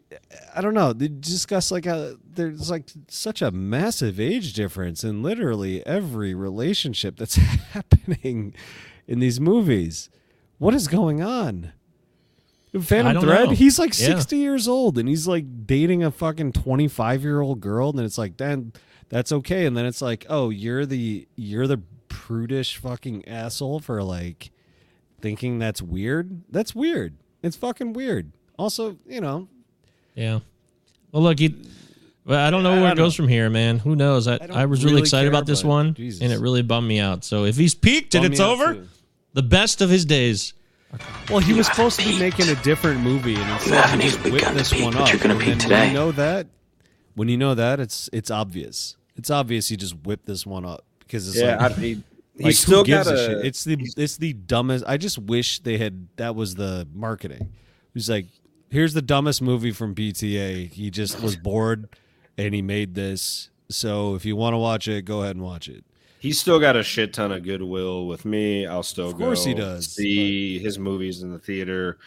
I 0.55 0.61
don't 0.61 0.73
know. 0.73 0.93
Did 0.93 1.11
you 1.11 1.33
discuss 1.33 1.69
like 1.69 1.85
a 1.85 2.15
there's 2.25 2.69
like 2.69 2.85
such 3.09 3.41
a 3.41 3.51
massive 3.51 4.21
age 4.21 4.53
difference 4.53 5.03
in 5.03 5.21
literally 5.21 5.85
every 5.85 6.33
relationship 6.33 7.17
that's 7.17 7.35
happening 7.73 8.53
in 9.07 9.19
these 9.19 9.39
movies. 9.39 10.09
What 10.57 10.73
is 10.73 10.87
going 10.87 11.21
on? 11.21 11.71
Phantom 12.81 13.21
Thread. 13.23 13.45
know. 13.49 13.55
He's 13.55 13.79
like 13.79 13.97
Yeah. 13.97 14.07
sixty 14.07 14.37
years 14.37 14.67
old 14.67 14.97
and 14.97 15.07
he's 15.07 15.27
like 15.27 15.65
dating 15.65 16.03
a 16.03 16.11
fucking 16.11 16.51
twenty 16.51 16.87
five 16.89 17.23
year 17.23 17.39
old 17.41 17.61
girl, 17.61 17.89
and 17.89 17.97
then 17.99 18.05
it's 18.05 18.17
like, 18.17 18.37
then 18.37 18.73
that's 19.07 19.31
okay. 19.31 19.65
And 19.65 19.77
then 19.77 19.85
it's 19.85 20.01
like, 20.01 20.25
oh, 20.29 20.49
you're 20.49 20.85
the 20.85 21.27
you're 21.35 21.67
the 21.67 21.81
prudish 22.09 22.75
fucking 22.77 23.27
asshole 23.27 23.79
for 23.79 24.03
like 24.03 24.51
thinking 25.21 25.57
that's 25.59 25.81
weird. 25.81 26.41
That's 26.49 26.75
weird. 26.75 27.15
It's 27.41 27.55
fucking 27.55 27.93
weird. 27.93 28.31
Also, 28.57 28.97
you 29.07 29.21
know, 29.21 29.47
Yeah. 30.15 30.39
Well, 31.11 31.23
look, 31.23 31.39
he, 31.39 31.55
well, 32.25 32.45
I 32.45 32.49
don't 32.51 32.63
know 32.63 32.73
I- 32.73 32.77
where 32.77 32.87
I 32.87 32.91
it 32.91 32.95
don't 32.95 33.05
goes 33.05 33.15
from 33.15 33.27
here, 33.29 33.49
man. 33.49 33.79
Who 33.79 33.95
knows? 33.95 34.27
I, 34.27 34.35
I 34.35 34.47
I, 34.63 34.65
was 34.65 34.83
really 34.83 34.95
really 34.95 35.01
excited 35.03 35.29
about 35.29 35.45
this 35.45 35.63
one, 35.63 35.93
Jesus. 35.93 36.21
and 36.21 36.33
it 36.33 36.39
really 36.39 36.61
bummed 36.61 36.87
me 36.87 36.99
out. 36.99 37.23
So 37.23 37.45
if 37.45 37.55
he's 37.55 37.73
peaked 37.73 38.15
and 38.15 38.25
it's 38.25 38.39
over, 38.41 38.73
too. 38.75 38.87
The 39.35 39.43
best 39.43 39.81
of 39.81 39.89
his 39.89 40.05
days. 40.05 40.53
Well, 41.29 41.39
he 41.39 41.53
was 41.53 41.67
supposed 41.67 41.99
to 41.99 42.05
be 42.07 42.17
making 42.17 42.47
a 42.49 42.55
different 42.63 43.01
movie, 43.01 43.35
and 43.35 43.51
instead 43.51 43.83
haven't 43.85 43.99
he 43.99 44.07
just 44.07 44.19
even 44.21 44.31
whipped 44.31 44.53
this 44.53 44.71
peak, 44.73 44.83
one 44.85 44.95
up. 44.95 45.09
you're 45.09 45.19
gonna 45.19 45.33
And 45.35 45.43
peak 45.43 45.59
today. 45.59 45.79
When 45.81 45.87
you 45.89 45.93
know 45.93 46.11
that, 46.13 46.47
when 47.15 47.27
you 47.29 47.37
know 47.37 47.53
that, 47.53 47.79
it's 47.81 48.09
it's 48.13 48.31
obvious. 48.31 48.95
It's 49.17 49.29
obvious 49.29 49.67
he 49.67 49.75
just 49.77 49.95
whipped 50.03 50.25
this 50.25 50.45
one 50.45 50.65
up 50.65 50.85
because 50.99 51.27
it's 51.27 51.37
Yeah, 51.37 51.57
like, 51.57 51.71
I- 51.77 51.81
he- 51.81 51.95
like, 51.95 52.03
he's 52.37 52.59
still 52.59 52.83
gives 52.85 53.07
got 53.09 53.13
a 53.15 53.21
a- 53.21 53.25
shit? 53.27 53.45
It's 53.45 53.63
the 53.65 53.77
it's 53.97 54.17
the 54.17 54.33
dumbest. 54.33 54.85
I 54.87 54.95
just 54.97 55.17
wish 55.19 55.59
they 55.59 55.77
had 55.77 56.07
that 56.15 56.33
was 56.35 56.55
the 56.55 56.87
marketing. 56.93 57.41
It 57.41 57.93
was 57.93 58.09
like, 58.09 58.27
here's 58.69 58.93
the 58.93 59.01
dumbest 59.01 59.41
movie 59.41 59.71
from 59.71 59.95
PTA. 59.95 60.71
He 60.71 60.89
just 60.91 61.21
was 61.21 61.35
bored, 61.35 61.89
and 62.37 62.53
he 62.55 62.61
made 62.61 62.95
this. 62.95 63.49
So 63.69 64.15
if 64.15 64.23
you 64.25 64.35
want 64.37 64.53
to 64.53 64.57
watch 64.59 64.87
it, 64.87 65.03
go 65.03 65.23
ahead 65.23 65.35
and 65.35 65.43
watch 65.43 65.67
it. 65.67 65.83
He's 66.19 66.39
still 66.39 66.59
got 66.59 66.75
a 66.75 66.83
shit 66.83 67.13
ton 67.13 67.31
of 67.31 67.43
goodwill 67.43 68.07
with 68.07 68.25
me. 68.25 68.65
I'll 68.65 68.83
still 68.83 69.09
Of 69.09 69.17
course 69.17 69.43
go 69.43 69.49
he 69.49 69.53
does, 69.53 69.87
see 69.87 70.59
his 70.59 70.79
movies 70.79 71.21
in 71.21 71.31
the 71.31 71.39
theater. 71.39 71.97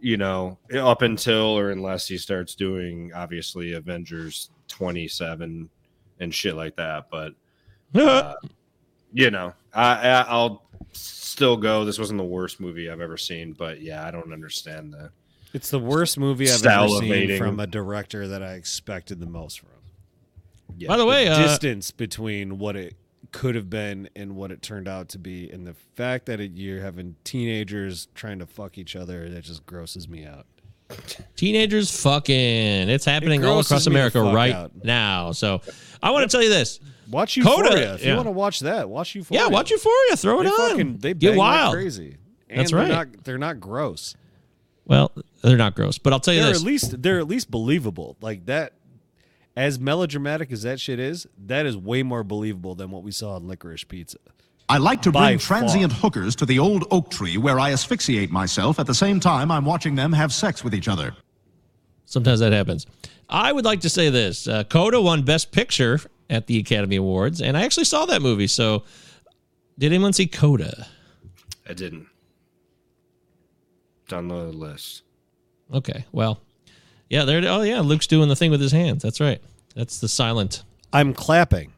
You 0.00 0.16
know, 0.16 0.58
up 0.74 1.02
until 1.02 1.56
or 1.56 1.70
unless 1.70 2.08
he 2.08 2.18
starts 2.18 2.56
doing 2.56 3.12
obviously 3.14 3.74
Avengers 3.74 4.50
twenty 4.66 5.06
seven 5.06 5.70
and 6.18 6.34
shit 6.34 6.56
like 6.56 6.74
that. 6.76 7.06
But 7.10 7.34
uh, 7.94 8.34
you 9.12 9.30
know, 9.30 9.52
I, 9.72 10.08
I 10.08 10.20
I'll 10.22 10.64
still 10.92 11.56
go. 11.56 11.84
This 11.84 11.98
wasn't 11.98 12.18
the 12.18 12.24
worst 12.24 12.58
movie 12.58 12.90
I've 12.90 13.00
ever 13.00 13.16
seen, 13.16 13.52
but 13.52 13.80
yeah, 13.80 14.04
I 14.04 14.10
don't 14.10 14.32
understand 14.32 14.92
that. 14.94 15.10
It's 15.52 15.70
the 15.70 15.78
worst 15.78 16.18
movie 16.18 16.50
I've 16.50 16.64
ever 16.64 16.88
seen 16.88 17.38
from 17.38 17.60
a 17.60 17.66
director 17.66 18.26
that 18.28 18.42
I 18.42 18.54
expected 18.54 19.20
the 19.20 19.26
most 19.26 19.60
from. 19.60 19.68
Yeah. 20.78 20.88
By 20.88 20.96
the 20.96 21.04
way, 21.04 21.28
uh, 21.28 21.38
distance 21.38 21.90
between 21.90 22.58
what 22.58 22.74
it 22.74 22.96
could 23.32 23.54
have 23.54 23.68
been 23.68 24.08
and 24.14 24.36
what 24.36 24.52
it 24.52 24.62
turned 24.62 24.86
out 24.86 25.08
to 25.10 25.18
be, 25.18 25.50
and 25.50 25.66
the 25.66 25.74
fact 25.94 26.26
that 26.26 26.40
it, 26.40 26.52
you're 26.54 26.80
having 26.80 27.16
teenagers 27.24 28.08
trying 28.14 28.38
to 28.38 28.46
fuck 28.46 28.78
each 28.78 28.94
other, 28.94 29.28
that 29.30 29.42
just 29.44 29.66
grosses 29.66 30.08
me 30.08 30.24
out. 30.24 30.46
Teenagers 31.36 32.02
fucking. 32.02 32.36
It's 32.36 33.04
happening 33.04 33.44
all 33.44 33.60
across 33.60 33.86
America 33.86 34.22
right 34.22 34.54
out. 34.54 34.84
now. 34.84 35.32
So 35.32 35.62
I 36.02 36.10
want 36.10 36.30
to 36.30 36.34
tell 36.34 36.42
you 36.42 36.50
this. 36.50 36.80
Watch 37.10 37.38
Coda, 37.42 37.64
Euphoria. 37.64 37.94
If 37.94 38.04
yeah. 38.04 38.10
you 38.10 38.16
want 38.16 38.26
to 38.26 38.32
watch 38.32 38.60
that, 38.60 38.88
watch 38.88 39.14
Euphoria. 39.14 39.44
Yeah, 39.44 39.48
watch 39.48 39.70
Euphoria. 39.70 40.16
Throw 40.16 40.40
it 40.40 40.44
they 40.44 40.50
on. 40.50 40.70
Fucking, 40.70 40.96
they 40.98 41.14
Get 41.14 41.30
bang 41.30 41.38
like 41.38 41.54
wild. 41.54 41.74
crazy. 41.74 42.16
And 42.48 42.60
That's 42.60 42.70
they're 42.70 42.80
right. 42.80 42.88
Not, 42.88 43.24
they're 43.24 43.38
not 43.38 43.60
gross. 43.60 44.14
Well, 44.84 45.12
they're 45.42 45.56
not 45.56 45.74
gross, 45.74 45.98
but 45.98 46.12
I'll 46.12 46.20
tell 46.20 46.34
you 46.34 46.40
They're 46.40 46.52
this. 46.52 46.60
at 46.60 46.66
least 46.66 47.02
they're 47.02 47.18
at 47.18 47.28
least 47.28 47.50
believable. 47.50 48.16
Like 48.20 48.46
that, 48.46 48.74
as 49.56 49.78
melodramatic 49.78 50.50
as 50.52 50.62
that 50.62 50.80
shit 50.80 50.98
is, 50.98 51.26
that 51.46 51.66
is 51.66 51.76
way 51.76 52.02
more 52.02 52.24
believable 52.24 52.74
than 52.74 52.90
what 52.90 53.02
we 53.02 53.10
saw 53.10 53.36
in 53.36 53.46
Licorice 53.46 53.84
Pizza. 53.86 54.18
I 54.68 54.78
like 54.78 55.02
to 55.02 55.12
By 55.12 55.32
bring 55.32 55.38
transient 55.38 55.92
far. 55.92 56.00
hookers 56.02 56.36
to 56.36 56.46
the 56.46 56.58
old 56.58 56.84
oak 56.90 57.10
tree 57.10 57.36
where 57.36 57.58
I 57.60 57.72
asphyxiate 57.72 58.30
myself 58.30 58.78
at 58.78 58.86
the 58.86 58.94
same 58.94 59.20
time 59.20 59.50
I'm 59.50 59.64
watching 59.64 59.94
them 59.96 60.12
have 60.12 60.32
sex 60.32 60.64
with 60.64 60.74
each 60.74 60.88
other. 60.88 61.14
Sometimes 62.06 62.40
that 62.40 62.52
happens. 62.52 62.86
I 63.28 63.52
would 63.52 63.64
like 63.64 63.80
to 63.80 63.90
say 63.90 64.08
this: 64.10 64.46
uh, 64.48 64.64
Coda 64.64 65.00
won 65.00 65.22
Best 65.22 65.52
Picture 65.52 66.00
at 66.30 66.46
the 66.46 66.58
Academy 66.58 66.96
Awards, 66.96 67.40
and 67.42 67.56
I 67.56 67.62
actually 67.62 67.84
saw 67.84 68.06
that 68.06 68.22
movie. 68.22 68.46
So, 68.46 68.84
did 69.78 69.92
anyone 69.92 70.12
see 70.12 70.26
Coda? 70.26 70.86
I 71.68 71.72
didn't. 71.74 72.06
It's 74.04 74.12
on 74.12 74.28
the 74.28 74.34
list. 74.34 75.02
Okay, 75.72 76.04
well, 76.12 76.40
yeah, 77.12 77.26
there. 77.26 77.42
Oh, 77.46 77.60
yeah, 77.60 77.80
Luke's 77.80 78.06
doing 78.06 78.30
the 78.30 78.34
thing 78.34 78.50
with 78.50 78.62
his 78.62 78.72
hands. 78.72 79.02
That's 79.02 79.20
right. 79.20 79.38
That's 79.76 80.00
the 80.00 80.08
silent. 80.08 80.64
I'm 80.94 81.12
clapping. 81.12 81.74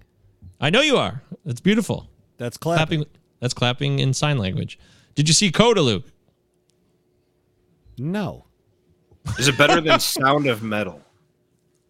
I 0.61 0.71
know 0.71 0.81
you 0.81 0.97
are. 0.97 1.23
That's 1.45 1.61
beautiful. 1.61 2.09
That's 2.39 2.57
clapping. 2.57 3.05
That's 3.41 3.53
clapping 3.53 3.99
in 3.99 4.15
sign 4.15 4.39
language. 4.39 4.79
Did 5.17 5.27
you 5.29 5.35
see 5.35 5.51
Coda, 5.51 5.83
Luke? 5.83 6.05
No. 7.99 8.45
Is 9.37 9.49
it 9.49 9.59
better 9.59 9.81
than 9.81 9.99
Sound 9.99 10.47
of 10.47 10.63
Metal? 10.63 11.01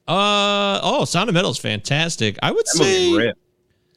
Uh 0.07 0.80
oh, 0.82 1.07
Sound 1.07 1.30
of 1.30 1.34
Metal 1.34 1.51
is 1.51 1.57
fantastic. 1.57 2.38
I 2.42 2.51
would 2.51 2.66
That 2.66 2.76
say. 2.76 3.32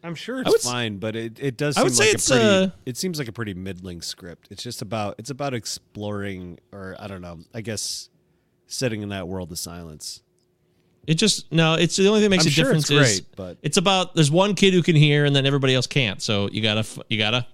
I'm 0.02 0.16
sure 0.16 0.40
it's 0.40 0.50
would 0.50 0.62
fine, 0.62 1.00
but 1.00 1.18
it, 1.18 1.38
it 1.38 1.58
does. 1.58 1.76
I 1.76 1.82
Seem 1.82 1.84
would 1.84 1.96
say 1.96 2.06
like 2.06 2.14
it's, 2.14 2.32
a 2.32 2.34
pretty, 2.34 2.46
uh, 2.48 2.70
It 2.86 2.96
seems 2.96 3.20
like 3.20 3.28
a 3.28 3.34
pretty 3.34 3.54
middling 3.54 4.02
script. 4.02 4.48
It's 4.50 4.64
just 4.64 4.82
about. 4.82 5.16
It's 5.18 5.32
about 5.32 5.54
exploring, 5.54 6.60
or 6.72 6.96
I 6.98 7.08
don't 7.08 7.22
know. 7.22 7.40
I 7.54 7.60
guess 7.60 8.08
sitting 8.68 9.02
in 9.02 9.10
that 9.10 9.28
world 9.28 9.52
of 9.52 9.58
silence. 9.60 10.22
It 11.06 11.16
just 11.16 11.52
no. 11.52 11.76
It's 11.76 11.96
the 11.96 12.08
only 12.08 12.20
thing 12.20 12.30
that 12.30 12.36
makes 12.36 12.44
I'm 12.46 12.50
a 12.50 12.52
sure 12.52 12.64
difference 12.66 12.92
it's 12.92 13.12
is 13.12 13.20
great, 13.22 13.36
but- 13.36 13.58
it's 13.64 13.78
about 13.78 14.14
there's 14.16 14.30
one 14.32 14.56
kid 14.56 14.74
who 14.74 14.84
can 14.84 14.96
hear 14.96 15.26
and 15.26 15.36
then 15.36 15.46
everybody 15.46 15.74
else 15.74 15.88
can't. 15.88 16.22
So 16.22 16.50
you 16.52 16.62
gotta 16.62 16.86
you 17.10 17.18
gotta 17.18 17.48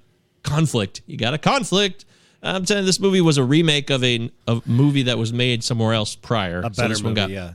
conflict. 0.44 1.02
You 1.06 1.18
gotta 1.18 1.38
conflict. 1.38 2.06
I'm 2.42 2.66
telling 2.66 2.84
you, 2.84 2.86
this 2.88 3.00
movie 3.00 3.22
was 3.22 3.38
a 3.38 3.44
remake 3.44 3.90
of 3.90 4.04
a, 4.04 4.30
a 4.48 4.62
movie 4.66 5.04
that 5.04 5.18
was 5.18 5.32
made 5.32 5.64
somewhere 5.64 5.94
else 5.94 6.14
prior. 6.16 6.60
A 6.60 6.64
So 6.64 6.70
better 6.82 6.90
this 6.90 7.02
one 7.02 7.12
movie, 7.14 7.22
got- 7.22 7.30
yeah. 7.30 7.54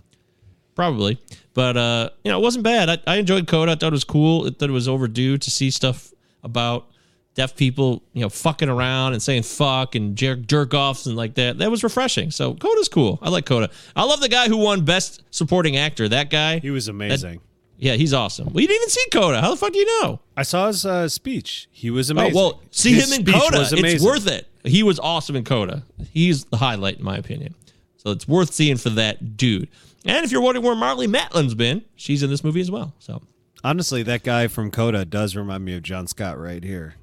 probably. 0.75 1.19
But 1.53 1.77
uh, 1.77 2.11
you 2.25 2.31
know, 2.31 2.39
it 2.39 2.43
wasn't 2.43 2.65
bad. 2.65 2.89
I, 2.89 2.99
I 3.07 3.17
enjoyed 3.17 3.47
Coda. 3.49 3.73
I 3.73 3.75
thought 3.75 3.89
it 3.89 3.91
was 3.93 4.05
cool. 4.05 4.47
I 4.47 4.51
thought 4.51 4.69
it 4.69 4.73
was 4.73 4.89
overdue 4.89 5.37
to 5.37 5.51
see 5.51 5.71
stuff 5.71 6.13
about 6.45 6.87
deaf 7.39 7.55
people, 7.55 8.03
you 8.13 8.21
know, 8.21 8.29
fucking 8.29 8.69
around 8.69 9.13
and 9.13 9.23
saying 9.23 9.45
fuck 9.45 9.95
and 9.95 10.17
jerk 10.17 10.45
jerk 10.49 10.75
offs 10.75 11.07
and 11.07 11.17
like 11.17 11.35
that. 11.37 11.59
That 11.59 11.71
was 11.71 11.85
refreshing. 11.85 12.33
So 12.33 12.55
Coda's 12.55 12.89
cool. 12.89 13.21
I 13.23 13.29
like 13.31 13.47
Coda. 13.47 13.71
I 13.95 14.03
love 14.05 14.21
the 14.21 14.29
guy 14.29 14.49
who 14.49 14.57
won 14.57 14.85
Best 14.85 15.23
Supporting 15.31 15.77
Actor. 15.77 16.09
That 16.09 16.31
guy. 16.31 16.59
He 16.59 16.71
was 16.71 16.89
amazing. 16.89 17.41
yeah, 17.79 17.93
he's 17.95 18.13
awesome. 18.13 18.47
Well, 18.53 18.61
you 18.61 18.67
didn't 18.67 18.81
even 18.83 18.89
see 18.91 19.05
Coda. 19.13 19.41
How 19.41 19.51
the 19.51 19.57
fuck 19.57 19.73
do 19.73 19.79
you 19.79 20.03
know? 20.03 20.19
I 20.37 20.43
saw 20.43 20.67
his 20.67 20.85
uh, 20.85 21.09
speech. 21.09 21.69
He 21.71 21.91
was 21.91 22.11
Oh, 22.11 22.15
amazing. 22.15 22.35
well, 22.35 22.61
see 22.73 22.93
His 22.95 23.13
him 23.13 23.21
in 23.21 23.33
Coda. 23.33 23.59
was 23.61 23.73
It's 23.73 24.05
worth 24.05 24.27
it. 24.27 24.49
He 24.65 24.83
was 24.83 24.99
awesome 24.99 25.37
in 25.37 25.45
Coda. 25.45 25.85
He's 26.13 26.45
the 26.47 26.57
highlight, 26.57 26.99
in 26.99 27.05
my 27.05 27.17
opinion. 27.17 27.55
So 27.99 28.11
it's 28.11 28.27
worth 28.27 28.53
seeing 28.53 28.79
for 28.79 28.91
that 28.91 29.37
dude. 29.37 29.69
And 30.05 30.25
if 30.25 30.33
you're 30.33 30.41
wondering 30.41 30.67
where 30.67 30.75
Marlee 30.75 31.07
Matlin's 31.09 31.55
been, 31.55 31.83
she's 31.95 32.25
in 32.25 32.31
this 32.31 32.43
movie 32.43 32.61
as 32.61 32.71
well. 32.71 32.95
So 32.99 33.23
Honestly, 33.65 34.03
that 34.05 34.23
guy 34.25 34.47
from 34.49 34.71
Coda 34.73 35.05
does 35.05 35.35
remind 35.37 35.65
me 35.65 35.75
of 35.77 35.83
John 35.83 36.07
Scott 36.09 36.39
right 36.39 36.63
here. 36.65 36.95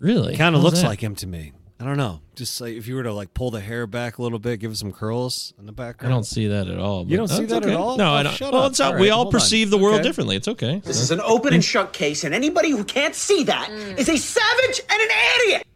Really, 0.00 0.36
Kind 0.36 0.54
of 0.56 0.62
looks 0.62 0.82
that? 0.82 0.88
like 0.88 1.00
him 1.00 1.14
to 1.16 1.26
me. 1.26 1.52
I 1.80 1.84
don't 1.84 1.96
know. 1.96 2.20
Just 2.34 2.60
like 2.60 2.74
if 2.74 2.88
you 2.88 2.96
were 2.96 3.04
to 3.04 3.12
like 3.12 3.32
pull 3.34 3.52
the 3.52 3.60
hair 3.60 3.86
back 3.86 4.18
a 4.18 4.22
little 4.22 4.40
bit, 4.40 4.58
give 4.58 4.72
it 4.72 4.76
some 4.76 4.90
curls 4.92 5.54
in 5.60 5.66
the 5.66 5.72
background. 5.72 6.12
I 6.12 6.16
don't 6.16 6.24
see 6.24 6.48
that 6.48 6.66
at 6.66 6.78
all. 6.78 7.06
You 7.06 7.16
don't 7.16 7.28
see 7.28 7.44
that's 7.44 7.52
that 7.52 7.70
at 7.70 7.76
all? 7.76 7.96
No, 7.96 8.10
Oh, 8.10 8.14
I 8.14 8.22
don't. 8.24 8.34
shut 8.34 8.52
well, 8.52 8.62
up. 8.64 8.70
it's 8.72 8.80
not, 8.80 8.94
All 8.94 9.00
we 9.00 9.10
all 9.10 9.18
hold 9.24 9.34
on. 9.34 9.40
perceive 9.40 9.70
the 9.70 9.78
world 9.78 9.96
Okay. 9.96 10.02
differently. 10.02 10.34
It's 10.34 10.48
okay. 10.48 10.80
This 10.84 10.98
is 10.98 11.12
an 11.12 11.20
open 11.20 11.54
and 11.54 11.64
shut 11.64 11.92
case, 11.92 12.24
and 12.24 12.34
anybody 12.34 12.70
who 12.70 12.82
can't 12.82 13.14
see 13.14 13.44
that 13.44 13.68
mm. 13.70 13.96
is 13.96 14.08
a 14.08 14.16
savage 14.16 14.80
and 14.90 15.00
an 15.00 15.08
idiot. 15.40 15.66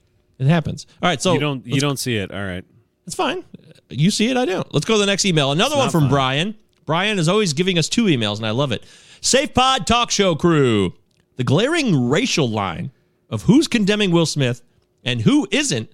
It 0.41 0.49
happens. 0.49 0.89
All 1.01 1.09
right, 1.09 1.23
so 1.23 1.35
you 1.35 1.39
don't 1.39 1.65
you 1.65 1.81
don't 1.81 1.99
see 1.99 2.17
it. 2.17 2.33
All 2.33 2.45
right. 2.45 2.65
It's 3.07 3.15
fine. 3.15 3.45
You 3.89 4.11
see 4.11 4.29
it, 4.29 4.37
I 4.37 4.45
don't. 4.45 4.73
Let's 4.75 4.87
go 4.87 4.95
to 4.95 5.01
the 5.01 5.07
next 5.07 5.25
email. 5.25 5.53
Another 5.53 5.77
one 5.77 5.91
from 5.91 6.03
fine. 6.03 6.11
Brian. 6.11 6.55
Brian 6.85 7.21
is 7.21 7.29
always 7.29 7.53
giving 7.53 7.79
us 7.79 7.89
two 7.89 8.07
emails, 8.07 8.39
and 8.39 8.47
I 8.47 8.51
love 8.51 8.73
it. 8.73 8.83
Safe 9.21 9.55
Pod 9.55 9.87
Talk 9.87 10.11
Show 10.11 10.35
Crew. 10.35 10.95
The 11.37 11.45
glaring 11.45 12.09
racial 12.09 12.49
line 12.49 12.91
of 13.33 13.43
who's 13.45 13.67
condemning 13.67 14.13
Will 14.13 14.27
Smith 14.27 14.63
and 15.03 15.23
who 15.23 15.49
isn't 15.51 15.91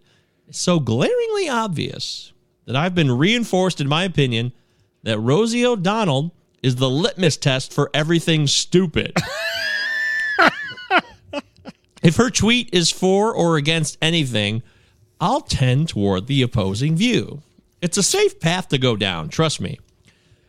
is 0.48 0.58
so 0.58 0.80
glaringly 0.80 1.48
obvious 1.48 2.34
that 2.66 2.76
I've 2.76 2.94
been 2.94 3.10
reinforced 3.10 3.80
in 3.80 3.88
my 3.88 4.04
opinion 4.04 4.52
that 5.04 5.18
Rosie 5.18 5.64
O'Donnell 5.64 6.34
is 6.62 6.76
the 6.76 6.90
litmus 6.90 7.36
test 7.36 7.72
for 7.72 7.88
everything 7.94 8.46
stupid. 8.48 9.16
if 12.02 12.16
her 12.16 12.28
tweet 12.28 12.68
is 12.72 12.90
for 12.90 13.32
or 13.32 13.56
against 13.56 13.96
anything, 14.02 14.62
I'll 15.20 15.40
tend 15.40 15.88
toward 15.88 16.26
the 16.26 16.42
opposing 16.42 16.96
view. 16.96 17.42
It's 17.80 17.96
a 17.96 18.02
safe 18.02 18.40
path 18.40 18.68
to 18.68 18.78
go 18.78 18.96
down, 18.96 19.28
trust 19.28 19.60
me. 19.60 19.78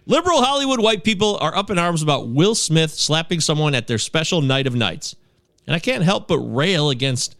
Liberal 0.07 0.41
Hollywood 0.41 0.79
white 0.79 1.03
people 1.03 1.37
are 1.39 1.55
up 1.55 1.69
in 1.69 1.77
arms 1.77 2.01
about 2.01 2.27
Will 2.27 2.55
Smith 2.55 2.91
slapping 2.91 3.39
someone 3.39 3.75
at 3.75 3.85
their 3.85 3.99
special 3.99 4.41
night 4.41 4.65
of 4.65 4.73
nights. 4.73 5.15
And 5.69 5.75
I 5.75 5.79
can't 5.79 6.03
help 6.03 6.27
but 6.27 6.39
rail 6.39 6.89
against, 6.89 7.35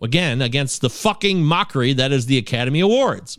again, 0.00 0.40
against 0.40 0.80
the 0.80 0.88
fucking 0.88 1.42
mockery 1.42 1.92
that 1.94 2.12
is 2.12 2.26
the 2.26 2.38
Academy 2.38 2.78
Awards. 2.78 3.36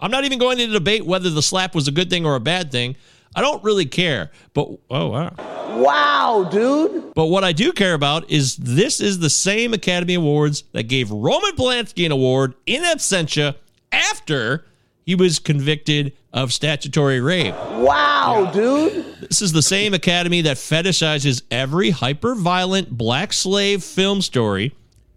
I'm 0.00 0.10
not 0.10 0.24
even 0.24 0.38
going 0.38 0.56
to 0.56 0.66
debate 0.66 1.04
whether 1.04 1.28
the 1.28 1.42
slap 1.42 1.74
was 1.74 1.86
a 1.86 1.90
good 1.90 2.08
thing 2.08 2.24
or 2.24 2.36
a 2.36 2.40
bad 2.40 2.72
thing. 2.72 2.96
I 3.36 3.42
don't 3.42 3.62
really 3.62 3.84
care. 3.84 4.30
But, 4.54 4.70
oh, 4.88 5.08
wow. 5.08 5.34
Wow, 5.76 6.48
dude. 6.50 7.12
But 7.12 7.26
what 7.26 7.44
I 7.44 7.52
do 7.52 7.70
care 7.72 7.92
about 7.92 8.30
is 8.30 8.56
this 8.56 8.98
is 8.98 9.18
the 9.18 9.28
same 9.28 9.74
Academy 9.74 10.14
Awards 10.14 10.64
that 10.72 10.84
gave 10.84 11.10
Roman 11.10 11.52
Polanski 11.52 12.06
an 12.06 12.12
award 12.12 12.54
in 12.64 12.82
absentia 12.82 13.56
after 13.92 14.64
he 15.04 15.14
was 15.14 15.38
convicted 15.38 16.12
of 16.32 16.52
statutory 16.52 17.20
rape. 17.20 17.54
Wow, 17.54 18.50
dude. 18.54 19.04
This 19.20 19.42
is 19.42 19.52
the 19.52 19.62
same 19.62 19.94
Academy 19.94 20.40
that 20.42 20.56
fetishizes 20.56 21.42
every 21.50 21.90
hyper 21.90 22.34
violent 22.34 22.90
black 22.96 23.32
slave 23.32 23.82
film 23.82 24.22
story 24.22 24.74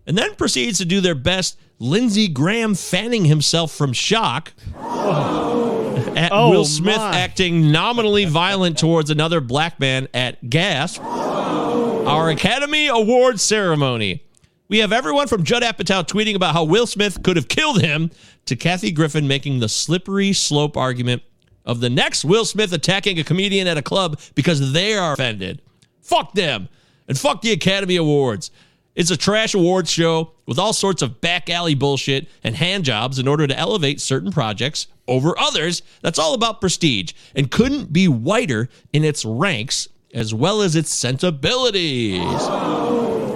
and 0.08 0.18
then 0.18 0.36
proceeds 0.36 0.78
to 0.80 0.86
do 0.86 1.02
their 1.02 1.16
best 1.16 1.58
Lindsey 1.80 2.28
Graham 2.28 2.74
fanning 2.76 3.26
himself 3.26 3.72
from 3.72 3.92
shock 3.94 4.54
at 4.76 6.30
Oh, 6.32 6.50
Will 6.52 6.66
Smith 6.66 6.98
my. 6.98 7.18
acting 7.18 7.72
nominally 7.72 8.26
violent 8.26 8.78
towards 8.78 9.10
another 9.10 9.42
black 9.42 9.80
man 9.80 10.08
at 10.14 10.50
Gasp, 10.50 11.02
our 11.04 12.30
Academy 12.30 12.88
Award 12.88 13.40
ceremony. 13.40 14.24
We 14.68 14.80
have 14.80 14.92
everyone 14.92 15.28
from 15.28 15.44
Judd 15.44 15.62
Apatow 15.62 16.04
tweeting 16.08 16.36
about 16.36 16.54
how 16.54 16.64
Will 16.64 16.88
Smith 16.88 17.22
could 17.22 17.36
have 17.36 17.48
killed 17.48 17.82
him 17.82 18.10
to 18.46 18.56
Kathy 18.56 18.92
Griffin 18.92 19.28
making 19.28 19.60
the 19.60 19.70
slippery 19.70 20.34
slope 20.34 20.76
argument 20.76 21.22
of 21.66 21.82
the 21.82 21.90
next 21.90 22.26
Will 22.26 22.46
Smith 22.46 22.74
attacking 22.74 23.20
a 23.20 23.24
comedian 23.24 23.68
at 23.68 23.78
a 23.78 23.84
club 23.84 24.20
because 24.34 24.74
they 24.74 24.96
are 24.96 25.14
offended. 25.14 25.62
Fuck 26.02 26.34
them. 26.34 26.68
And 27.08 27.16
fuck 27.16 27.44
the 27.44 27.52
Academy 27.52 27.96
Awards. 27.96 28.50
It's 28.96 29.12
a 29.12 29.18
trash 29.18 29.54
awards 29.54 29.92
show 29.92 30.32
with 30.48 30.58
all 30.58 30.74
sorts 30.74 31.04
of 31.04 31.22
back 31.22 31.48
alley 31.48 31.76
bullshit 31.76 32.28
and 32.44 32.56
hand 32.56 32.86
jobs 32.86 33.20
in 33.20 33.28
order 33.28 33.46
to 33.46 33.56
elevate 33.56 34.02
certain 34.02 34.32
projects 34.32 34.88
over 35.08 35.38
others. 35.38 35.84
That's 36.02 36.18
all 36.18 36.34
about 36.34 36.60
prestige 36.60 37.14
and 37.36 37.52
couldn't 37.52 37.94
be 37.94 38.08
whiter 38.08 38.70
in 38.94 39.04
its 39.04 39.26
ranks 39.26 39.90
as 40.12 40.34
well 40.34 40.62
as 40.62 40.76
its 40.76 40.92
sensibilities. 40.92 42.24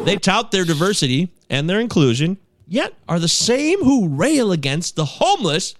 They 0.05 0.15
tout 0.17 0.51
their 0.51 0.65
diversity 0.65 1.31
and 1.49 1.67
their 1.69 1.79
inclusion, 1.79 2.37
yet 2.67 2.93
are 3.07 3.19
the 3.19 3.27
same 3.27 3.79
who 3.83 4.07
rail 4.07 4.51
against 4.51 4.95
the 4.95 5.05
homeless 5.05 5.75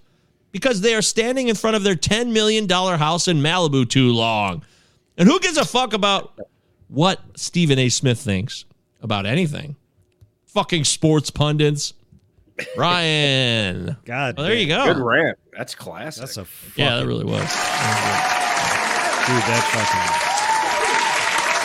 because 0.52 0.80
they 0.82 0.94
are 0.94 1.02
standing 1.02 1.48
in 1.48 1.54
front 1.56 1.76
of 1.76 1.82
their 1.84 1.94
$10 1.94 2.32
million 2.32 2.68
house 2.68 3.28
in 3.28 3.38
Malibu 3.40 3.88
too 3.88 4.12
long. 4.12 4.62
And 5.16 5.28
who 5.28 5.38
gives 5.40 5.56
a 5.56 5.64
fuck 5.64 5.92
about 5.92 6.32
what 6.88 7.20
Stephen 7.36 7.78
A. 7.78 7.88
Smith 7.88 8.18
thinks 8.20 8.64
about 9.00 9.26
anything? 9.26 9.76
Fucking 10.46 10.84
sports 10.84 11.30
pundits. 11.30 11.94
Ryan. 12.76 13.96
God. 14.04 14.36
Well, 14.36 14.46
there 14.46 14.56
you 14.56 14.66
go. 14.68 14.92
Good 14.92 15.02
rant. 15.02 15.38
That's 15.56 15.74
classic. 15.74 16.20
That's 16.22 16.36
a 16.36 16.46
Yeah, 16.76 16.96
that 16.98 17.06
really 17.06 17.24
was. 17.24 17.40
dude. 17.40 17.48
That 19.46 19.62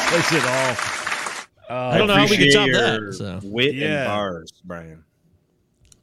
fucking 0.09 0.23
says 0.23 0.41
it 0.41 0.47
all. 0.47 0.75
I 1.69 1.97
don't 1.97 2.07
know 2.07 2.15
how 2.15 2.27
we 2.27 2.37
can 2.37 2.51
top 2.51 2.69
that. 2.71 2.99
your 3.01 3.11
So. 3.13 3.39
Wit 3.43 3.75
Yeah. 3.75 4.01
and 4.01 4.07
bars, 4.07 4.51
Brian. 4.63 5.03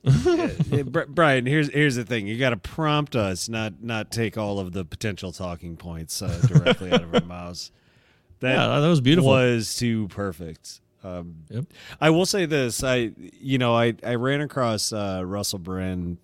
Yeah, 0.04 0.82
Bri- 0.82 1.04
Brian, 1.08 1.46
here's 1.46 1.72
here's 1.72 1.94
the 1.94 2.04
thing. 2.04 2.26
You 2.26 2.36
got 2.36 2.50
to 2.50 2.56
prompt 2.56 3.14
us, 3.14 3.48
not 3.48 3.82
not 3.82 4.10
take 4.10 4.36
all 4.36 4.58
of 4.58 4.72
the 4.72 4.84
potential 4.84 5.30
talking 5.30 5.76
points 5.76 6.20
uh, 6.22 6.40
directly 6.48 6.90
out 6.92 7.02
of 7.04 7.14
our 7.14 7.20
mouths. 7.26 7.70
That, 8.40 8.54
Yeah, 8.56 8.80
that 8.80 8.88
was 8.88 9.00
beautiful. 9.00 9.30
Was 9.30 9.76
too 9.76 10.08
perfect. 10.08 10.80
Um, 11.04 11.44
Yep. 11.50 11.66
I 12.00 12.10
will 12.10 12.26
say 12.26 12.46
this. 12.46 12.82
I 12.82 13.12
you 13.40 13.58
know 13.58 13.76
I 13.76 13.94
I 14.04 14.16
ran 14.16 14.40
across 14.40 14.92
uh, 14.92 15.22
Russell 15.24 15.60
Brand 15.60 16.18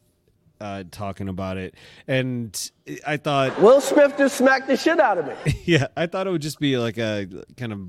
uh, 0.60 0.82
talking 0.90 1.28
about 1.28 1.56
it, 1.56 1.76
and 2.08 2.70
I 3.06 3.16
thought 3.16 3.60
Will 3.60 3.80
Smith 3.80 4.14
just 4.18 4.38
smacked 4.38 4.66
the 4.66 4.76
shit 4.76 4.98
out 4.98 5.18
of 5.18 5.26
me. 5.26 5.60
yeah, 5.64 5.86
I 5.96 6.06
thought 6.06 6.26
it 6.26 6.30
would 6.30 6.42
just 6.42 6.58
be 6.58 6.76
like 6.78 6.98
a 6.98 7.28
kind 7.56 7.72
of 7.72 7.80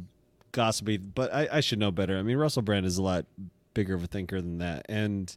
gossipy, 0.59 0.97
but 0.97 1.33
I, 1.33 1.47
I 1.53 1.59
should 1.61 1.79
know 1.79 1.91
better. 1.91 2.17
I 2.17 2.21
mean, 2.21 2.35
Russell 2.35 2.61
Brand 2.61 2.85
is 2.85 2.97
a 2.97 3.01
lot 3.01 3.25
bigger 3.73 3.95
of 3.95 4.03
a 4.03 4.07
thinker 4.07 4.41
than 4.41 4.57
that, 4.57 4.85
and 4.89 5.35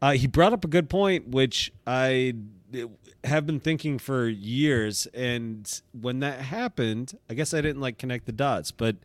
uh, 0.00 0.12
he 0.12 0.26
brought 0.26 0.52
up 0.52 0.64
a 0.64 0.68
good 0.68 0.88
point, 0.88 1.28
which 1.28 1.72
I 1.86 2.34
have 3.24 3.46
been 3.46 3.60
thinking 3.60 3.98
for 3.98 4.28
years. 4.28 5.06
And 5.14 5.80
when 5.98 6.20
that 6.20 6.40
happened, 6.40 7.18
I 7.28 7.34
guess 7.34 7.54
I 7.54 7.60
didn't 7.60 7.80
like 7.80 7.98
connect 7.98 8.26
the 8.26 8.32
dots, 8.32 8.70
but 8.70 8.96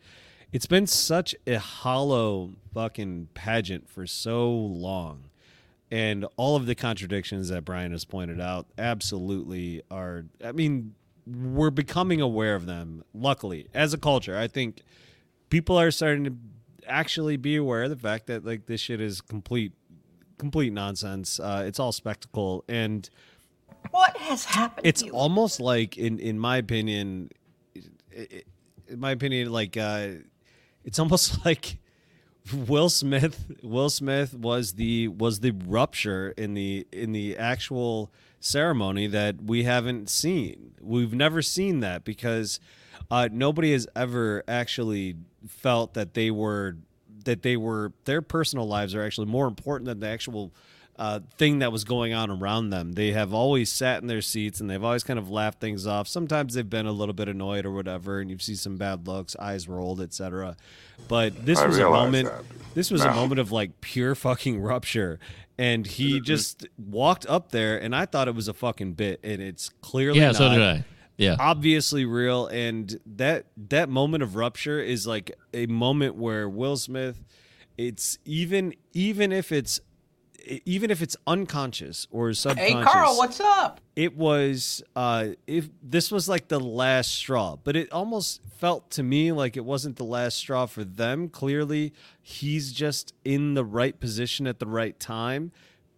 it's 0.52 0.66
been 0.66 0.88
such 0.88 1.36
a 1.48 1.56
hollow 1.56 2.52
fucking 2.74 3.30
pageant 3.34 3.90
for 3.90 4.06
so 4.06 4.52
long. 4.52 5.24
And 5.90 6.26
all 6.38 6.56
of 6.56 6.68
the 6.68 6.76
contradictions 6.76 7.50
that 7.50 7.66
Brian 7.66 7.92
has 7.92 8.06
pointed 8.06 8.40
out 8.40 8.66
absolutely 8.78 9.82
are, 9.90 10.26
I 10.44 10.52
mean, 10.52 10.96
we're 11.26 11.70
becoming 11.70 12.22
aware 12.22 12.56
of 12.56 12.66
them, 12.66 13.04
luckily, 13.14 13.68
as 13.74 13.94
a 13.94 13.98
culture. 13.98 14.38
I 14.38 14.48
think 14.48 14.84
people 15.52 15.80
are 15.80 15.92
starting 15.92 16.24
to 16.24 16.34
actually 16.88 17.38
be 17.38 17.56
aware 17.58 17.84
of 17.84 17.92
the 17.92 17.96
fact 17.96 18.26
that, 18.26 18.44
like, 18.44 18.66
this 18.66 18.82
shit 18.82 19.00
is 19.00 19.22
complete 19.22 19.74
complete 20.40 20.74
nonsense. 20.74 21.40
Uh, 21.40 21.64
it's 21.68 21.80
all 21.80 21.92
spectacle, 21.92 22.66
and 22.68 23.08
What 23.92 24.18
has 24.18 24.46
happened 24.46 24.88
it's 24.88 25.04
almost 25.04 25.60
like, 25.60 26.00
in 26.00 26.18
in 26.18 26.40
my 26.40 26.58
opinion, 26.58 27.30
in 28.12 29.00
my 29.00 29.12
opinion, 29.12 29.52
like 29.52 29.78
uh, 29.78 30.08
it's 30.84 30.98
almost 30.98 31.46
like 31.46 31.78
Will 32.54 32.90
Smith 32.90 33.52
Will 33.62 33.92
Smith 33.92 34.34
was 34.34 34.74
the 34.74 35.10
was 35.10 35.42
the 35.42 35.52
rupture 35.52 36.34
in 36.38 36.56
the 36.56 36.88
in 36.92 37.12
the 37.12 37.38
actual 37.38 38.12
ceremony 38.40 39.06
that 39.08 39.44
we 39.44 39.64
haven't 39.64 40.10
seen. 40.10 40.74
We've 40.82 41.14
never 41.14 41.44
seen 41.44 41.82
that 41.82 42.04
because 42.04 42.60
uh, 43.12 43.30
nobody 43.32 43.74
has 43.74 43.88
ever 43.96 44.44
actually 44.48 45.18
felt 45.48 45.94
that 45.94 46.14
they 46.14 46.32
were 46.32 46.78
that 47.26 47.44
they 47.44 47.58
were 47.58 47.94
their 48.06 48.22
personal 48.22 48.68
lives 48.68 48.96
are 48.96 49.04
actually 49.04 49.28
more 49.28 49.48
important 49.48 49.86
than 49.86 50.00
the 50.00 50.08
actual 50.08 50.52
uh, 50.98 51.20
thing 51.38 51.60
that 51.60 51.72
was 51.72 51.84
going 51.84 52.14
on 52.14 52.30
around 52.30 52.70
them. 52.70 52.92
They 52.94 53.12
have 53.12 53.34
always 53.34 53.72
sat 53.72 54.02
in 54.02 54.08
their 54.08 54.22
seats 54.22 54.60
and 54.60 54.70
they've 54.70 54.84
always 54.84 55.04
kind 55.04 55.18
of 55.18 55.32
laughed 55.32 55.60
things 55.60 55.88
off. 55.88 56.08
Sometimes 56.08 56.54
they've 56.54 56.70
been 56.70 56.86
a 56.86 56.92
little 56.92 57.14
bit 57.14 57.28
annoyed 57.28 57.66
or 57.66 57.72
whatever, 57.72 58.20
and 58.20 58.30
you 58.30 58.38
see 58.38 58.56
some 58.56 58.78
bad 58.78 59.08
looks, 59.08 59.36
eyes 59.38 59.68
rolled, 59.68 60.00
etc. 60.00 60.56
But 61.08 61.46
this 61.46 61.60
I 61.60 61.66
was 61.66 61.80
a 61.80 61.90
moment. 61.90 62.30
that. 62.30 62.44
This 62.76 62.92
was 62.92 63.04
a 63.04 63.12
moment 63.14 63.40
of 63.40 63.52
like 63.52 63.82
pure 63.82 64.14
fucking 64.14 64.62
rupture. 64.62 65.20
And 65.58 65.86
he 65.86 66.22
just 66.22 66.68
walked 66.78 67.26
up 67.28 67.52
there, 67.52 67.80
and 67.80 67.96
I 67.96 68.06
thought 68.06 68.28
it 68.28 68.36
was 68.36 68.48
a 68.48 68.54
fucking 68.54 68.94
bit, 68.94 69.20
and 69.24 69.42
it's 69.42 69.70
clearly 69.82 70.20
Yeah, 70.20 70.32
so 70.32 70.50
did 70.50 70.62
I. 70.62 70.86
Yeah. 71.18 71.36
obviously 71.40 72.06
real 72.06 72.48
and 72.48 73.00
that 73.06 73.46
that 73.70 73.90
moment 73.90 74.24
of 74.24 74.36
rupture 74.36 74.80
is 74.80 75.06
like 75.06 75.32
a 75.54 75.66
moment 75.68 76.16
where 76.16 76.50
Will 76.50 76.78
Smith 76.78 77.24
it's 77.78 78.18
even 78.26 78.74
even 78.94 79.32
if 79.32 79.52
it's 79.52 79.80
even 80.66 80.90
if 80.90 81.04
it's 81.04 81.16
unconscious 81.28 82.08
or 82.10 82.34
subconscious 82.34 82.74
Hey, 82.74 82.84
Carl, 82.84 83.16
what's 83.18 83.40
up? 83.40 83.80
it 83.96 84.18
was 84.18 84.82
uh 84.96 85.28
if 85.46 85.70
this 85.84 86.12
was 86.12 86.28
like 86.28 86.48
the 86.48 86.60
last 86.60 87.12
straw 87.12 87.56
but 87.64 87.76
it 87.76 87.92
almost 87.92 88.42
felt 88.58 88.90
to 88.92 89.04
me 89.04 89.32
like 89.32 89.56
it 89.58 89.66
wasn't 89.66 89.98
the 89.98 90.04
last 90.04 90.38
straw 90.38 90.66
for 90.66 90.84
them 90.84 91.30
clearly 91.30 91.94
he's 92.22 92.72
just 92.74 93.14
in 93.24 93.54
the 93.54 93.64
right 93.66 94.00
position 94.00 94.48
at 94.48 94.58
the 94.60 94.66
right 94.66 95.00
time 95.00 95.52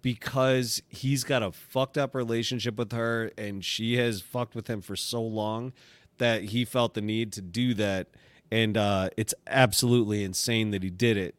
because 0.04 0.84
he's 0.90 1.24
got 1.24 1.42
a 1.42 1.52
fucked 1.52 1.98
up 1.98 2.14
relationship 2.14 2.78
with 2.78 2.92
her 2.92 3.32
and 3.40 3.66
she 3.66 3.98
has 3.98 4.22
fucked 4.22 4.54
with 4.54 4.68
him 4.68 4.82
for 4.82 4.96
so 4.96 5.24
long 5.24 5.74
that 6.20 6.44
he 6.44 6.64
felt 6.64 6.94
the 6.94 7.02
need 7.02 7.34
to 7.34 7.42
do 7.42 7.74
that. 7.74 8.10
And 8.52 8.78
uh 8.78 9.10
it's 9.18 9.34
absolutely 9.48 10.24
insane 10.24 10.70
that 10.72 10.84
he 10.84 10.92
did 10.92 11.18
it. 11.18 11.34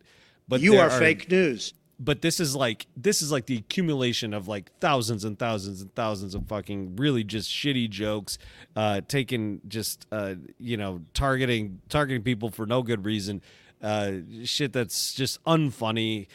But 0.48 0.60
You 0.62 0.72
there 0.72 0.80
are 0.88 0.90
fake 0.90 1.30
news. 1.30 1.72
but 2.00 2.22
this 2.22 2.40
is 2.40 2.56
like 2.56 2.86
this 2.96 3.22
is 3.22 3.30
like 3.30 3.46
the 3.46 3.58
accumulation 3.58 4.34
of 4.34 4.48
like 4.48 4.72
thousands 4.80 5.24
and 5.24 5.38
thousands 5.38 5.80
and 5.82 5.94
thousands 5.94 6.34
of 6.34 6.46
fucking 6.48 6.96
really 6.96 7.22
just 7.22 7.48
shitty 7.50 7.88
jokes 7.88 8.36
uh 8.74 9.00
taking 9.06 9.60
just 9.68 10.06
uh 10.10 10.34
you 10.58 10.76
know 10.76 11.02
targeting 11.14 11.80
targeting 11.88 12.22
people 12.22 12.50
for 12.50 12.66
no 12.66 12.82
good 12.82 13.04
reason 13.04 13.40
uh 13.82 14.12
shit 14.42 14.72
that's 14.72 15.14
just 15.14 15.42
unfunny 15.44 16.26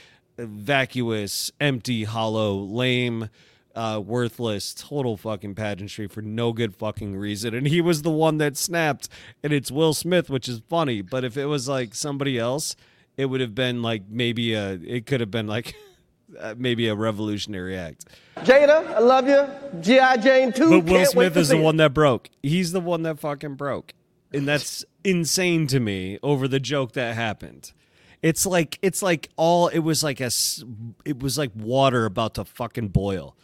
vacuous 0.48 1.52
empty 1.60 2.04
hollow 2.06 2.56
lame 2.56 3.30
uh 3.76 4.02
worthless 4.04 4.74
total 4.74 5.16
fucking 5.16 5.54
pageantry 5.54 6.08
for 6.08 6.22
no 6.22 6.52
good 6.52 6.76
fucking 6.76 7.16
reason 7.16 7.54
and 7.54 7.68
he 7.68 7.82
was 7.82 8.02
the 8.02 8.10
one 8.10 8.38
that 8.38 8.58
snapped 8.58 9.08
and 9.44 9.54
it's 9.54 9.70
Will 9.72 9.94
Smith 9.94 10.30
which 10.30 10.48
is 10.50 10.62
funny 10.70 11.02
but 11.02 11.24
if 11.24 11.38
it 11.38 11.46
was 11.46 11.68
like 11.68 11.94
somebody 11.94 12.38
else 12.40 12.76
it 13.16 13.26
would 13.26 13.42
have 13.42 13.54
been 13.54 13.82
like 13.82 14.04
maybe 14.10 14.54
a 14.54 14.72
it 14.72 15.06
could 15.06 15.20
have 15.20 15.30
been 15.30 15.48
like 15.48 15.76
uh, 16.40 16.56
maybe 16.58 16.88
a 16.88 16.96
revolutionary 16.96 17.78
act 17.78 18.06
Jada, 18.38 18.88
I 18.88 19.00
love 19.00 19.28
you. 19.28 19.46
G.I. 19.82 20.18
Jane 20.18 20.54
2. 20.54 20.82
but 20.82 20.92
Will 20.92 21.06
Smith 21.06 21.36
is 21.36 21.50
the 21.50 21.58
it. 21.58 21.62
one 21.62 21.78
that 21.78 21.94
broke 21.94 22.30
he's 22.42 22.72
the 22.72 22.82
one 22.82 23.04
that 23.04 23.20
fucking 23.20 23.56
broke 23.56 23.94
and 24.34 24.48
that's 24.48 24.84
insane 25.04 25.68
to 25.68 25.80
me 25.80 26.18
over 26.24 26.48
the 26.48 26.60
joke 26.60 26.94
that 26.94 27.16
happened 27.16 27.72
it's 28.22 28.45
like 28.45 28.78
it's 28.82 29.01
like 29.01 29.30
all 29.38 29.67
it 29.70 29.80
was 29.80 30.03
like 30.03 30.20
a 30.20 30.30
it 31.05 31.20
was 31.20 31.38
like 31.38 31.51
water 31.55 32.05
about 32.05 32.36
to 32.36 32.45
fucking 32.45 32.89
boil 32.89 33.36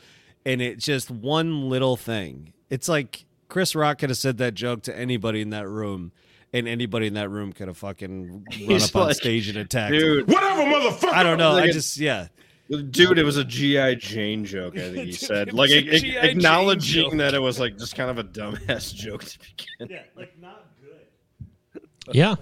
and 0.45 0.61
it 0.61 0.77
just 0.79 1.09
one 1.09 1.69
little 1.69 1.95
thing 1.95 2.51
it's 2.69 2.89
like 2.89 3.25
Chris 3.47 3.75
Rock 3.75 3.99
could 3.99 4.09
have 4.09 4.17
said 4.17 4.37
that 4.39 4.53
joke 4.53 4.83
to 4.83 4.97
anybody 4.97 5.41
in 5.41 5.51
that 5.51 5.67
room 5.67 6.11
and 6.51 6.67
anybody 6.67 7.07
in 7.07 7.13
that 7.15 7.29
room 7.29 7.53
could 7.53 7.67
have 7.67 7.77
fucking 7.77 8.31
run 8.31 8.43
He's 8.51 8.89
up 8.95 9.01
on 9.07 9.13
stage 9.13 9.49
and 9.49 9.57
attacked 9.57 9.91
dude. 9.93 10.27
him. 10.27 10.33
Whatever, 10.33 10.61
motherfucker! 10.63 11.13
I 11.13 11.21
don't 11.23 11.37
know. 11.37 11.51
Like 11.53 11.65
I 11.65 11.67
a- 11.67 11.73
just 11.73 11.97
yeah. 11.97 12.27
Dude, 12.69 13.19
it 13.19 13.23
was 13.23 13.37
a 13.37 13.43
GI 13.43 13.97
Jane 13.97 14.43
joke. 14.45 14.75
I 14.77 14.91
think 14.91 15.05
he 15.05 15.11
said, 15.11 15.53
like 15.53 15.69
a 15.69 15.75
a- 15.75 15.95
a- 15.95 15.99
Jane 15.99 16.15
acknowledging 16.17 17.09
joke. 17.11 17.17
that 17.19 17.33
it 17.33 17.39
was 17.39 17.59
like 17.59 17.77
just 17.77 17.95
kind 17.95 18.09
of 18.09 18.17
a 18.17 18.23
dumbass 18.23 18.93
joke 18.95 19.23
to 19.25 19.37
begin. 19.79 19.95
Yeah, 19.97 20.03
like 20.15 20.39
not 20.39 20.65
good. 20.81 21.81
Yeah, 22.13 22.35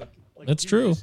that's 0.45 0.63
true. 0.63 0.93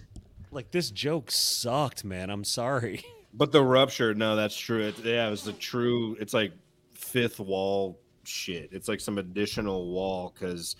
Like 0.50 0.70
this 0.70 0.90
joke 0.90 1.30
sucked, 1.30 2.04
man. 2.04 2.30
I'm 2.30 2.44
sorry. 2.44 3.04
But 3.32 3.52
the 3.52 3.62
rupture, 3.62 4.12
no, 4.12 4.34
that's 4.34 4.56
true. 4.56 4.88
It, 4.88 4.98
yeah, 5.04 5.28
it 5.28 5.30
was 5.30 5.44
the 5.44 5.52
true. 5.52 6.16
It's 6.18 6.34
like 6.34 6.50
fifth 6.94 7.38
wall 7.38 8.00
shit. 8.24 8.70
It's 8.72 8.88
like 8.88 8.98
some 8.98 9.18
additional 9.18 9.86
wall 9.92 10.34
because 10.34 10.74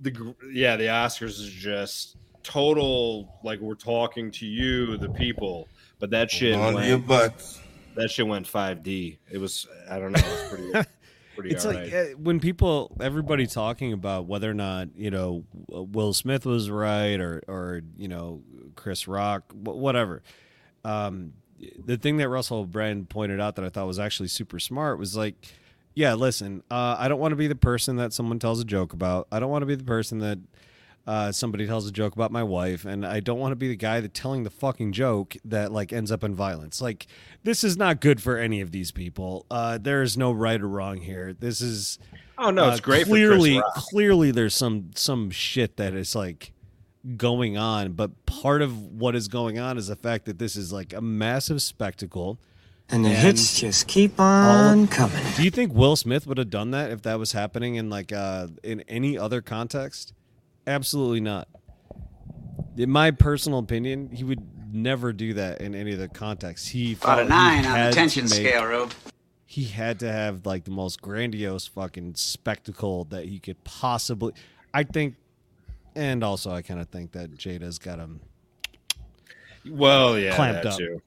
the 0.00 0.34
yeah 0.52 0.74
the 0.74 0.86
Oscars 0.86 1.38
is 1.40 1.48
just 1.48 2.16
total 2.42 3.32
like 3.44 3.60
we're 3.60 3.76
talking 3.76 4.32
to 4.32 4.44
you, 4.44 4.96
the 4.96 5.10
people. 5.10 5.68
But 6.00 6.10
that 6.10 6.32
shit 6.32 6.56
On 6.56 6.74
went, 6.74 6.88
your 6.88 6.98
butts. 6.98 7.60
That 7.94 8.10
shit 8.10 8.26
went 8.26 8.46
5D. 8.46 9.18
It 9.30 9.38
was 9.38 9.68
I 9.88 10.00
don't 10.00 10.10
know. 10.10 10.18
It 10.18 10.50
was 10.50 10.70
pretty. 10.72 10.88
pretty 11.38 11.54
it's 11.54 11.64
like 11.64 11.76
alright. 11.76 11.92
uh, 11.92 12.18
when 12.18 12.40
people, 12.40 12.96
everybody 13.00 13.46
talking 13.46 13.92
about 13.92 14.26
whether 14.26 14.50
or 14.50 14.54
not 14.54 14.88
you 14.96 15.10
know 15.10 15.44
Will 15.68 16.12
Smith 16.12 16.44
was 16.44 16.70
right 16.70 17.20
or 17.20 17.42
or 17.48 17.82
you 17.96 18.08
know 18.08 18.42
Chris 18.74 19.08
Rock, 19.08 19.52
whatever. 19.52 20.22
Um, 20.84 21.32
the 21.84 21.96
thing 21.96 22.18
that 22.18 22.28
Russell 22.28 22.64
Brand 22.66 23.08
pointed 23.08 23.40
out 23.40 23.56
that 23.56 23.64
I 23.64 23.68
thought 23.68 23.86
was 23.86 23.98
actually 23.98 24.28
super 24.28 24.60
smart 24.60 24.98
was 24.98 25.16
like, 25.16 25.34
yeah, 25.94 26.14
listen, 26.14 26.62
uh, 26.70 26.96
I 26.98 27.08
don't 27.08 27.18
want 27.18 27.32
to 27.32 27.36
be 27.36 27.48
the 27.48 27.56
person 27.56 27.96
that 27.96 28.12
someone 28.12 28.38
tells 28.38 28.60
a 28.60 28.64
joke 28.64 28.92
about. 28.92 29.26
I 29.32 29.40
don't 29.40 29.50
want 29.50 29.62
to 29.62 29.66
be 29.66 29.74
the 29.74 29.84
person 29.84 30.18
that 30.20 30.38
uh, 31.06 31.32
somebody 31.32 31.66
tells 31.66 31.86
a 31.88 31.92
joke 31.92 32.14
about 32.14 32.30
my 32.30 32.42
wife, 32.42 32.84
and 32.84 33.06
I 33.06 33.20
don't 33.20 33.38
want 33.38 33.52
to 33.52 33.56
be 33.56 33.68
the 33.68 33.76
guy 33.76 34.00
that 34.00 34.12
telling 34.12 34.42
the 34.42 34.50
fucking 34.50 34.92
joke 34.92 35.36
that 35.44 35.72
like 35.72 35.92
ends 35.92 36.12
up 36.12 36.22
in 36.22 36.34
violence. 36.34 36.80
Like 36.82 37.06
this 37.44 37.64
is 37.64 37.76
not 37.76 38.00
good 38.00 38.20
for 38.22 38.36
any 38.36 38.60
of 38.60 38.72
these 38.72 38.90
people. 38.92 39.46
Uh, 39.50 39.78
there 39.78 40.02
is 40.02 40.18
no 40.18 40.32
right 40.32 40.60
or 40.60 40.68
wrong 40.68 40.98
here. 40.98 41.32
This 41.32 41.60
is 41.60 41.98
Oh, 42.40 42.50
no, 42.50 42.66
uh, 42.66 42.70
it's 42.70 42.80
great 42.80 43.06
Clearly, 43.06 43.56
Rock. 43.56 43.74
clearly, 43.74 44.30
there's 44.30 44.54
some 44.54 44.90
some 44.94 45.30
shit 45.30 45.76
that 45.76 45.94
is 45.94 46.14
like 46.14 46.52
going 47.16 47.56
on, 47.56 47.92
but 47.92 48.26
part 48.26 48.62
of 48.62 48.78
what 48.92 49.16
is 49.16 49.28
going 49.28 49.58
on 49.58 49.78
is 49.78 49.88
the 49.88 49.96
fact 49.96 50.26
that 50.26 50.38
this 50.38 50.56
is 50.56 50.72
like 50.72 50.92
a 50.92 51.00
massive 51.00 51.62
spectacle. 51.62 52.38
And 52.90 53.04
the 53.04 53.10
hits 53.10 53.58
just 53.60 53.86
keep 53.86 54.18
on 54.18 54.88
coming. 54.88 55.22
Do 55.36 55.42
you 55.42 55.50
think 55.50 55.74
Will 55.74 55.94
Smith 55.96 56.26
would 56.26 56.38
have 56.38 56.48
done 56.48 56.70
that 56.70 56.90
if 56.90 57.02
that 57.02 57.18
was 57.18 57.32
happening 57.32 57.74
in 57.74 57.90
like 57.90 58.12
uh 58.12 58.48
in 58.62 58.80
any 58.82 59.18
other 59.18 59.42
context? 59.42 60.12
Absolutely 60.68 61.20
not. 61.20 61.48
In 62.76 62.90
my 62.90 63.10
personal 63.10 63.58
opinion, 63.58 64.10
he 64.12 64.22
would 64.22 64.46
never 64.72 65.12
do 65.12 65.32
that 65.34 65.60
in 65.62 65.74
any 65.74 65.94
other 65.94 66.08
context. 66.08 66.68
He 66.68 66.92
About 66.92 67.20
a 67.20 67.24
nine 67.24 67.58
on 67.58 67.62
the 67.62 67.68
had 67.78 67.92
tension 67.94 68.24
make- 68.24 68.32
scale, 68.34 68.64
Rube. 68.64 68.92
He 69.46 69.64
had 69.64 69.98
to 70.00 70.12
have 70.12 70.44
like 70.44 70.64
the 70.64 70.70
most 70.70 71.00
grandiose 71.00 71.66
fucking 71.66 72.14
spectacle 72.16 73.04
that 73.04 73.24
he 73.24 73.38
could 73.38 73.64
possibly. 73.64 74.34
I 74.74 74.82
think, 74.84 75.14
and 75.96 76.22
also 76.22 76.50
I 76.50 76.60
kind 76.60 76.80
of 76.80 76.88
think 76.90 77.12
that 77.12 77.34
Jada's 77.34 77.78
got 77.78 77.98
him. 77.98 78.20
Well, 79.68 80.18
yeah, 80.18 80.34
clamped 80.36 80.64
that 80.64 80.72
up. 80.74 80.78
too. 80.78 81.00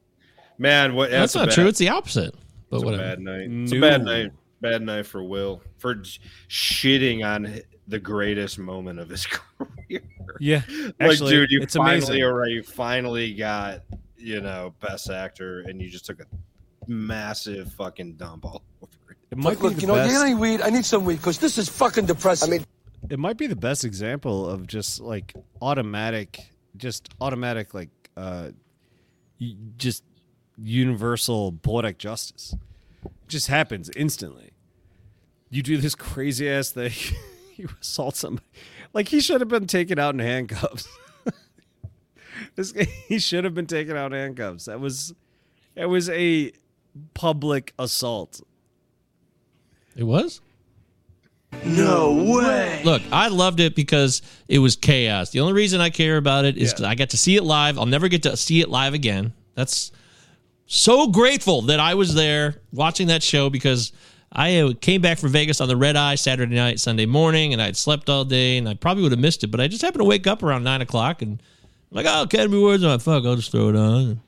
Man, 0.58 0.96
what? 0.96 1.12
That's 1.12 1.36
a 1.36 1.40
not 1.40 1.48
bad- 1.50 1.54
true. 1.56 1.68
It's 1.68 1.78
the 1.80 1.90
opposite. 1.90 2.34
But 2.72 2.78
it's 2.78 2.86
whatever. 2.86 3.04
a 3.04 3.06
bad 3.10 3.20
night. 3.20 3.42
It's 3.50 3.72
No. 3.72 3.78
a 3.78 3.82
bad 3.82 4.04
night. 4.04 4.32
Bad 4.60 4.82
night 4.84 5.06
for 5.06 5.24
Will 5.24 5.62
for 5.78 5.96
j- 5.96 6.20
shitting 6.50 7.26
on 7.26 7.60
the 7.92 8.00
greatest 8.00 8.58
moment 8.58 9.00
of 9.00 9.10
his 9.10 9.26
career. 9.28 10.02
Yeah, 10.40 10.62
like, 10.70 10.96
actually, 11.00 11.32
dude, 11.32 11.52
you 11.52 11.62
it's 11.62 11.76
finally 11.76 11.98
amazing. 11.98 12.24
are 12.24 12.34
right. 12.34 12.52
You 12.52 12.64
finally 12.64 13.34
got 13.34 13.84
you 14.18 14.42
know 14.42 14.74
best 14.82 15.10
actor, 15.10 15.60
and 15.62 15.82
you 15.82 15.90
just 15.90 16.06
took 16.06 16.20
a 16.20 16.26
massive 16.88 17.72
fucking 17.74 18.14
dump 18.14 18.46
all 18.46 18.64
over 18.82 19.12
it. 19.12 19.18
It 19.32 19.38
might 19.38 19.62
Look, 19.62 19.76
be 19.76 19.82
you 19.82 19.88
the 19.88 19.88
know, 19.88 19.96
best. 19.96 20.14
you 20.14 20.26
need 20.26 20.36
weed. 20.36 20.62
I 20.62 20.70
need 20.70 20.86
some 20.86 21.06
weed 21.06 21.18
because 21.18 21.38
this 21.38 21.58
is 21.58 21.70
fucking 21.70 22.06
depressing. 22.08 22.50
I 22.52 22.58
mean, 22.58 22.66
it 23.10 23.20
might 23.20 23.38
be 23.38 23.48
the 23.48 23.56
best 23.56 23.86
example 23.86 24.50
of 24.50 24.68
just 24.68 25.00
like 25.02 25.34
automatic 25.62 26.52
just 26.78 27.10
automatic 27.20 27.74
like 27.74 27.90
uh 28.16 28.50
just 29.78 30.04
universal 30.58 31.52
poetic 31.52 31.98
justice 31.98 32.56
it 33.04 33.12
just 33.28 33.48
happens 33.48 33.90
instantly 33.96 34.52
you 35.50 35.62
do 35.62 35.78
this 35.78 35.96
crazy 35.96 36.50
ass 36.50 36.72
thing 36.72 36.92
you 37.62 37.70
assault 37.82 38.16
somebody 38.16 38.46
like 38.94 39.08
he 39.08 39.20
should 39.20 39.42
have 39.42 39.50
been 39.50 39.68
taken 39.68 39.98
out 40.00 40.14
in 40.14 40.20
handcuffs 40.20 40.88
this 42.56 42.74
he 43.08 43.20
should 43.20 43.44
have 43.44 43.54
been 43.54 43.68
taken 43.68 43.96
out 43.96 44.14
in 44.14 44.20
handcuffs 44.20 44.66
that 44.66 44.80
was 44.80 45.14
it 45.76 45.86
was 45.86 46.10
a 46.10 46.52
public 47.14 47.74
assault 47.80 48.42
It 49.96 50.04
was. 50.04 50.42
No 51.66 52.14
way. 52.14 52.82
Look, 52.86 53.02
I 53.12 53.28
loved 53.28 53.60
it 53.60 53.76
because 53.76 54.22
it 54.48 54.60
was 54.60 54.76
chaos. 54.78 55.32
The 55.32 55.42
only 55.42 55.54
reason 55.54 55.82
I 55.82 55.90
care 55.90 56.18
about 56.18 56.46
it 56.46 56.58
is 56.58 56.72
because 56.72 56.86
I 56.86 56.96
got 56.96 57.10
to 57.10 57.18
see 57.18 57.36
it 57.36 57.44
live. 57.44 57.78
I'll 57.78 57.86
never 57.86 58.08
get 58.08 58.24
to 58.24 58.38
see 58.38 58.62
it 58.62 58.70
live 58.70 58.94
again. 58.94 59.34
That's 59.54 59.92
so 60.66 61.08
grateful 61.08 61.64
that 61.64 61.80
I 61.80 61.96
was 61.96 62.16
there 62.16 62.56
watching 62.72 63.08
that 63.08 63.22
show 63.22 63.50
because 63.50 63.92
I 64.34 64.60
uh, 64.60 64.74
came 64.80 65.02
back 65.02 65.18
from 65.18 65.32
Vegas 65.32 65.60
on 65.60 65.68
the 65.68 65.76
red 65.76 65.98
eye 65.98 66.16
Saturday 66.16 66.56
night, 66.56 66.80
Sunday 66.80 67.06
morning, 67.06 67.52
and 67.52 67.62
I'd 67.62 67.76
slept 67.76 68.10
all 68.10 68.24
day, 68.24 68.58
and 68.58 68.70
I 68.70 68.76
probably 68.76 69.04
would 69.04 69.12
have 69.12 69.20
missed 69.20 69.44
it. 69.44 69.48
But 69.48 69.60
I 69.60 69.68
just 69.68 69.82
happened 69.82 70.00
to 70.02 70.06
wake 70.06 70.26
up 70.26 70.42
around 70.42 70.64
nine 70.64 70.82
o'clock, 70.82 71.22
and 71.22 71.42
I'm 71.92 71.96
like, 71.96 72.06
oh, 72.08 72.24
Academy 72.24 72.58
Awards, 72.58 72.84
oh 72.84 72.98
fuck, 72.98 73.26
I'll 73.26 73.36
just 73.36 73.52
throw 73.52 73.70
it 73.70 73.76
on. 73.76 74.22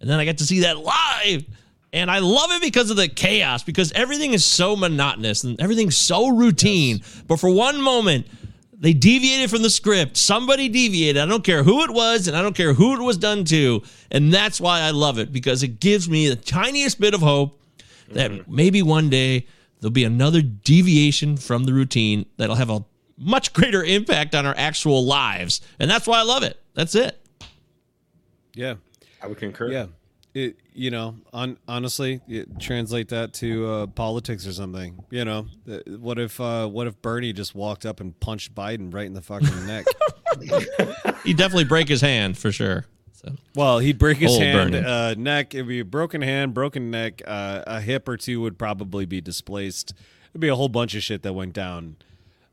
And 0.00 0.08
then 0.08 0.20
I 0.20 0.24
got 0.24 0.38
to 0.38 0.46
see 0.46 0.60
that 0.60 0.78
live. 0.78 1.44
And 1.92 2.10
I 2.10 2.20
love 2.20 2.52
it 2.52 2.62
because 2.62 2.90
of 2.90 2.96
the 2.96 3.08
chaos, 3.08 3.64
because 3.64 3.90
everything 3.92 4.32
is 4.32 4.44
so 4.44 4.76
monotonous 4.76 5.42
and 5.42 5.60
everything's 5.60 5.96
so 5.96 6.28
routine. 6.28 7.00
But 7.26 7.40
for 7.40 7.50
one 7.50 7.80
moment, 7.80 8.26
they 8.74 8.92
deviated 8.92 9.50
from 9.50 9.62
the 9.62 9.70
script. 9.70 10.16
Somebody 10.16 10.68
deviated. 10.68 11.20
I 11.20 11.26
don't 11.26 11.42
care 11.42 11.64
who 11.64 11.82
it 11.82 11.90
was, 11.90 12.28
and 12.28 12.36
I 12.36 12.42
don't 12.42 12.54
care 12.54 12.74
who 12.74 12.94
it 12.94 13.02
was 13.02 13.16
done 13.16 13.44
to. 13.46 13.82
And 14.12 14.32
that's 14.32 14.60
why 14.60 14.82
I 14.82 14.90
love 14.90 15.18
it, 15.18 15.32
because 15.32 15.64
it 15.64 15.80
gives 15.80 16.08
me 16.08 16.28
the 16.28 16.36
tiniest 16.36 17.00
bit 17.00 17.14
of 17.14 17.20
hope 17.20 17.57
that 18.12 18.48
maybe 18.48 18.82
one 18.82 19.10
day 19.10 19.46
there'll 19.80 19.92
be 19.92 20.04
another 20.04 20.42
deviation 20.42 21.36
from 21.36 21.64
the 21.64 21.72
routine 21.72 22.26
that'll 22.36 22.56
have 22.56 22.70
a 22.70 22.84
much 23.16 23.52
greater 23.52 23.82
impact 23.82 24.34
on 24.34 24.46
our 24.46 24.54
actual 24.56 25.04
lives. 25.04 25.60
And 25.78 25.90
that's 25.90 26.06
why 26.06 26.18
I 26.18 26.22
love 26.22 26.42
it. 26.42 26.60
That's 26.74 26.94
it. 26.94 27.20
Yeah. 28.54 28.74
I 29.22 29.26
would 29.26 29.38
concur. 29.38 29.70
Yeah. 29.70 29.86
It, 30.34 30.56
you 30.72 30.90
know, 30.90 31.16
on, 31.32 31.58
honestly, 31.66 32.20
it, 32.28 32.60
translate 32.60 33.08
that 33.08 33.32
to 33.34 33.66
uh, 33.66 33.86
politics 33.88 34.46
or 34.46 34.52
something. 34.52 35.02
You 35.10 35.24
know, 35.24 35.46
Uh, 35.68 35.78
what 35.98 36.18
if 36.20 36.40
uh, 36.40 36.68
what 36.68 36.86
if 36.86 37.00
Bernie 37.02 37.32
just 37.32 37.54
walked 37.54 37.84
up 37.84 37.98
and 38.00 38.18
punched 38.20 38.54
Biden 38.54 38.94
right 38.94 39.06
in 39.06 39.14
the 39.14 39.22
fucking 39.22 39.66
neck? 39.66 39.86
He'd 41.24 41.36
definitely 41.36 41.64
break 41.64 41.88
his 41.88 42.00
hand 42.00 42.38
for 42.38 42.52
sure. 42.52 42.84
So. 43.28 43.36
Well, 43.54 43.78
he'd 43.78 43.98
break 43.98 44.18
his 44.18 44.36
hand, 44.38 44.72
Bernie. 44.72 44.86
uh, 44.86 45.14
neck. 45.16 45.54
It'd 45.54 45.68
be 45.68 45.80
a 45.80 45.84
broken 45.84 46.22
hand, 46.22 46.54
broken 46.54 46.90
neck. 46.90 47.22
Uh, 47.26 47.62
a 47.66 47.80
hip 47.80 48.08
or 48.08 48.16
two 48.16 48.40
would 48.40 48.58
probably 48.58 49.04
be 49.06 49.20
displaced. 49.20 49.92
It'd 50.30 50.40
be 50.40 50.48
a 50.48 50.56
whole 50.56 50.68
bunch 50.68 50.94
of 50.94 51.02
shit 51.02 51.22
that 51.22 51.32
went 51.32 51.52
down 51.54 51.96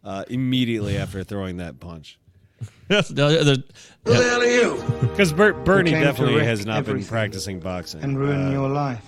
uh, 0.04 0.24
immediately 0.30 0.98
after 0.98 1.24
throwing 1.24 1.58
that 1.58 1.80
punch. 1.80 2.18
Yes, 2.90 3.10
the- 3.10 3.16
the- 3.16 3.64
Who 4.06 4.14
the 4.18 4.24
hell 4.24 4.42
are 4.42 4.46
you? 4.46 4.84
Because 5.02 5.34
Bernie 5.34 5.92
definitely 5.92 6.44
has 6.46 6.66
not 6.66 6.86
been 6.86 7.04
practicing 7.04 7.60
boxing 7.60 8.02
and 8.04 8.18
ruin 8.18 8.48
Uh, 8.48 8.52
your 8.52 8.70
life. 8.70 9.04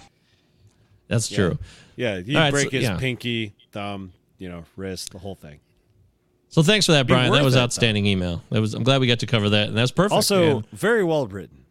That's 1.08 1.30
true. 1.30 1.58
Yeah, 1.96 2.20
he'd 2.20 2.36
All 2.36 2.42
right, 2.42 2.52
break 2.52 2.66
so- 2.66 2.72
his 2.78 2.84
yeah. 2.84 2.98
pinky, 2.98 3.54
thumb, 3.72 4.12
you 4.38 4.50
know, 4.50 4.66
wrist, 4.76 5.12
the 5.12 5.20
whole 5.20 5.36
thing. 5.36 5.60
So 6.50 6.64
thanks 6.64 6.86
for 6.86 6.94
that, 6.94 7.08
Brian. 7.08 7.32
That 7.32 7.44
was 7.44 7.56
it, 7.56 7.60
outstanding 7.60 8.06
email. 8.06 8.42
That 8.50 8.62
was. 8.62 8.74
I'm 8.74 8.84
glad 8.84 9.02
we 9.02 9.08
got 9.08 9.20
to 9.20 9.26
cover 9.28 9.50
that, 9.50 9.68
and 9.68 9.78
that's 9.78 9.92
perfect. 9.92 10.14
also, 10.14 10.54
man. 10.56 10.66
very 10.72 11.04
well 11.04 11.28
written. 11.28 11.66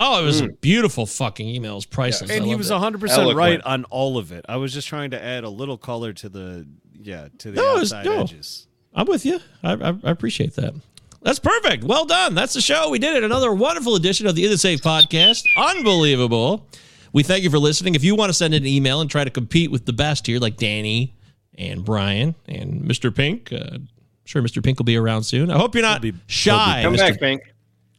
oh, 0.00 0.22
it 0.22 0.24
was 0.24 0.40
a 0.40 0.48
beautiful 0.48 1.06
fucking 1.06 1.48
email. 1.48 1.72
It 1.72 1.76
was 1.76 1.86
priceless. 1.86 2.30
I 2.30 2.34
and 2.34 2.44
he 2.44 2.54
was 2.54 2.70
100% 2.70 3.34
right 3.34 3.60
on 3.62 3.84
all 3.84 4.16
of 4.18 4.32
it. 4.32 4.44
I 4.48 4.56
was 4.56 4.72
just 4.72 4.88
trying 4.88 5.10
to 5.12 5.22
add 5.22 5.44
a 5.44 5.48
little 5.50 5.76
color 5.78 6.12
to 6.12 6.28
the, 6.28 6.66
yeah, 7.00 7.28
to 7.38 7.50
the 7.50 7.56
No, 7.56 7.76
it's- 7.76 7.92
outside 7.92 8.04
no. 8.06 8.20
edges. 8.20 8.66
I'm 8.94 9.06
with 9.06 9.26
you. 9.26 9.40
I, 9.62 9.72
I, 9.72 9.88
I 10.04 10.10
appreciate 10.10 10.54
that. 10.54 10.74
That's 11.22 11.38
perfect. 11.40 11.82
Well 11.84 12.04
done. 12.04 12.34
That's 12.34 12.52
the 12.54 12.60
show. 12.60 12.90
We 12.90 12.98
did 12.98 13.16
it. 13.16 13.24
Another 13.24 13.52
wonderful 13.52 13.96
edition 13.96 14.26
of 14.26 14.36
the 14.36 14.44
In 14.44 14.50
the 14.50 14.58
Safe 14.58 14.80
podcast. 14.82 15.44
Unbelievable. 15.56 16.68
We 17.12 17.22
thank 17.22 17.44
you 17.44 17.50
for 17.50 17.58
listening. 17.58 17.94
If 17.94 18.04
you 18.04 18.14
want 18.14 18.28
to 18.30 18.34
send 18.34 18.54
an 18.54 18.66
email 18.66 19.00
and 19.00 19.10
try 19.10 19.24
to 19.24 19.30
compete 19.30 19.70
with 19.70 19.86
the 19.86 19.92
best 19.92 20.26
here, 20.26 20.38
like 20.38 20.56
Danny 20.56 21.14
and 21.56 21.84
Brian 21.84 22.34
and 22.46 22.82
Mr. 22.82 23.14
Pink, 23.14 23.52
uh, 23.52 23.56
I'm 23.56 23.88
sure 24.24 24.42
Mr. 24.42 24.62
Pink 24.62 24.78
will 24.78 24.84
be 24.84 24.96
around 24.96 25.22
soon. 25.24 25.50
I 25.50 25.56
hope 25.58 25.74
you're 25.74 25.82
not 25.82 26.04
shy. 26.26 26.80
Come 26.82 26.94
Mr. 26.94 26.98
back, 26.98 27.20
Pink. 27.20 27.42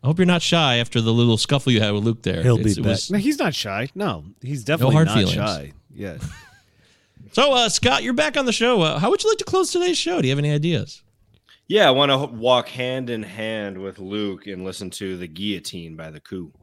I 0.03 0.07
hope 0.07 0.19
you're 0.19 0.26
not 0.27 0.41
shy 0.43 0.77
after 0.77 1.02
the 1.02 1.11
little 1.14 1.38
scuffle 1.38 1.72
you 1.72 1.81
had 1.81 1.91
with 1.93 2.03
Luke 2.03 2.22
there. 2.22 2.43
He'll 2.43 2.60
It's- 2.60 2.76
be 2.76 2.81
back. 2.81 2.89
was- 2.91 3.11
no, 3.11 3.18
he's 3.18 3.39
not 3.39 3.56
shy. 3.56 3.89
No, 3.95 4.26
he's 4.41 4.64
definitely 4.64 4.93
hard 4.95 5.07
not 5.07 5.18
feelings. 5.18 5.34
shy. 5.35 5.72
Yeah. 5.93 6.18
So, 7.31 7.52
uh, 7.53 7.68
Scott, 7.68 8.02
you're 8.02 8.14
back 8.14 8.38
on 8.38 8.45
the 8.45 8.53
show. 8.53 8.81
Uh, 8.81 8.97
how 8.97 9.10
would 9.10 9.22
you 9.22 9.30
like 9.30 9.39
to 9.39 9.43
close 9.43 9.69
today's 9.69 9.97
show? 9.97 10.22
Do 10.22 10.27
you 10.27 10.31
have 10.31 10.39
any 10.39 10.53
ideas? 10.53 11.03
Yeah, 11.68 11.85
I 11.85 11.91
want 11.91 12.10
to 12.11 12.18
walk 12.34 12.69
hand 12.69 13.10
in 13.10 13.23
hand 13.23 13.77
with 13.77 13.99
Luke 13.99 14.47
and 14.47 14.64
listen 14.64 14.89
to 14.91 15.18
the 15.18 15.27
Guillotine 15.27 15.97
by 15.97 16.11
the 16.11 16.22
Coup. 16.22 16.53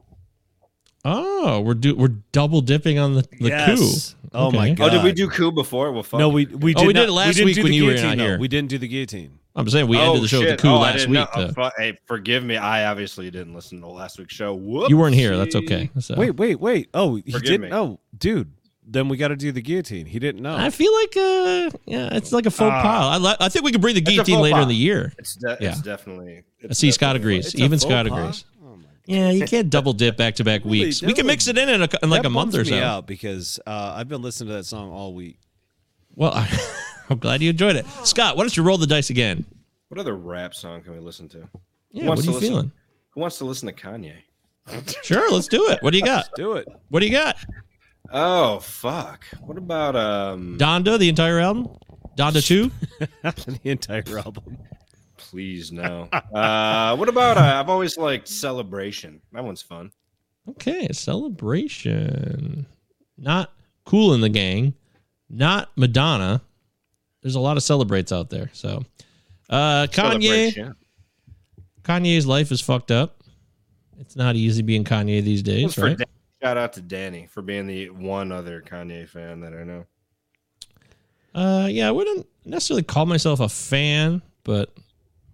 Oh, 1.05 1.59
we're 1.59 1.73
do 1.73 1.95
we're 1.95 2.15
double 2.31 2.61
dipping 2.61 2.97
on 2.97 3.13
the, 3.15 3.21
the 3.39 3.49
Yes. 3.49 4.15
coup. 4.15 4.27
Oh 4.33 4.51
my 4.51 4.71
God. 4.71 4.87
Oh, 4.87 4.89
did 4.95 5.03
we 5.03 5.11
do 5.11 5.29
Coup 5.29 5.51
before? 5.51 5.91
Well, 5.91 6.01
fuck. 6.01 6.19
No, 6.19 6.29
we 6.29 6.45
we 6.45 6.73
Oh, 6.73 6.79
did 6.79 6.87
we 6.87 6.93
did 6.93 7.09
it 7.09 7.11
last 7.11 7.35
didn't 7.35 7.47
week 7.47 7.63
when 7.63 7.73
you 7.73 7.85
were 7.85 7.93
not 7.95 8.17
though. 8.17 8.23
here. 8.23 8.39
We 8.39 8.47
didn't 8.47 8.69
do 8.69 8.77
the 8.77 8.87
guillotine. 8.87 9.39
I'm 9.55 9.69
saying 9.69 9.87
we 9.87 9.97
oh, 9.97 10.01
ended 10.07 10.23
the 10.23 10.27
show 10.27 10.39
shit. 10.41 10.49
with 10.51 10.57
the 10.59 10.61
coup 10.63 10.73
oh, 10.73 10.79
last 10.79 11.01
week. 11.07 11.09
know. 11.11 11.27
Oh, 11.35 11.61
uh, 11.61 11.69
hey, 11.77 11.97
forgive 12.05 12.43
me. 12.43 12.57
I 12.57 12.85
obviously 12.85 13.29
didn't 13.29 13.53
listen 13.53 13.81
to 13.81 13.87
last 13.87 14.17
week's 14.17 14.33
show. 14.33 14.55
Whoops. 14.55 14.89
you 14.89 14.97
weren't 14.97 15.15
here. 15.15 15.37
That's 15.37 15.55
okay. 15.55 15.91
So- 15.99 16.15
Wait, 16.15 16.31
wait, 16.31 16.59
wait. 16.59 16.89
Oh, 16.93 17.15
he 17.15 17.31
Forgive 17.31 17.43
didn't. 17.43 17.61
me. 17.69 17.73
Oh, 17.73 17.99
dude. 18.17 18.51
Then 18.85 19.07
we 19.07 19.15
got 19.15 19.29
to 19.29 19.37
do 19.37 19.51
the 19.53 19.61
guillotine. 19.61 20.05
He 20.07 20.19
didn't 20.19 20.41
know. 20.41 20.55
I 20.57 20.69
feel 20.69 20.93
like 20.93 21.15
uh 21.15 21.69
yeah, 21.85 22.09
it's 22.17 22.33
like 22.33 22.45
a 22.45 22.51
faux 22.51 22.69
Ah. 22.73 22.81
pas. 22.81 23.15
I, 23.15 23.17
li- 23.17 23.37
I 23.39 23.47
think 23.47 23.63
we 23.63 23.71
could 23.71 23.79
bring 23.79 23.95
the 23.95 24.01
It's 24.01 24.09
a 24.09 24.11
guillotine 24.13 24.39
later 24.41 24.55
pas. 24.55 24.63
in 24.63 24.67
the 24.69 24.75
year. 24.75 25.13
It's, 25.17 25.35
de- 25.35 25.57
Yeah. 25.61 25.69
it's 25.71 25.81
definitely. 25.81 26.39
I 26.39 26.43
It's 26.65 26.79
see 26.79 26.91
Scott 26.91 27.15
agrees. 27.15 27.55
Even 27.55 27.79
Scott 27.79 28.07
pas? 28.07 28.17
agrees. 28.17 28.45
Yeah, 29.05 29.29
you 29.31 29.45
can't 29.45 29.69
double 29.69 29.93
dip 29.93 30.17
back 30.17 30.35
to 30.35 30.43
back 30.43 30.65
weeks. 30.65 31.01
Really, 31.01 31.11
We 31.11 31.15
can 31.15 31.25
mix 31.27 31.47
it 31.47 31.57
in 31.57 31.69
in, 31.69 31.81
a, 31.83 31.89
in 32.01 32.09
like 32.09 32.25
a 32.25 32.29
month 32.29 32.53
bums 32.53 32.67
or 32.67 32.71
me 32.71 32.77
so. 32.77 32.83
out 32.83 33.05
because 33.07 33.59
uh, 33.65 33.93
I've 33.97 34.07
been 34.09 34.21
listening 34.21 34.49
to 34.49 34.55
that 34.55 34.65
song 34.65 34.91
all 34.91 35.13
week. 35.13 35.39
Well, 36.15 36.31
I, 36.33 36.47
I'm 37.09 37.17
glad 37.19 37.41
you 37.41 37.49
enjoyed 37.49 37.75
it. 37.75 37.85
Scott, 38.03 38.37
why 38.37 38.43
don't 38.43 38.55
you 38.55 38.63
roll 38.63 38.77
the 38.77 38.87
dice 38.87 39.09
again? 39.09 39.45
What 39.89 39.99
other 39.99 40.15
rap 40.15 40.53
song 40.53 40.81
can 40.81 40.93
we 40.93 40.99
listen 40.99 41.27
to? 41.29 41.37
Who 41.39 41.49
Yeah, 41.91 42.07
wants 42.07 42.07
what 42.07 42.17
are 42.19 42.21
to 42.21 42.25
you 42.27 42.33
listen- 42.33 42.49
feeling? 42.49 42.71
Who 43.11 43.21
wants 43.21 43.37
to 43.37 43.45
listen 43.45 43.67
to 43.67 43.73
Kanye? 43.73 44.15
Sure, 45.03 45.29
let's 45.31 45.47
do 45.47 45.69
it. 45.69 45.81
What 45.83 45.91
do 45.91 45.97
you 45.99 46.05
got? 46.05 46.29
Do 46.35 46.53
it. 46.53 46.67
What 46.89 47.01
do 47.01 47.05
you 47.05 47.11
got? 47.11 47.35
Oh 48.11 48.59
fuck! 48.59 49.25
What 49.41 49.57
about 49.57 49.95
um? 49.95 50.57
Donda, 50.57 50.97
the 50.97 51.09
entire 51.09 51.39
album? 51.39 51.67
Donda 52.17 52.45
2? 52.45 52.71
the 53.23 53.59
entire 53.69 54.03
album. 54.17 54.57
Please 55.17 55.71
no. 55.71 56.07
uh, 56.33 56.95
what 56.95 57.09
about? 57.09 57.37
Uh, 57.37 57.59
I've 57.59 57.69
always 57.69 57.97
liked 57.97 58.27
Celebration. 58.27 59.19
That 59.31 59.43
one's 59.43 59.61
fun. 59.61 59.91
Okay, 60.49 60.87
celebration. 60.91 62.65
Not 63.17 63.51
Kool 63.85 64.13
and 64.13 64.23
the 64.23 64.29
Gang. 64.29 64.73
Not 65.29 65.71
Madonna. 65.75 66.41
There's 67.23 67.35
a 67.35 67.39
lot 67.39 67.57
of 67.57 67.63
celebrates 67.63 68.11
out 68.11 68.29
there. 68.29 68.49
So, 68.53 68.83
uh, 69.49 69.87
Kanye. 69.89 69.91
Celebration. 70.51 70.75
Kanye's 71.83 72.27
life 72.27 72.51
is 72.51 72.61
fucked 72.61 72.91
up. 72.91 73.23
It's 73.99 74.15
not 74.15 74.35
easy 74.35 74.61
being 74.61 74.83
Kanye 74.83 75.23
these 75.23 75.41
days, 75.43 75.63
one's 75.63 75.75
for 75.75 75.81
right? 75.85 75.97
Dan- 75.97 76.07
Shout 76.41 76.57
out 76.57 76.73
to 76.73 76.81
Danny 76.81 77.27
for 77.31 77.41
being 77.41 77.67
the 77.67 77.89
one 77.89 78.31
other 78.31 78.61
Kanye 78.61 79.07
fan 79.07 79.39
that 79.41 79.53
I 79.53 79.63
know. 79.63 79.85
Uh, 81.33 81.67
yeah, 81.69 81.87
I 81.87 81.91
wouldn't 81.91 82.27
necessarily 82.45 82.83
call 82.83 83.05
myself 83.05 83.39
a 83.39 83.49
fan, 83.49 84.21
but 84.43 84.75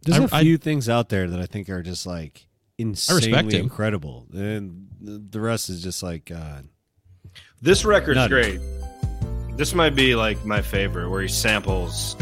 There's 0.03 0.31
I- 0.31 0.39
a 0.39 0.43
few 0.43 0.57
things 0.57 0.87
out 0.87 1.09
there 1.09 1.27
that 1.29 1.39
I 1.39 1.45
think 1.45 1.69
are 1.69 1.81
just 1.81 2.05
like 2.05 2.47
insanely 2.77 3.57
incredible, 3.57 4.27
and 4.33 4.87
the 5.01 5.17
the 5.31 5.41
rest 5.41 5.69
is 5.69 5.81
just 5.83 6.01
like 6.03 6.25
God. 6.25 6.69
This 7.61 7.83
record's 7.83 8.15
Nutty. 8.15 8.29
great. 8.29 8.61
This 9.60 9.76
might 9.76 9.94
be 9.94 10.15
like 10.15 10.45
my 10.45 10.61
favorite, 10.61 11.10
where 11.10 11.22
he 11.22 11.27
samples 11.27 12.15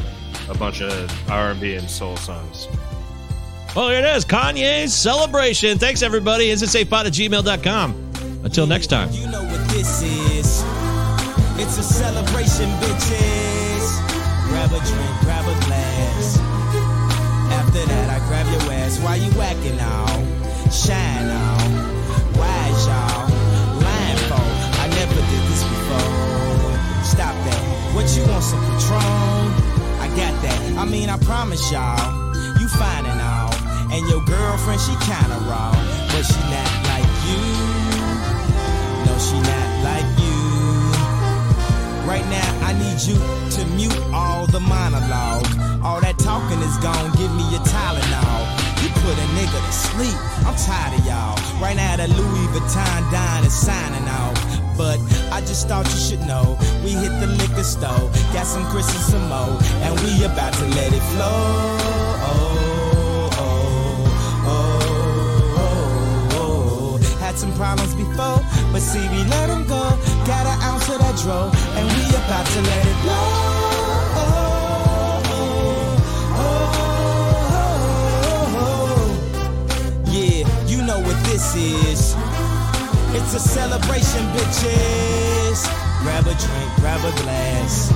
a 0.50 0.56
bunch 0.56 0.82
of 0.82 1.30
R 1.30 1.52
and 1.52 1.62
B 1.62 1.76
and 1.76 1.88
soul 1.88 2.18
songs. 2.18 2.68
Well, 3.76 3.90
here 3.90 4.00
it 4.00 4.16
is 4.16 4.26
Kanye's 4.26 4.92
celebration. 4.92 5.78
Thanks, 5.78 6.02
everybody. 6.02 6.50
Is 6.50 6.64
it 6.64 6.70
safepod 6.70 7.06
at 7.06 7.14
gmail.com. 7.14 8.42
Until 8.44 8.66
next 8.66 8.88
time. 8.88 9.12
You 9.12 9.28
know 9.28 9.44
what 9.44 9.70
this 9.70 10.02
is. 10.02 10.64
It's 11.62 11.78
a 11.78 11.84
celebration, 11.84 12.72
bitches. 12.82 13.86
Grab 14.48 14.72
a 14.72 14.80
drink, 14.80 15.20
grab 15.22 15.46
a 15.46 15.66
glass. 15.66 16.40
After 17.52 17.86
that, 17.86 18.10
I 18.10 18.28
grab 18.28 18.48
your 18.48 18.74
ass. 18.74 19.00
Why 19.02 19.18
you 19.18 19.30
whacking 19.34 19.80
on? 19.80 20.72
Shine 20.72 21.30
on. 21.30 21.57
What 28.08 28.16
you 28.16 28.24
want, 28.32 28.42
some 28.42 28.64
Patron? 28.64 29.52
I 30.00 30.08
got 30.16 30.32
that. 30.40 30.80
I 30.80 30.86
mean, 30.86 31.10
I 31.10 31.18
promise 31.28 31.60
y'all. 31.70 32.00
You 32.56 32.70
fine 32.72 33.04
and 33.04 33.20
all. 33.20 33.52
And 33.92 34.08
your 34.08 34.24
girlfriend, 34.24 34.80
she 34.80 34.96
kinda 35.04 35.36
raw. 35.44 35.76
But 36.16 36.24
she 36.24 36.40
not 36.48 36.72
like 36.88 37.12
you. 37.28 37.44
No, 39.04 39.12
she 39.20 39.36
not 39.44 39.68
like 39.84 40.08
you. 40.24 40.40
Right 42.08 42.24
now, 42.32 42.48
I 42.64 42.72
need 42.80 42.96
you 43.04 43.20
to 43.60 43.62
mute 43.76 44.00
all 44.16 44.48
the 44.48 44.62
monologue. 44.62 45.44
All 45.84 46.00
that 46.00 46.18
talking 46.18 46.64
is 46.64 46.78
gone. 46.80 47.12
Give 47.20 47.36
me 47.36 47.44
your 47.52 47.66
Tylenol. 47.68 48.42
You 48.80 48.88
put 49.04 49.20
a 49.20 49.28
nigga 49.36 49.60
to 49.68 49.74
sleep. 49.76 50.16
I'm 50.48 50.56
tired 50.56 50.96
of 50.96 51.04
y'all. 51.04 51.36
Right 51.60 51.76
now, 51.76 51.98
that 51.98 52.08
Louis 52.08 52.48
Vuitton 52.56 53.12
Don 53.12 53.44
is 53.44 53.52
signing 53.52 54.08
off. 54.08 54.67
But 54.78 55.00
I 55.32 55.42
just 55.42 55.68
thought 55.68 55.86
you 55.86 55.98
should 56.00 56.22
know. 56.28 56.58
We 56.84 56.92
hit 56.92 57.10
the 57.20 57.28
liquor 57.28 57.64
store, 57.64 58.12
got 58.32 58.46
some 58.46 58.64
Chris 58.68 58.88
and 58.96 59.04
some 59.04 59.28
Mo, 59.28 59.58
and 59.84 60.00
we 60.02 60.24
about 60.24 60.54
to 60.54 60.66
let 60.78 60.94
it 60.94 61.02
flow. 61.14 61.78
Oh, 62.30 63.30
oh, 63.34 64.06
oh, 64.46 66.30
oh. 66.40 66.98
Had 67.20 67.38
some 67.38 67.54
problems 67.54 67.96
before, 67.96 68.40
but 68.72 68.82
see, 68.82 69.06
we 69.10 69.24
let 69.26 69.48
them 69.48 69.66
go. 69.68 69.84
Got 70.26 70.46
an 70.46 70.62
ounce 70.62 70.88
of 70.90 71.00
that 71.00 71.18
dro, 71.24 71.52
and 71.76 71.88
we 71.94 72.04
about 72.16 72.46
to 72.46 72.62
let 72.62 72.86
it 72.86 73.02
blow. 73.04 73.58
Yeah, 80.10 80.48
you 80.68 80.82
know 80.84 81.00
what 81.00 81.18
this 81.26 81.56
is. 81.56 82.17
It's 83.20 83.34
a 83.34 83.40
celebration, 83.40 84.24
bitches. 84.36 85.66
Grab 86.04 86.28
a 86.28 86.36
drink, 86.36 86.70
grab 86.76 87.04
a 87.04 87.12
glass. 87.24 87.92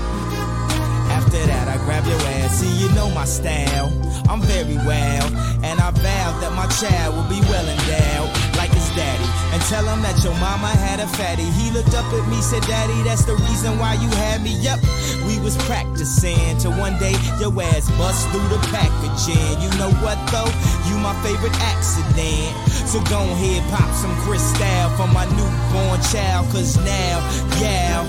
After 1.12 1.38
that, 1.46 1.68
I 1.68 1.78
grab 1.86 2.08
your 2.08 2.20
ass. 2.42 2.60
See, 2.60 2.74
you 2.82 2.92
know 2.96 3.08
my 3.12 3.26
style. 3.26 3.92
I'm 4.32 4.40
very 4.48 4.80
well, 4.88 5.28
and 5.60 5.76
I 5.84 5.92
vow 5.92 6.32
that 6.40 6.56
my 6.56 6.64
child 6.80 7.20
will 7.20 7.28
be 7.28 7.44
well 7.52 7.68
endowed, 7.68 8.32
like 8.56 8.72
his 8.72 8.88
daddy. 8.96 9.28
And 9.52 9.60
tell 9.68 9.84
him 9.84 10.00
that 10.08 10.24
your 10.24 10.32
mama 10.40 10.72
had 10.72 11.04
a 11.04 11.08
fatty. 11.20 11.44
He 11.60 11.68
looked 11.76 11.92
up 11.92 12.08
at 12.16 12.24
me, 12.32 12.40
said, 12.40 12.64
Daddy, 12.64 12.96
that's 13.04 13.28
the 13.28 13.36
reason 13.36 13.76
why 13.76 14.00
you 14.00 14.08
had 14.24 14.40
me. 14.40 14.56
Yep, 14.64 14.80
we 15.28 15.36
was 15.44 15.60
practicing 15.68 16.56
till 16.64 16.72
one 16.80 16.96
day 16.96 17.12
your 17.44 17.52
ass 17.60 17.92
bust 18.00 18.24
through 18.32 18.48
the 18.48 18.62
packaging. 18.72 19.60
You 19.60 19.68
know 19.76 19.92
what 20.00 20.16
though? 20.32 20.48
You 20.88 20.96
my 21.04 21.12
favorite 21.28 21.52
accident. 21.68 22.56
So 22.88 23.04
go 23.12 23.20
ahead, 23.20 23.68
pop 23.68 23.92
some 24.00 24.16
crystal 24.24 24.88
for 24.96 25.12
my 25.12 25.28
newborn 25.36 26.00
child, 26.08 26.48
cause 26.56 26.80
now, 26.88 27.20
yeah, 27.60 28.08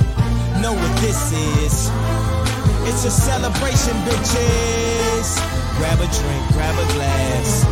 know 0.63 0.71
what 0.71 0.95
this 1.03 1.35
is. 1.67 1.91
It's 2.87 3.03
a 3.03 3.11
celebration, 3.11 3.99
bitches. 4.07 5.62
Grab 5.79 5.99
a 5.99 6.09
drink, 6.09 6.43
grab 6.53 6.77
a 6.79 6.87
glass. 6.95 7.65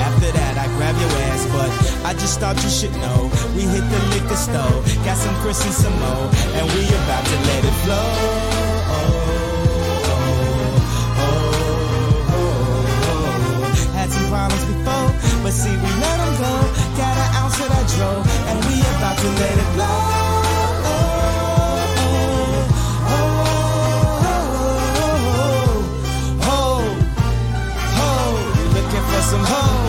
After 0.00 0.30
that, 0.32 0.54
I 0.58 0.66
grab 0.76 0.96
your 0.98 1.10
ass, 1.30 1.46
but 1.54 1.70
I 2.04 2.12
just 2.14 2.40
thought 2.40 2.56
you 2.62 2.70
should 2.70 2.94
know. 2.96 3.30
We 3.54 3.62
hit 3.62 3.84
the 3.88 4.00
liquor 4.12 4.36
store, 4.36 4.78
got 5.04 5.16
some 5.16 5.34
Chris 5.42 5.64
and 5.64 5.74
some 5.74 5.96
Mo, 6.00 6.30
and 6.58 6.64
we 6.74 6.82
about 7.04 7.24
to 7.24 7.36
let 7.48 7.64
it 7.64 7.76
flow. 7.84 8.08
Had 13.94 14.10
some 14.10 14.26
problems 14.28 14.64
before, 14.64 15.08
but 15.42 15.52
see, 15.52 15.70
we 15.70 15.90
let 16.02 16.16
them 16.18 16.34
go. 16.42 16.54
Got 16.98 17.14
an 17.16 17.28
ounce 17.40 17.58
that 17.58 17.86
dro, 17.96 18.10
and 18.50 18.58
we 18.66 18.80
about 18.96 19.16
to 19.18 19.28
let 19.40 19.54
it 19.56 19.70
blow. 19.74 20.43
some 29.34 29.44
hoes. 29.44 29.83